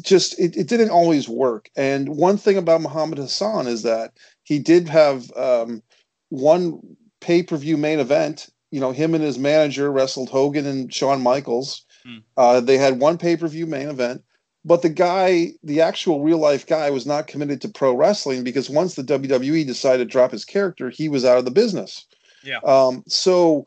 just 0.00 0.38
it, 0.38 0.56
it 0.56 0.68
didn't 0.68 0.90
always 0.90 1.28
work. 1.28 1.70
And 1.76 2.08
one 2.08 2.36
thing 2.36 2.56
about 2.56 2.80
Muhammad 2.80 3.18
Hassan 3.18 3.66
is 3.66 3.82
that 3.82 4.12
he 4.44 4.58
did 4.58 4.88
have 4.88 5.30
um, 5.36 5.82
one 6.28 6.80
pay 7.20 7.42
per 7.42 7.56
view 7.56 7.76
main 7.76 8.00
event. 8.00 8.48
You 8.70 8.80
know, 8.80 8.92
him 8.92 9.14
and 9.14 9.24
his 9.24 9.38
manager 9.38 9.90
wrestled 9.90 10.30
Hogan 10.30 10.66
and 10.66 10.92
Shawn 10.92 11.22
Michaels. 11.22 11.84
Hmm. 12.04 12.18
Uh, 12.36 12.60
they 12.60 12.78
had 12.78 13.00
one 13.00 13.18
pay 13.18 13.36
per 13.36 13.48
view 13.48 13.66
main 13.66 13.88
event, 13.88 14.22
but 14.64 14.82
the 14.82 14.88
guy, 14.88 15.52
the 15.62 15.80
actual 15.80 16.22
real 16.22 16.38
life 16.38 16.66
guy, 16.66 16.90
was 16.90 17.06
not 17.06 17.26
committed 17.26 17.60
to 17.62 17.68
pro 17.68 17.94
wrestling 17.94 18.44
because 18.44 18.70
once 18.70 18.94
the 18.94 19.02
WWE 19.02 19.66
decided 19.66 20.04
to 20.04 20.10
drop 20.10 20.30
his 20.30 20.44
character, 20.44 20.90
he 20.90 21.08
was 21.08 21.24
out 21.24 21.38
of 21.38 21.44
the 21.44 21.50
business. 21.50 22.06
Yeah. 22.42 22.58
Um, 22.64 23.02
so 23.06 23.66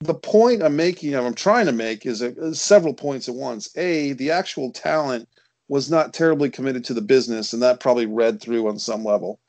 the 0.00 0.14
point 0.14 0.62
I'm 0.62 0.76
making, 0.76 1.14
I'm 1.14 1.34
trying 1.34 1.66
to 1.66 1.72
make, 1.72 2.06
is 2.06 2.22
uh, 2.22 2.52
several 2.52 2.94
points 2.94 3.28
at 3.28 3.34
once. 3.34 3.74
A, 3.76 4.12
the 4.12 4.30
actual 4.30 4.70
talent 4.70 5.28
was 5.68 5.90
not 5.90 6.12
terribly 6.12 6.50
committed 6.50 6.84
to 6.84 6.94
the 6.94 7.00
business, 7.00 7.52
and 7.52 7.62
that 7.62 7.80
probably 7.80 8.06
read 8.06 8.40
through 8.40 8.68
on 8.68 8.78
some 8.78 9.04
level. 9.04 9.40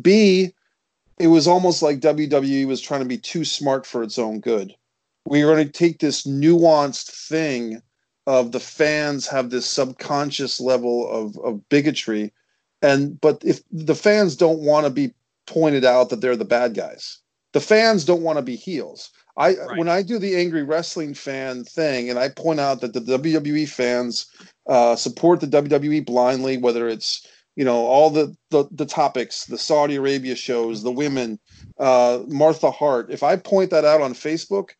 B, 0.00 0.52
it 1.18 1.28
was 1.28 1.48
almost 1.48 1.82
like 1.82 2.00
WWE 2.00 2.66
was 2.66 2.80
trying 2.80 3.00
to 3.00 3.06
be 3.06 3.18
too 3.18 3.44
smart 3.44 3.86
for 3.86 4.02
its 4.02 4.18
own 4.18 4.40
good. 4.40 4.74
We 5.26 5.42
are 5.42 5.52
going 5.52 5.66
to 5.66 5.72
take 5.72 5.98
this 5.98 6.26
nuanced 6.26 7.10
thing 7.28 7.82
of 8.26 8.52
the 8.52 8.60
fans 8.60 9.26
have 9.26 9.50
this 9.50 9.66
subconscious 9.66 10.60
level 10.60 11.08
of, 11.08 11.38
of 11.38 11.68
bigotry, 11.68 12.32
and 12.82 13.20
but 13.20 13.42
if 13.44 13.60
the 13.70 13.94
fans 13.94 14.36
don't 14.36 14.60
want 14.60 14.84
to 14.84 14.90
be 14.90 15.12
pointed 15.46 15.84
out 15.84 16.10
that 16.10 16.20
they're 16.20 16.36
the 16.36 16.44
bad 16.44 16.74
guys, 16.74 17.18
the 17.52 17.60
fans 17.60 18.04
don't 18.04 18.22
want 18.22 18.38
to 18.38 18.42
be 18.42 18.56
heels. 18.56 19.10
I 19.36 19.54
Right. 19.54 19.78
when 19.78 19.88
I 19.88 20.02
do 20.02 20.18
the 20.18 20.36
angry 20.36 20.62
wrestling 20.62 21.14
fan 21.14 21.64
thing, 21.64 22.08
and 22.08 22.18
I 22.18 22.28
point 22.28 22.60
out 22.60 22.80
that 22.80 22.94
the 22.94 23.00
WWE 23.00 23.68
fans 23.68 24.26
uh, 24.66 24.96
support 24.96 25.40
the 25.40 25.46
WWE 25.46 26.04
blindly, 26.04 26.56
whether 26.56 26.88
it's 26.88 27.26
you 27.54 27.64
know 27.64 27.86
all 27.86 28.10
the, 28.10 28.34
the 28.50 28.66
the 28.70 28.86
topics, 28.86 29.44
the 29.44 29.58
Saudi 29.58 29.96
Arabia 29.96 30.36
shows, 30.36 30.82
the 30.82 30.92
women, 30.92 31.38
uh, 31.78 32.20
Martha 32.28 32.70
Hart. 32.70 33.10
If 33.10 33.22
I 33.22 33.36
point 33.36 33.70
that 33.70 33.84
out 33.84 34.00
on 34.00 34.14
Facebook, 34.14 34.70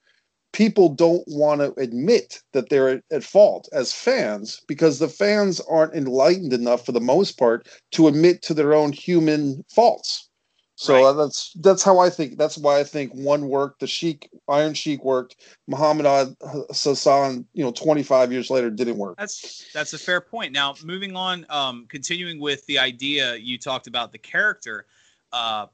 people 0.53 0.89
don't 0.89 1.25
want 1.27 1.61
to 1.61 1.75
admit 1.79 2.41
that 2.55 2.71
they're 2.71 2.89
at, 2.89 3.05
at 3.13 3.23
fault 3.23 3.69
as 3.73 3.93
fans 3.93 4.63
because 4.67 4.99
the 4.99 5.09
fans 5.09 5.61
aren't 5.69 5.95
enlightened 5.95 6.55
enough 6.55 6.87
for 6.87 6.93
the 6.93 7.01
most 7.01 7.39
part 7.39 7.69
to 7.93 8.09
admit 8.09 8.41
to 8.41 8.55
their 8.55 8.73
own 8.73 8.91
human 8.91 9.63
faults. 9.71 10.31
So 10.79 11.07
Right. 11.07 11.13
that's 11.17 11.55
that's 11.55 11.83
how 11.83 11.99
I 11.99 12.11
think. 12.11 12.37
That's 12.37 12.59
why 12.59 12.79
I 12.79 12.85
think 12.85 13.11
one 13.13 13.49
worked. 13.49 13.81
The 13.81 13.87
Sheik, 13.87 14.29
Iron 14.47 14.75
Sheik 14.75 15.03
worked. 15.03 15.37
Muhammad 15.67 16.05
Ad 16.05 16.37
Hassan, 16.43 17.47
you 17.55 17.65
know, 17.65 17.73
25 17.73 18.31
years 18.31 18.51
later, 18.51 18.69
didn't 18.69 18.99
work. 18.99 19.17
That's 19.17 19.65
that's 19.73 19.95
a 19.95 19.99
fair 19.99 20.21
point. 20.21 20.53
Now, 20.53 20.75
moving 20.85 21.17
on, 21.17 21.47
um, 21.49 21.87
continuing 21.89 22.39
with 22.39 22.65
the 22.67 22.79
idea 22.79 23.37
you 23.37 23.57
talked 23.57 23.87
about 23.87 24.13
the 24.13 24.19
character, 24.19 24.85
uh, 25.33 25.67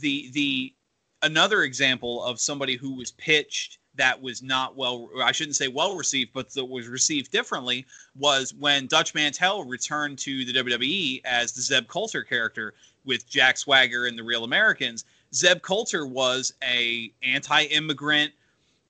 the 0.00 0.30
the 0.32 0.72
another 1.22 1.64
example 1.64 2.24
of 2.24 2.40
somebody 2.40 2.76
who 2.76 2.94
was 2.94 3.10
pitched 3.12 3.78
that 3.96 4.20
was 4.20 4.42
not 4.42 4.74
well 4.74 5.10
I 5.22 5.32
shouldn't 5.32 5.56
say 5.56 5.68
well 5.68 5.96
received, 5.96 6.32
but 6.32 6.48
that 6.54 6.64
was 6.64 6.88
received 6.88 7.30
differently 7.30 7.84
was 8.16 8.54
when 8.54 8.86
Dutch 8.86 9.14
Mantell 9.14 9.64
returned 9.64 10.18
to 10.20 10.46
the 10.46 10.52
WWE 10.54 11.20
as 11.26 11.52
the 11.52 11.60
Zeb 11.60 11.88
Colter 11.88 12.22
character 12.22 12.72
with 13.04 13.28
Jack 13.28 13.56
Swagger 13.56 14.06
and 14.06 14.18
the 14.18 14.22
Real 14.22 14.44
Americans. 14.44 15.04
Zeb 15.34 15.62
Colter 15.62 16.06
was 16.06 16.54
a 16.62 17.12
anti-immigrant, 17.22 18.32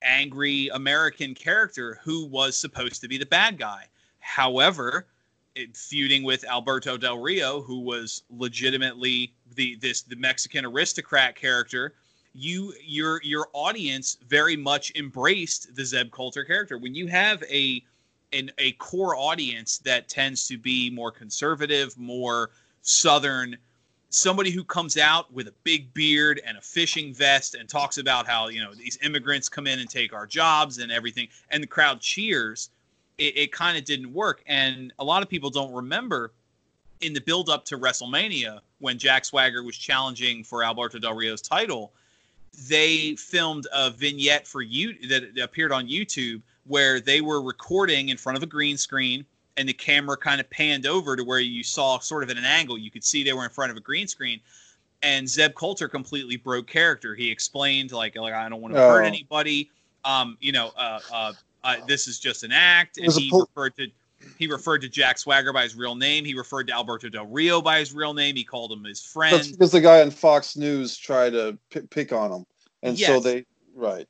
angry 0.01 0.69
American 0.73 1.33
character 1.33 1.99
who 2.03 2.25
was 2.25 2.57
supposed 2.57 3.01
to 3.01 3.07
be 3.07 3.17
the 3.17 3.25
bad 3.25 3.57
guy. 3.57 3.85
However, 4.19 5.07
it, 5.55 5.75
feuding 5.75 6.23
with 6.23 6.43
Alberto 6.45 6.97
Del 6.97 7.19
Rio, 7.19 7.61
who 7.61 7.79
was 7.79 8.23
legitimately 8.29 9.33
the 9.55 9.75
this 9.77 10.01
the 10.01 10.15
Mexican 10.15 10.65
aristocrat 10.65 11.35
character, 11.35 11.93
you 12.33 12.73
your 12.83 13.21
your 13.23 13.47
audience 13.53 14.17
very 14.27 14.57
much 14.57 14.91
embraced 14.95 15.75
the 15.75 15.85
Zeb 15.85 16.11
Colter 16.11 16.43
character. 16.43 16.77
When 16.77 16.93
you 16.93 17.07
have 17.07 17.41
a 17.43 17.83
an, 18.33 18.51
a 18.57 18.73
core 18.73 19.15
audience 19.15 19.77
that 19.79 20.09
tends 20.09 20.47
to 20.47 20.57
be 20.57 20.89
more 20.89 21.11
conservative, 21.11 21.97
more 21.97 22.51
southern, 22.81 23.57
somebody 24.15 24.49
who 24.49 24.63
comes 24.63 24.97
out 24.97 25.31
with 25.33 25.49
a 25.49 25.53
big 25.65 25.93
beard 25.93 26.39
and 26.45 26.57
a 26.57 26.61
fishing 26.61 27.13
vest 27.13 27.53
and 27.53 27.67
talks 27.67 27.97
about 27.97 28.25
how 28.25 28.47
you 28.47 28.63
know 28.63 28.73
these 28.73 28.97
immigrants 29.03 29.49
come 29.49 29.67
in 29.67 29.79
and 29.79 29.89
take 29.89 30.13
our 30.13 30.25
jobs 30.25 30.77
and 30.77 30.91
everything, 30.91 31.27
and 31.49 31.61
the 31.61 31.67
crowd 31.67 31.99
cheers. 31.99 32.69
It, 33.17 33.37
it 33.37 33.51
kind 33.51 33.77
of 33.77 33.83
didn't 33.83 34.13
work, 34.13 34.41
and 34.47 34.93
a 34.99 35.03
lot 35.03 35.21
of 35.21 35.29
people 35.29 35.49
don't 35.49 35.73
remember 35.73 36.31
in 37.01 37.13
the 37.13 37.21
build 37.21 37.49
up 37.49 37.65
to 37.65 37.77
WrestleMania 37.77 38.59
when 38.79 38.97
Jack 38.97 39.25
Swagger 39.25 39.63
was 39.63 39.77
challenging 39.77 40.43
for 40.43 40.63
Alberto 40.63 40.97
Del 40.97 41.13
Rio's 41.13 41.41
title. 41.41 41.91
They 42.69 43.15
filmed 43.15 43.67
a 43.73 43.91
vignette 43.91 44.47
for 44.47 44.61
you 44.61 44.93
that 45.09 45.37
appeared 45.41 45.73
on 45.73 45.87
YouTube 45.87 46.41
where 46.65 47.01
they 47.01 47.19
were 47.19 47.41
recording 47.41 48.09
in 48.09 48.17
front 48.17 48.37
of 48.37 48.43
a 48.43 48.47
green 48.47 48.77
screen 48.77 49.25
and 49.57 49.67
the 49.67 49.73
camera 49.73 50.17
kind 50.17 50.41
of 50.41 50.49
panned 50.49 50.85
over 50.85 51.15
to 51.15 51.23
where 51.23 51.39
you 51.39 51.63
saw 51.63 51.99
sort 51.99 52.23
of 52.23 52.29
at 52.29 52.37
an 52.37 52.45
angle. 52.45 52.77
You 52.77 52.91
could 52.91 53.03
see 53.03 53.23
they 53.23 53.33
were 53.33 53.43
in 53.45 53.49
front 53.49 53.71
of 53.71 53.77
a 53.77 53.81
green 53.81 54.07
screen. 54.07 54.39
And 55.01 55.29
Zeb 55.29 55.53
Colter 55.53 55.87
completely 55.87 56.35
broke 56.35 56.67
character. 56.67 57.15
He 57.15 57.29
explained 57.29 57.91
like, 57.91 58.15
like 58.15 58.33
I 58.33 58.49
don't 58.49 58.61
want 58.61 58.73
to 58.73 58.79
hurt 58.79 59.03
Oh. 59.03 59.07
anybody. 59.07 59.69
Um, 60.03 60.37
you 60.41 60.51
know, 60.51 60.71
uh, 60.77 60.99
uh, 61.11 61.33
uh, 61.63 61.75
this 61.87 62.07
is 62.07 62.19
just 62.19 62.43
an 62.43 62.51
act. 62.51 62.97
And 62.97 63.11
he 63.13 63.31
referred 63.33 63.75
to 63.77 63.87
he 64.39 64.47
referred 64.47 64.79
to 64.81 64.89
Jack 64.89 65.19
Swagger 65.19 65.53
by 65.53 65.63
his 65.63 65.75
real 65.75 65.93
name. 65.93 66.25
He 66.25 66.33
referred 66.33 66.65
to 66.67 66.73
Alberto 66.73 67.09
Del 67.09 67.27
Rio 67.27 67.61
by 67.61 67.79
his 67.79 67.93
real 67.93 68.13
name. 68.13 68.35
He 68.35 68.43
called 68.43 68.71
him 68.71 68.83
his 68.83 68.99
That's 68.99 69.11
friend. 69.11 69.47
because 69.51 69.71
the 69.71 69.81
guy 69.81 70.01
on 70.01 70.09
Fox 70.09 70.55
News 70.57 70.97
tried 70.97 71.31
to 71.31 71.57
p- 71.69 71.81
pick 71.81 72.11
on 72.11 72.31
him, 72.31 72.45
and 72.81 72.97
so 72.97 73.15
Yes. 73.15 73.23
they 73.23 73.45
right. 73.75 74.07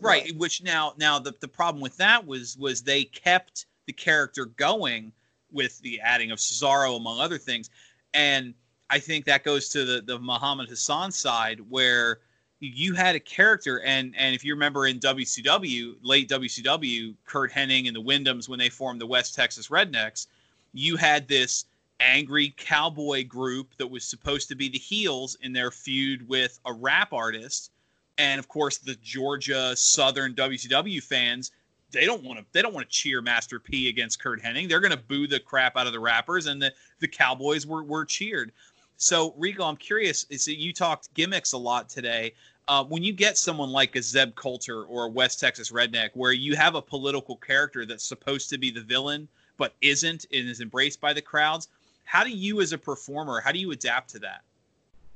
right 0.00 0.36
which 0.36 0.62
now 0.62 0.92
now 0.98 1.18
the, 1.18 1.32
the 1.40 1.48
problem 1.48 1.80
with 1.80 1.96
that 1.96 2.26
was 2.26 2.58
was 2.58 2.82
they 2.82 3.04
kept 3.04 3.64
the 3.86 3.92
character 3.92 4.46
going 4.46 5.12
with 5.52 5.78
the 5.80 6.00
adding 6.00 6.30
of 6.30 6.38
Cesaro 6.38 6.96
among 6.96 7.20
other 7.20 7.38
things. 7.38 7.70
And 8.12 8.54
I 8.90 8.98
think 8.98 9.24
that 9.24 9.44
goes 9.44 9.68
to 9.70 9.84
the 9.84 10.00
the 10.02 10.18
Muhammad 10.18 10.68
Hassan 10.68 11.10
side 11.10 11.60
where 11.68 12.20
you 12.60 12.94
had 12.94 13.14
a 13.14 13.20
character 13.20 13.80
and 13.80 14.14
and 14.16 14.34
if 14.34 14.44
you 14.44 14.54
remember 14.54 14.86
in 14.86 14.98
WCW 14.98 15.96
late 16.02 16.28
WCW 16.28 17.14
Curt 17.24 17.52
Hennig 17.52 17.86
and 17.86 17.96
the 17.96 18.02
Windhams 18.02 18.48
when 18.48 18.58
they 18.58 18.68
formed 18.68 19.00
the 19.00 19.06
West 19.06 19.34
Texas 19.34 19.68
Rednecks 19.68 20.26
you 20.72 20.96
had 20.96 21.28
this 21.28 21.66
angry 22.00 22.54
cowboy 22.56 23.24
group 23.24 23.76
that 23.78 23.86
was 23.86 24.04
supposed 24.04 24.48
to 24.48 24.54
be 24.54 24.68
the 24.68 24.78
heels 24.78 25.36
in 25.42 25.52
their 25.52 25.70
feud 25.70 26.28
with 26.28 26.58
a 26.66 26.72
rap 26.72 27.12
artist. 27.12 27.70
And 28.18 28.38
of 28.38 28.48
course 28.48 28.78
the 28.78 28.96
Georgia 28.96 29.74
Southern 29.76 30.34
WCW 30.34 31.02
fans 31.02 31.52
they 31.94 32.06
don't 32.06 32.22
want 32.22 32.38
to 32.38 32.44
they 32.52 32.60
don't 32.60 32.74
want 32.74 32.88
to 32.88 32.92
cheer 32.92 33.22
Master 33.22 33.58
P 33.58 33.88
against 33.88 34.20
Curt 34.20 34.42
Hennig. 34.42 34.68
They're 34.68 34.80
going 34.80 34.90
to 34.90 34.96
boo 34.98 35.26
the 35.26 35.40
crap 35.40 35.76
out 35.76 35.86
of 35.86 35.92
the 35.92 36.00
rappers, 36.00 36.46
and 36.46 36.60
the 36.60 36.72
the 37.00 37.08
Cowboys 37.08 37.66
were 37.66 37.82
were 37.82 38.04
cheered. 38.04 38.52
So 38.96 39.34
Rico, 39.36 39.64
I'm 39.64 39.76
curious. 39.76 40.26
Is 40.30 40.46
you 40.46 40.72
talked 40.72 41.12
gimmicks 41.14 41.52
a 41.52 41.58
lot 41.58 41.88
today? 41.88 42.34
Uh, 42.66 42.82
when 42.84 43.02
you 43.02 43.12
get 43.12 43.36
someone 43.36 43.70
like 43.70 43.94
a 43.94 44.02
Zeb 44.02 44.34
Colter 44.34 44.84
or 44.84 45.04
a 45.04 45.08
West 45.08 45.38
Texas 45.38 45.70
Redneck, 45.70 46.10
where 46.14 46.32
you 46.32 46.56
have 46.56 46.74
a 46.74 46.82
political 46.82 47.36
character 47.36 47.84
that's 47.84 48.04
supposed 48.04 48.48
to 48.50 48.58
be 48.58 48.70
the 48.70 48.80
villain 48.80 49.28
but 49.56 49.74
isn't 49.82 50.26
and 50.32 50.48
is 50.48 50.60
embraced 50.60 51.00
by 51.00 51.12
the 51.12 51.22
crowds, 51.22 51.68
how 52.04 52.24
do 52.24 52.30
you 52.30 52.60
as 52.60 52.72
a 52.72 52.78
performer 52.78 53.40
how 53.40 53.52
do 53.52 53.58
you 53.58 53.70
adapt 53.70 54.10
to 54.10 54.18
that? 54.20 54.42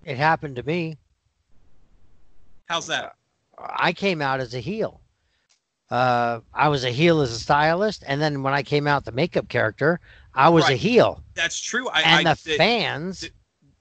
It 0.05 0.17
happened 0.17 0.57
to 0.57 0.63
me. 0.63 0.97
How's 2.67 2.87
that? 2.87 3.17
I 3.59 3.93
came 3.93 4.23
out 4.23 4.41
as 4.41 4.55
a 4.55 4.61
heel. 4.61 5.01
Uh, 5.91 6.41
I 6.53 6.69
was 6.69 6.85
a 6.85 6.91
heel 6.91 7.21
as 7.23 7.33
a 7.33 7.39
stylist, 7.39 8.05
and 8.07 8.21
then 8.21 8.43
when 8.43 8.53
I 8.53 8.63
came 8.63 8.87
out 8.87 9.05
the 9.05 9.13
makeup 9.13 9.49
character, 9.49 10.01
I 10.35 10.49
was 10.51 10.69
a 10.69 10.75
heel, 10.75 11.23
That's 11.35 11.59
true. 11.59 11.89
I, 11.89 12.03
and 12.03 12.29
I, 12.29 12.35
the 12.35 12.37
fans. 12.37 13.21
the- 13.23 13.31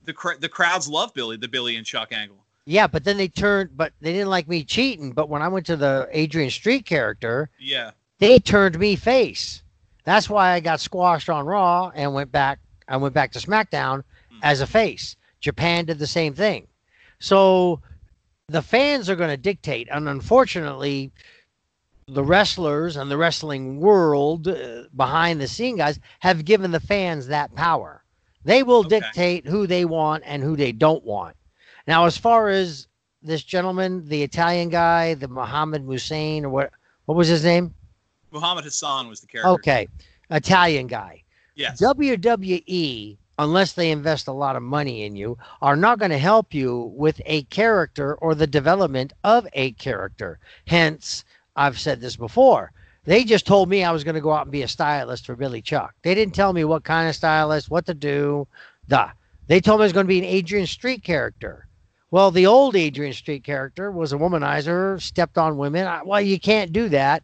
the 0.05 0.13
cr- 0.13 0.37
the 0.39 0.47
crowds 0.47 0.87
love 0.87 1.13
Billy, 1.13 1.35
the 1.35 1.49
Billy 1.49 1.75
and 1.75 1.85
Chuck 1.85 2.13
angle. 2.13 2.37
Yeah, 2.65 2.87
but 2.87 3.03
then 3.03 3.17
they 3.17 3.27
turned, 3.27 3.75
but 3.75 3.91
they 3.99 4.13
didn't 4.13 4.29
like 4.29 4.47
me 4.47 4.63
cheating. 4.63 5.11
But 5.11 5.27
when 5.27 5.41
I 5.41 5.49
went 5.49 5.65
to 5.65 5.75
the 5.75 6.07
Adrian 6.13 6.49
Street 6.49 6.85
character, 6.85 7.49
Yeah. 7.59 7.91
they 8.19 8.39
turned 8.39 8.79
me 8.79 8.95
face. 8.95 9.61
That's 10.05 10.29
why 10.29 10.51
I 10.51 10.61
got 10.61 10.79
squashed 10.79 11.29
on 11.29 11.45
Raw 11.45 11.91
and 11.93 12.13
went 12.13 12.31
back. 12.31 12.59
I 12.87 12.95
went 12.95 13.13
back 13.13 13.33
to 13.33 13.39
SmackDown 13.39 14.03
Hmm. 14.31 14.39
as 14.43 14.61
a 14.61 14.67
face. 14.67 15.17
Japan 15.41 15.83
did 15.83 15.99
the 15.99 16.07
same 16.07 16.33
thing. 16.33 16.67
So 17.19 17.81
the 18.47 18.61
fans 18.61 19.09
are 19.09 19.15
going 19.17 19.29
to 19.29 19.35
dictate, 19.37 19.89
and 19.91 20.07
unfortunately, 20.07 21.11
the 22.07 22.23
wrestlers 22.23 22.95
and 22.95 23.11
the 23.11 23.17
wrestling 23.17 23.79
world 23.81 24.47
uh, 24.47 24.83
behind 24.95 25.41
the 25.41 25.47
scene 25.47 25.75
guys 25.77 25.99
have 26.19 26.45
given 26.45 26.71
the 26.71 26.79
fans 26.79 27.27
that 27.27 27.53
power. 27.53 28.03
They 28.45 28.63
will 28.63 28.79
Okay. 28.79 28.99
dictate 28.99 29.45
who 29.47 29.67
they 29.67 29.83
want 29.83 30.23
and 30.25 30.41
who 30.41 30.55
they 30.55 30.71
don't 30.71 31.03
want. 31.03 31.35
Now, 31.85 32.05
as 32.05 32.17
far 32.17 32.47
as 32.47 32.87
this 33.21 33.43
gentleman, 33.43 34.07
the 34.07 34.23
Italian 34.23 34.69
guy, 34.69 35.15
the 35.15 35.27
Muhammad 35.27 35.83
Hussein, 35.83 36.45
or 36.45 36.49
what? 36.49 36.71
What 37.05 37.17
was 37.17 37.27
his 37.27 37.43
name? 37.43 37.73
Muhammad 38.31 38.63
Hassan 38.65 39.07
was 39.07 39.19
the 39.21 39.27
character. 39.27 39.51
Okay, 39.51 39.87
Italian 40.29 40.87
guy. 40.87 41.23
Yes. 41.55 41.79
WWE, 41.79 43.17
unless 43.39 43.73
they 43.73 43.91
invest 43.91 44.27
a 44.27 44.31
lot 44.33 44.55
of 44.55 44.63
money 44.63 45.03
in 45.03 45.15
you, 45.15 45.37
are 45.61 45.75
not 45.75 45.99
going 45.99 46.11
to 46.11 46.17
help 46.17 46.53
you 46.53 46.91
with 46.95 47.21
a 47.25 47.43
character 47.43 48.15
or 48.15 48.35
the 48.35 48.47
development 48.47 49.13
of 49.23 49.47
a 49.53 49.71
character. 49.73 50.39
Hence, 50.67 51.23
I've 51.57 51.79
said 51.79 51.99
this 51.99 52.15
before. 52.15 52.71
They 53.05 53.23
just 53.23 53.45
told 53.47 53.67
me 53.69 53.83
I 53.83 53.91
was 53.91 54.03
going 54.03 54.15
to 54.15 54.21
go 54.21 54.31
out 54.33 54.43
and 54.45 54.51
be 54.51 54.63
a 54.63 54.67
stylist 54.67 55.25
for 55.25 55.35
Billy 55.35 55.61
Chuck. 55.61 55.93
They 56.03 56.13
didn't 56.13 56.35
tell 56.35 56.53
me 56.53 56.63
what 56.65 56.83
kind 56.83 57.09
of 57.09 57.15
stylist, 57.15 57.69
what 57.71 57.85
to 57.87 57.93
do. 57.93 58.47
Duh. 58.87 59.07
They 59.47 59.61
told 59.61 59.79
me 59.79 59.83
I 59.83 59.87
was 59.87 59.93
going 59.93 60.05
to 60.05 60.09
be 60.09 60.19
an 60.19 60.25
Adrian 60.25 60.67
Street 60.67 61.03
character. 61.03 61.67
Well, 62.11 62.31
the 62.31 62.45
old 62.47 62.75
Adrian 62.75 63.13
Street 63.13 63.43
character 63.43 63.91
was 63.91 64.13
a 64.13 64.17
womanizer, 64.17 65.01
stepped 65.01 65.37
on 65.37 65.57
women. 65.57 65.87
I- 65.87 66.03
Well, 66.03 66.21
you 66.21 66.39
can't 66.39 66.71
do 66.73 66.89
that 66.89 67.23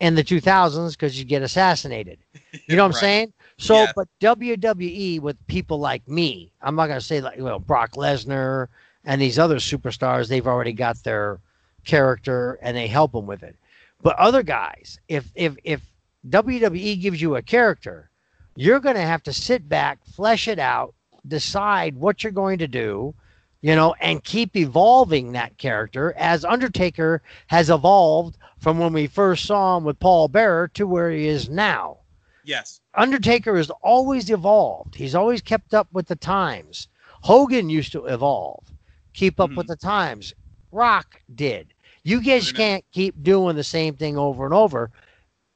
in 0.00 0.14
the 0.14 0.24
2000s 0.24 0.92
because 0.92 1.18
you 1.18 1.24
get 1.24 1.42
assassinated. 1.42 2.18
You 2.66 2.76
know 2.76 2.82
what 2.84 2.94
I'm 2.96 3.00
saying? 3.00 3.32
So, 3.58 3.76
Yeah. 3.76 3.92
but 3.94 4.08
WWE 4.20 5.20
with 5.20 5.36
people 5.46 5.78
like 5.78 6.06
me, 6.08 6.50
I'm 6.60 6.74
not 6.74 6.88
going 6.88 6.98
to 6.98 7.04
say 7.04 7.20
like, 7.20 7.38
well, 7.38 7.58
Brock 7.60 7.92
Lesnar 7.92 8.66
and 9.04 9.20
these 9.20 9.38
other 9.38 9.56
superstars, 9.56 10.28
they've 10.28 10.46
already 10.46 10.72
got 10.72 11.02
their 11.04 11.38
character 11.84 12.58
and 12.62 12.76
they 12.76 12.86
help 12.86 13.12
them 13.12 13.26
with 13.26 13.42
it. 13.42 13.56
But 14.02 14.16
other 14.18 14.42
guys, 14.42 14.98
if 15.08 15.30
if 15.34 15.56
if 15.64 15.80
WWE 16.28 17.00
gives 17.00 17.20
you 17.20 17.36
a 17.36 17.42
character, 17.42 18.10
you're 18.56 18.80
going 18.80 18.96
to 18.96 19.02
have 19.02 19.22
to 19.24 19.32
sit 19.32 19.68
back, 19.68 20.04
flesh 20.06 20.48
it 20.48 20.58
out, 20.58 20.94
decide 21.26 21.96
what 21.96 22.22
you're 22.22 22.32
going 22.32 22.58
to 22.58 22.68
do, 22.68 23.14
you 23.62 23.74
know, 23.74 23.94
and 24.00 24.24
keep 24.24 24.56
evolving 24.56 25.32
that 25.32 25.56
character 25.58 26.14
as 26.16 26.44
Undertaker 26.44 27.22
has 27.48 27.70
evolved 27.70 28.36
from 28.58 28.78
when 28.78 28.92
we 28.92 29.06
first 29.06 29.44
saw 29.46 29.76
him 29.76 29.84
with 29.84 29.98
Paul 30.00 30.28
Bearer 30.28 30.68
to 30.68 30.86
where 30.86 31.10
he 31.10 31.26
is 31.26 31.48
now. 31.48 31.98
Yes. 32.44 32.80
Undertaker 32.94 33.56
has 33.56 33.70
always 33.82 34.30
evolved. 34.30 34.94
He's 34.94 35.14
always 35.14 35.40
kept 35.42 35.74
up 35.74 35.88
with 35.92 36.06
the 36.06 36.16
times. 36.16 36.88
Hogan 37.22 37.68
used 37.68 37.92
to 37.92 38.06
evolve, 38.06 38.64
keep 39.12 39.38
up 39.38 39.50
Mhm. 39.50 39.56
with 39.56 39.66
the 39.68 39.76
times. 39.76 40.34
Rock 40.72 41.20
did. 41.34 41.72
You 42.02 42.22
guys 42.22 42.52
can't 42.52 42.84
keep 42.92 43.22
doing 43.22 43.56
the 43.56 43.64
same 43.64 43.94
thing 43.94 44.16
over 44.16 44.44
and 44.44 44.54
over. 44.54 44.90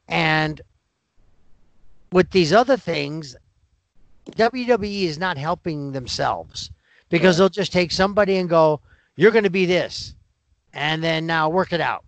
And 0.08 0.60
with 2.12 2.30
these 2.30 2.52
other 2.52 2.76
things, 2.76 3.36
WWE 4.32 5.04
is 5.04 5.18
not 5.18 5.38
helping 5.38 5.92
themselves 5.92 6.70
because 7.08 7.38
they'll 7.38 7.48
just 7.48 7.72
take 7.72 7.92
somebody 7.92 8.36
and 8.36 8.48
go, 8.48 8.80
"You're 9.16 9.30
going 9.30 9.44
to 9.44 9.50
be 9.50 9.66
this," 9.66 10.14
and 10.72 11.02
then 11.02 11.26
now 11.26 11.48
work 11.48 11.72
it 11.72 11.80
out. 11.80 12.04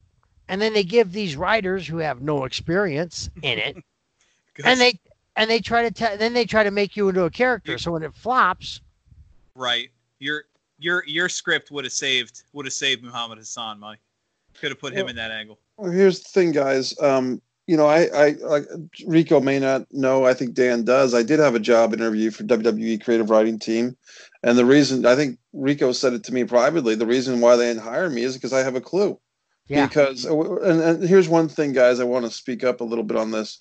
And 0.49 0.61
then 0.61 0.75
they 0.75 0.85
give 0.85 1.13
these 1.13 1.37
writers 1.37 1.87
who 1.87 1.99
have 1.99 2.21
no 2.23 2.45
experience 2.45 3.29
in 3.43 3.59
it 3.59 3.77
and 4.65 4.81
they 4.81 4.99
and 5.37 5.51
they 5.51 5.61
try 5.61 5.83
to 5.83 5.91
tell 5.91 6.17
then 6.17 6.33
they 6.33 6.45
try 6.45 6.63
to 6.63 6.71
make 6.71 6.97
you 6.97 7.09
into 7.09 7.25
a 7.25 7.31
character 7.31 7.79
so 7.79 7.93
when 7.93 8.03
it 8.03 8.15
flops 8.15 8.81
right. 9.55 9.91
Your 10.19 10.45
your 10.79 11.05
your 11.07 11.29
script 11.29 11.71
would 11.71 11.85
have 11.85 11.93
saved 11.93 12.45
would 12.53 12.67
have 12.67 12.73
saved 12.73 13.03
Muhammad 13.03 13.39
Hassan, 13.39 13.79
Mike. 13.79 14.01
Could 14.61 14.70
have 14.70 14.81
put 14.81 14.93
him 14.93 15.01
Well- 15.01 15.11
in 15.11 15.16
that 15.16 15.31
angle. 15.31 15.59
Well, 15.77 15.91
here's 15.91 16.20
the 16.20 16.28
thing, 16.31 16.53
guys. 16.53 16.99
Um, 17.01 17.43
you 17.66 17.77
know, 17.77 17.87
I, 17.87 18.07
I, 18.15 18.31
like 18.43 18.65
Rico 19.07 19.41
may 19.41 19.59
not 19.59 19.87
know. 19.93 20.24
I 20.24 20.35
think 20.35 20.55
Dan 20.55 20.85
does. 20.85 21.15
I 21.15 21.23
did 21.23 21.41
have 21.41 21.55
a 21.57 21.61
job 21.61 21.93
interview 21.93 22.31
for 22.31 22.45
WWE 22.45 23.03
Creative 23.03 23.28
Writing 23.28 23.59
Team, 23.59 23.97
and 24.45 24.57
the 24.57 24.65
reason 24.65 25.05
I 25.05 25.16
think 25.16 25.39
Rico 25.53 25.91
said 25.93 26.12
it 26.12 26.23
to 26.24 26.33
me 26.33 26.45
privately. 26.45 26.95
The 26.95 27.07
reason 27.07 27.41
why 27.41 27.57
they 27.57 27.66
didn't 27.66 27.83
hire 27.83 28.09
me 28.09 28.23
is 28.23 28.35
because 28.35 28.53
I 28.53 28.61
have 28.61 28.77
a 28.77 28.81
clue. 28.81 29.19
yeah 29.66 29.87
Because 29.87 30.24
and, 30.24 30.81
and 30.81 31.03
here's 31.03 31.28
one 31.28 31.49
thing, 31.49 31.73
guys. 31.73 31.99
I 31.99 32.05
want 32.05 32.24
to 32.24 32.31
speak 32.31 32.62
up 32.62 32.81
a 32.81 32.85
little 32.85 33.05
bit 33.05 33.16
on 33.16 33.33
this. 33.33 33.59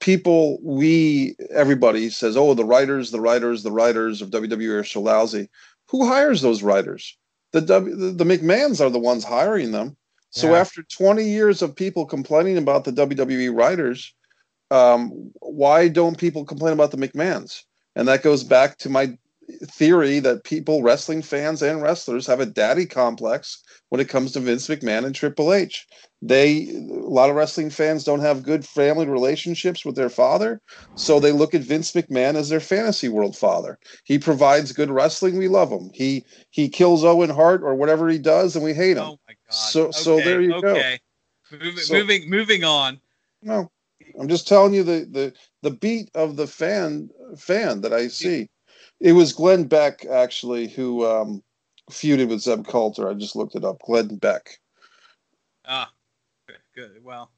People, 0.00 0.58
we, 0.62 1.36
everybody 1.54 2.10
says, 2.10 2.36
"Oh, 2.36 2.54
the 2.54 2.64
writers, 2.64 3.10
the 3.10 3.20
writers, 3.20 3.62
the 3.62 3.70
writers 3.72 4.22
of 4.22 4.30
WWE 4.30 4.80
are 4.80 4.84
so 4.84 5.02
lousy." 5.02 5.48
Who 5.90 6.06
hires 6.06 6.40
those 6.40 6.62
writers? 6.62 7.16
The 7.52 7.60
W, 7.60 7.94
the, 7.94 8.10
the 8.10 8.24
McMahons 8.24 8.80
are 8.80 8.90
the 8.90 8.98
ones 8.98 9.22
hiring 9.22 9.70
them. 9.70 9.96
So 10.34 10.52
Yeah. 10.52 10.60
after 10.60 10.82
20 10.82 11.24
years 11.24 11.62
of 11.62 11.76
people 11.76 12.06
complaining 12.06 12.58
about 12.58 12.84
the 12.84 12.92
WWE 12.92 13.50
writers, 13.50 14.12
um, 14.70 15.30
why 15.40 15.88
don't 15.88 16.18
people 16.18 16.44
complain 16.44 16.72
about 16.72 16.90
the 16.90 16.96
McMahons? 16.96 17.62
And 17.96 18.08
that 18.08 18.22
goes 18.22 18.42
back 18.42 18.76
to 18.78 18.88
my 18.88 19.16
theory 19.66 20.18
that 20.20 20.42
people, 20.44 20.82
wrestling 20.82 21.22
fans 21.22 21.62
and 21.62 21.82
wrestlers, 21.82 22.26
have 22.26 22.40
a 22.40 22.46
daddy 22.46 22.86
complex 22.86 23.62
when 23.90 24.00
it 24.00 24.08
comes 24.08 24.32
to 24.32 24.40
Vince 24.40 24.66
McMahon 24.68 25.04
and 25.04 25.14
Triple 25.14 25.52
H. 25.52 25.86
They, 26.22 26.70
a 26.70 27.08
lot 27.08 27.30
of 27.30 27.36
wrestling 27.36 27.70
fans 27.70 28.02
don't 28.02 28.20
have 28.20 28.42
good 28.42 28.66
family 28.66 29.06
relationships 29.06 29.84
with 29.84 29.94
their 29.94 30.08
father, 30.08 30.60
so 30.94 31.20
they 31.20 31.32
look 31.32 31.54
at 31.54 31.60
Vince 31.60 31.92
McMahon 31.92 32.34
as 32.34 32.48
their 32.48 32.60
fantasy 32.60 33.08
world 33.08 33.36
father. 33.36 33.78
He 34.04 34.18
provides 34.18 34.72
good 34.72 34.90
wrestling, 34.90 35.36
we 35.36 35.48
love 35.48 35.70
him. 35.70 35.90
He 35.92 36.24
he 36.50 36.68
kills 36.68 37.04
Owen 37.04 37.30
Hart 37.30 37.62
or 37.62 37.74
whatever 37.74 38.08
he 38.08 38.18
does, 38.18 38.56
and 38.56 38.64
we 38.64 38.72
hate 38.74 38.96
him. 38.96 39.14
My 39.54 39.60
god. 39.60 39.70
So- 39.70 39.90
so 39.92 40.16
there 40.16 40.40
you 40.40 40.60
go. 40.60 40.68
okay. 40.68 41.00
Moving, 41.52 41.76
So- 41.78 41.94
moving 41.94 42.30
moving 42.30 42.64
on. 42.64 43.00
No, 43.42 43.70
I'm 44.18 44.28
just 44.28 44.48
telling 44.48 44.74
you 44.74 44.82
the 44.82 45.06
the 45.10 45.32
the 45.62 45.70
beat 45.70 46.10
of 46.14 46.36
the 46.36 46.46
fan 46.46 47.10
fan 47.36 47.80
that 47.82 47.92
I 47.92 48.08
see. 48.08 48.48
It 49.00 49.12
was 49.12 49.32
Glenn 49.32 49.64
Beck 49.64 50.04
actually 50.06 50.68
who 50.68 51.04
um, 51.06 51.42
feuded 51.90 52.28
with 52.28 52.40
Zeb 52.40 52.66
Colter. 52.66 53.08
I 53.08 53.14
just 53.14 53.36
looked 53.36 53.54
it 53.54 53.64
up. 53.64 53.78
Glenn 53.84 54.16
Beck. 54.16 54.58
Ah, 55.66 55.90
good. 56.46 56.58
good. 56.74 57.04
Well, 57.04 57.30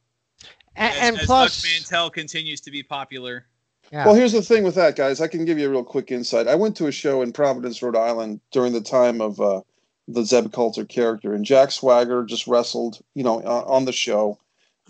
and, 0.76 0.92
as, 0.94 0.98
and 1.00 1.16
as 1.18 1.26
plus 1.26 1.62
Dutch 1.62 1.72
Mantell 1.72 2.10
continues 2.10 2.60
to 2.62 2.70
be 2.70 2.82
popular. 2.82 3.46
yeah, 3.90 4.04
Well, 4.06 4.14
here's 4.14 4.32
the 4.32 4.42
thing 4.42 4.62
with 4.64 4.74
that, 4.76 4.96
guys. 4.96 5.20
I 5.20 5.28
can 5.28 5.44
give 5.44 5.58
you 5.58 5.66
a 5.66 5.70
real 5.70 5.84
quick 5.84 6.10
insight. 6.10 6.46
I 6.48 6.54
went 6.54 6.76
to 6.76 6.86
a 6.86 6.92
show 6.92 7.22
in 7.22 7.32
Providence, 7.32 7.82
Rhode 7.82 7.96
Island 7.96 8.40
during 8.52 8.72
the 8.72 8.80
time 8.80 9.20
of 9.20 9.40
uh, 9.40 9.62
the 10.08 10.24
Zeb 10.24 10.52
Colter 10.52 10.84
character, 10.84 11.34
and 11.34 11.44
Jack 11.44 11.72
Swagger 11.72 12.24
just 12.24 12.46
wrestled, 12.46 13.00
you 13.14 13.24
know, 13.24 13.38
on, 13.38 13.64
on 13.64 13.84
the 13.84 13.92
show, 13.92 14.38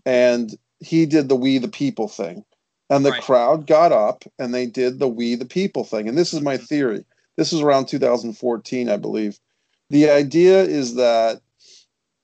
and 0.05 0.57
he 0.81 1.07
did 1.07 1.29
the 1.29 1.37
"We 1.37 1.59
the 1.59 1.69
People" 1.69 2.09
thing, 2.09 2.45
and 2.91 3.05
the 3.05 3.13
Right. 3.13 3.23
crowd 3.23 3.67
got 3.67 3.93
up 3.93 4.25
and 4.39 4.55
they 4.55 4.67
did 4.67 4.99
the 4.99 5.09
"We 5.09 5.35
the 5.35 5.47
People" 5.47 5.85
thing. 5.85 6.09
And 6.09 6.17
this 6.17 6.35
is 6.35 6.41
my 6.41 6.57
mm-hmm. 6.57 6.67
theory. 6.67 7.05
This 7.37 7.53
is 7.53 7.61
around 7.61 7.87
2014, 7.87 8.89
I 8.89 8.97
believe. 8.97 9.39
The 9.91 10.11
idea 10.11 10.63
is 10.63 10.95
that 10.95 11.41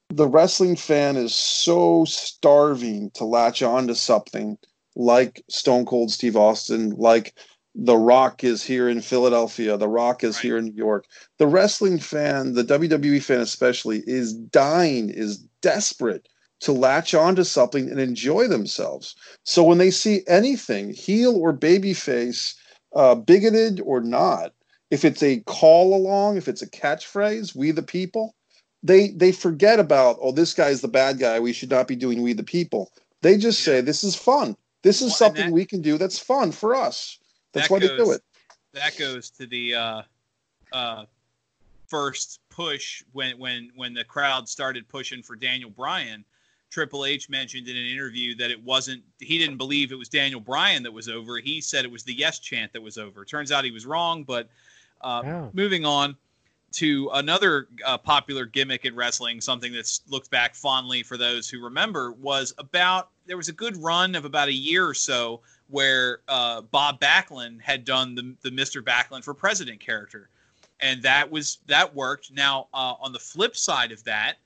the 0.09 0.28
wrestling 0.28 0.77
fan 0.77 1.16
is 1.16 1.35
so 1.35 2.05
starving 2.05 3.10
to 3.12 3.24
latch 3.24 3.62
on 3.62 3.86
to 3.89 3.94
something 3.94 4.59
like 4.94 5.43
Stone 5.48 5.86
Cold 5.86 6.10
Steve 6.10 6.36
Austin, 6.36 6.90
like 6.97 7.35
The 7.74 7.96
Rock 7.96 8.44
is 8.44 8.62
here 8.62 8.88
in 8.88 9.00
Philadelphia, 9.00 9.76
The 9.78 9.88
Rock 9.88 10.22
is 10.22 10.36
Right. 10.36 10.42
here 10.44 10.56
in 10.58 10.66
New 10.66 10.74
York. 10.74 11.06
The 11.38 11.46
wrestling 11.46 11.98
fan, 11.98 12.52
the 12.52 12.64
WWE 12.64 13.18
fan 13.22 13.40
especially, 13.40 14.02
is 14.06 14.34
dying, 14.34 15.08
is 15.08 15.38
desperate 15.62 16.28
to 16.60 16.72
latch 16.72 17.14
onto 17.14 17.44
something 17.44 17.88
and 17.90 17.98
enjoy 17.98 18.46
themselves. 18.46 19.16
So 19.44 19.64
when 19.64 19.78
they 19.78 19.90
see 19.90 20.22
anything, 20.28 20.92
heel 20.92 21.34
or 21.36 21.52
babyface, 21.56 22.54
uh, 22.94 23.14
bigoted 23.14 23.80
or 23.80 24.00
not, 24.02 24.52
if 24.90 25.04
it's 25.04 25.22
a 25.22 25.40
call 25.40 25.94
along, 25.96 26.36
if 26.36 26.48
it's 26.48 26.60
a 26.62 26.68
catchphrase, 26.70 27.54
we 27.54 27.70
the 27.70 27.82
people, 27.82 28.34
they 28.82 29.08
they 29.12 29.32
forget 29.32 29.80
about 29.80 30.18
oh 30.20 30.32
this 30.32 30.52
guy's 30.52 30.82
the 30.82 30.88
bad 30.88 31.18
guy. 31.18 31.40
We 31.40 31.52
should 31.54 31.70
not 31.70 31.88
be 31.88 31.96
doing 31.96 32.20
we 32.20 32.34
the 32.34 32.42
people. 32.42 32.92
They 33.22 33.38
just 33.38 33.60
Yeah. 33.60 33.74
say 33.76 33.80
this 33.80 34.04
is 34.04 34.14
fun. 34.14 34.56
This 34.82 34.96
is 35.00 35.08
Well, 35.12 35.16
something 35.16 35.46
that- 35.46 35.52
we 35.54 35.64
can 35.64 35.80
do 35.80 35.96
that's 35.96 36.18
fun 36.18 36.52
for 36.52 36.74
us. 36.74 37.18
That's 37.52 37.68
That 37.68 37.72
why 37.74 37.78
they 37.80 37.88
do 37.88 37.96
goes- 37.98 38.16
it. 38.16 38.22
That 38.72 38.96
goes 38.96 39.28
to 39.32 39.46
the 39.46 39.74
uh, 39.74 40.02
uh, 40.72 41.04
first 41.86 42.40
push 42.48 43.02
when 43.12 43.38
when 43.38 43.70
when 43.76 43.92
the 43.92 44.04
crowd 44.04 44.48
started 44.48 44.88
pushing 44.88 45.22
for 45.22 45.36
Daniel 45.36 45.68
Bryan 45.68 46.24
Triple 46.70 47.04
H 47.04 47.28
mentioned 47.28 47.68
in 47.68 47.76
an 47.76 47.84
interview 47.84 48.34
that 48.36 48.50
it 48.50 48.62
wasn't. 48.62 49.02
He 49.18 49.36
didn't 49.36 49.58
believe 49.58 49.92
it 49.92 49.98
was 49.98 50.08
Daniel 50.08 50.40
Bryan 50.40 50.82
that 50.84 50.92
was 50.92 51.10
over. 51.10 51.36
He 51.38 51.60
said 51.60 51.84
it 51.84 51.90
was 51.90 52.02
the 52.02 52.14
Yes 52.14 52.38
chant 52.38 52.72
that 52.72 52.80
was 52.80 52.96
over. 52.96 53.26
Turns 53.26 53.52
out 53.52 53.62
he 53.64 53.70
was 53.70 53.84
wrong. 53.84 54.24
But 54.24 54.48
uh, 55.02 55.20
Yeah. 55.22 55.48
moving 55.52 55.84
on 55.84 56.16
to 56.72 57.10
another 57.12 57.68
uh, 57.84 57.98
popular 57.98 58.46
gimmick 58.46 58.86
in 58.86 58.96
wrestling, 58.96 59.42
something 59.42 59.70
that's 59.74 60.00
looked 60.08 60.30
back 60.30 60.54
fondly 60.54 61.02
for 61.02 61.18
those 61.18 61.46
who 61.50 61.62
remember, 61.62 62.12
was 62.12 62.54
about 62.56 63.10
there 63.26 63.36
was 63.36 63.50
a 63.50 63.52
good 63.52 63.76
run 63.76 64.14
of 64.14 64.24
about 64.24 64.48
a 64.48 64.52
year 64.54 64.86
or 64.88 64.94
so 64.94 65.42
where 65.68 66.20
uh, 66.28 66.62
Bob 66.62 67.01
Backlund 67.01 67.60
had 67.60 67.84
done 67.84 68.14
the 68.14 68.34
the 68.43 68.51
Mr. 68.51 68.82
Backlund 68.82 69.24
for 69.24 69.34
President 69.34 69.80
character, 69.80 70.28
and 70.80 71.02
that 71.02 71.30
was 71.30 71.59
that 71.66 71.94
worked. 71.94 72.32
Now 72.32 72.68
uh, 72.74 72.94
on 73.01 73.12
the 73.12 73.18
flip 73.18 73.56
side 73.56 73.93
of 73.93 74.02
that, 74.05 74.36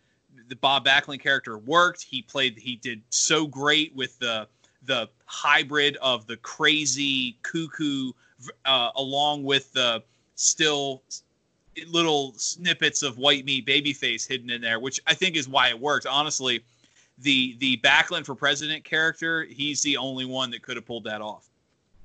the 0.49 0.57
Bob 0.57 0.87
Backlund 0.87 1.21
character 1.21 1.59
worked. 1.59 2.03
He 2.03 2.23
played 2.23 2.59
he 2.59 2.77
did 2.77 3.03
so 3.11 3.47
great 3.47 3.95
with 3.95 4.19
the 4.19 4.49
the 4.85 5.09
hybrid 5.25 5.97
of 5.97 6.27
the 6.27 6.37
crazy 6.39 7.37
cuckoo 7.43 8.13
uh, 8.65 8.91
along 8.97 9.45
with 9.45 9.73
the 9.73 10.03
still 10.35 11.03
little 11.89 12.33
snippets 12.37 13.03
of 13.03 13.19
white 13.19 13.45
meat 13.45 13.67
babyface 13.67 14.27
hidden 14.27 14.51
in 14.51 14.61
there, 14.61 14.81
which 14.81 15.01
I 15.07 15.15
think 15.15 15.37
is 15.37 15.49
why 15.49 15.69
it 15.69 15.79
worked. 15.79 16.07
Honestly, 16.07 16.65
the 17.19 17.57
the 17.59 17.79
Backlund 17.79 18.27
for 18.27 18.35
president 18.35 18.85
character, 18.85 19.45
he's 19.45 19.83
the 19.83 19.97
only 19.97 20.25
one 20.25 20.51
that 20.51 20.63
could 20.63 20.77
have 20.77 20.87
pulled 20.87 21.05
that 21.05 21.21
off. 21.21 21.49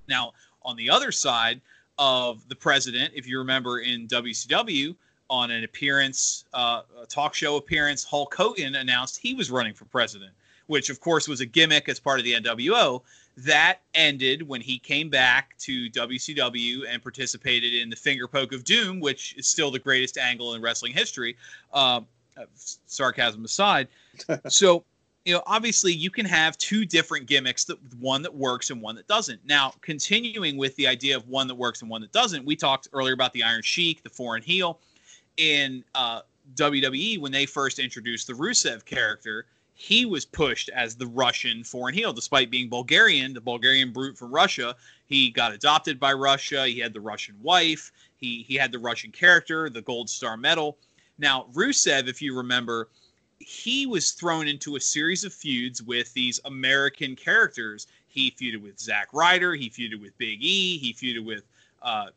Now, 0.07 0.33
on 0.63 0.75
the 0.75 0.89
other 0.89 1.11
side 1.11 1.61
of 1.97 2.47
the 2.47 2.55
president, 2.55 3.13
if 3.15 3.27
you 3.27 3.37
remember 3.37 3.79
in 3.79 4.07
WCW, 4.07 4.95
on 5.29 5.51
an 5.51 5.63
appearance, 5.63 6.45
uh, 6.53 6.81
a 7.01 7.05
talk 7.05 7.33
show 7.33 7.55
appearance, 7.57 8.03
Hulk 8.03 8.35
Hogan 8.35 8.75
announced 8.75 9.17
he 9.17 9.33
was 9.33 9.49
running 9.49 9.73
for 9.73 9.85
president, 9.85 10.31
which 10.67 10.89
of 10.89 10.99
course 10.99 11.27
was 11.27 11.39
a 11.39 11.45
gimmick 11.45 11.87
as 11.89 11.99
part 11.99 12.19
of 12.19 12.25
the 12.25 12.33
NWO. 12.33 13.01
That 13.37 13.79
ended 13.93 14.45
when 14.45 14.59
he 14.59 14.77
came 14.77 15.09
back 15.09 15.57
to 15.59 15.89
WCW 15.91 16.83
and 16.87 17.01
participated 17.01 17.73
in 17.73 17.89
the 17.89 17.95
Finger 17.95 18.27
Poke 18.27 18.51
of 18.51 18.65
Doom, 18.65 18.99
which 18.99 19.35
is 19.37 19.47
still 19.47 19.71
the 19.71 19.79
greatest 19.79 20.17
angle 20.17 20.53
in 20.53 20.61
wrestling 20.61 20.91
history. 20.91 21.37
Uh, 21.71 22.01
sarcasm 22.55 23.45
aside. 23.45 23.87
so, 24.49 24.83
you 25.25 25.33
know, 25.33 25.43
obviously 25.45 25.93
you 25.93 26.09
can 26.09 26.25
have 26.25 26.57
two 26.57 26.83
different 26.85 27.27
gimmicks 27.27 27.63
that 27.65 27.77
one 27.99 28.21
that 28.23 28.33
works 28.33 28.71
and 28.71 28.81
one 28.81 28.95
that 28.95 29.07
doesn't. 29.07 29.39
Now, 29.45 29.73
continuing 29.81 30.57
with 30.57 30.75
the 30.77 30.87
idea 30.87 31.15
of 31.15 31.27
one 31.27 31.47
that 31.47 31.55
works 31.55 31.81
and 31.81 31.89
one 31.91 32.01
that 32.01 32.11
doesn't, 32.11 32.43
we 32.43 32.55
talked 32.55 32.87
earlier 32.93 33.13
about 33.13 33.33
the 33.33 33.43
Iron 33.43 33.61
Sheik, 33.61 34.01
the 34.01 34.09
foreign 34.09 34.41
heel 34.41 34.79
in 35.37 35.83
uh, 35.93 36.21
WWE 36.55 37.19
when 37.19 37.31
they 37.31 37.45
first 37.45 37.77
introduced 37.77 38.27
the 38.27 38.33
Rusev 38.33 38.83
character. 38.83 39.45
He 39.73 40.05
was 40.05 40.25
pushed 40.25 40.69
as 40.69 40.95
the 40.95 41.07
Russian 41.07 41.63
foreign 41.63 41.93
heel, 41.93 42.13
despite 42.13 42.51
being 42.51 42.69
Bulgarian, 42.69 43.33
the 43.33 43.41
Bulgarian 43.41 43.91
brute 43.91 44.17
from 44.17 44.31
Russia. 44.31 44.75
He 45.05 45.29
got 45.29 45.53
adopted 45.53 45.99
by 45.99 46.13
Russia. 46.13 46.67
He 46.67 46.79
had 46.79 46.93
the 46.93 47.01
Russian 47.01 47.35
wife. 47.41 47.91
He 48.17 48.43
he 48.43 48.55
had 48.55 48.71
the 48.71 48.79
Russian 48.79 49.11
character, 49.11 49.69
the 49.69 49.81
Gold 49.81 50.09
Star 50.09 50.37
Medal. 50.37 50.77
Now, 51.17 51.47
Rusev, 51.53 52.07
if 52.07 52.21
you 52.21 52.35
remember, 52.35 52.89
he 53.45 53.85
was 53.85 54.11
thrown 54.11 54.47
into 54.47 54.75
a 54.75 54.79
series 54.79 55.23
of 55.23 55.33
feuds 55.33 55.81
with 55.81 56.13
these 56.13 56.39
American 56.45 57.15
characters. 57.15 57.87
He 58.07 58.31
feuded 58.31 58.61
with 58.61 58.79
Zack 58.79 59.09
Ryder. 59.13 59.55
He 59.55 59.69
feuded 59.69 60.01
with 60.01 60.17
Big 60.17 60.41
E. 60.41 60.77
He 60.77 60.93
feuded 60.93 61.25
with 61.25 61.43
uh, 61.81 62.07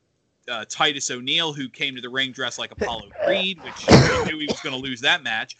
uh, 0.49 0.65
Titus 0.69 1.11
O'Neil, 1.11 1.53
who 1.53 1.69
came 1.69 1.95
to 1.95 2.01
the 2.01 2.09
ring 2.09 2.33
dressed 2.33 2.59
like 2.59 2.73
Apollo 2.73 3.11
Creed, 3.25 3.63
which 3.63 3.85
he 3.85 4.25
knew 4.25 4.39
he 4.39 4.47
was 4.47 4.61
going 4.61 4.75
to 4.75 4.81
lose 4.81 5.01
that 5.01 5.23
match. 5.23 5.57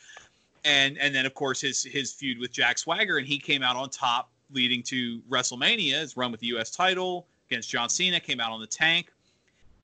And 0.65 0.97
and 0.99 1.15
then 1.15 1.27
of 1.27 1.35
course 1.35 1.61
his 1.61 1.83
his 1.83 2.13
feud 2.13 2.39
with 2.39 2.51
Jack 2.51 2.79
Swagger, 2.79 3.19
and 3.19 3.27
he 3.27 3.39
came 3.39 3.63
out 3.63 3.77
on 3.77 3.91
top, 3.91 4.31
leading 4.51 4.83
to 4.85 5.21
WrestleMania, 5.29 6.01
his 6.01 6.17
run 6.17 6.31
with 6.31 6.41
the 6.41 6.47
U.S. 6.49 6.71
title 6.71 7.27
against 7.49 7.69
John 7.69 7.89
Cena, 7.89 8.19
came 8.19 8.41
out 8.41 8.51
on 8.51 8.61
the 8.61 8.67
tank. 8.67 9.13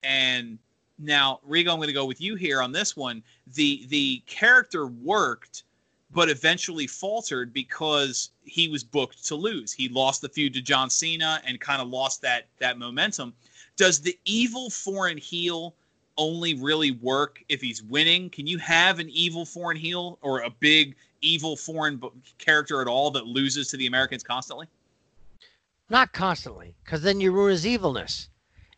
And 0.03 0.59
now, 0.99 1.41
Rico, 1.45 1.71
I'm 1.71 1.77
going 1.77 1.89
to 1.89 1.95
go 1.95 2.05
with 2.05 2.21
you 2.21 2.35
here 2.35 2.63
on 2.63 2.73
this 2.73 2.97
one. 2.97 3.23
The 3.55 3.87
the 3.89 4.23
character 4.27 4.87
worked, 4.87 5.65
but 6.13 6.29
eventually 6.29 6.87
faltered 6.87 7.53
because 7.53 8.31
he 8.45 8.69
was 8.69 8.83
booked 8.83 9.25
to 9.27 9.35
lose. 9.35 9.73
He 9.73 9.89
lost 9.89 10.23
the 10.23 10.29
feud 10.29 10.55
to 10.55 10.61
John 10.61 10.91
Cena 10.91 11.41
and 11.47 11.61
kind 11.61 11.81
of 11.81 11.89
lost 11.89 12.23
that 12.23 12.47
that 12.59 12.79
momentum. 12.79 13.33
Does 13.77 14.01
the 14.01 14.19
evil 14.25 14.71
foreign 14.71 15.17
heel 15.17 15.75
only 16.17 16.55
really 16.55 16.91
work 16.91 17.43
if 17.49 17.61
he's 17.61 17.83
winning? 17.83 18.29
Can 18.31 18.47
you 18.47 18.59
have 18.59 18.99
an 18.99 19.09
evil 19.11 19.45
foreign 19.45 19.77
heel 19.77 20.19
or 20.21 20.41
a 20.41 20.51
big 20.51 20.97
evil 21.21 21.57
foreign 21.57 22.01
character 22.39 22.81
at 22.81 22.89
all 22.89 23.11
that 23.13 23.27
loses 23.27 23.69
to 23.69 23.77
the 23.77 23.87
Americans 23.87 24.23
constantly? 24.23 24.67
Not 25.89 26.13
constantly, 26.13 26.75
because 26.85 27.03
then 27.03 27.21
you 27.21 27.33
ruin 27.33 27.51
his 27.51 27.67
evilness. 27.67 28.29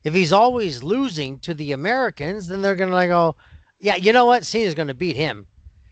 If 0.04 0.14
he's 0.14 0.32
always 0.32 0.82
losing 0.82 1.38
to 1.40 1.54
the 1.54 1.72
Americans, 1.72 2.46
then 2.46 2.62
they're 2.62 2.76
gonna 2.76 3.06
go, 3.06 3.20
oh, 3.20 3.36
yeah, 3.78 3.96
you 3.96 4.12
know 4.12 4.26
what? 4.26 4.46
Cena's 4.46 4.74
gonna 4.74 4.94
beat 4.94 5.16
him. 5.16 5.46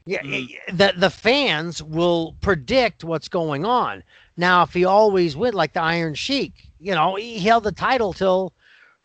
Yeah, 0.06 0.22
Mhm. 0.22 0.76
the 0.76 0.92
the 0.96 1.10
fans 1.10 1.82
will 1.82 2.34
predict 2.40 3.04
what's 3.04 3.28
going 3.28 3.64
on. 3.64 4.02
Now, 4.36 4.62
if 4.62 4.72
he 4.72 4.84
always 4.84 5.36
win 5.36 5.54
like 5.54 5.72
the 5.74 5.82
Iron 5.82 6.14
Sheik, 6.14 6.70
you 6.78 6.94
know, 6.94 7.16
he 7.16 7.38
held 7.38 7.64
the 7.64 7.72
title 7.72 8.12
till 8.12 8.52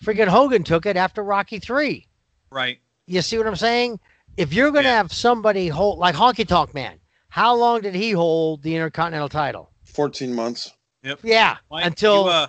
freaking 0.03 0.27
Hogan 0.27 0.63
took 0.63 0.85
it 0.85 0.95
after 0.95 1.23
Rocky 1.23 1.59
Three. 1.59 2.07
Right. 2.49 2.79
You 3.07 3.21
see 3.21 3.37
what 3.37 3.45
I'm 3.45 3.55
saying? 3.55 3.99
If 4.37 4.53
you're 4.53 4.71
gonna 4.71 4.87
Yeah. 4.87 4.97
have 4.97 5.13
somebody 5.13 5.67
hold 5.67 5.99
like 5.99 6.15
Honky 6.15 6.47
Tonk 6.47 6.73
Man, 6.73 6.99
how 7.29 7.53
long 7.55 7.81
did 7.81 7.93
he 7.95 8.11
hold 8.11 8.63
the 8.63 8.73
Intercontinental 8.75 9.29
title? 9.29 9.69
14 9.83 10.33
months. 10.33 10.71
Yep. 11.03 11.19
Yeah, 11.23 11.57
Mike, 11.69 11.85
until 11.85 12.23
you, 12.23 12.29
uh, 12.29 12.47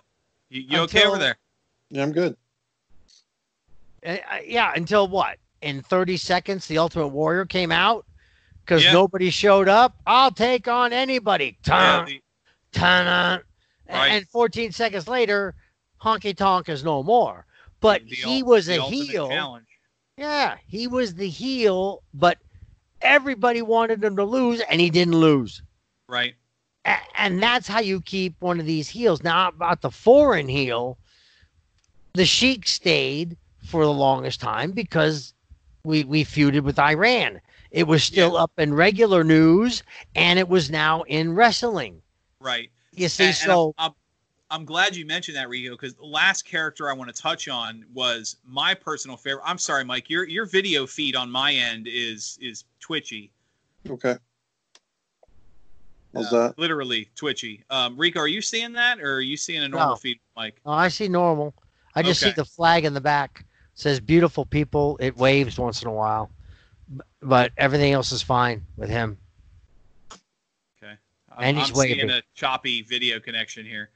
you, 0.48 0.60
you 0.62 0.78
okay 0.80 1.04
over 1.04 1.18
there? 1.18 1.36
Yeah, 1.90 2.02
I'm 2.04 2.12
good. 2.12 2.36
Uh, 4.06 4.16
yeah, 4.44 4.72
until 4.74 5.08
what? 5.08 5.38
In 5.62 5.82
30 5.82 6.16
seconds, 6.16 6.66
the 6.66 6.78
Ultimate 6.78 7.08
Warrior 7.08 7.44
came 7.44 7.72
out 7.72 8.06
because 8.66 8.82
Yeah. 8.82 8.92
nobody 8.92 9.30
showed 9.30 9.68
up. 9.68 9.96
I'll 10.06 10.32
take 10.32 10.66
on 10.66 10.92
anybody. 10.92 11.56
Yeah, 11.66 12.04
the- 12.04 12.20
dun, 12.72 13.04
dun. 13.06 13.42
Right. 13.88 14.08
And 14.08 14.28
14 14.28 14.72
seconds 14.72 15.06
later, 15.06 15.54
Honky 16.02 16.36
Tonk 16.36 16.68
is 16.68 16.82
no 16.82 17.04
more. 17.04 17.46
But 17.80 18.02
the 18.08 18.16
he 18.16 18.42
was 18.42 18.66
the 18.66 18.78
a 18.78 18.82
heel. 18.82 19.28
challenge. 19.28 19.66
Yeah, 20.18 20.56
he 20.66 20.88
was 20.88 21.14
the 21.14 21.28
heel, 21.28 22.02
but 22.12 22.38
everybody 23.02 23.62
wanted 23.62 24.02
him 24.02 24.16
to 24.16 24.24
lose, 24.24 24.60
and 24.62 24.80
he 24.80 24.90
didn't 24.90 25.14
lose. 25.16 25.62
Right. 26.08 26.34
A- 26.84 26.98
and 27.20 27.40
that's 27.40 27.68
how 27.68 27.78
you 27.80 28.00
keep 28.00 28.34
one 28.40 28.58
of 28.58 28.66
these 28.66 28.88
heels. 28.88 29.22
Now 29.22 29.48
about 29.48 29.82
the 29.82 29.90
foreign 29.92 30.48
heel, 30.48 30.98
the 32.14 32.24
Sheik 32.26 32.66
stayed 32.66 33.36
for 33.64 33.84
the 33.84 33.92
longest 33.92 34.40
time 34.40 34.72
because 34.72 35.34
we 35.84 36.02
we 36.02 36.24
feuded 36.24 36.62
with 36.62 36.78
Iran. 36.80 37.40
It 37.70 37.86
was 37.86 38.02
still 38.04 38.34
Yeah. 38.34 38.42
up 38.44 38.52
in 38.58 38.72
regular 38.74 39.24
news, 39.24 39.82
and 40.14 40.38
it 40.38 40.48
was 40.48 40.70
now 40.70 41.02
in 41.02 41.34
wrestling. 41.34 42.02
Right. 42.40 42.70
You 42.92 43.08
see, 43.08 43.24
And- 43.24 43.28
and 43.30 43.36
so 43.36 43.74
I'm, 43.78 43.90
I'm, 43.90 43.94
I'm 44.60 44.64
glad 44.64 44.94
you 44.94 45.04
mentioned 45.04 45.36
that, 45.36 45.48
Rico, 45.48 45.72
because 45.72 45.94
the 45.94 46.04
last 46.06 46.44
character 46.44 46.88
I 46.88 46.92
want 46.92 47.14
to 47.14 47.20
touch 47.22 47.48
on 47.48 47.84
was 47.92 48.36
my 48.44 48.74
personal 48.74 49.16
favorite. 49.16 49.42
I'm 49.44 49.58
sorry, 49.58 49.84
Mike. 49.84 50.08
Your 50.08 50.24
your 50.28 50.46
video 50.46 50.86
feed 50.86 51.16
on 51.16 51.30
my 51.30 51.52
end 51.52 51.88
is 51.88 52.38
is 52.40 52.64
twitchy, 52.80 53.32
Okay. 53.90 54.16
How's 56.14 56.32
uh, 56.32 56.48
that? 56.48 56.58
literally 56.58 57.10
twitchy. 57.14 57.64
Um, 57.70 57.96
Rico, 57.98 58.20
are 58.20 58.28
you 58.28 58.40
seeing 58.40 58.72
that, 58.72 59.00
or 59.00 59.16
are 59.16 59.20
you 59.20 59.36
seeing 59.36 59.62
a 59.62 59.68
normal 59.68 59.90
No. 59.90 59.96
feed, 59.96 60.18
Mike? 60.36 60.60
oh, 60.64 60.72
I 60.72 60.88
see 60.88 61.08
normal. 61.08 61.54
I 61.94 62.02
just 62.02 62.20
see 62.20 62.30
the 62.30 62.44
flag 62.44 62.84
in 62.84 62.94
the 62.94 63.00
back. 63.00 63.44
says 63.74 64.00
beautiful 64.00 64.46
people. 64.46 64.96
It 65.00 65.16
waves 65.18 65.58
once 65.58 65.82
in 65.82 65.88
a 65.88 65.92
while, 65.92 66.26
B- 66.26 66.32
but 67.22 67.52
everything 67.56 67.92
else 67.92 68.12
is 68.12 68.22
fine 68.22 68.64
with 68.76 68.88
him. 68.90 69.18
Okay. 70.12 70.94
And 71.38 71.56
I'm, 71.56 71.56
he's 71.56 71.70
I'm 71.70 71.76
seeing 71.76 72.10
a 72.10 72.22
choppy 72.34 72.82
video 72.82 73.20
connection 73.20 73.64
here, 73.64 73.90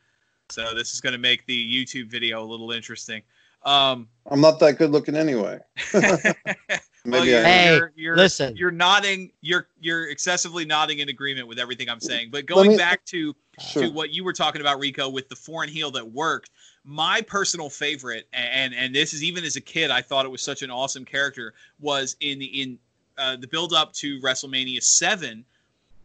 so 0.51 0.75
this 0.75 0.93
is 0.93 1.01
going 1.01 1.13
to 1.13 1.19
make 1.19 1.47
the 1.47 1.87
YouTube 1.87 2.09
video 2.09 2.43
a 2.43 2.47
little 2.47 2.73
interesting. 2.73 3.23
Um, 3.63 4.09
I'm 4.27 4.41
not 4.41 4.59
that 4.61 4.79
good 4.79 4.91
looking 4.91 5.15
anyway. 5.15 5.59
well, 5.93 7.27
you're, 7.27 7.41
I 7.41 7.49
Hey, 7.49 7.77
you're, 7.77 7.93
you're, 7.95 8.17
listen. 8.17 8.57
you're 8.57 8.71
nodding. 8.71 9.33
You're 9.43 9.69
you're 9.81 10.09
excessively 10.09 10.65
nodding 10.65 11.01
in 11.01 11.09
agreement 11.11 11.47
with 11.47 11.59
everything 11.59 11.89
I'm 11.91 12.01
saying. 12.01 12.31
But 12.31 12.47
going 12.47 12.71
me- 12.71 12.77
back 12.77 13.05
to 13.07 13.35
Sure. 13.59 13.83
to 13.83 13.91
what 13.91 14.11
you 14.11 14.25
were 14.25 14.33
talking 14.33 14.63
about, 14.63 14.79
Rico, 14.79 15.11
with 15.11 15.29
the 15.29 15.37
foreign 15.37 15.69
heel 15.69 15.91
that 15.91 16.13
worked. 16.13 16.51
My 16.83 17.21
personal 17.21 17.69
favorite, 17.69 18.27
and 18.33 18.75
and 18.75 18.95
this 18.95 19.13
is 19.13 19.23
even 19.23 19.45
as 19.45 19.57
a 19.57 19.61
kid, 19.61 19.91
I 19.91 20.01
thought 20.01 20.25
it 20.25 20.31
was 20.31 20.41
such 20.41 20.63
an 20.63 20.71
awesome 20.71 21.05
character. 21.05 21.53
Was 21.79 22.17
in 22.21 22.39
the 22.39 22.63
in 22.63 22.79
uh, 23.21 23.37
the 23.37 23.47
build 23.47 23.73
up 23.73 23.93
to 23.95 24.21
WrestleMania 24.21 24.83
Seven, 24.83 25.45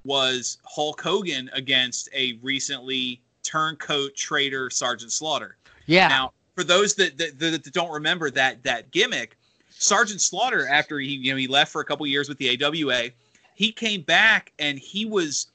was 0.03 0.59
Hulk 0.63 1.01
Hogan 1.01 1.49
against 1.53 2.09
a 2.13 2.37
recently 2.43 3.21
turncoat 3.43 4.15
traitor 4.15 4.69
Sergeant 4.69 5.11
Slaughter. 5.11 5.57
Yeah, 5.87 6.07
Now, 6.07 6.33
for 6.55 6.63
those 6.63 6.93
that, 6.95 7.17
that 7.17 7.39
that 7.39 7.73
don't 7.73 7.91
remember 7.91 8.29
that 8.31 8.63
that 8.63 8.91
gimmick, 8.91 9.37
Sergeant 9.69 10.21
Slaughter, 10.21 10.67
after 10.67 10.99
he 10.99 11.15
you 11.15 11.31
know 11.31 11.37
he 11.37 11.47
left 11.47 11.71
for 11.71 11.81
a 11.81 11.85
couple 11.85 12.05
years 12.07 12.29
with 12.29 12.37
the 12.37 12.63
AWA, 12.63 13.09
he 13.55 13.71
came 13.71 14.01
back 14.01 14.51
and 14.59 14.79
he 14.79 15.05
was 15.05 15.47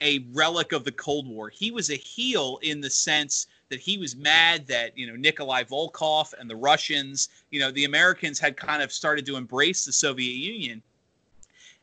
a 0.00 0.24
relic 0.32 0.72
of 0.72 0.84
the 0.84 0.92
Cold 0.92 1.26
War. 1.26 1.48
He 1.48 1.70
was 1.70 1.90
a 1.90 1.96
heel 1.96 2.58
in 2.62 2.80
the 2.80 2.90
sense 2.90 3.46
that 3.68 3.80
he 3.80 3.98
was 3.98 4.16
mad 4.16 4.66
that 4.66 4.96
you 4.96 5.06
know 5.06 5.16
Nikolai 5.16 5.64
Volkov 5.64 6.32
and 6.38 6.48
the 6.48 6.56
Russians, 6.56 7.28
you 7.50 7.60
know, 7.60 7.70
the 7.70 7.84
Americans 7.84 8.38
had 8.38 8.56
kind 8.56 8.82
of 8.82 8.92
started 8.92 9.26
to 9.26 9.36
embrace 9.36 9.84
the 9.84 9.92
Soviet 9.92 10.34
Union, 10.34 10.82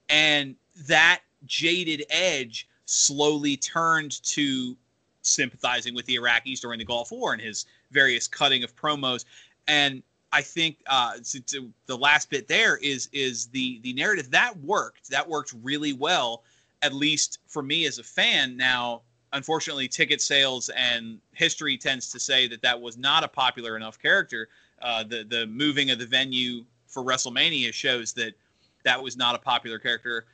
and 0.09 0.55
that 0.87 1.21
jaded 1.45 2.05
edge 2.09 2.67
slowly 2.85 3.57
turned 3.57 4.21
to 4.23 4.75
sympathizing 5.21 5.95
with 5.95 6.05
the 6.05 6.15
Iraqis 6.15 6.59
during 6.59 6.79
the 6.79 6.85
Gulf 6.85 7.11
War 7.11 7.33
and 7.33 7.41
his 7.41 7.65
various 7.91 8.27
cutting 8.27 8.63
of 8.63 8.75
promos. 8.75 9.25
And 9.67 10.03
I 10.31 10.41
think 10.41 10.77
uh, 10.87 11.13
to, 11.23 11.39
to 11.41 11.71
the 11.87 11.97
last 11.97 12.29
bit 12.29 12.47
there 12.47 12.77
is 12.77 13.09
is 13.13 13.47
the 13.47 13.79
the 13.83 13.93
narrative 13.93 14.29
that 14.31 14.57
worked. 14.59 15.09
That 15.09 15.27
worked 15.27 15.53
really 15.63 15.93
well, 15.93 16.43
at 16.81 16.93
least 16.93 17.39
for 17.47 17.63
me 17.63 17.85
as 17.85 17.99
a 17.99 18.03
fan. 18.03 18.57
Now, 18.57 19.01
unfortunately, 19.33 19.87
ticket 19.87 20.21
sales 20.21 20.69
and 20.69 21.19
history 21.33 21.77
tends 21.77 22.11
to 22.11 22.19
say 22.19 22.47
that 22.49 22.61
that 22.61 22.79
was 22.79 22.97
not 22.97 23.23
a 23.23 23.27
popular 23.27 23.77
enough 23.77 23.97
character. 23.97 24.49
Uh, 24.81 25.03
the 25.03 25.23
the 25.23 25.47
moving 25.47 25.89
of 25.89 25.99
the 25.99 26.05
venue 26.05 26.65
for 26.85 27.03
WrestleMania 27.03 27.73
shows 27.73 28.13
that 28.13 28.33
that 28.85 29.01
was 29.03 29.17
not 29.17 29.35
a 29.35 29.39
popular 29.39 29.77
character 29.77 30.25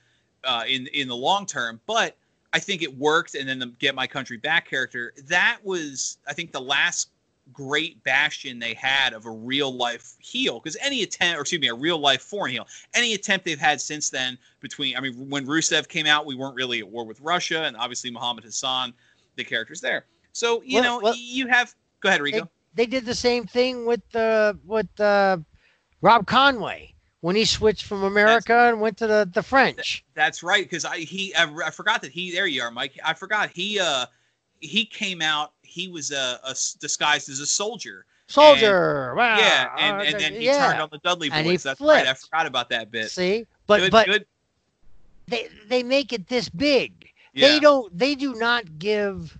uh, 0.44 0.64
in 0.68 0.86
in 0.88 1.08
the 1.08 1.16
long 1.16 1.48
term. 1.48 1.82
But 1.88 2.16
I 2.54 2.60
think 2.60 2.84
it 2.84 2.96
worked, 2.96 3.34
and 3.34 3.50
then 3.50 3.58
the 3.58 3.68
Get 3.80 3.96
My 3.96 4.06
Country 4.06 4.38
Back 4.38 4.70
character 4.70 5.14
that 5.28 5.58
was 5.64 6.20
I 6.28 6.34
think 6.34 6.52
the 6.52 6.62
last 6.62 7.10
great 7.54 8.02
bastion 8.04 8.60
they 8.60 8.74
had 8.76 9.14
of 9.14 9.26
a 9.26 9.30
real 9.32 9.74
life 9.74 10.14
heel 10.20 10.60
because 10.60 10.78
any 10.80 11.02
attempt 11.02 11.38
or 11.38 11.42
excuse 11.42 11.60
me 11.60 11.68
a 11.68 11.74
real 11.74 11.98
life 11.98 12.22
foreign 12.22 12.52
heel 12.52 12.66
any 12.94 13.14
attempt 13.16 13.46
they've 13.46 13.60
had 13.60 13.82
since 13.82 14.10
then 14.10 14.38
between 14.62 14.96
i 14.96 15.02
mean 15.02 15.14
when 15.28 15.46
rusev 15.46 15.88
came 15.88 16.06
out 16.06 16.26
we 16.26 16.36
weren't 16.36 16.56
really 16.56 16.80
at 16.80 16.88
war 16.88 17.04
with 17.04 17.20
russia 17.20 17.64
and 17.64 17.76
obviously 17.76 18.10
muhammad 18.12 18.44
hassan 18.44 18.94
the 19.36 19.44
characters 19.44 19.82
there 19.82 20.06
so 20.34 20.62
you 20.62 20.76
Well- 20.76 20.84
know 20.84 21.00
well- 21.02 21.16
you 21.18 21.48
have 21.48 21.76
go 22.00 22.10
ahead 22.10 22.22
rico 22.22 22.48
They 22.76 22.86
did 22.86 23.06
the 23.06 23.16
same 23.16 23.46
thing 23.48 23.86
with 23.86 24.04
uh, 24.16 24.54
with 24.64 24.88
uh, 25.00 25.38
Rob 26.02 26.28
Conway 26.28 26.94
when 27.22 27.36
he 27.36 27.46
switched 27.46 27.86
from 27.86 28.04
America 28.04 28.70
and 28.70 28.82
went 28.82 28.98
to 28.98 29.08
the, 29.08 29.30
the 29.32 29.44
French. 29.44 30.04
That's 30.16 30.44
right, 30.44 30.64
because 30.64 30.86
I 30.86 30.98
he 31.00 31.34
I, 31.36 31.52
I 31.66 31.70
forgot 31.70 32.02
that 32.02 32.12
he 32.12 32.32
there 32.32 32.48
you 32.48 32.62
are, 32.64 32.72
Mike. 32.72 33.00
I 33.04 33.14
forgot 33.14 33.50
he 33.52 33.80
uh 33.80 34.06
he 34.60 34.86
came 34.86 35.22
out. 35.22 35.54
He 35.62 35.88
was 35.88 36.12
uh, 36.12 36.38
a 36.44 36.56
disguised 36.80 37.30
as 37.30 37.40
a 37.40 37.46
soldier. 37.46 38.06
Soldier. 38.28 39.14
wow. 39.16 39.38
yeah, 39.38 39.70
and, 39.78 40.08
and 40.08 40.20
then 40.20 40.34
he 40.34 40.46
yeah. 40.46 40.68
turned 40.68 40.82
on 40.82 40.90
the 40.92 41.00
Dudley 41.00 41.30
And 41.32 41.46
boys. 41.46 41.64
That's 41.64 41.82
right. 41.82 42.08
I 42.08 42.14
forgot 42.14 42.46
about 42.46 42.70
that 42.70 42.90
bit. 42.90 43.12
See, 43.12 43.46
but 43.68 43.80
good, 43.80 43.92
but 43.92 44.08
good. 44.08 44.26
they 45.28 45.50
they 45.68 45.84
make 45.84 46.14
it 46.14 46.28
this 46.28 46.50
big. 46.50 47.10
Yeah. 47.34 47.48
They 47.48 47.60
don't. 47.60 47.98
They 47.98 48.16
do 48.16 48.36
not 48.36 48.80
give 48.80 49.38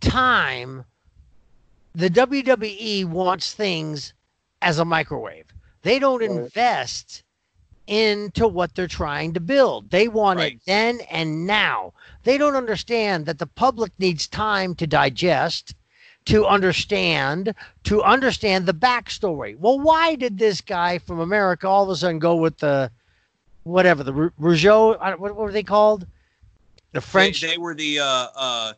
time. 0.00 0.84
The 1.96 2.10
WWE 2.10 3.04
wants 3.04 3.54
things 3.54 4.14
as 4.62 4.78
a 4.78 4.84
microwave. 4.84 5.53
They 5.84 6.00
don't 6.00 6.22
Right. 6.22 6.30
invest 6.30 7.22
into 7.86 8.48
what 8.48 8.74
they're 8.74 8.88
trying 8.88 9.34
to 9.34 9.40
build. 9.40 9.90
They 9.90 10.08
want 10.08 10.40
Right. 10.40 10.54
it 10.54 10.60
then 10.66 11.00
and 11.10 11.46
now. 11.46 11.92
They 12.24 12.38
don't 12.38 12.56
understand 12.56 13.26
that 13.26 13.38
the 13.38 13.46
public 13.46 13.92
needs 13.98 14.26
time 14.26 14.74
to 14.76 14.86
digest, 14.86 15.74
to 16.26 16.46
understand, 16.46 17.54
to 17.84 18.02
understand 18.02 18.66
the 18.66 18.72
backstory. 18.74 19.56
Well, 19.58 19.78
why 19.78 20.14
did 20.16 20.38
this 20.38 20.62
guy 20.62 20.98
from 20.98 21.20
America 21.20 21.68
all 21.68 21.84
of 21.84 21.90
a 21.90 21.96
sudden 21.96 22.18
go 22.18 22.34
with 22.36 22.58
the 22.58 22.90
whatever 23.64 24.02
the 24.02 24.14
Rougeau? 24.40 24.98
What, 24.98 25.20
what 25.20 25.36
were 25.36 25.52
they 25.52 25.62
called? 25.62 26.06
The 26.92 27.02
French. 27.02 27.42
They, 27.42 27.48
they 27.48 27.58
were 27.58 27.74
the 27.74 28.00
uh 28.00 28.28
uh. 28.34 28.72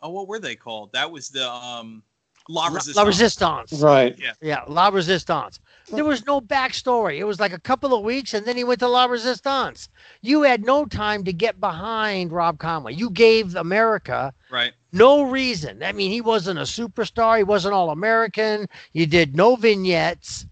Oh, 0.00 0.10
what 0.10 0.28
were 0.28 0.38
they 0.38 0.56
called? 0.56 0.92
That 0.92 1.10
was 1.10 1.28
the 1.28 1.50
um 1.50 2.02
La 2.48 2.62
La- 2.62 2.68
Resistance. 2.68 2.96
La 2.96 3.02
Resistance. 3.04 3.72
Right. 3.74 4.18
Yeah, 4.18 4.32
Yeah. 4.40 4.62
La 4.68 4.88
Resistance. 4.88 5.60
There 5.90 6.04
was 6.04 6.26
no 6.26 6.40
backstory. 6.40 7.18
It 7.18 7.24
was 7.24 7.40
like 7.40 7.52
a 7.54 7.58
couple 7.60 7.94
of 7.94 8.02
weeks, 8.04 8.34
and 8.34 8.44
then 8.44 8.56
he 8.58 8.64
went 8.64 8.80
to 8.80 8.88
La 8.88 9.06
Resistance. 9.06 9.88
You 10.20 10.42
had 10.42 10.64
no 10.64 10.84
time 10.84 11.24
to 11.24 11.32
get 11.32 11.60
behind 11.60 12.30
Rob 12.30 12.58
Conway. 12.58 12.92
You 12.94 13.08
gave 13.10 13.54
America 13.56 14.34
Right. 14.50 14.72
no 14.92 15.22
reason. 15.22 15.82
I 15.82 15.92
mean, 15.92 16.10
he 16.10 16.20
wasn't 16.20 16.58
a 16.58 16.62
superstar. 16.62 17.38
He 17.38 17.44
wasn't 17.44 17.72
all 17.74 17.88
American. 17.90 18.66
You 18.92 19.06
did 19.06 19.34
no 19.34 19.56
vignettes. 19.56 20.44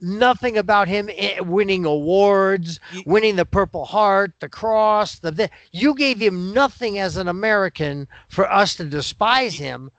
Nothing 0.00 0.58
about 0.58 0.86
him 0.86 1.08
eh, 1.16 1.40
winning 1.40 1.84
awards, 1.84 2.78
You- 2.92 3.02
winning 3.06 3.36
the 3.36 3.46
Purple 3.46 3.84
Heart, 3.86 4.34
the 4.40 4.48
Cross. 4.48 5.20
The, 5.20 5.30
the 5.32 5.50
you 5.72 5.94
gave 5.94 6.20
him 6.20 6.52
nothing 6.52 6.98
as 7.00 7.16
an 7.16 7.26
American 7.26 8.06
for 8.28 8.50
us 8.52 8.76
to 8.76 8.84
despise 8.84 9.54
him 9.54 9.90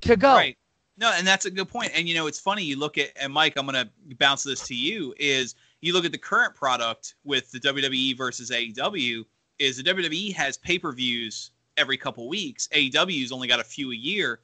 to 0.00 0.16
go. 0.16 0.34
Right. 0.34 0.56
No, 0.96 1.12
and 1.12 1.26
that's 1.26 1.44
a 1.44 1.50
good 1.50 1.68
point. 1.68 1.90
And 1.94 2.08
you 2.08 2.14
know, 2.14 2.26
it's 2.26 2.38
funny. 2.38 2.62
You 2.62 2.78
look 2.78 2.98
at 2.98 3.10
and 3.20 3.32
Mike, 3.32 3.54
I'm 3.56 3.66
going 3.66 3.84
to 3.86 4.16
bounce 4.16 4.42
this 4.42 4.66
to 4.68 4.74
you. 4.74 5.14
Is 5.18 5.54
you 5.80 5.92
look 5.92 6.04
at 6.04 6.12
the 6.12 6.18
current 6.18 6.54
product 6.54 7.14
with 7.24 7.50
the 7.50 7.60
WWE 7.60 8.16
versus 8.16 8.50
AEW. 8.50 9.24
Is 9.58 9.76
the 9.76 9.82
WWE 9.82 10.34
has 10.34 10.56
pay 10.56 10.78
per 10.78 10.92
views 10.92 11.50
every 11.76 11.96
couple 11.96 12.28
weeks. 12.28 12.68
AEW's 12.72 13.32
only 13.32 13.48
got 13.48 13.60
a 13.60 13.64
few 13.64 13.92
a 13.92 13.94
year. 13.94 14.40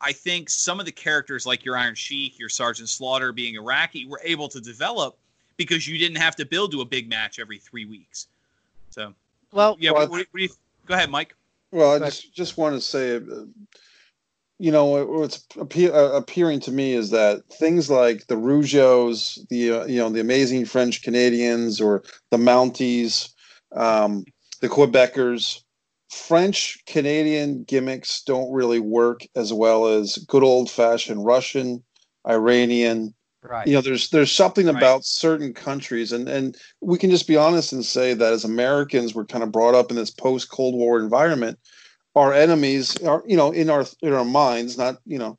I 0.00 0.12
think 0.12 0.50
some 0.50 0.78
of 0.78 0.86
the 0.86 0.92
characters 0.92 1.46
like 1.46 1.64
your 1.64 1.76
Iron 1.76 1.94
Sheik, 1.94 2.38
your 2.38 2.48
Sergeant 2.48 2.88
Slaughter 2.88 3.32
being 3.32 3.54
Iraqi 3.54 4.06
were 4.06 4.20
able 4.22 4.48
to 4.48 4.60
develop 4.60 5.16
because 5.56 5.88
you 5.88 5.98
didn't 5.98 6.18
have 6.18 6.36
to 6.36 6.44
build 6.44 6.72
to 6.72 6.82
a 6.82 6.84
big 6.84 7.08
match 7.08 7.38
every 7.38 7.58
three 7.58 7.86
weeks. 7.86 8.26
So 8.90 9.14
Well, 9.52 9.76
yeah, 9.80 9.92
Well, 9.92 10.08
what, 10.08 10.18
what 10.18 10.26
do 10.34 10.42
you, 10.42 10.48
go 10.86 10.94
ahead, 10.94 11.10
Mike. 11.10 11.34
Well, 11.72 11.94
I 11.94 12.10
just 12.10 12.32
just 12.32 12.58
want 12.58 12.74
to 12.74 12.80
say, 12.80 13.16
uh, 13.16 13.20
you 14.58 14.72
know, 14.72 15.04
what's 15.04 15.44
appe- 15.54 15.92
uh, 15.92 16.12
appearing 16.12 16.60
to 16.60 16.72
me 16.72 16.92
is 16.92 17.10
that 17.10 17.42
things 17.52 17.90
like 17.90 18.26
the 18.26 18.36
Rougeaus, 18.36 19.38
the 19.48 19.70
uh, 19.70 19.84
you 19.86 19.98
know 19.98 20.08
the 20.08 20.20
amazing 20.20 20.64
French 20.64 21.02
Canadians, 21.02 21.80
or 21.80 22.02
the 22.30 22.38
Mounties, 22.38 23.30
um, 23.74 24.24
the 24.60 24.68
Quebecers, 24.68 25.62
French 26.10 26.78
Canadian 26.86 27.64
gimmicks 27.64 28.22
don't 28.22 28.52
really 28.52 28.80
work 28.80 29.22
as 29.34 29.52
well 29.52 29.86
as 29.86 30.16
good 30.26 30.42
old 30.42 30.70
fashioned 30.70 31.24
Russian, 31.24 31.84
Iranian, 32.26 33.14
right. 33.48 33.66
you 33.66 33.74
know 33.74 33.80
there's 33.80 34.10
there's 34.10 34.32
something 34.32 34.66
Right. 34.66 34.76
about 34.76 35.04
certain 35.04 35.52
countries 35.52 36.12
and 36.12 36.28
and 36.28 36.56
we 36.80 36.98
can 36.98 37.10
just 37.10 37.28
be 37.28 37.36
honest 37.36 37.72
and 37.72 37.84
say 37.84 38.14
that 38.14 38.32
as 38.32 38.44
americans 38.44 39.14
we're 39.14 39.24
kind 39.24 39.44
of 39.44 39.52
brought 39.52 39.74
up 39.74 39.90
in 39.90 39.96
this 39.96 40.10
post 40.10 40.50
cold 40.50 40.74
war 40.74 40.98
environment 40.98 41.58
our 42.16 42.32
enemies 42.32 42.96
are 43.04 43.22
you 43.26 43.36
know 43.36 43.52
in 43.52 43.70
our 43.70 43.84
in 44.02 44.12
our 44.12 44.24
minds 44.24 44.76
not 44.76 44.96
you 45.06 45.18
know 45.18 45.38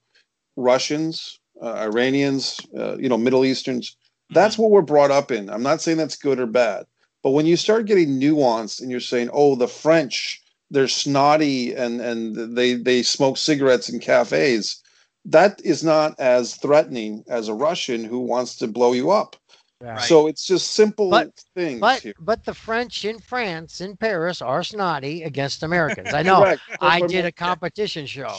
russians 0.55 1.39
uh, 1.61 1.73
iranians 1.73 2.59
uh, 2.77 2.97
you 2.97 3.09
know 3.09 3.17
middle 3.17 3.43
easterns. 3.43 3.97
That's 4.31 4.57
what 4.57 4.71
we're 4.71 4.81
brought 4.81 5.11
up 5.11 5.31
in. 5.31 5.49
I'm 5.49 5.63
not 5.63 5.81
saying 5.81 5.97
that's 5.97 6.17
good 6.17 6.39
or 6.39 6.45
bad. 6.47 6.85
But 7.23 7.31
when 7.31 7.45
you 7.45 7.55
start 7.55 7.85
getting 7.85 8.19
nuanced 8.19 8.81
and 8.81 8.91
you're 8.91 8.99
saying 8.99 9.29
oh 9.33 9.55
the 9.55 9.67
french 9.67 10.41
they're 10.69 10.87
snotty 10.87 11.73
and 11.73 11.99
and 12.01 12.55
they 12.55 12.75
they 12.75 13.03
smoke 13.03 13.37
cigarettes 13.37 13.89
in 13.89 13.99
cafes 13.99 14.81
that 15.27 15.59
is 15.63 15.83
not 15.83 16.17
as 16.19 16.55
threatening 16.55 17.23
as 17.27 17.49
a 17.49 17.53
Russian 17.53 18.05
who 18.05 18.19
wants 18.19 18.55
to 18.57 18.67
blow 18.67 18.93
you 18.93 19.11
up. 19.11 19.35
Right. 19.79 20.01
So 20.01 20.27
it's 20.27 20.45
just 20.45 20.71
simple 20.71 21.09
But- 21.11 21.33
things 21.55 21.79
But 21.79 22.01
here. 22.01 22.13
but 22.19 22.43
the 22.45 22.53
French 22.53 23.05
in 23.05 23.19
France 23.19 23.79
in 23.79 23.95
Paris 23.95 24.41
are 24.41 24.63
snotty 24.63 25.23
against 25.23 25.61
Americans. 25.61 26.13
I 26.13 26.23
know. 26.23 26.55
I 26.81 27.01
did 27.01 27.25
a 27.25 27.31
competition 27.31 28.07
show, 28.07 28.33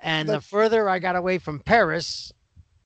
and 0.00 0.28
the 0.28 0.40
further 0.40 0.88
I 0.88 1.00
got 1.00 1.16
away 1.16 1.38
from 1.38 1.58
Paris, 1.58 2.32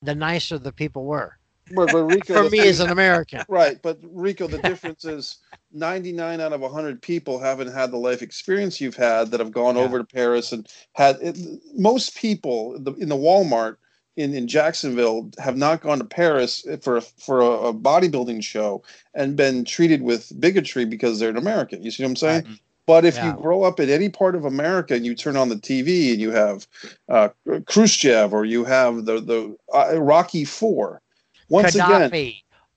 the 0.01 0.15
nicer 0.15 0.57
the 0.57 0.71
people 0.71 1.05
were. 1.05 1.37
but, 1.75 1.91
but 1.91 2.03
Rico, 2.05 2.33
For 2.33 2.43
me 2.49 2.57
thing- 2.61 2.69
as 2.69 2.79
an 2.79 2.89
American. 2.89 3.43
right. 3.47 3.79
But 3.83 3.99
Rico, 4.01 4.47
the 4.47 4.57
difference 4.57 5.05
is 5.05 5.37
99 5.71 6.41
out 6.41 6.53
of 6.53 6.61
100 6.61 7.03
people 7.03 7.37
haven't 7.37 7.71
had 7.71 7.91
the 7.91 7.97
life 7.97 8.23
experience 8.23 8.81
you've 8.81 8.95
had 8.95 9.29
that 9.29 9.39
have 9.39 9.51
gone 9.51 9.75
Yeah. 9.75 9.83
over 9.83 9.99
to 9.99 10.03
Paris 10.03 10.51
and 10.53 10.67
had 10.93 11.17
it, 11.21 11.37
most 11.75 12.17
people 12.17 12.73
in 12.77 12.83
the, 12.83 12.93
in 12.95 13.09
the 13.09 13.15
Walmart 13.15 13.77
in, 14.17 14.33
in 14.33 14.47
Jacksonville 14.47 15.29
have 15.39 15.55
not 15.57 15.81
gone 15.81 15.99
to 15.99 16.03
Paris 16.05 16.65
for 16.81 16.97
a, 16.97 17.01
for 17.01 17.41
a, 17.41 17.67
a 17.69 17.73
bodybuilding 17.73 18.43
show 18.43 18.83
and 19.13 19.35
been 19.35 19.63
treated 19.65 20.01
with 20.01 20.31
bigotry 20.39 20.85
because 20.85 21.19
they're 21.19 21.29
an 21.29 21.37
American. 21.37 21.81
You 21.83 21.91
see 21.91 22.03
what 22.03 22.09
I'm 22.09 22.15
saying? 22.15 22.43
Right. 22.45 22.59
But 22.87 23.05
if 23.05 23.15
Yeah. 23.15 23.27
you 23.27 23.41
grow 23.41 23.63
up 23.63 23.79
in 23.79 23.89
any 23.89 24.09
part 24.09 24.35
of 24.35 24.43
America 24.45 24.93
and 24.95 25.05
you 25.05 25.15
turn 25.15 25.37
on 25.37 25.49
the 25.49 25.55
TV 25.55 26.11
and 26.11 26.19
you 26.19 26.31
have 26.31 26.67
uh, 27.07 27.29
Khrushchev 27.65 28.33
or 28.33 28.43
you 28.43 28.65
have 28.65 29.05
the 29.05 29.21
the 29.21 29.55
uh, 29.73 29.97
Rocky 30.01 30.43
Four, 30.45 31.01
once 31.47 31.75
again, 31.75 32.11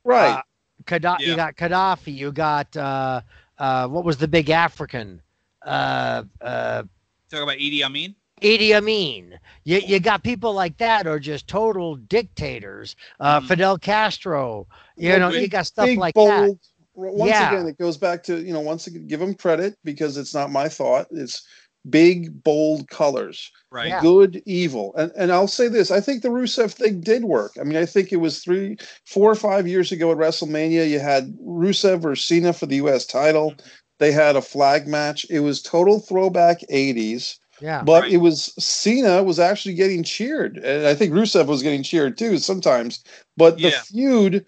right? 0.05 0.39
Uh, 0.39 0.43
Gadda- 0.85 1.19
Yeah. 1.21 1.31
You 1.31 1.37
got 1.37 1.57
Gaddafi. 1.57 2.15
You 2.15 2.31
got 2.33 2.77
uh, 2.77 3.23
uh, 3.59 3.89
what 3.89 4.05
was 4.05 4.19
the 4.19 4.29
big 4.29 4.51
African? 4.51 5.21
Uh, 5.63 6.25
uh, 6.41 6.83
Talk 7.31 7.43
about 7.43 7.57
Idi 7.57 7.83
Amin. 7.83 8.15
Idi 8.43 8.77
Amin. 8.77 9.39
You, 9.65 9.79
you 9.79 9.99
got 10.01 10.23
people 10.23 10.53
like 10.53 10.77
that 10.79 11.07
are 11.07 11.19
just 11.19 11.49
total 11.49 11.97
dictators. 11.97 12.97
Uh, 13.19 13.41
Mhm. 13.41 13.49
Fidel 13.49 13.79
Castro. 13.79 14.67
You 14.97 15.11
Well, 15.11 15.21
know, 15.21 15.31
big- 15.31 15.43
you 15.43 15.49
got 15.49 15.67
stuff 15.67 15.87
big 15.87 15.99
like 15.99 16.15
bold, 16.15 16.31
that. 16.31 16.57
once 16.95 17.31
Yeah. 17.31 17.53
again, 17.53 17.67
it 17.67 17.79
goes 17.79 17.97
back 17.97 18.23
to 18.25 18.41
you 18.43 18.53
know 18.53 18.61
once 18.61 18.87
again 18.87 19.07
give 19.07 19.21
them 19.21 19.35
credit 19.35 19.77
because 19.85 20.17
it's 20.17 20.35
not 20.35 20.53
my 20.53 20.69
thought. 20.69 21.07
It's 21.11 21.43
big 21.91 22.43
bold 22.43 22.89
colors, 22.89 23.51
Right. 23.71 23.89
Yeah. 23.89 24.01
good, 24.01 24.43
evil, 24.47 24.95
and 24.97 25.11
and 25.17 25.33
I'll 25.33 25.49
say 25.49 25.69
this: 25.69 25.91
I 25.91 26.01
think 26.01 26.23
the 26.23 26.29
Rusev 26.29 26.73
thing 26.73 27.01
did 27.01 27.25
work. 27.25 27.53
I 27.61 27.65
mean, 27.65 27.77
I 27.77 27.87
think 27.87 28.13
it 28.13 28.17
was 28.17 28.39
three, 28.45 28.77
four 29.07 29.31
or 29.31 29.35
five 29.35 29.67
years 29.67 29.93
ago 29.93 30.11
at 30.13 30.19
WrestleMania. 30.19 30.89
You 30.89 31.01
had 31.01 31.35
Rusev 31.39 32.05
or 32.05 32.17
Cena 32.17 32.53
for 32.53 32.67
the 32.67 32.77
U.S. 32.77 33.07
title. 33.07 33.55
They 33.99 34.13
had 34.13 34.37
a 34.37 34.43
flag 34.43 34.87
match. 34.87 35.25
It 35.31 35.41
was 35.41 35.63
total 35.63 36.01
throwback 36.01 36.61
'80s. 36.71 37.37
Yeah. 37.61 37.83
But 37.83 38.03
Right. 38.03 38.13
it 38.13 38.17
was 38.19 38.53
Cena 38.59 39.23
was 39.23 39.39
actually 39.39 39.75
getting 39.75 40.03
cheered, 40.03 40.59
and 40.59 40.87
I 40.87 40.95
think 40.95 41.13
Rusev 41.13 41.47
was 41.47 41.63
getting 41.63 41.83
cheered 41.83 42.19
too 42.19 42.39
sometimes. 42.39 43.03
But 43.37 43.57
the 43.57 43.71
Yeah. 43.71 43.83
feud 43.83 44.45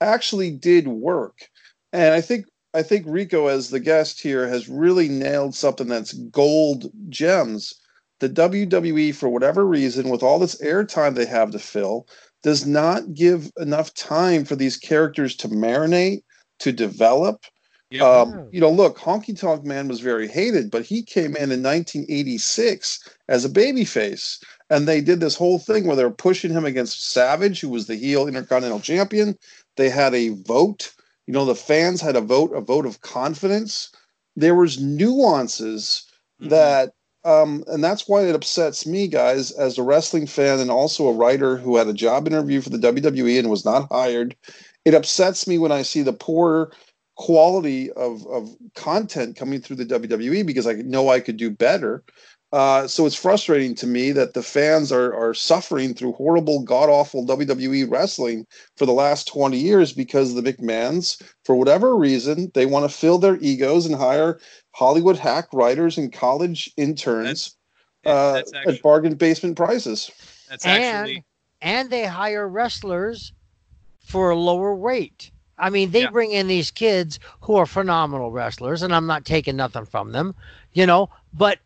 actually 0.00 0.50
did 0.50 0.88
work, 0.88 1.48
and 1.92 2.14
I 2.14 2.20
think 2.20 2.46
I 2.74 2.82
think 2.82 3.06
Rico, 3.08 3.46
as 3.46 3.70
the 3.70 3.80
guest 3.80 4.20
here, 4.20 4.46
has 4.46 4.68
really 4.68 5.08
nailed 5.08 5.54
something 5.54 5.88
that's 5.88 6.12
gold 6.12 6.90
gems. 7.08 7.74
The 8.20 8.28
WWE, 8.28 9.10
for 9.12 9.28
whatever 9.30 9.64
reason, 9.66 10.10
with 10.10 10.22
all 10.22 10.38
this 10.38 10.60
airtime 10.60 11.14
they 11.14 11.24
have 11.24 11.50
to 11.52 11.58
fill, 11.58 12.06
does 12.42 12.66
not 12.66 13.14
give 13.14 13.50
enough 13.58 13.94
time 13.94 14.44
for 14.44 14.54
these 14.54 14.76
characters 14.76 15.34
to 15.36 15.48
marinate, 15.48 16.22
to 16.58 16.70
develop. 16.72 17.44
Yep. 17.90 18.02
Um, 18.02 18.48
you 18.50 18.60
know, 18.60 18.70
look, 18.70 18.98
Honky 18.98 19.38
Tonk 19.38 19.64
Man 19.64 19.88
was 19.88 20.00
very 20.00 20.28
hated, 20.28 20.70
but 20.70 20.84
he 20.84 21.02
came 21.02 21.36
in 21.36 21.50
in 21.50 21.62
1986 21.62 23.08
as 23.28 23.44
a 23.44 23.48
babyface, 23.48 24.42
and 24.70 24.86
they 24.86 25.00
did 25.00 25.20
this 25.20 25.34
whole 25.36 25.58
thing 25.58 25.86
where 25.86 25.96
they 25.96 26.04
were 26.04 26.10
pushing 26.10 26.50
him 26.52 26.64
against 26.64 27.10
Savage, 27.12 27.60
who 27.60 27.68
was 27.70 27.86
the 27.86 27.96
heel 27.96 28.26
Intercontinental 28.26 28.80
Champion. 28.80 29.38
They 29.76 29.88
had 29.88 30.14
a 30.14 30.30
vote. 30.30 30.92
You 31.26 31.32
know, 31.32 31.44
the 31.44 31.54
fans 31.54 32.00
had 32.00 32.16
a 32.16 32.20
vote, 32.20 32.52
a 32.54 32.60
vote 32.60 32.86
of 32.86 33.00
confidence. 33.00 33.90
There 34.36 34.54
was 34.54 34.80
nuances 34.80 36.04
Mhm. 36.40 36.48
that 36.50 36.92
um 37.24 37.64
and 37.66 37.82
that's 37.82 38.06
why 38.08 38.22
it 38.22 38.34
upsets 38.34 38.86
me 38.86 39.08
guys 39.08 39.50
as 39.52 39.76
a 39.76 39.82
wrestling 39.82 40.26
fan 40.26 40.60
and 40.60 40.70
also 40.70 41.08
a 41.08 41.12
writer 41.12 41.56
who 41.56 41.76
had 41.76 41.88
a 41.88 41.92
job 41.92 42.28
interview 42.28 42.60
for 42.60 42.70
the 42.70 42.78
WWE 42.78 43.38
and 43.40 43.50
was 43.50 43.64
not 43.64 43.88
hired 43.90 44.36
it 44.84 44.94
upsets 44.94 45.46
me 45.48 45.58
when 45.58 45.72
i 45.72 45.82
see 45.82 46.02
the 46.02 46.12
poor 46.12 46.70
quality 47.18 47.90
of 47.92 48.26
of 48.28 48.56
content 48.74 49.36
coming 49.36 49.60
through 49.60 49.76
the 49.76 49.84
WWE 49.84 50.46
because 50.46 50.66
I 50.66 50.74
know 50.74 51.10
I 51.10 51.20
could 51.20 51.36
do 51.36 51.50
better 51.50 52.02
uh, 52.52 52.86
so 52.86 53.04
it's 53.04 53.14
frustrating 53.14 53.74
to 53.74 53.86
me 53.86 54.10
that 54.10 54.32
the 54.32 54.42
fans 54.42 54.90
are 54.90 55.14
are 55.14 55.34
suffering 55.34 55.92
through 55.92 56.12
horrible, 56.12 56.62
god 56.62 56.88
awful 56.88 57.26
WWE 57.26 57.90
wrestling 57.90 58.46
for 58.76 58.86
the 58.86 58.92
last 58.92 59.28
20 59.28 59.58
years 59.58 59.92
because 59.92 60.34
the 60.34 60.40
McMahons, 60.40 61.20
for 61.44 61.56
whatever 61.56 61.94
reason, 61.94 62.50
they 62.54 62.64
want 62.64 62.90
to 62.90 62.96
fill 62.96 63.18
their 63.18 63.36
egos 63.40 63.84
and 63.84 63.94
hire 63.94 64.40
Hollywood 64.74 65.18
hack 65.18 65.48
writers 65.52 65.98
and 65.98 66.10
college 66.10 66.72
interns 66.78 67.54
uh, 68.06 68.34
that's 68.34 68.54
actually, 68.54 68.76
at 68.76 68.82
bargain 68.82 69.14
basement 69.14 69.56
prices. 69.56 70.10
that's 70.48 70.64
and 70.64 70.82
actually 70.82 71.24
and 71.60 71.90
they 71.90 72.06
hire 72.06 72.48
wrestlers 72.48 73.32
for 74.00 74.30
a 74.30 74.36
lower 74.36 74.74
rate. 74.74 75.30
I 75.58 75.70
mean, 75.70 75.90
they 75.90 76.02
Yeah. 76.02 76.10
bring 76.10 76.32
in 76.32 76.46
these 76.48 76.70
kids 76.70 77.18
who 77.42 77.56
are 77.56 77.66
phenomenal 77.66 78.30
wrestlers, 78.30 78.82
and 78.82 78.94
I'm 78.94 79.06
not 79.06 79.24
taking 79.24 79.56
nothing 79.56 79.84
from 79.86 80.12
them, 80.12 80.34
you 80.72 80.86
know. 80.86 81.10
But 81.32 81.58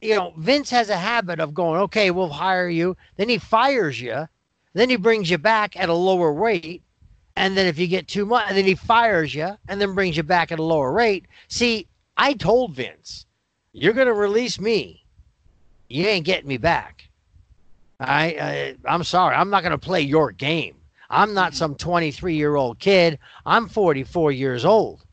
you 0.00 0.14
know, 0.14 0.34
Vince 0.36 0.70
has 0.70 0.90
a 0.90 0.96
habit 0.96 1.40
of 1.40 1.54
going, 1.54 1.80
okay, 1.82 2.10
we'll 2.10 2.28
hire 2.28 2.68
you. 2.68 2.96
Then 3.16 3.28
he 3.28 3.38
fires 3.38 4.00
you. 4.00 4.28
Then 4.74 4.90
he 4.90 4.96
brings 4.96 5.30
you 5.30 5.38
back 5.38 5.76
at 5.76 5.88
a 5.88 5.94
lower 5.94 6.32
rate. 6.32 6.82
And 7.36 7.56
then 7.56 7.66
if 7.66 7.78
you 7.78 7.86
get 7.86 8.06
too 8.08 8.26
much, 8.26 8.50
then 8.50 8.64
he 8.66 8.74
fires 8.74 9.34
you 9.34 9.56
and 9.68 9.80
then 9.80 9.94
brings 9.94 10.16
you 10.16 10.22
back 10.22 10.52
at 10.52 10.58
a 10.58 10.62
lower 10.62 10.92
rate. 10.92 11.26
See, 11.48 11.88
I 12.16 12.34
told 12.34 12.72
Vince, 12.74 13.26
you're 13.72 13.92
going 13.94 14.06
to 14.08 14.14
release 14.14 14.60
me. 14.60 15.04
You 15.88 16.06
ain't 16.06 16.26
getting 16.26 16.48
me 16.48 16.58
back. 16.58 17.08
I, 18.00 18.24
I 18.24 18.76
I'm 18.86 19.04
sorry. 19.04 19.34
I'm 19.36 19.50
not 19.50 19.62
going 19.62 19.72
to 19.72 19.78
play 19.78 20.02
your 20.02 20.32
game. 20.32 20.76
I'm 21.10 21.34
not 21.34 21.54
some 21.54 21.74
23 21.74 22.34
year 22.34 22.56
old 22.56 22.78
kid. 22.78 23.18
I'm 23.46 23.68
44 23.68 24.32
years 24.32 24.64
old. 24.64 25.04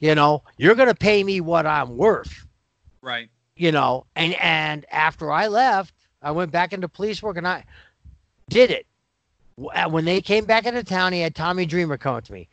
You 0.00 0.14
know, 0.14 0.42
you're 0.56 0.74
going 0.74 0.88
to 0.88 0.94
pay 0.94 1.24
me 1.24 1.40
what 1.40 1.66
I'm 1.66 1.96
worth. 1.96 2.46
Right. 3.00 3.28
you 3.56 3.72
know 3.72 4.06
and 4.16 4.34
and 4.34 4.84
after 4.90 5.30
i 5.32 5.46
left 5.46 5.94
i 6.20 6.30
went 6.30 6.50
back 6.50 6.72
into 6.72 6.88
police 6.88 7.22
work 7.22 7.36
and 7.36 7.46
i 7.46 7.64
did 8.50 8.70
it. 8.70 8.86
Uh, 9.72 9.88
when 9.88 10.04
they 10.04 10.20
came 10.20 10.44
back 10.44 10.66
into 10.66 10.82
town 10.82 11.12
he 11.12 11.20
had 11.20 11.34
tommy 11.34 11.64
dreamer 11.64 11.96
come 11.96 12.16
up 12.16 12.24
to 12.24 12.32
me. 12.32 12.48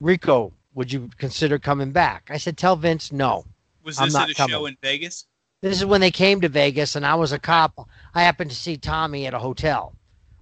Rico 0.00 0.52
would 0.74 0.92
you 0.92 1.10
consider 1.18 1.58
coming 1.58 1.90
back? 1.90 2.30
I 2.30 2.38
said 2.38 2.56
tell 2.56 2.76
vince 2.76 3.12
no. 3.12 3.44
Was 3.82 3.98
I'm 3.98 4.06
this 4.06 4.14
not 4.14 4.30
at 4.30 4.38
a 4.38 4.48
show 4.50 4.66
in 4.66 4.76
Vegas? 4.80 5.26
this 5.60 5.76
is 5.76 5.84
when 5.84 6.00
they 6.00 6.10
came 6.12 6.40
to 6.40 6.48
vegas 6.48 6.94
and 6.96 7.04
i 7.04 7.14
was 7.16 7.32
a 7.32 7.38
cop. 7.38 7.88
I 8.14 8.22
happened 8.22 8.50
to 8.50 8.56
see 8.56 8.76
tommy 8.76 9.26
at 9.26 9.34
a 9.34 9.38
hotel 9.40 9.92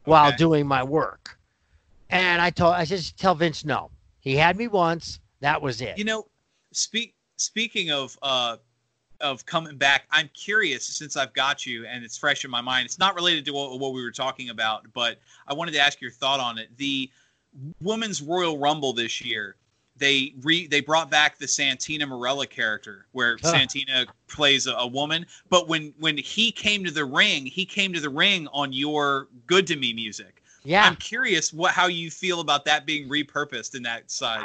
while 0.06 0.28
Okay. 0.28 0.36
doing 0.36 0.66
my 0.66 0.82
work 0.82 1.38
and 2.10 2.40
i 2.40 2.50
told 2.50 2.74
i 2.74 2.84
said 2.84 2.98
"Just 2.98 3.18
tell 3.18 3.34
vince 3.34 3.64
no 3.64 3.90
he 4.20 4.36
had 4.36 4.56
me 4.56 4.68
once 4.68 5.20
that 5.40 5.60
was 5.60 5.80
it 5.80 5.98
You 5.98 6.04
know, 6.04 6.26
speak 6.72 7.14
speaking 7.36 7.90
of 7.90 8.18
uh 8.22 8.56
of 9.20 9.46
coming 9.46 9.76
back, 9.78 10.04
I'm 10.10 10.28
curious 10.34 10.84
since 10.86 11.16
I've 11.16 11.32
got 11.32 11.64
you 11.64 11.86
and 11.86 12.04
it's 12.04 12.18
fresh 12.18 12.44
in 12.44 12.50
my 12.50 12.60
mind. 12.60 12.84
It's 12.84 12.98
not 12.98 13.14
related 13.14 13.46
to 13.46 13.52
what, 13.52 13.78
what 13.80 13.94
we 13.94 14.02
were 14.02 14.10
talking 14.10 14.50
about, 14.50 14.84
but 14.92 15.18
I 15.46 15.54
wanted 15.54 15.72
to 15.72 15.80
ask 15.80 16.02
your 16.02 16.10
thought 16.10 16.38
on 16.38 16.58
it. 16.58 16.68
The 16.76 17.10
Women's 17.80 18.20
Royal 18.20 18.58
Rumble 18.58 18.92
this 18.92 19.22
year, 19.22 19.56
they 19.98 20.34
re 20.42 20.66
they 20.66 20.80
brought 20.80 21.10
back 21.10 21.38
the 21.38 21.48
Santina 21.48 22.06
Marella 22.06 22.48
character 22.48 23.06
where 23.12 23.38
Huh. 23.42 23.52
Santina 23.52 24.06
plays 24.28 24.66
a, 24.66 24.72
a 24.74 24.86
woman, 24.86 25.26
but 25.48 25.68
when 25.68 25.94
when 25.98 26.16
he 26.16 26.52
came 26.52 26.84
to 26.84 26.90
the 26.90 27.04
ring, 27.04 27.46
he 27.46 27.64
came 27.64 27.92
to 27.92 28.00
the 28.00 28.10
ring 28.10 28.48
on 28.52 28.72
your 28.72 29.28
Good 29.46 29.66
to 29.68 29.76
Me 29.76 29.92
music. 29.92 30.42
yeah 30.64 30.84
I'm 30.84 30.96
curious 30.96 31.52
what 31.52 31.72
how 31.72 31.86
you 31.86 32.10
feel 32.10 32.40
about 32.40 32.64
that 32.66 32.84
being 32.86 33.08
repurposed 33.08 33.74
in 33.74 33.82
that 33.84 34.10
side. 34.10 34.44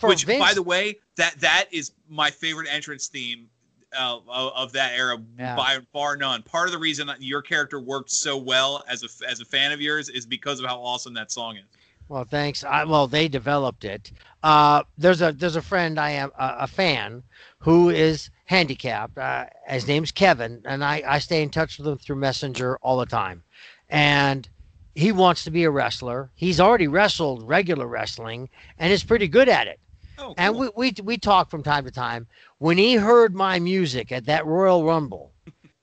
Which, 0.00 0.26
by 0.26 0.52
the 0.54 0.62
way, 0.62 0.98
that 1.16 1.38
that 1.40 1.66
is 1.70 1.92
my 2.08 2.30
favorite 2.30 2.68
entrance 2.70 3.06
theme 3.08 3.48
uh, 3.96 4.16
of, 4.28 4.52
of 4.54 4.72
that 4.72 4.92
era 4.98 5.18
Yeah. 5.38 5.54
by 5.56 5.78
far 5.92 6.16
none. 6.16 6.42
Part 6.42 6.66
of 6.66 6.72
the 6.72 6.78
reason 6.78 7.06
that 7.08 7.22
your 7.22 7.42
character 7.42 7.78
worked 7.80 8.10
so 8.10 8.36
well 8.36 8.84
as 8.88 9.02
a 9.04 9.28
as 9.28 9.40
a 9.40 9.44
fan 9.44 9.70
of 9.72 9.80
yours 9.80 10.08
is 10.08 10.26
because 10.26 10.60
of 10.60 10.66
how 10.66 10.80
awesome 10.80 11.14
that 11.14 11.30
song 11.30 11.56
is. 11.56 11.64
Well, 12.12 12.26
thanks. 12.26 12.62
I, 12.62 12.84
well, 12.84 13.06
they 13.06 13.26
developed 13.26 13.86
it. 13.86 14.12
Uh, 14.42 14.82
there's 14.98 15.22
a 15.22 15.32
there's 15.32 15.56
a 15.56 15.62
friend 15.62 15.98
I 15.98 16.10
am 16.10 16.30
a, 16.38 16.56
a 16.60 16.66
fan 16.66 17.24
who 17.60 17.88
is 17.88 18.28
handicapped. 18.44 19.16
Uh, 19.16 19.46
his 19.66 19.88
name's 19.88 20.12
Kevin, 20.12 20.60
and 20.66 20.84
I 20.84 21.02
I 21.06 21.18
stay 21.20 21.42
in 21.42 21.48
touch 21.48 21.78
with 21.78 21.88
him 21.88 21.96
through 21.96 22.16
Messenger 22.16 22.76
all 22.82 22.98
the 22.98 23.06
time, 23.06 23.44
and 23.88 24.46
he 24.94 25.10
wants 25.10 25.44
to 25.44 25.50
be 25.50 25.64
a 25.64 25.70
wrestler. 25.70 26.30
He's 26.34 26.60
already 26.60 26.86
wrestled 26.86 27.48
regular 27.48 27.86
wrestling 27.86 28.50
and 28.76 28.92
is 28.92 29.02
pretty 29.02 29.26
good 29.26 29.48
at 29.48 29.66
it. 29.66 29.80
Oh, 30.18 30.34
And 30.36 30.58
we, 30.58 30.68
we 30.76 30.94
we 31.02 31.16
talk 31.16 31.48
from 31.50 31.62
time 31.62 31.86
to 31.86 31.90
time. 31.90 32.26
When 32.58 32.76
he 32.76 32.96
heard 32.96 33.34
my 33.34 33.58
music 33.58 34.12
at 34.12 34.26
that 34.26 34.44
Royal 34.44 34.84
Rumble, 34.84 35.31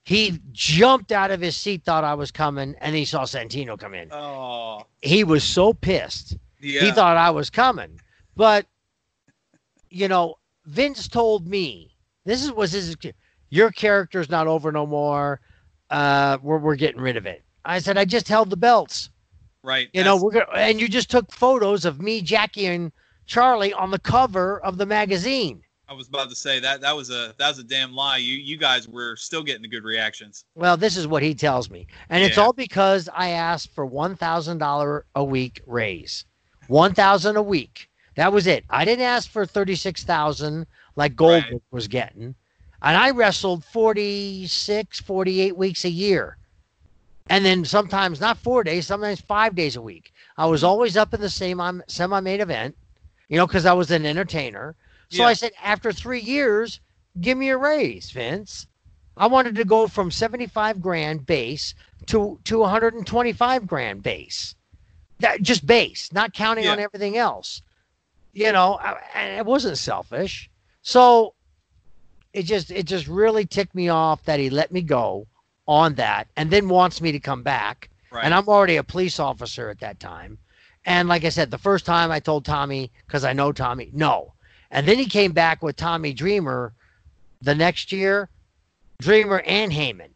he 0.10 0.40
jumped 0.52 1.12
out 1.12 1.30
of 1.30 1.40
his 1.40 1.56
seat, 1.56 1.84
thought 1.84 2.04
I 2.04 2.16
was 2.16 2.32
coming, 2.32 2.74
and 2.82 2.96
he 2.96 3.06
saw 3.06 3.26
Santino 3.26 3.78
come 3.78 3.94
in. 3.94 4.10
oh 4.12 4.88
He 5.04 5.24
was 5.24 5.44
so 5.44 5.72
pissed 5.72 6.36
yeah, 6.60 6.82
he 6.82 6.92
thought 6.92 7.16
I 7.16 7.30
was 7.30 7.52
coming. 7.52 8.02
But 8.36 8.66
you 9.92 10.08
know, 10.08 10.40
Vince 10.66 11.08
told 11.08 11.48
me 11.48 11.96
this 12.26 12.44
is 12.44 12.52
was 12.52 12.72
his 12.72 12.98
your 13.52 13.70
character's 13.70 14.32
not 14.32 14.48
over 14.48 14.72
no 14.72 14.88
more. 14.88 15.42
Uh 15.92 16.40
we're 16.42 16.58
we're 16.58 16.76
getting 16.76 17.02
rid 17.02 17.16
of 17.16 17.28
it. 17.28 17.44
I 17.64 17.78
said 17.78 17.96
I 17.96 18.06
just 18.06 18.28
held 18.28 18.50
the 18.50 18.58
belts. 18.58 19.12
right. 19.62 19.90
You 19.94 20.04
know, 20.04 20.18
we're 20.18 20.32
gonna 20.32 20.48
and 20.56 20.82
you 20.82 20.88
just 20.88 21.12
took 21.12 21.32
photos 21.32 21.86
of 21.86 22.02
me, 22.02 22.22
Jackie, 22.22 22.66
and 22.66 22.92
Charlie 23.28 23.74
on 23.74 23.92
the 23.92 24.00
cover 24.00 24.60
of 24.62 24.78
the 24.78 24.88
magazine. 24.88 25.62
I 25.90 25.94
was 25.94 26.08
about 26.08 26.30
to 26.30 26.36
say 26.36 26.60
that 26.60 26.82
that 26.82 26.96
was 26.96 27.10
a 27.10 27.34
that 27.40 27.48
was 27.50 27.58
a 27.58 27.64
damn 27.64 27.94
lie. 27.94 28.18
You 28.18 28.36
you 28.36 28.58
guys 28.58 28.88
were 28.88 29.16
still 29.16 29.42
getting 29.42 29.64
the 29.64 29.68
good 29.68 29.84
reactions. 29.84 30.46
Well, 30.54 30.78
this 30.78 30.96
is 30.96 31.08
what 31.08 31.24
he 31.24 31.34
tells 31.34 31.72
me. 31.72 31.88
And 32.10 32.24
it's 32.24 32.38
all 32.38 32.54
because 32.54 33.10
I 33.14 33.30
asked 33.30 33.74
for 33.74 33.86
one 33.88 34.16
thousand 34.16 34.60
dollar 34.60 35.06
a 35.16 35.24
week 35.24 35.62
raise. 35.66 36.26
One 36.68 36.94
thousand 36.94 37.38
a 37.38 37.42
week. 37.42 37.90
That 38.16 38.32
was 38.32 38.46
it. 38.46 38.66
I 38.70 38.86
didn't 38.86 39.06
ask 39.06 39.32
for 39.32 39.48
thirty 39.48 39.76
six 39.76 40.04
thousand 40.04 40.68
like 40.96 41.16
Goldberg 41.16 41.54
Right. 41.54 41.62
was 41.72 41.88
getting. 41.88 42.36
And 42.82 42.96
I 42.98 43.10
wrestled 43.12 43.66
46, 43.66 45.02
48 45.02 45.58
weeks 45.58 45.84
a 45.86 45.90
year. 45.90 46.38
And 47.30 47.44
then 47.44 47.66
sometimes 47.66 48.22
not 48.22 48.38
four 48.38 48.64
days, 48.64 48.88
sometimes 48.88 49.22
five 49.22 49.54
days 49.56 49.76
a 49.76 49.82
week. 49.82 50.12
I 50.38 50.46
was 50.46 50.64
always 50.64 50.96
up 50.96 51.14
in 51.14 51.20
the 51.22 51.30
same 51.30 51.60
um, 51.60 51.84
semi 51.88 52.20
main 52.22 52.42
event, 52.42 52.76
you 53.28 53.38
know, 53.38 53.46
because 53.48 53.66
I 53.66 53.74
was 53.74 53.92
an 53.92 54.06
entertainer. 54.06 54.76
So 55.10 55.24
Yeah. 55.24 55.30
I 55.30 55.34
said, 55.34 55.52
after 55.62 55.92
three 55.92 56.20
years, 56.22 56.80
give 57.20 57.38
me 57.38 57.50
a 57.50 57.58
raise, 57.58 58.12
Vince. 58.12 58.68
I 59.18 59.28
wanted 59.28 59.56
to 59.56 59.66
go 59.66 59.88
from 59.88 60.12
75 60.12 60.82
grand 60.82 61.26
base 61.26 61.74
to 62.08 62.40
to 62.46 62.60
125 62.60 63.68
grand 63.68 64.02
base. 64.04 64.56
That 65.20 65.42
just 65.42 65.66
base, 65.66 66.14
not 66.14 66.34
counting 66.34 66.68
on 66.68 66.80
everything 66.80 67.18
else. 67.18 67.62
you 68.32 68.52
know, 68.52 68.76
I- 68.76 69.02
and 69.16 69.38
it 69.40 69.46
wasn't 69.46 69.78
selfish. 69.80 70.50
So 70.84 71.34
it 72.32 72.44
just 72.44 72.70
it 72.70 72.84
just 72.86 73.08
really 73.08 73.46
ticked 73.46 73.74
me 73.74 73.90
off 73.90 74.24
that 74.26 74.40
he 74.40 74.52
let 74.52 74.72
me 74.72 74.82
go 74.84 75.28
on 75.68 75.96
that 75.96 76.28
and 76.38 76.52
then 76.52 76.70
wants 76.70 77.02
me 77.02 77.12
to 77.12 77.20
come 77.20 77.42
back. 77.42 77.90
Right. 78.12 78.24
And 78.24 78.34
I'm 78.34 78.48
already 78.48 78.78
a 78.78 78.84
police 78.84 79.20
officer 79.20 79.70
at 79.70 79.80
that 79.80 80.00
time. 80.00 80.38
And 80.86 81.10
like 81.10 81.26
I 81.26 81.30
said, 81.30 81.50
the 81.50 81.58
first 81.58 81.86
time 81.88 82.12
I 82.12 82.20
told 82.20 82.46
Tommy, 82.46 82.92
because 83.08 83.26
I 83.26 83.34
know 83.34 83.52
Tommy, 83.52 83.90
no. 83.94 84.34
And 84.72 84.88
then 84.88 84.98
he 84.98 85.06
came 85.06 85.32
back 85.32 85.62
with 85.64 85.76
Tommy 85.76 86.14
Dreamer 86.14 86.74
the 87.42 87.56
next 87.56 87.92
year, 87.92 88.30
Dreamer 89.00 89.42
and 89.46 89.72
Heyman. 89.72 90.10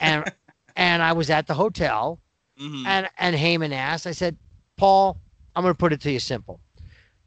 And 0.00 0.24
and 0.76 1.02
I 1.02 1.12
was 1.12 1.30
at 1.30 1.46
the 1.46 1.54
hotel 1.54 2.20
Mhm. 2.60 2.86
and 2.86 3.08
and 3.18 3.36
Heyman 3.36 3.72
asked, 3.72 4.06
I 4.06 4.12
said, 4.12 4.36
Paul, 4.76 5.20
I'm 5.54 5.62
gonna 5.62 5.74
put 5.74 5.92
it 5.92 6.00
to 6.02 6.10
you 6.10 6.18
simple. 6.20 6.60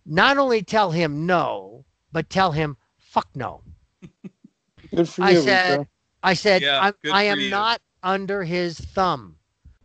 Not 0.06 0.38
only 0.38 0.62
tell 0.62 0.92
him 0.92 1.26
no, 1.26 1.86
but 2.12 2.30
tell 2.30 2.52
him 2.52 2.78
fuck 2.98 3.28
no. 3.36 3.62
Good 4.96 5.08
for 5.10 5.24
I 5.24 5.32
you, 5.32 5.42
said, 5.42 5.70
Rico. 5.70 5.88
I 6.24 6.34
said, 6.34 6.62
Yeah, 6.62 6.80
I'm, 6.82 6.94
I 7.12 7.24
am 7.24 7.40
you. 7.40 7.50
not 7.50 7.82
under 8.04 8.44
his 8.44 8.80
thumb. 8.80 9.38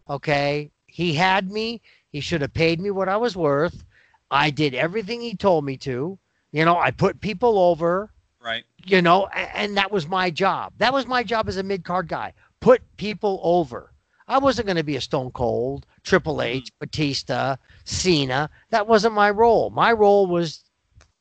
Okay. 0.09 0.71
He 0.87 1.15
had 1.15 1.51
me. 1.51 1.81
He 2.11 2.21
should 2.21 2.41
have 2.41 2.55
paid 2.55 2.81
me 2.81 2.91
what 2.91 3.09
I 3.09 3.17
was 3.17 3.37
worth. 3.37 3.85
I 4.31 4.51
did 4.51 4.75
everything 4.75 5.21
he 5.21 5.37
told 5.37 5.65
me 5.65 5.77
to. 5.79 6.19
You 6.57 6.65
know, 6.65 6.79
I 6.79 6.91
put 6.91 7.21
people 7.21 7.59
over, 7.59 8.11
right. 8.41 8.65
you 8.87 9.03
know, 9.03 9.27
a- 9.27 9.57
and, 9.59 9.77
that 9.77 9.93
was 9.93 10.09
my 10.09 10.31
job. 10.31 10.73
That 10.79 10.91
was 10.91 11.07
my 11.07 11.23
job 11.23 11.51
as 11.51 11.59
a 11.59 11.63
mid 11.63 11.85
card 11.85 12.09
guy. 12.09 12.33
Put 12.61 12.81
people 12.97 13.41
over. 13.43 13.93
I 14.27 14.39
wasn't 14.39 14.67
going 14.67 14.79
to 14.79 14.83
be 14.83 14.97
a 14.97 15.01
Stone 15.03 15.33
Cold, 15.33 15.85
Triple 16.03 16.41
H, 16.41 16.71
Batista, 16.79 17.57
Cena. 17.85 18.49
That 18.71 18.89
wasn't 18.89 19.13
my 19.13 19.29
role. 19.29 19.69
My 19.69 19.93
role 19.93 20.27
was 20.27 20.65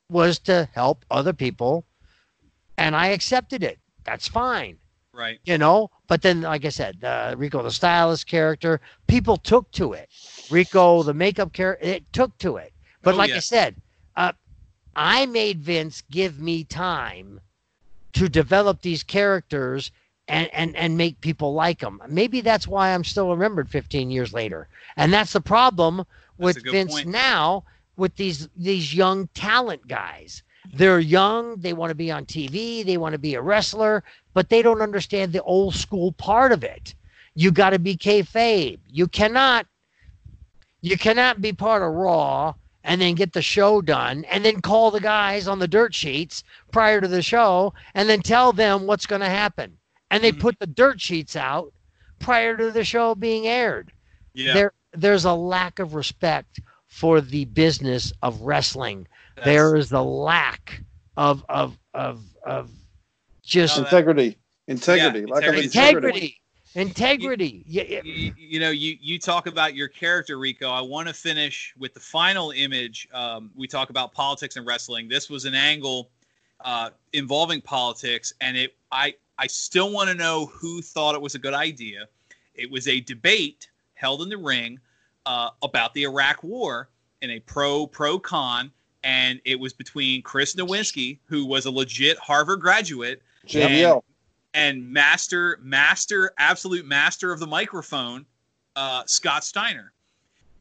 was 0.10 0.40
to 0.40 0.70
help 0.74 1.04
other 1.12 1.34
people, 1.34 1.84
and 2.78 2.96
I 2.96 3.08
accepted 3.08 3.62
it. 3.62 3.78
That's 4.06 4.30
fine 4.30 4.78
Right. 5.12 5.40
you 5.44 5.58
know. 5.58 5.90
But 6.08 6.22
then, 6.22 6.44
like 6.44 6.64
I 6.64 6.70
said, 6.70 7.04
uh, 7.04 7.36
Rico 7.38 7.62
the 7.62 7.72
stylist 7.72 8.26
character, 8.26 8.80
people 9.08 9.36
took 9.36 9.70
to 9.72 9.92
it. 9.92 10.08
Rico 10.50 11.04
the 11.04 11.14
makeup 11.14 11.52
character, 11.52 11.86
it 11.86 12.14
took 12.14 12.38
to 12.38 12.56
it. 12.56 12.72
But 13.02 13.16
Oh, 13.16 13.18
like 13.18 13.32
I 13.32 13.40
said, 13.40 13.76
uh, 14.16 14.32
I 14.96 15.26
made 15.26 15.62
Vince 15.62 16.04
give 16.10 16.40
me 16.40 16.64
time 16.64 17.42
to 18.14 18.30
develop 18.30 18.82
these 18.82 19.04
characters 19.04 19.92
and 20.28 20.50
and 20.54 20.76
and 20.76 20.98
make 20.98 21.22
people 21.22 21.54
like 21.54 21.80
them. 21.80 22.02
Maybe 22.08 22.42
that's 22.42 22.68
why 22.68 22.94
I'm 22.94 23.04
still 23.04 23.30
remembered 23.30 23.70
15 23.70 24.10
years 24.10 24.34
later. 24.34 24.68
And 24.96 25.14
that's 25.14 25.34
the 25.34 25.42
problem 25.42 26.06
with 26.38 26.64
Vince 26.64 26.94
point. 26.94 27.08
now 27.08 27.64
with 27.98 28.16
these 28.16 28.50
these 28.56 28.94
young 28.94 29.28
talent 29.34 29.88
guys. 29.88 30.44
They're 30.74 31.00
young, 31.00 31.58
they 31.58 31.74
want 31.74 31.92
to 31.92 31.96
be 31.96 32.12
on 32.12 32.26
TV, 32.26 32.84
they 32.84 32.98
want 32.98 33.14
to 33.14 33.20
be 33.20 33.36
a 33.36 33.42
wrestler, 33.42 34.04
but 34.34 34.50
they 34.50 34.64
don't 34.64 34.82
understand 34.82 35.32
the 35.32 35.44
old 35.44 35.76
school 35.76 36.12
part 36.14 36.52
of 36.52 36.64
it. 36.64 36.96
You 37.36 37.52
got 37.52 37.72
to 37.72 37.80
be 37.80 37.96
kayfabe. 37.96 38.80
You 38.90 39.08
cannot, 39.08 39.68
you 40.82 40.98
cannot 40.98 41.40
be 41.40 41.54
part 41.54 41.84
of 41.84 41.94
Raw 41.94 42.56
and 42.86 43.02
then 43.02 43.16
get 43.16 43.34
the 43.34 43.42
show 43.42 43.82
done 43.82 44.24
and 44.26 44.46
then 44.46 44.62
call 44.62 44.92
the 44.92 45.00
guys 45.02 45.48
on 45.48 45.60
the 45.60 45.68
dirt 45.68 45.94
sheets 45.94 46.44
prior 46.72 47.02
to 47.02 47.08
the 47.08 47.22
show 47.22 47.74
and 47.96 48.08
then 48.08 48.22
tell 48.22 48.54
them 48.54 48.86
what's 48.88 49.06
going 49.08 49.22
to 49.22 49.30
happen. 49.30 49.76
And 50.12 50.24
they 50.24 50.32
Mhm. 50.32 50.40
put 50.40 50.60
the 50.60 50.68
dirt 50.68 51.02
sheets 51.02 51.36
out 51.36 51.74
prior 52.20 52.56
to 52.56 52.72
the 52.72 52.86
show 52.86 53.16
being 53.16 53.48
aired. 53.48 53.92
Yeah. 54.34 54.54
There, 54.54 54.74
there's 54.94 55.26
a 55.26 55.34
lack 55.34 55.80
of 55.80 55.96
respect 55.96 56.62
for 56.88 57.20
the 57.20 57.46
business 57.46 58.14
of 58.22 58.40
wrestling. 58.42 59.08
that's- 59.36 59.54
There 59.54 59.76
is 59.76 59.92
a 59.92 60.02
lack 60.02 60.82
of 61.18 61.44
of 61.50 61.78
of 61.94 62.24
of 62.46 62.70
just 63.44 63.76
No, 63.78 63.84
that- 63.84 63.88
integrity, 63.92 64.38
integrity, 64.68 65.20
Yeah, 65.22 65.34
lack 65.34 65.44
of 65.44 65.56
integrity. 65.56 65.66
integrity. 65.66 66.08
integrity, 66.08 66.42
integrity. 66.76 67.64
Yeah, 67.68 67.84
yeah. 67.88 68.02
you, 68.04 68.34
you 68.38 68.60
know 68.60 68.70
you 68.70 68.98
you 69.00 69.18
talk 69.18 69.48
about 69.48 69.76
your 69.76 69.88
character 69.88 70.38
rico 70.38 70.70
i 70.70 70.82
want 70.82 71.08
to 71.08 71.14
finish 71.14 71.74
with 71.78 71.94
the 71.94 72.00
final 72.00 72.52
image 72.52 73.08
um, 73.14 73.50
we 73.56 73.68
talk 73.68 73.90
about 73.90 74.14
politics 74.14 74.58
and 74.58 74.68
wrestling 74.68 75.08
this 75.08 75.30
was 75.30 75.46
an 75.46 75.56
angle 75.56 76.10
uh, 76.64 76.90
involving 77.14 77.62
politics 77.62 78.34
and 78.42 78.58
it 78.58 78.76
i 78.92 79.14
i 79.38 79.48
still 79.48 79.92
want 79.92 80.10
to 80.10 80.16
know 80.16 80.48
who 80.48 80.82
thought 80.82 81.16
it 81.16 81.22
was 81.22 81.36
a 81.36 81.40
good 81.40 81.54
idea 81.54 82.08
it 82.54 82.70
was 82.70 82.88
a 82.88 83.00
debate 83.02 83.70
held 83.94 84.22
in 84.22 84.30
the 84.30 84.38
ring 84.38 84.80
uh, 85.26 85.50
about 85.64 85.94
the 85.94 86.04
iraq 86.04 86.44
war 86.44 86.90
in 87.22 87.32
a 87.32 87.40
pro 87.40 87.88
pro 87.88 88.20
con 88.20 88.72
and 89.04 89.40
it 89.46 89.60
was 89.60 89.72
between 89.72 90.22
chris 90.22 90.56
nowinski 90.56 91.20
who 91.26 91.46
was 91.46 91.66
a 91.66 91.72
legit 91.72 92.18
harvard 92.18 92.60
graduate 92.60 93.22
JBL. 93.48 94.02
And 94.56 94.90
master, 94.90 95.60
master, 95.62 96.32
absolute 96.38 96.86
master 96.86 97.32
of 97.34 97.40
the 97.42 97.46
microphone, 97.46 98.26
uh, 98.78 99.04
Scott 99.06 99.44
Steiner. 99.44 99.92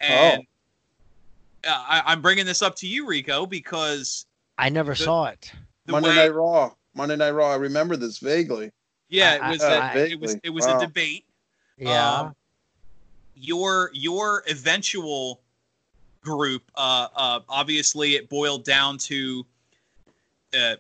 And 0.01 0.43
uh, 1.66 1.69
I, 1.89 2.03
I'm 2.07 2.21
bringing 2.21 2.45
this 2.45 2.61
up 2.61 2.75
to 2.77 2.89
you, 2.89 3.07
Rico, 3.07 3.47
because 3.47 4.27
I 4.59 4.69
never 4.69 4.93
The- 4.93 5.05
saw 5.05 5.27
it. 5.27 5.51
the 5.87 5.93
Monday 5.93 6.09
way, 6.11 6.16
Night 6.16 6.35
Raw. 6.35 6.73
Monday 6.95 7.16
Night 7.16 7.31
Raw. 7.31 7.53
I 7.53 7.57
remember 7.57 7.97
this 7.97 8.19
vaguely. 8.19 8.73
yeah, 9.09 9.47
it 9.49 9.51
was 9.53 9.62
I- 9.62 9.75
a, 9.75 9.81
I- 9.81 9.97
it 10.07 10.21
was 10.21 10.37
it 10.43 10.51
was 10.51 10.66
Wow. 10.66 10.79
a 10.79 10.81
debate. 10.87 11.25
Yeah. 11.79 12.12
Um, 12.21 12.37
your 13.37 13.91
your 13.95 14.43
eventual 14.49 15.41
group, 16.21 16.62
uh, 16.75 17.09
uh, 17.15 17.41
obviously, 17.49 18.15
it 18.16 18.29
boiled 18.29 18.65
down 18.65 18.99
to 18.99 19.45
uh, 20.59 20.77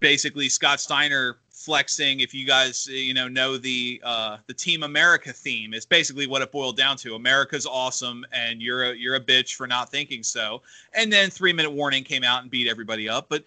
basically 0.00 0.48
Scott 0.48 0.80
Steiner 0.80 1.38
flexing. 1.68 2.20
If 2.20 2.32
you 2.32 2.46
guys 2.46 2.86
you 2.86 3.12
know 3.12 3.28
know 3.28 3.58
the 3.58 4.00
uh, 4.02 4.38
the 4.46 4.54
Team 4.54 4.84
America 4.84 5.34
theme, 5.34 5.74
it's 5.74 5.84
basically 5.84 6.26
what 6.26 6.40
it 6.40 6.50
boiled 6.50 6.78
down 6.78 6.96
to. 6.98 7.14
America's 7.14 7.66
awesome, 7.66 8.24
and 8.32 8.62
you're 8.62 8.84
a 8.84 8.94
you're 8.94 9.16
a 9.16 9.20
bitch 9.20 9.54
for 9.54 9.66
not 9.66 9.90
thinking 9.90 10.22
so. 10.22 10.62
And 10.94 11.12
then 11.12 11.28
three 11.28 11.52
minute 11.52 11.70
warning 11.70 12.04
came 12.04 12.24
out 12.24 12.40
and 12.40 12.50
beat 12.50 12.68
everybody 12.68 13.08
up, 13.08 13.26
but. 13.28 13.44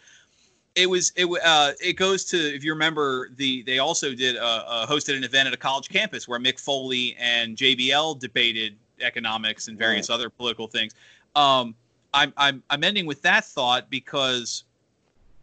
It 0.73 0.89
was 0.89 1.11
it 1.17 1.25
uh, 1.43 1.73
it 1.81 1.97
goes 1.97 2.23
to 2.31 2.37
if 2.37 2.63
you 2.63 2.71
remember 2.71 3.31
the 3.35 3.61
they 3.63 3.79
also 3.79 4.15
did 4.15 4.37
uh, 4.37 4.63
uh, 4.65 4.87
hosted 4.87 5.17
an 5.17 5.25
event 5.25 5.47
at 5.49 5.53
a 5.53 5.57
college 5.57 5.89
campus 5.89 6.29
where 6.29 6.39
Mick 6.39 6.61
Foley 6.61 7.13
and 7.19 7.57
JBL 7.57 8.21
debated 8.21 8.77
economics 9.01 9.67
and 9.67 9.77
various 9.77 10.09
other 10.09 10.29
political 10.29 10.67
things. 10.67 10.95
Um, 11.35 11.75
I'm 12.13 12.31
I'm 12.37 12.63
I'm 12.69 12.85
ending 12.85 13.05
with 13.05 13.21
that 13.23 13.43
thought 13.43 13.89
because 13.89 14.63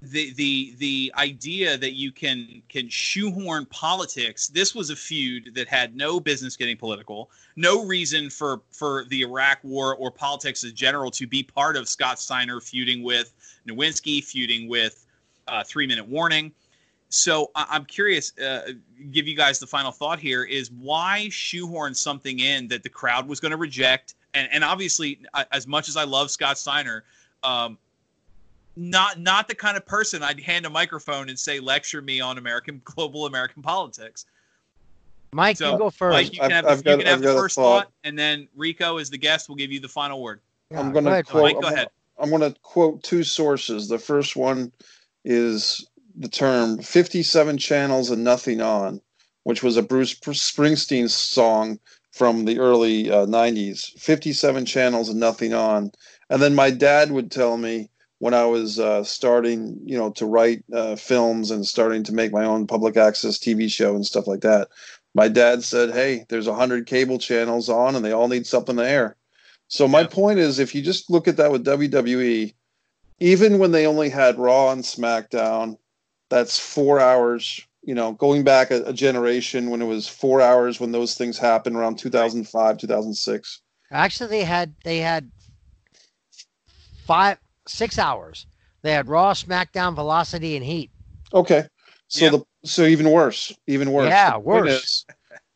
the 0.01 0.33
the 0.35 0.75
the 0.79 1.13
idea 1.17 1.77
that 1.77 1.95
you 1.95 2.13
can 2.13 2.63
can 2.69 2.89
shoehorn 2.89 3.67
politics. 3.67 4.49
This 4.49 4.75
was 4.75 4.91
a 4.91 4.97
feud 4.97 5.55
that 5.55 5.67
had 5.67 5.97
no 5.97 6.21
business 6.21 6.57
getting 6.57 6.77
political, 6.77 7.31
no 7.57 7.85
reason 7.85 8.31
for 8.31 8.63
for 8.71 9.05
the 9.09 9.23
Iraq 9.23 9.59
War 9.63 9.97
or 9.97 10.11
politics 10.11 10.63
in 10.63 10.75
general 10.75 11.11
to 11.13 11.27
be 11.27 11.43
part 11.43 11.77
of 11.77 11.89
Scott 11.89 12.21
Steiner 12.21 12.61
feuding 12.61 13.03
with 13.03 13.33
Nowinski, 13.67 14.23
feuding 14.23 14.69
with 14.69 15.05
uh, 15.49 15.65
Three 15.65 15.87
Minute 15.87 16.07
Warning. 16.07 16.53
So 17.09 17.51
I- 17.57 17.67
I'm 17.71 17.85
curious. 17.85 18.37
Uh, 18.39 18.73
give 19.11 19.27
you 19.27 19.35
guys 19.35 19.59
the 19.59 19.67
final 19.67 19.91
thought 19.91 20.21
here: 20.21 20.45
is 20.45 20.71
why 20.71 21.29
shoehorn 21.31 21.95
something 21.95 22.39
in 22.39 22.69
that 22.69 22.85
the 22.85 22.89
crowd 22.89 23.27
was 23.27 23.41
going 23.41 23.51
to 23.51 23.57
reject, 23.57 24.15
and 24.35 24.49
and 24.53 24.63
obviously, 24.63 25.19
as 25.51 25.67
much 25.67 25.89
as 25.89 25.97
I 25.97 26.05
love 26.05 26.31
Scott 26.31 26.57
Steiner, 26.57 27.03
um, 27.43 27.79
not 28.79 29.19
not 29.19 29.49
the 29.49 29.55
kind 29.55 29.77
of 29.77 29.85
person 29.85 30.23
I'd 30.23 30.41
hand 30.41 30.65
a 30.65 30.71
microphone 30.71 31.29
and 31.29 31.39
say 31.39 31.59
lecture 31.59 32.01
me 32.01 32.21
on 32.21 32.39
American 32.39 32.81
global 32.85 33.27
American 33.27 33.61
politics. 33.63 34.25
Mike, 35.33 35.57
so, 35.59 35.73
you 35.73 35.79
go 35.79 35.91
first. 35.91 36.15
Mike, 36.15 36.33
you 36.33 36.41
can 36.41 36.53
I've- 36.53 36.67
I've 36.69 36.83
the, 36.85 36.91
you 36.91 36.97
got- 36.97 37.03
can 37.03 37.07
have 37.09 37.17
I've 37.17 37.23
the 37.23 37.27
got 37.35 37.41
first 37.41 37.57
thought. 37.57 37.85
thought, 37.85 37.93
and 38.05 38.19
then 38.19 38.49
Rico, 38.57 38.97
as 38.99 39.11
the 39.11 39.19
guest, 39.19 39.49
will 39.49 39.57
give 39.57 39.71
you 39.73 39.81
the 39.81 39.89
final 39.89 40.23
word. 40.23 40.41
Yeah, 40.71 40.81
I'm 40.81 40.93
gonna 40.93 41.23
quote. 41.25 41.43
Mike, 41.43 41.57
I'm 41.57 41.61
go 41.61 41.69
gonna- 41.69 41.75
ahead. 41.75 41.89
I'm 42.21 42.31
going 42.31 42.53
to 42.53 42.59
quote 42.63 43.03
two 43.05 43.23
sources. 43.23 43.87
The 43.87 43.99
first 43.99 44.35
one 44.35 44.73
is 45.25 45.87
the 46.17 46.27
term 46.29 46.83
57 46.83 47.57
channels 47.59 48.11
and 48.11 48.25
nothing 48.25 48.61
on, 48.61 49.01
which 49.45 49.63
was 49.63 49.77
a 49.77 49.83
Bruce 49.83 50.15
Springsteen 50.19 51.09
song 51.09 51.79
from 52.11 52.45
the 52.45 52.59
early 52.59 53.09
uh, 53.09 53.25
90s. 53.27 53.93
57 54.01 54.65
channels 54.67 55.09
and 55.11 55.21
nothing 55.21 55.55
on. 55.55 55.93
And 56.29 56.43
then 56.43 56.57
my 56.57 56.71
dad 56.71 57.13
would 57.13 57.31
tell 57.31 57.57
me 57.57 57.89
when 58.19 58.35
I 58.35 58.45
was 58.47 58.79
uh, 58.81 59.05
starting, 59.05 59.79
you 59.85 59.97
know, 59.97 60.11
to 60.13 60.27
write 60.27 60.65
uh, 60.73 60.97
films 60.97 61.51
and 61.51 61.67
starting 61.67 62.03
to 62.05 62.13
make 62.13 62.33
my 62.33 62.45
own 62.45 62.67
public 62.67 62.97
access 62.97 63.39
TV 63.39 63.71
show 63.71 63.95
and 63.95 64.05
stuff 64.05 64.27
like 64.27 64.41
that. 64.41 64.69
My 65.15 65.29
dad 65.29 65.63
said, 65.65 65.91
"Hey, 65.93 66.27
there's 66.29 66.47
a 66.47 66.55
hundred 66.55 66.87
cable 66.87 67.19
channels 67.19 67.69
on, 67.69 67.95
and 67.95 68.05
they 68.05 68.13
all 68.13 68.29
need 68.29 68.47
something 68.47 68.77
to 68.77 68.89
air." 68.89 69.17
So 69.69 69.87
my 69.87 70.03
Yeah. 70.03 70.09
point 70.09 70.39
is, 70.39 70.59
if 70.59 70.75
you 70.75 70.83
just 70.83 71.11
look 71.11 71.29
at 71.29 71.37
that 71.37 71.53
with 71.53 71.65
WWE, 71.65 72.55
even 73.21 73.59
when 73.59 73.73
they 73.73 73.87
only 73.87 74.09
had 74.09 74.39
Raw 74.39 74.71
and 74.71 74.83
SmackDown, 74.83 75.79
that's 76.31 76.59
four 76.59 77.01
hours. 77.01 77.61
You 77.83 77.95
know, 77.95 78.13
going 78.13 78.45
back 78.45 78.71
a, 78.71 78.83
a 78.85 78.93
generation 78.93 79.71
when 79.71 79.81
it 79.81 79.87
was 79.87 80.09
four 80.09 80.41
hours 80.41 80.81
when 80.81 80.93
those 80.93 81.15
things 81.15 81.39
happened 81.39 81.77
around 81.77 81.99
2005, 81.99 82.79
2006. 82.79 83.61
Actually, 83.91 84.29
they 84.29 84.45
had 84.45 84.75
they 84.85 84.99
had 84.99 85.31
five 87.07 87.39
six 87.71 87.99
hours. 87.99 88.47
They 88.83 88.93
had 88.93 89.09
Raw, 89.09 89.33
SmackDown, 89.33 89.95
Velocity, 89.95 90.57
and 90.57 90.65
Heat. 90.65 90.91
Okay. 91.33 91.65
So 92.09 92.25
Yeah. 92.25 92.31
the 92.31 92.45
so 92.65 92.83
even 92.85 93.11
worse, 93.11 93.53
even 93.67 93.93
worse. 93.93 94.09
Yeah, 94.09 94.37
worse. 94.37 94.71
is, 94.71 95.07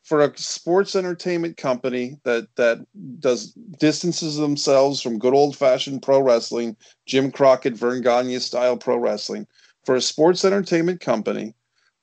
for 0.04 0.22
a 0.22 0.36
sports 0.36 0.94
entertainment 0.94 1.56
company 1.56 2.16
that 2.24 2.46
that 2.56 2.84
does 3.18 3.54
distances 3.78 4.36
themselves 4.36 5.00
from 5.00 5.18
good 5.18 5.34
old 5.34 5.56
fashioned 5.56 6.02
pro 6.02 6.20
wrestling, 6.20 6.76
Jim 7.06 7.30
Crockett, 7.32 7.74
Verne 7.74 8.02
Gagne 8.02 8.38
style 8.38 8.76
pro 8.76 8.98
wrestling, 8.98 9.46
for 9.84 9.94
a 9.94 10.00
sports 10.00 10.44
entertainment 10.44 11.00
company, 11.00 11.54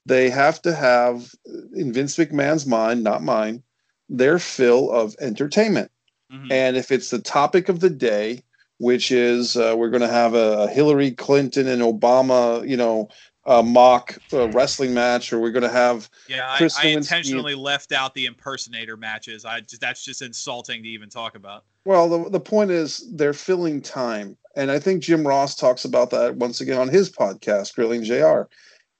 they 0.05 0.29
have 0.29 0.61
to 0.63 0.73
have, 0.73 1.31
in 1.75 1.93
Vince 1.93 2.17
McMahon's 2.17 2.65
mind, 2.65 3.03
not 3.03 3.21
mine, 3.21 3.61
their 4.09 4.39
fill 4.39 4.89
of 4.91 5.15
entertainment. 5.21 5.91
Mhm. 6.33 6.51
And 6.51 6.77
if 6.77 6.91
it's 6.91 7.11
the 7.11 7.19
topic 7.19 7.69
of 7.69 7.79
the 7.79 7.89
day, 7.89 8.43
which 8.79 9.11
is 9.11 9.55
uh, 9.55 9.75
we're 9.77 9.89
going 9.89 10.01
to 10.01 10.07
have 10.07 10.33
a 10.33 10.67
Hillary 10.67 11.11
Clinton 11.11 11.67
and 11.67 11.81
Obama, 11.81 12.67
you 12.67 12.77
know, 12.77 13.09
uh, 13.45 13.61
mock 13.61 14.17
uh, 14.33 14.49
wrestling 14.49 14.93
match, 14.93 15.31
or 15.31 15.39
we're 15.39 15.51
going 15.51 15.63
to 15.63 15.69
have 15.69 16.09
Yeah, 16.27 16.47
I, 16.47 16.69
I 16.81 16.87
intentionally 16.87 17.55
left 17.55 17.91
out 17.91 18.13
the 18.13 18.25
impersonator 18.25 18.97
matches. 18.97 19.45
I 19.45 19.61
just 19.61 19.81
that's 19.81 20.03
just 20.03 20.21
insulting 20.21 20.83
to 20.83 20.89
even 20.89 21.09
talk 21.09 21.35
about. 21.35 21.65
Well, 21.85 22.09
the, 22.09 22.29
the 22.29 22.39
point 22.39 22.71
is 22.71 23.09
they're 23.15 23.33
filling 23.33 23.81
time. 23.81 24.37
And 24.55 24.71
I 24.71 24.79
think 24.79 25.01
Jim 25.01 25.25
Ross 25.25 25.55
talks 25.55 25.85
about 25.85 26.09
that 26.11 26.35
once 26.35 26.61
again 26.61 26.79
on 26.79 26.89
his 26.89 27.09
podcast, 27.09 27.75
Grilling 27.75 28.03
JR. 28.03 28.43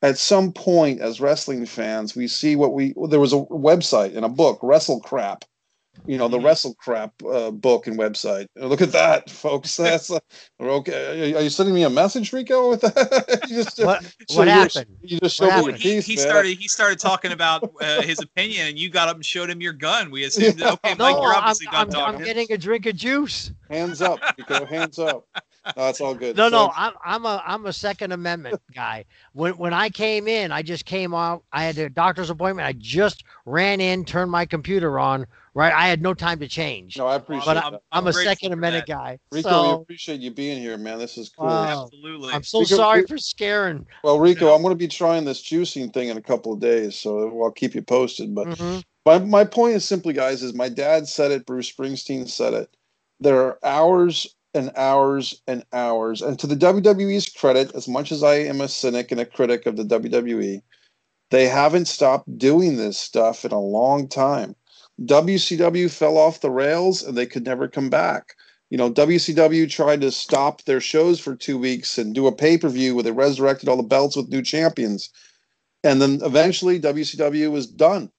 At 0.02 0.18
some 0.18 0.54
point, 0.54 1.02
as 1.02 1.20
wrestling 1.20 1.66
fans, 1.66 2.16
we 2.16 2.28
see 2.28 2.56
what 2.56 2.74
we 2.74 2.94
there 3.10 3.20
was 3.20 3.34
a 3.34 3.38
website 3.38 4.16
and 4.16 4.26
a 4.26 4.30
book, 4.30 4.60
Wrestle 4.64 5.02
Crap. 5.02 5.46
You 6.06 6.18
know, 6.18 6.28
the 6.28 6.38
Mhm. 6.38 6.46
Wrestle 6.46 6.74
Crap 6.76 7.14
uh, 7.24 7.52
book 7.52 7.88
and 7.88 7.98
website. 8.00 8.48
Look 8.56 8.82
at 8.82 8.92
that, 8.94 9.30
folks. 9.30 9.76
That's 9.78 10.10
uh, 10.12 10.20
okay. 10.60 11.34
Are 11.36 11.42
you 11.42 11.50
sending 11.50 11.76
me 11.76 11.84
a 11.84 11.90
message, 11.90 12.34
Rico? 12.34 12.70
With 12.70 12.82
that, 12.82 13.46
you 13.50 13.64
just, 13.64 13.78
What 13.84 14.04
so 14.28 14.38
what 14.40 14.48
you're- 14.48 14.50
happened? 14.52 14.86
You 15.02 15.20
just 15.20 15.40
What 15.40 15.46
showed 15.46 15.46
me 15.46 15.50
Well, 15.50 15.62
your 15.64 15.72
happened? 15.74 15.84
he, 15.84 16.14
he 16.14 16.18
started 16.18 16.58
he 16.58 16.68
started 16.68 17.00
talking 17.00 17.32
about 17.32 17.72
uh, 17.82 18.02
his 18.02 18.20
opinion, 18.20 18.68
and 18.68 18.80
you 18.80 18.90
got 18.90 19.08
up 19.10 19.16
and 19.16 19.26
showed 19.26 19.50
him 19.50 19.62
your 19.62 19.74
gun. 19.74 20.10
We 20.12 20.24
assumed, 20.24 20.60
Yeah. 20.60 20.72
okay, 20.74 20.96
Mike, 20.98 21.16
you're 21.16 21.34
I'm, 21.34 21.38
obviously 21.44 21.66
done 21.68 21.76
I'm, 21.76 21.90
talking. 21.90 22.20
I'm 22.20 22.24
getting 22.26 22.52
a 22.52 22.58
drink 22.58 22.86
of 22.86 22.96
juice. 22.96 23.52
Hands 23.70 24.02
up, 24.02 24.20
Rico. 24.38 24.66
Hands 24.66 24.98
up. 25.00 25.26
No, 25.78 25.88
it's 25.90 26.02
all 26.02 26.16
good. 26.16 26.36
No, 26.38 26.46
So- 26.46 26.50
no, 26.50 26.72
I'm 26.76 26.94
I'm 27.06 27.26
a 27.26 27.44
I'm 27.46 27.66
a 27.66 27.74
Second 27.74 28.14
Amendment 28.14 28.60
guy. 28.74 29.06
When 29.34 29.54
when 29.58 29.74
I 29.74 29.90
came 29.90 30.28
in, 30.28 30.52
I 30.52 30.62
just 30.64 30.86
came 30.86 31.14
out. 31.14 31.44
I 31.52 31.64
had 31.64 31.78
a 31.78 31.90
doctor's 31.90 32.30
appointment. 32.30 32.68
I 32.68 32.74
just 32.74 33.24
ran 33.46 33.80
in, 33.82 34.06
turned 34.06 34.32
my 34.32 34.46
computer 34.46 34.98
on. 35.00 35.28
Right, 35.60 35.74
I 35.74 35.90
had 35.90 36.02
no 36.02 36.14
time 36.14 36.40
to 36.40 36.48
change. 36.48 36.98
No, 36.98 37.06
I 37.06 37.16
appreciate 37.16 37.44
but 37.44 37.56
that. 37.56 37.66
I'm, 37.66 37.80
I'm 37.92 38.08
a 38.08 38.14
Second 38.14 38.54
Amendment 38.54 38.88
that. 38.88 38.94
guy. 38.94 39.20
Rico, 39.30 39.62
we 39.62 39.82
appreciate 39.82 40.22
you 40.22 40.32
being 40.32 40.62
here, 40.62 40.78
man. 40.78 41.00
This 41.00 41.18
is 41.18 41.28
cool. 41.28 41.48
Wow. 41.48 41.84
Absolutely. 41.84 42.32
I'm 42.32 42.44
so 42.44 42.60
Rico, 42.60 42.76
sorry 42.78 43.06
for 43.06 43.18
scaring. 43.18 43.86
Well, 44.02 44.22
Rico, 44.22 44.48
Yeah. 44.48 44.56
I'm 44.56 44.62
going 44.62 44.72
to 44.72 44.78
be 44.78 44.88
trying 44.88 45.26
this 45.26 45.44
juicing 45.44 45.94
thing 45.94 46.08
in 46.08 46.16
a 46.16 46.22
couple 46.22 46.54
of 46.54 46.62
days, 46.62 46.96
so 46.96 47.44
I'll 47.44 47.52
keep 47.52 47.76
you 47.76 47.82
posted. 47.82 48.34
But 48.34 48.48
Mhm. 48.48 48.84
my, 49.06 49.20
my 49.20 49.44
point 49.44 49.76
is 49.76 49.84
simply, 49.84 50.14
guys, 50.14 50.44
is 50.44 50.54
my 50.54 50.70
dad 50.70 51.10
said 51.10 51.32
it, 51.32 51.46
Bruce 51.46 51.70
Springsteen 51.70 52.30
said 52.30 52.54
it. 52.54 52.70
There 53.20 53.42
are 53.44 53.60
hours 53.62 54.34
and 54.54 54.72
hours 54.78 55.42
and 55.46 55.66
hours. 55.74 56.22
And 56.22 56.40
to 56.40 56.48
the 56.48 56.56
WWE's 56.56 57.28
credit, 57.28 57.76
as 57.76 57.86
much 57.86 58.14
as 58.14 58.24
I 58.24 58.36
am 58.36 58.62
a 58.62 58.70
cynic 58.70 59.12
and 59.12 59.20
a 59.20 59.26
critic 59.26 59.66
of 59.66 59.76
the 59.76 59.84
WWE, 59.84 60.62
they 61.32 61.48
haven't 61.50 61.90
stopped 61.90 62.38
doing 62.38 62.78
this 62.78 62.98
stuff 62.98 63.44
in 63.44 63.52
a 63.52 63.60
long 63.60 64.08
time. 64.08 64.56
WCW 65.06 65.90
fell 65.90 66.18
off 66.18 66.42
the 66.42 66.52
rails 66.52 67.04
and 67.04 67.18
they 67.18 67.26
could 67.26 67.46
never 67.46 67.68
come 67.68 67.90
back. 67.90 68.36
You 68.70 68.78
know, 68.78 68.92
WCW 68.92 69.70
tried 69.70 70.02
to 70.02 70.12
stop 70.12 70.64
their 70.64 70.82
shows 70.82 71.20
for 71.20 71.36
two 71.36 71.58
weeks 71.58 71.98
and 71.98 72.14
do 72.14 72.28
a 72.28 72.32
pay 72.32 72.58
per 72.58 72.70
view 72.70 72.94
where 72.94 73.04
they 73.04 73.12
resurrected 73.12 73.70
all 73.70 73.78
the 73.78 73.84
belts 73.84 74.16
with 74.16 74.30
new 74.30 74.42
champions. 74.42 75.10
And 75.84 76.02
then 76.02 76.20
eventually 76.24 76.80
WCW 76.80 77.52
was 77.52 77.66
done. 77.66 78.12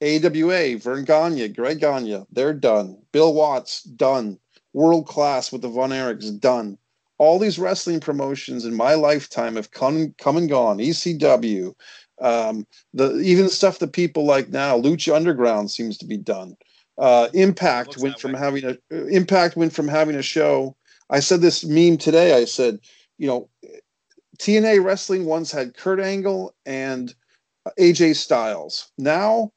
AWA, 0.00 0.76
Verne 0.78 1.04
Gagne, 1.04 1.48
Greg 1.48 1.80
Gagne, 1.80 2.24
they're 2.30 2.54
done. 2.54 2.96
Bill 3.10 3.34
Watts, 3.34 3.82
done. 3.82 4.38
World 4.72 5.06
class 5.08 5.50
with 5.50 5.62
the 5.62 5.68
Von 5.68 5.90
Erichs, 5.90 6.38
done. 6.38 6.78
All 7.18 7.40
these 7.40 7.58
wrestling 7.58 7.98
promotions 7.98 8.64
in 8.64 8.74
my 8.74 8.94
lifetime 8.94 9.56
have 9.56 9.72
come 9.72 10.14
come 10.18 10.36
and 10.36 10.48
gone. 10.48 10.78
ECW, 10.78 11.74
um, 12.20 12.66
the 12.94 13.18
even 13.20 13.48
stuff 13.48 13.78
that 13.78 13.92
people 13.92 14.24
like 14.24 14.48
now, 14.48 14.78
Lucha 14.78 15.14
Underground 15.14 15.70
seems 15.70 15.98
to 15.98 16.06
be 16.06 16.16
done. 16.16 16.56
Uh, 16.98 17.28
Impact 17.32 17.96
went 17.98 18.18
from 18.18 18.32
way. 18.32 18.38
having 18.38 18.64
a 18.64 18.70
uh, 18.92 19.06
Impact 19.06 19.56
went 19.56 19.72
from 19.72 19.88
having 19.88 20.16
a 20.16 20.22
show. 20.22 20.76
I 21.10 21.20
said 21.20 21.40
this 21.40 21.64
meme 21.64 21.96
today. 21.96 22.34
I 22.34 22.44
said, 22.44 22.80
you 23.18 23.26
know, 23.26 23.48
TNA 24.38 24.84
wrestling 24.84 25.24
once 25.24 25.50
had 25.50 25.76
Kurt 25.76 26.00
Angle 26.00 26.54
and 26.66 27.14
AJ 27.78 28.16
Styles. 28.16 28.90
Now, 28.98 29.52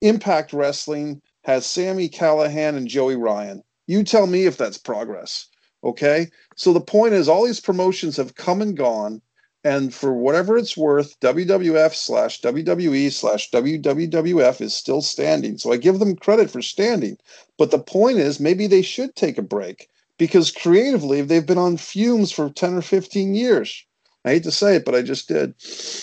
Impact 0.00 0.52
Wrestling 0.52 1.20
has 1.44 1.66
Sami 1.66 2.08
Callihan 2.08 2.76
and 2.76 2.88
Joey 2.88 3.16
Ryan. 3.16 3.62
You 3.86 4.04
tell 4.04 4.26
me 4.26 4.46
if 4.46 4.56
that's 4.56 4.78
progress. 4.78 5.46
Okay. 5.82 6.28
So 6.56 6.72
the 6.72 6.80
point 6.80 7.14
is, 7.14 7.28
all 7.28 7.46
these 7.46 7.60
promotions 7.60 8.16
have 8.16 8.34
come 8.34 8.62
and 8.62 8.76
gone. 8.76 9.22
And 9.62 9.92
for 9.92 10.14
whatever 10.14 10.56
it's 10.56 10.76
worth, 10.76 11.20
WWF 11.20 11.94
slash 11.94 12.40
WWE 12.40 13.12
slash 13.12 13.50
WWF 13.50 14.60
is 14.60 14.74
still 14.74 15.02
standing. 15.02 15.58
So 15.58 15.72
I 15.72 15.76
give 15.76 15.98
them 15.98 16.16
credit 16.16 16.50
for 16.50 16.62
standing. 16.62 17.18
But 17.58 17.70
the 17.70 17.78
point 17.78 18.18
is, 18.18 18.40
maybe 18.40 18.66
they 18.66 18.82
should 18.82 19.14
take 19.14 19.36
a 19.36 19.42
break 19.42 19.90
because 20.16 20.50
creatively 20.50 21.20
they've 21.20 21.44
been 21.44 21.58
on 21.58 21.76
fumes 21.76 22.32
for 22.32 22.48
10 22.48 22.74
or 22.74 22.82
15 22.82 23.34
years. 23.34 23.84
I 24.24 24.32
hate 24.32 24.42
to 24.44 24.50
say 24.50 24.76
it, 24.76 24.84
but 24.84 24.94
I 24.94 25.00
just 25.00 25.28
did. 25.28 25.54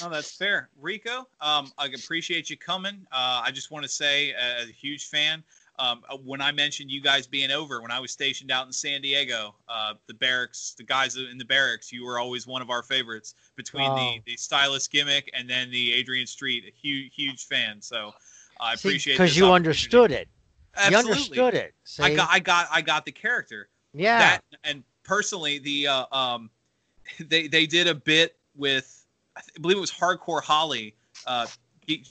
No, 0.02 0.10
that's 0.10 0.36
fair. 0.36 0.70
Rico, 0.80 1.28
um, 1.40 1.72
I 1.78 1.86
appreciate 1.86 2.50
you 2.50 2.58
coming. 2.58 3.06
Uh, 3.12 3.44
I 3.46 3.52
just 3.52 3.70
want 3.70 3.86
to 3.86 3.90
say, 3.90 4.34
uh, 4.34 4.64
a 4.64 4.72
huge 4.72 5.06
fan, 5.06 5.44
um, 5.80 6.02
uh, 6.10 6.18
when 6.18 6.42
I 6.42 6.52
mentioned 6.52 6.90
you 6.90 7.02
guys 7.02 7.28
being 7.28 7.52
over, 7.52 7.82
when 7.82 7.92
I 7.92 8.00
was 8.00 8.12
stationed 8.12 8.52
out 8.52 8.66
in 8.66 8.74
San 8.74 9.02
Diego, 9.02 9.56
uh, 9.70 9.94
the 10.08 10.14
barracks, 10.16 10.74
the 10.78 10.84
guys 10.84 11.16
in 11.18 11.38
the 11.38 11.46
barracks, 11.46 11.92
you 11.92 12.04
were 12.06 12.20
always 12.20 12.48
one 12.48 12.62
of 12.62 12.70
our 12.70 12.82
favorites 12.84 13.36
between 13.56 13.90
Oh. 13.90 13.96
the, 13.96 14.22
the 14.32 14.38
stylist 14.38 14.92
gimmick 14.92 15.30
and 15.34 15.50
then 15.50 15.70
the 15.72 15.94
Adrian 15.94 16.26
Street. 16.28 16.64
A 16.68 16.72
huge, 16.72 17.14
huge 17.16 17.46
fan. 17.46 17.82
So 17.82 18.12
I 18.60 18.74
appreciate 18.74 19.16
because 19.16 19.38
you 19.38 19.52
understood 19.52 20.12
it. 20.12 20.28
Absolutely. 20.76 21.38
You 21.38 21.44
understood 21.44 21.54
it. 21.54 21.74
I 22.00 22.16
got, 22.16 22.30
I 22.32 22.40
got, 22.40 22.68
I 22.72 22.82
got 22.82 23.06
the 23.06 23.12
character. 23.12 23.70
yeah. 23.94 24.20
that 24.20 24.44
and 24.64 24.84
personally 25.04 25.58
the 25.60 25.88
uh, 25.88 26.06
um 26.16 26.50
they 27.20 27.48
they 27.48 27.66
did 27.66 27.88
a 27.88 27.96
bit 27.96 28.36
with 28.56 29.06
I 29.38 29.42
believe 29.62 29.78
it 29.78 29.82
was 29.82 29.92
hardcore 29.92 30.44
holly 30.44 30.96
uh 31.26 31.48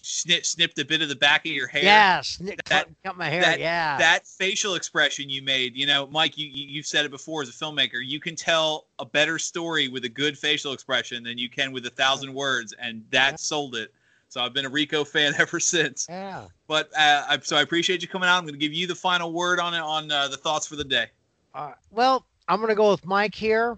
snip, 0.02 0.44
snipped 0.46 0.78
a 0.78 0.84
bit 0.84 1.02
of 1.02 1.08
the 1.08 1.16
back 1.16 1.44
of 1.44 1.52
your 1.52 1.66
hair 1.66 1.84
yeah. 1.84 2.20
Snick, 2.22 2.58
That- 2.64 2.86
cut, 2.86 2.94
cut 3.04 3.16
my 3.16 3.28
hair. 3.28 3.42
that- 3.42 3.60
yeah. 3.60 3.98
that 3.98 4.26
facial 4.26 4.74
expression 4.74 5.28
you 5.28 5.42
made 5.42 5.76
you 5.76 5.86
know 5.86 6.06
mike 6.06 6.38
you, 6.38 6.46
you 6.46 6.66
you've 6.68 6.86
said 6.86 7.04
it 7.04 7.10
before 7.10 7.42
as 7.42 7.48
a 7.48 7.52
filmmaker 7.52 8.00
you 8.04 8.18
can 8.20 8.34
tell 8.34 8.86
a 8.98 9.04
better 9.04 9.38
story 9.38 9.88
with 9.88 10.04
a 10.04 10.08
good 10.08 10.38
facial 10.38 10.72
expression 10.72 11.22
than 11.22 11.36
you 11.38 11.48
can 11.50 11.72
with 11.72 11.84
a 11.86 11.90
thousand 11.90 12.32
words 12.32 12.74
and 12.80 13.04
that 13.10 13.32
Yeah. 13.32 13.36
sold 13.36 13.76
it 13.76 13.92
so 14.28 14.40
i've 14.42 14.54
been 14.54 14.66
a 14.66 14.70
rico 14.70 15.04
fan 15.04 15.34
ever 15.38 15.60
since 15.60 16.06
yeah. 16.08 16.46
but 16.66 16.90
uh, 16.96 17.24
I, 17.28 17.38
so 17.42 17.56
i 17.56 17.62
appreciate 17.62 18.00
you 18.02 18.08
coming 18.08 18.28
out 18.28 18.38
i'm 18.38 18.44
going 18.44 18.54
to 18.54 18.58
give 18.60 18.72
you 18.72 18.86
the 18.86 18.94
final 18.94 19.32
word 19.32 19.60
on 19.60 19.74
it 19.74 19.80
on 19.80 20.10
uh, 20.10 20.28
the 20.28 20.36
thoughts 20.38 20.66
for 20.66 20.76
the 20.76 20.84
day 20.84 21.06
Uh, 21.54 21.72
well, 21.90 22.24
I'm 22.48 22.58
going 22.58 22.68
to 22.68 22.74
go 22.76 22.90
with 22.92 23.04
Mike 23.06 23.34
here. 23.34 23.76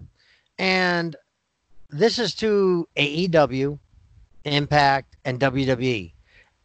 And 0.59 1.15
this 1.89 2.19
is 2.19 2.35
to 2.35 2.87
AEW, 2.97 3.79
Impact, 4.49 5.15
and 5.25 5.39
WWE. 5.39 6.13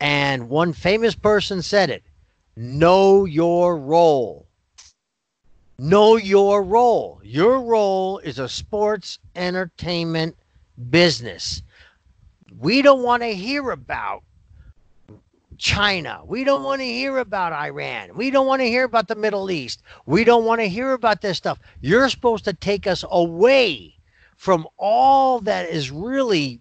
And 0.00 0.48
one 0.48 0.72
famous 0.72 1.14
person 1.14 1.62
said 1.62 1.90
it 1.90 2.02
know 2.56 3.24
your 3.24 3.78
role. 3.78 4.48
Know 5.78 6.16
your 6.16 6.62
role. 6.62 7.20
Your 7.24 7.60
role 7.60 8.18
is 8.18 8.38
a 8.38 8.48
sports 8.48 9.18
entertainment 9.34 10.36
business. 10.90 11.62
We 12.58 12.82
don't 12.82 13.02
want 13.02 13.22
to 13.22 13.34
hear 13.34 13.70
about 13.70 14.22
China. 15.58 16.22
We 16.26 16.44
don't 16.44 16.62
want 16.62 16.80
to 16.80 16.86
hear 16.86 17.18
about 17.18 17.52
Iran. 17.52 18.14
We 18.16 18.30
don't 18.30 18.46
want 18.46 18.60
to 18.60 18.68
hear 18.68 18.84
about 18.84 19.08
the 19.08 19.14
Middle 19.14 19.50
East. 19.50 19.82
We 20.06 20.24
don't 20.24 20.44
want 20.44 20.60
to 20.60 20.68
hear 20.68 20.92
about 20.92 21.20
this 21.20 21.38
stuff. 21.38 21.58
You're 21.80 22.08
supposed 22.08 22.44
to 22.44 22.52
take 22.52 22.86
us 22.86 23.04
away 23.10 23.94
from 24.36 24.66
all 24.76 25.40
that 25.40 25.68
is 25.68 25.90
really 25.90 26.60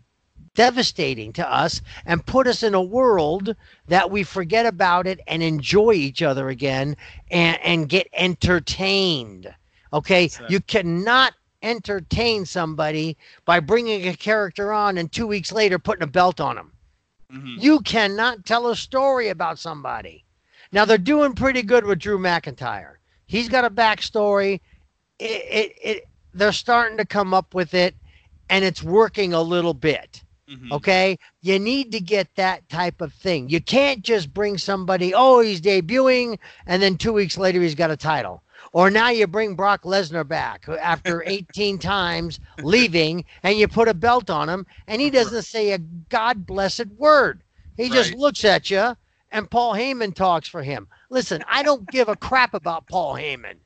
devastating 0.73 1.33
to 1.33 1.51
us 1.51 1.81
and 2.05 2.25
put 2.25 2.47
us 2.47 2.63
in 2.63 2.73
a 2.73 2.81
world 2.81 3.55
that 3.87 4.09
we 4.09 4.23
forget 4.23 4.65
about 4.65 5.07
it 5.07 5.19
and 5.27 5.41
enjoy 5.41 5.91
each 5.93 6.21
other 6.21 6.49
again 6.49 6.95
and, 7.31 7.59
and 7.63 7.89
get 7.89 8.07
entertained. 8.13 9.53
Okay? 9.91 10.27
So- 10.27 10.45
You 10.49 10.59
cannot 10.61 11.33
entertain 11.61 12.45
somebody 12.45 13.17
by 13.45 13.59
bringing 13.59 14.07
a 14.07 14.15
character 14.15 14.73
on 14.73 14.97
and 14.97 15.11
two 15.11 15.25
weeks 15.27 15.51
later 15.51 15.79
putting 15.79 16.03
a 16.03 16.07
belt 16.07 16.39
on 16.39 16.55
them. 16.57 16.71
Mhm. 17.31 17.61
You 17.61 17.79
cannot 17.79 18.45
tell 18.45 18.67
a 18.67 18.75
story 18.75 19.29
about 19.29 19.57
somebody. 19.57 20.23
Now 20.71 20.85
they're 20.85 20.97
doing 20.97 21.33
pretty 21.33 21.61
good 21.61 21.85
with 21.85 21.99
Drew 21.99 22.19
McIntyre. 22.19 22.95
He's 23.25 23.47
got 23.47 23.63
a 23.65 23.69
backstory. 23.69 24.59
It, 25.19 25.25
it, 25.31 25.73
it 25.81 26.03
they're 26.33 26.51
starting 26.51 26.97
to 26.97 27.05
come 27.05 27.33
up 27.33 27.53
with 27.55 27.73
it 27.73 27.95
and 28.49 28.65
it's 28.65 28.83
working 28.83 29.33
a 29.33 29.41
little 29.41 29.73
bit. 29.73 30.21
Mhm. 30.53 30.71
Okay. 30.71 31.17
You 31.41 31.59
need 31.59 31.91
to 31.91 31.99
get 31.99 32.35
that 32.35 32.67
type 32.69 33.01
of 33.01 33.13
thing. 33.13 33.49
You 33.49 33.61
can't 33.61 34.01
just 34.03 34.33
bring 34.33 34.57
somebody, 34.57 35.13
oh, 35.13 35.39
he's 35.39 35.61
debuting, 35.61 36.37
and 36.67 36.81
then 36.81 36.97
two 36.97 37.13
weeks 37.13 37.37
later 37.37 37.61
he's 37.61 37.75
got 37.75 37.91
a 37.91 37.97
title. 37.97 38.43
Or 38.71 38.89
now 38.89 39.09
you 39.09 39.27
bring 39.27 39.55
Brock 39.55 39.83
Lesnar 39.83 40.27
back 40.27 40.67
after 40.69 41.23
18 41.27 41.77
times 41.79 42.39
leaving 42.61 43.25
and 43.43 43.57
you 43.57 43.67
put 43.67 43.87
a 43.87 43.93
belt 43.93 44.29
on 44.29 44.49
him 44.49 44.65
and 44.87 45.01
he 45.01 45.09
doesn't 45.09 45.43
say 45.43 45.71
a 45.71 45.77
God 45.77 46.45
blessed 46.45 46.87
word. 46.97 47.43
He 47.77 47.89
just 47.89 48.13
looks 48.13 48.43
at 48.45 48.69
you 48.69 48.95
and 49.31 49.49
Paul 49.49 49.73
Heyman 49.73 50.15
talks 50.15 50.47
for 50.47 50.63
him. 50.63 50.87
Listen, 51.09 51.43
I 51.49 51.63
don't 51.63 51.89
give 51.89 52.07
a 52.09 52.15
crap 52.15 52.53
about 52.53 52.87
Paul 52.87 53.15
Heyman. 53.15 53.57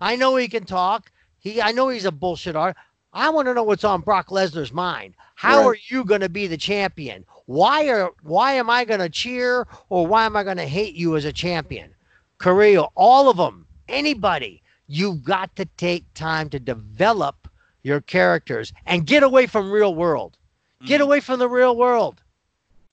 I 0.00 0.16
know 0.16 0.36
he 0.36 0.48
can 0.48 0.64
talk. 0.64 1.10
He 1.38 1.60
I 1.62 1.72
know 1.72 1.88
he's 1.88 2.04
a 2.04 2.12
bullshit 2.12 2.56
art. 2.56 2.76
I 3.12 3.28
want 3.30 3.46
to 3.48 3.54
know 3.54 3.64
what's 3.64 3.84
on 3.84 4.02
Brock 4.02 4.28
Lesnar's 4.28 4.72
mind. 4.72 5.14
How 5.34 5.58
Right. 5.58 5.66
are 5.66 5.76
you 5.88 6.04
going 6.04 6.20
to 6.20 6.28
be 6.28 6.46
the 6.46 6.56
champion? 6.56 7.24
Why 7.46 7.88
are 7.88 8.12
why 8.22 8.52
am 8.52 8.70
I 8.70 8.84
going 8.84 9.00
to 9.00 9.08
cheer 9.08 9.66
or 9.88 10.06
why 10.06 10.26
am 10.26 10.36
I 10.36 10.44
going 10.44 10.58
to 10.58 10.66
hate 10.66 10.94
you 10.94 11.16
as 11.16 11.24
a 11.24 11.32
champion? 11.32 11.94
Korea, 12.38 12.82
all 12.94 13.28
of 13.28 13.36
them, 13.36 13.66
anybody. 13.88 14.62
You've 14.86 15.22
got 15.24 15.54
to 15.56 15.64
take 15.76 16.12
time 16.14 16.48
to 16.50 16.60
develop 16.60 17.48
your 17.82 18.00
characters 18.00 18.72
and 18.86 19.06
get 19.06 19.22
away 19.22 19.46
from 19.46 19.70
real 19.70 19.94
world. 19.94 20.36
Get 20.84 21.00
Mhm. 21.00 21.04
away 21.04 21.20
from 21.20 21.38
the 21.38 21.48
real 21.48 21.76
world. 21.76 22.22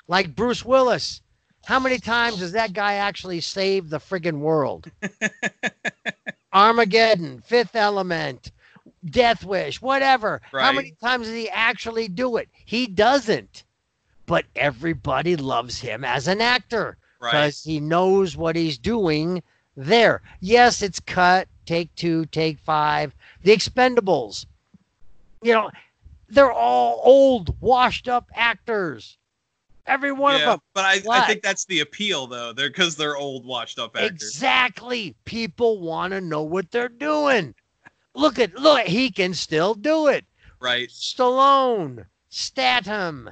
Like 0.07 0.35
Bruce 0.35 0.63
Willis. 0.65 1.21
How 1.65 1.79
many 1.79 1.99
times 1.99 2.39
has 2.39 2.53
that 2.53 2.73
guy 2.73 2.93
actually 2.93 3.41
saved 3.41 3.89
the 3.89 3.99
friggin' 3.99 4.39
world? 4.39 4.89
Armageddon, 6.53 7.41
Fifth 7.41 7.75
Element, 7.75 8.51
Death 9.05 9.43
Wish, 9.43 9.81
whatever. 9.81 10.41
How 10.51 10.71
many 10.71 10.93
times 11.01 11.27
does 11.27 11.35
he 11.35 11.49
actually 11.49 12.07
do 12.07 12.37
it? 12.37 12.49
He 12.65 12.87
doesn't. 12.87 13.63
But 14.25 14.45
everybody 14.55 15.35
loves 15.35 15.79
him 15.79 16.03
as 16.03 16.27
an 16.27 16.41
actor 16.41 16.97
Right. 17.19 17.31
because 17.31 17.63
he 17.63 17.79
knows 17.79 18.37
what 18.37 18.55
he's 18.55 18.77
doing 18.77 19.41
there. 19.75 20.21
Yes, 20.39 20.81
it's 20.81 20.99
cut, 20.99 21.47
take 21.65 21.93
two, 21.95 22.25
take 22.27 22.59
five. 22.59 23.15
The 23.43 23.51
Expendables, 23.51 24.45
you 25.41 25.53
know, 25.53 25.71
they're 26.29 26.51
all 26.51 27.01
old, 27.03 27.55
washed 27.61 28.07
up 28.07 28.29
actors. 28.35 29.17
Every 29.85 30.11
one 30.11 30.37
yeah, 30.37 30.43
of 30.43 30.45
them. 30.45 30.59
but 30.73 30.83
I, 30.83 31.01
I 31.09 31.27
think 31.27 31.41
that's 31.41 31.65
the 31.65 31.79
appeal 31.79 32.27
though. 32.27 32.51
They're 32.51 32.69
because 32.69 32.97
they're 32.97 33.15
old, 33.15 33.45
washed 33.45 33.79
up 33.79 33.95
actors. 33.95 34.11
Exactly. 34.11 35.15
People 35.23 35.79
want 35.79 36.11
to 36.11 36.19
know 36.19 36.43
what 36.43 36.69
they're 36.71 36.89
doing. 36.89 37.55
Look 38.17 38.39
at 38.39 38.55
look, 38.55 38.81
he 38.81 39.11
can 39.11 39.33
still 39.33 39.73
do 39.73 40.07
it. 40.07 40.25
Right. 40.59 40.89
Stallone, 40.89 42.05
Statham, 42.29 43.29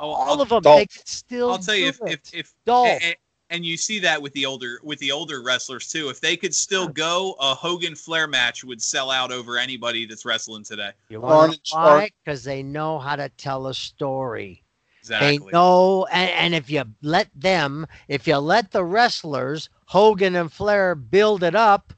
Oh, 0.00 0.10
all 0.10 0.30
I'll- 0.34 0.40
of 0.42 0.48
them. 0.48 0.62
Dolph. 0.62 0.78
They 0.78 0.86
can 0.86 1.06
still 1.06 1.50
I'll 1.52 1.58
tell 1.58 1.74
you 1.74 1.88
if 1.88 1.98
do 1.98 2.06
if 2.06 2.20
if 2.32 2.54
Dolph. 2.64 2.98
and, 3.02 3.14
and 3.50 3.66
you 3.66 3.76
see 3.76 3.98
that 4.00 4.20
with 4.22 4.32
the 4.32 4.46
older 4.46 4.80
with 4.82 4.98
the 5.00 5.12
older 5.12 5.42
wrestlers 5.42 5.88
too. 5.90 6.08
If 6.08 6.20
they 6.20 6.36
could 6.36 6.54
still 6.54 6.88
go, 6.88 7.36
a 7.38 7.54
Hogan 7.54 7.94
Flair 7.94 8.26
match 8.26 8.64
would 8.64 8.80
sell 8.80 9.10
out 9.10 9.30
over 9.30 9.58
anybody 9.58 10.06
that's 10.06 10.24
wrestling 10.24 10.64
today. 10.64 10.92
You 11.10 11.20
want 11.20 11.52
to 11.52 11.76
Arn- 11.76 11.84
know 11.84 11.90
Arn- 11.90 11.98
why? 12.02 12.10
Because 12.24 12.44
they 12.44 12.62
know 12.62 12.98
how 12.98 13.16
to 13.16 13.28
tell 13.30 13.66
a 13.66 13.74
story. 13.74 14.62
Exactly. 15.00 15.38
They 15.38 15.52
know, 15.52 16.06
and, 16.12 16.30
and 16.30 16.54
if 16.54 16.70
you 16.70 16.84
let 17.02 17.28
them, 17.34 17.86
if 18.08 18.26
you 18.26 18.36
let 18.36 18.70
the 18.70 18.84
wrestlers, 18.84 19.68
Hogan 19.86 20.36
and 20.36 20.52
Flair, 20.52 20.94
build 20.94 21.42
it 21.42 21.54
up, 21.54 21.92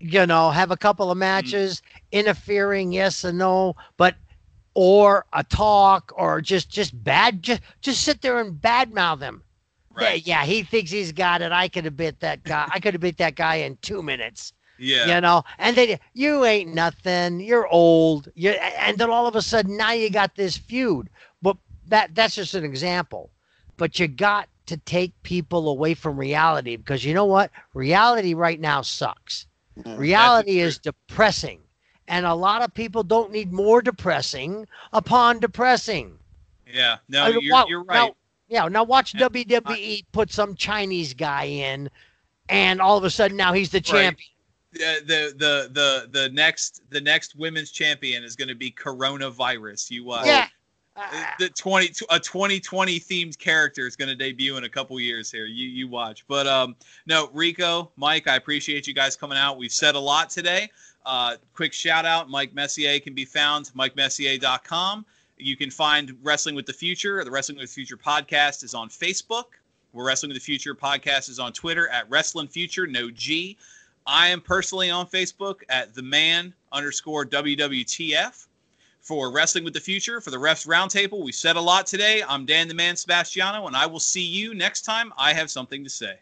you 0.00 0.26
know, 0.26 0.50
have 0.50 0.72
a 0.72 0.78
couple 0.78 1.08
Mm. 1.08 1.12
of 1.12 1.18
matches, 1.18 1.82
interfering, 2.12 2.92
yes 2.92 3.24
and 3.24 3.38
no, 3.38 3.76
but 3.98 4.16
or 4.74 5.26
a 5.32 5.44
talk 5.44 6.12
or 6.16 6.40
just 6.42 6.70
just 6.70 7.04
bad, 7.04 7.42
just 7.42 7.62
just 7.82 8.02
sit 8.02 8.22
there 8.22 8.40
and 8.40 8.60
badmouth 8.60 9.20
them. 9.20 9.44
Right. 9.94 10.26
Yeah, 10.26 10.44
he 10.44 10.62
thinks 10.64 10.90
he's 10.90 11.12
got 11.12 11.42
it. 11.42 11.52
I 11.52 11.68
could 11.68 11.84
have 11.84 11.96
beat 11.96 12.20
that 12.20 12.44
guy. 12.44 12.68
I 12.72 12.80
could 12.80 12.94
have 12.94 13.02
beat 13.02 13.18
that 13.18 13.36
guy 13.36 13.56
in 13.56 13.78
two 13.82 14.02
minutes. 14.02 14.52
Yeah. 14.78 15.16
You 15.16 15.20
know, 15.20 15.44
and 15.58 15.76
then 15.76 15.98
you 16.14 16.44
ain't 16.44 16.74
nothing. 16.74 17.40
You're 17.40 17.68
old. 17.68 18.28
You 18.34 18.50
and 18.50 18.98
then 18.98 19.10
all 19.10 19.26
of 19.26 19.36
a 19.36 19.42
sudden 19.42 19.76
now 19.76 19.92
you 19.92 20.10
got 20.10 20.36
this 20.36 20.56
feud. 20.56 21.10
But 21.42 21.56
that 21.88 22.14
that's 22.14 22.36
just 22.36 22.54
an 22.54 22.64
example. 22.64 23.32
But 23.76 23.98
you 23.98 24.08
got 24.08 24.48
to 24.66 24.76
take 24.78 25.22
people 25.22 25.68
away 25.68 25.94
from 25.94 26.18
reality 26.18 26.76
because 26.76 27.04
you 27.04 27.14
know 27.14 27.26
what? 27.26 27.50
Reality 27.74 28.34
right 28.34 28.60
now 28.60 28.82
sucks. 28.82 29.46
Yeah. 29.86 29.96
Reality 29.96 30.60
is 30.60 30.78
depressing. 30.78 31.60
And 32.08 32.26
a 32.26 32.34
lot 32.34 32.62
of 32.62 32.74
people 32.74 33.02
don't 33.04 33.30
need 33.30 33.52
more 33.52 33.80
depressing 33.82 34.66
upon 34.92 35.38
depressing. 35.40 36.18
Yeah. 36.72 36.96
No, 37.08 37.24
Uh, 37.24 37.28
you're, 37.28 37.52
wa- 37.52 37.64
you're 37.68 37.84
now- 37.84 38.06
right. 38.06 38.14
Yeah, 38.48 38.66
now 38.66 38.82
watch 38.82 39.14
Yeah, 39.14 39.28
WWE 39.28 40.04
put 40.10 40.32
some 40.32 40.56
Chinese 40.56 41.14
guy 41.14 41.44
in 41.44 41.88
and 42.48 42.80
all 42.80 42.98
of 42.98 43.04
a 43.04 43.10
sudden 43.10 43.36
now 43.36 43.52
he's 43.52 43.70
the 43.70 43.76
Right. 43.78 43.84
champion. 43.84 44.28
the, 44.72 45.02
the 45.06 45.34
the 45.36 45.70
the 45.72 46.08
the 46.20 46.28
next 46.30 46.82
the 46.90 47.00
next 47.00 47.34
women's 47.36 47.70
champion 47.70 48.22
is 48.24 48.34
going 48.36 48.48
to 48.48 48.54
be 48.56 48.70
coronavirus. 48.72 49.90
You 49.90 50.10
uh, 50.10 50.22
Yeah. 50.24 50.48
The 51.38 51.48
20 51.48 51.92
a 52.10 52.18
2020 52.18 53.00
themed 53.00 53.38
character 53.38 53.86
is 53.86 53.96
going 53.96 54.08
to 54.08 54.14
debut 54.14 54.56
in 54.56 54.64
a 54.64 54.68
couple 54.68 54.98
years 55.00 55.30
here. 55.30 55.46
You 55.46 55.68
you 55.68 55.88
watch. 55.88 56.26
But 56.26 56.46
um 56.46 56.76
no, 57.06 57.30
Rico, 57.32 57.90
Mike, 57.96 58.28
I 58.28 58.36
appreciate 58.36 58.86
you 58.86 58.94
guys 58.94 59.16
coming 59.16 59.38
out. 59.38 59.58
We've 59.58 59.72
said 59.72 59.94
a 59.94 60.00
lot 60.00 60.30
today. 60.30 60.70
Uh 61.06 61.36
quick 61.54 61.72
shout 61.72 62.04
out, 62.04 62.28
Mike 62.28 62.54
Messier 62.54 62.98
can 63.00 63.14
be 63.14 63.24
found 63.24 63.70
mikemessier.com. 63.76 65.06
You 65.38 65.56
can 65.56 65.70
find 65.70 66.16
Wrestling 66.22 66.54
with 66.54 66.66
the 66.66 66.72
Future. 66.72 67.24
The 67.24 67.30
Wrestling 67.30 67.58
with 67.58 67.68
the 67.68 67.74
Future 67.74 67.96
podcast 67.96 68.62
is 68.62 68.74
on 68.74 68.88
Facebook. 68.88 69.44
We're 69.92 70.06
Wrestling 70.06 70.30
with 70.30 70.38
the 70.38 70.44
Future 70.44 70.74
podcast 70.74 71.28
is 71.28 71.38
on 71.38 71.52
Twitter 71.52 71.88
at 71.88 72.08
Wrestling 72.10 72.46
Future, 72.46 72.86
no 72.86 73.10
G. 73.10 73.56
I 74.06 74.28
am 74.28 74.40
personally 74.40 74.90
on 74.90 75.06
Facebook 75.06 75.62
at 75.68 75.94
the 75.94 76.02
man 76.02 76.54
underscore 76.72 77.24
WWTF 77.24 78.46
for 79.00 79.32
Wrestling 79.32 79.64
with 79.64 79.74
the 79.74 79.80
Future 79.80 80.20
for 80.20 80.30
the 80.30 80.36
Refs 80.36 80.66
Roundtable. 80.66 81.24
We 81.24 81.32
said 81.32 81.56
a 81.56 81.60
lot 81.60 81.86
today. 81.86 82.22
I'm 82.26 82.46
Dan 82.46 82.68
the 82.68 82.74
Man 82.74 82.96
Sebastiano, 82.96 83.66
and 83.66 83.76
I 83.76 83.86
will 83.86 84.00
see 84.00 84.24
you 84.24 84.54
next 84.54 84.82
time 84.82 85.12
I 85.16 85.32
have 85.32 85.50
something 85.50 85.82
to 85.84 85.90
say. 85.90 86.18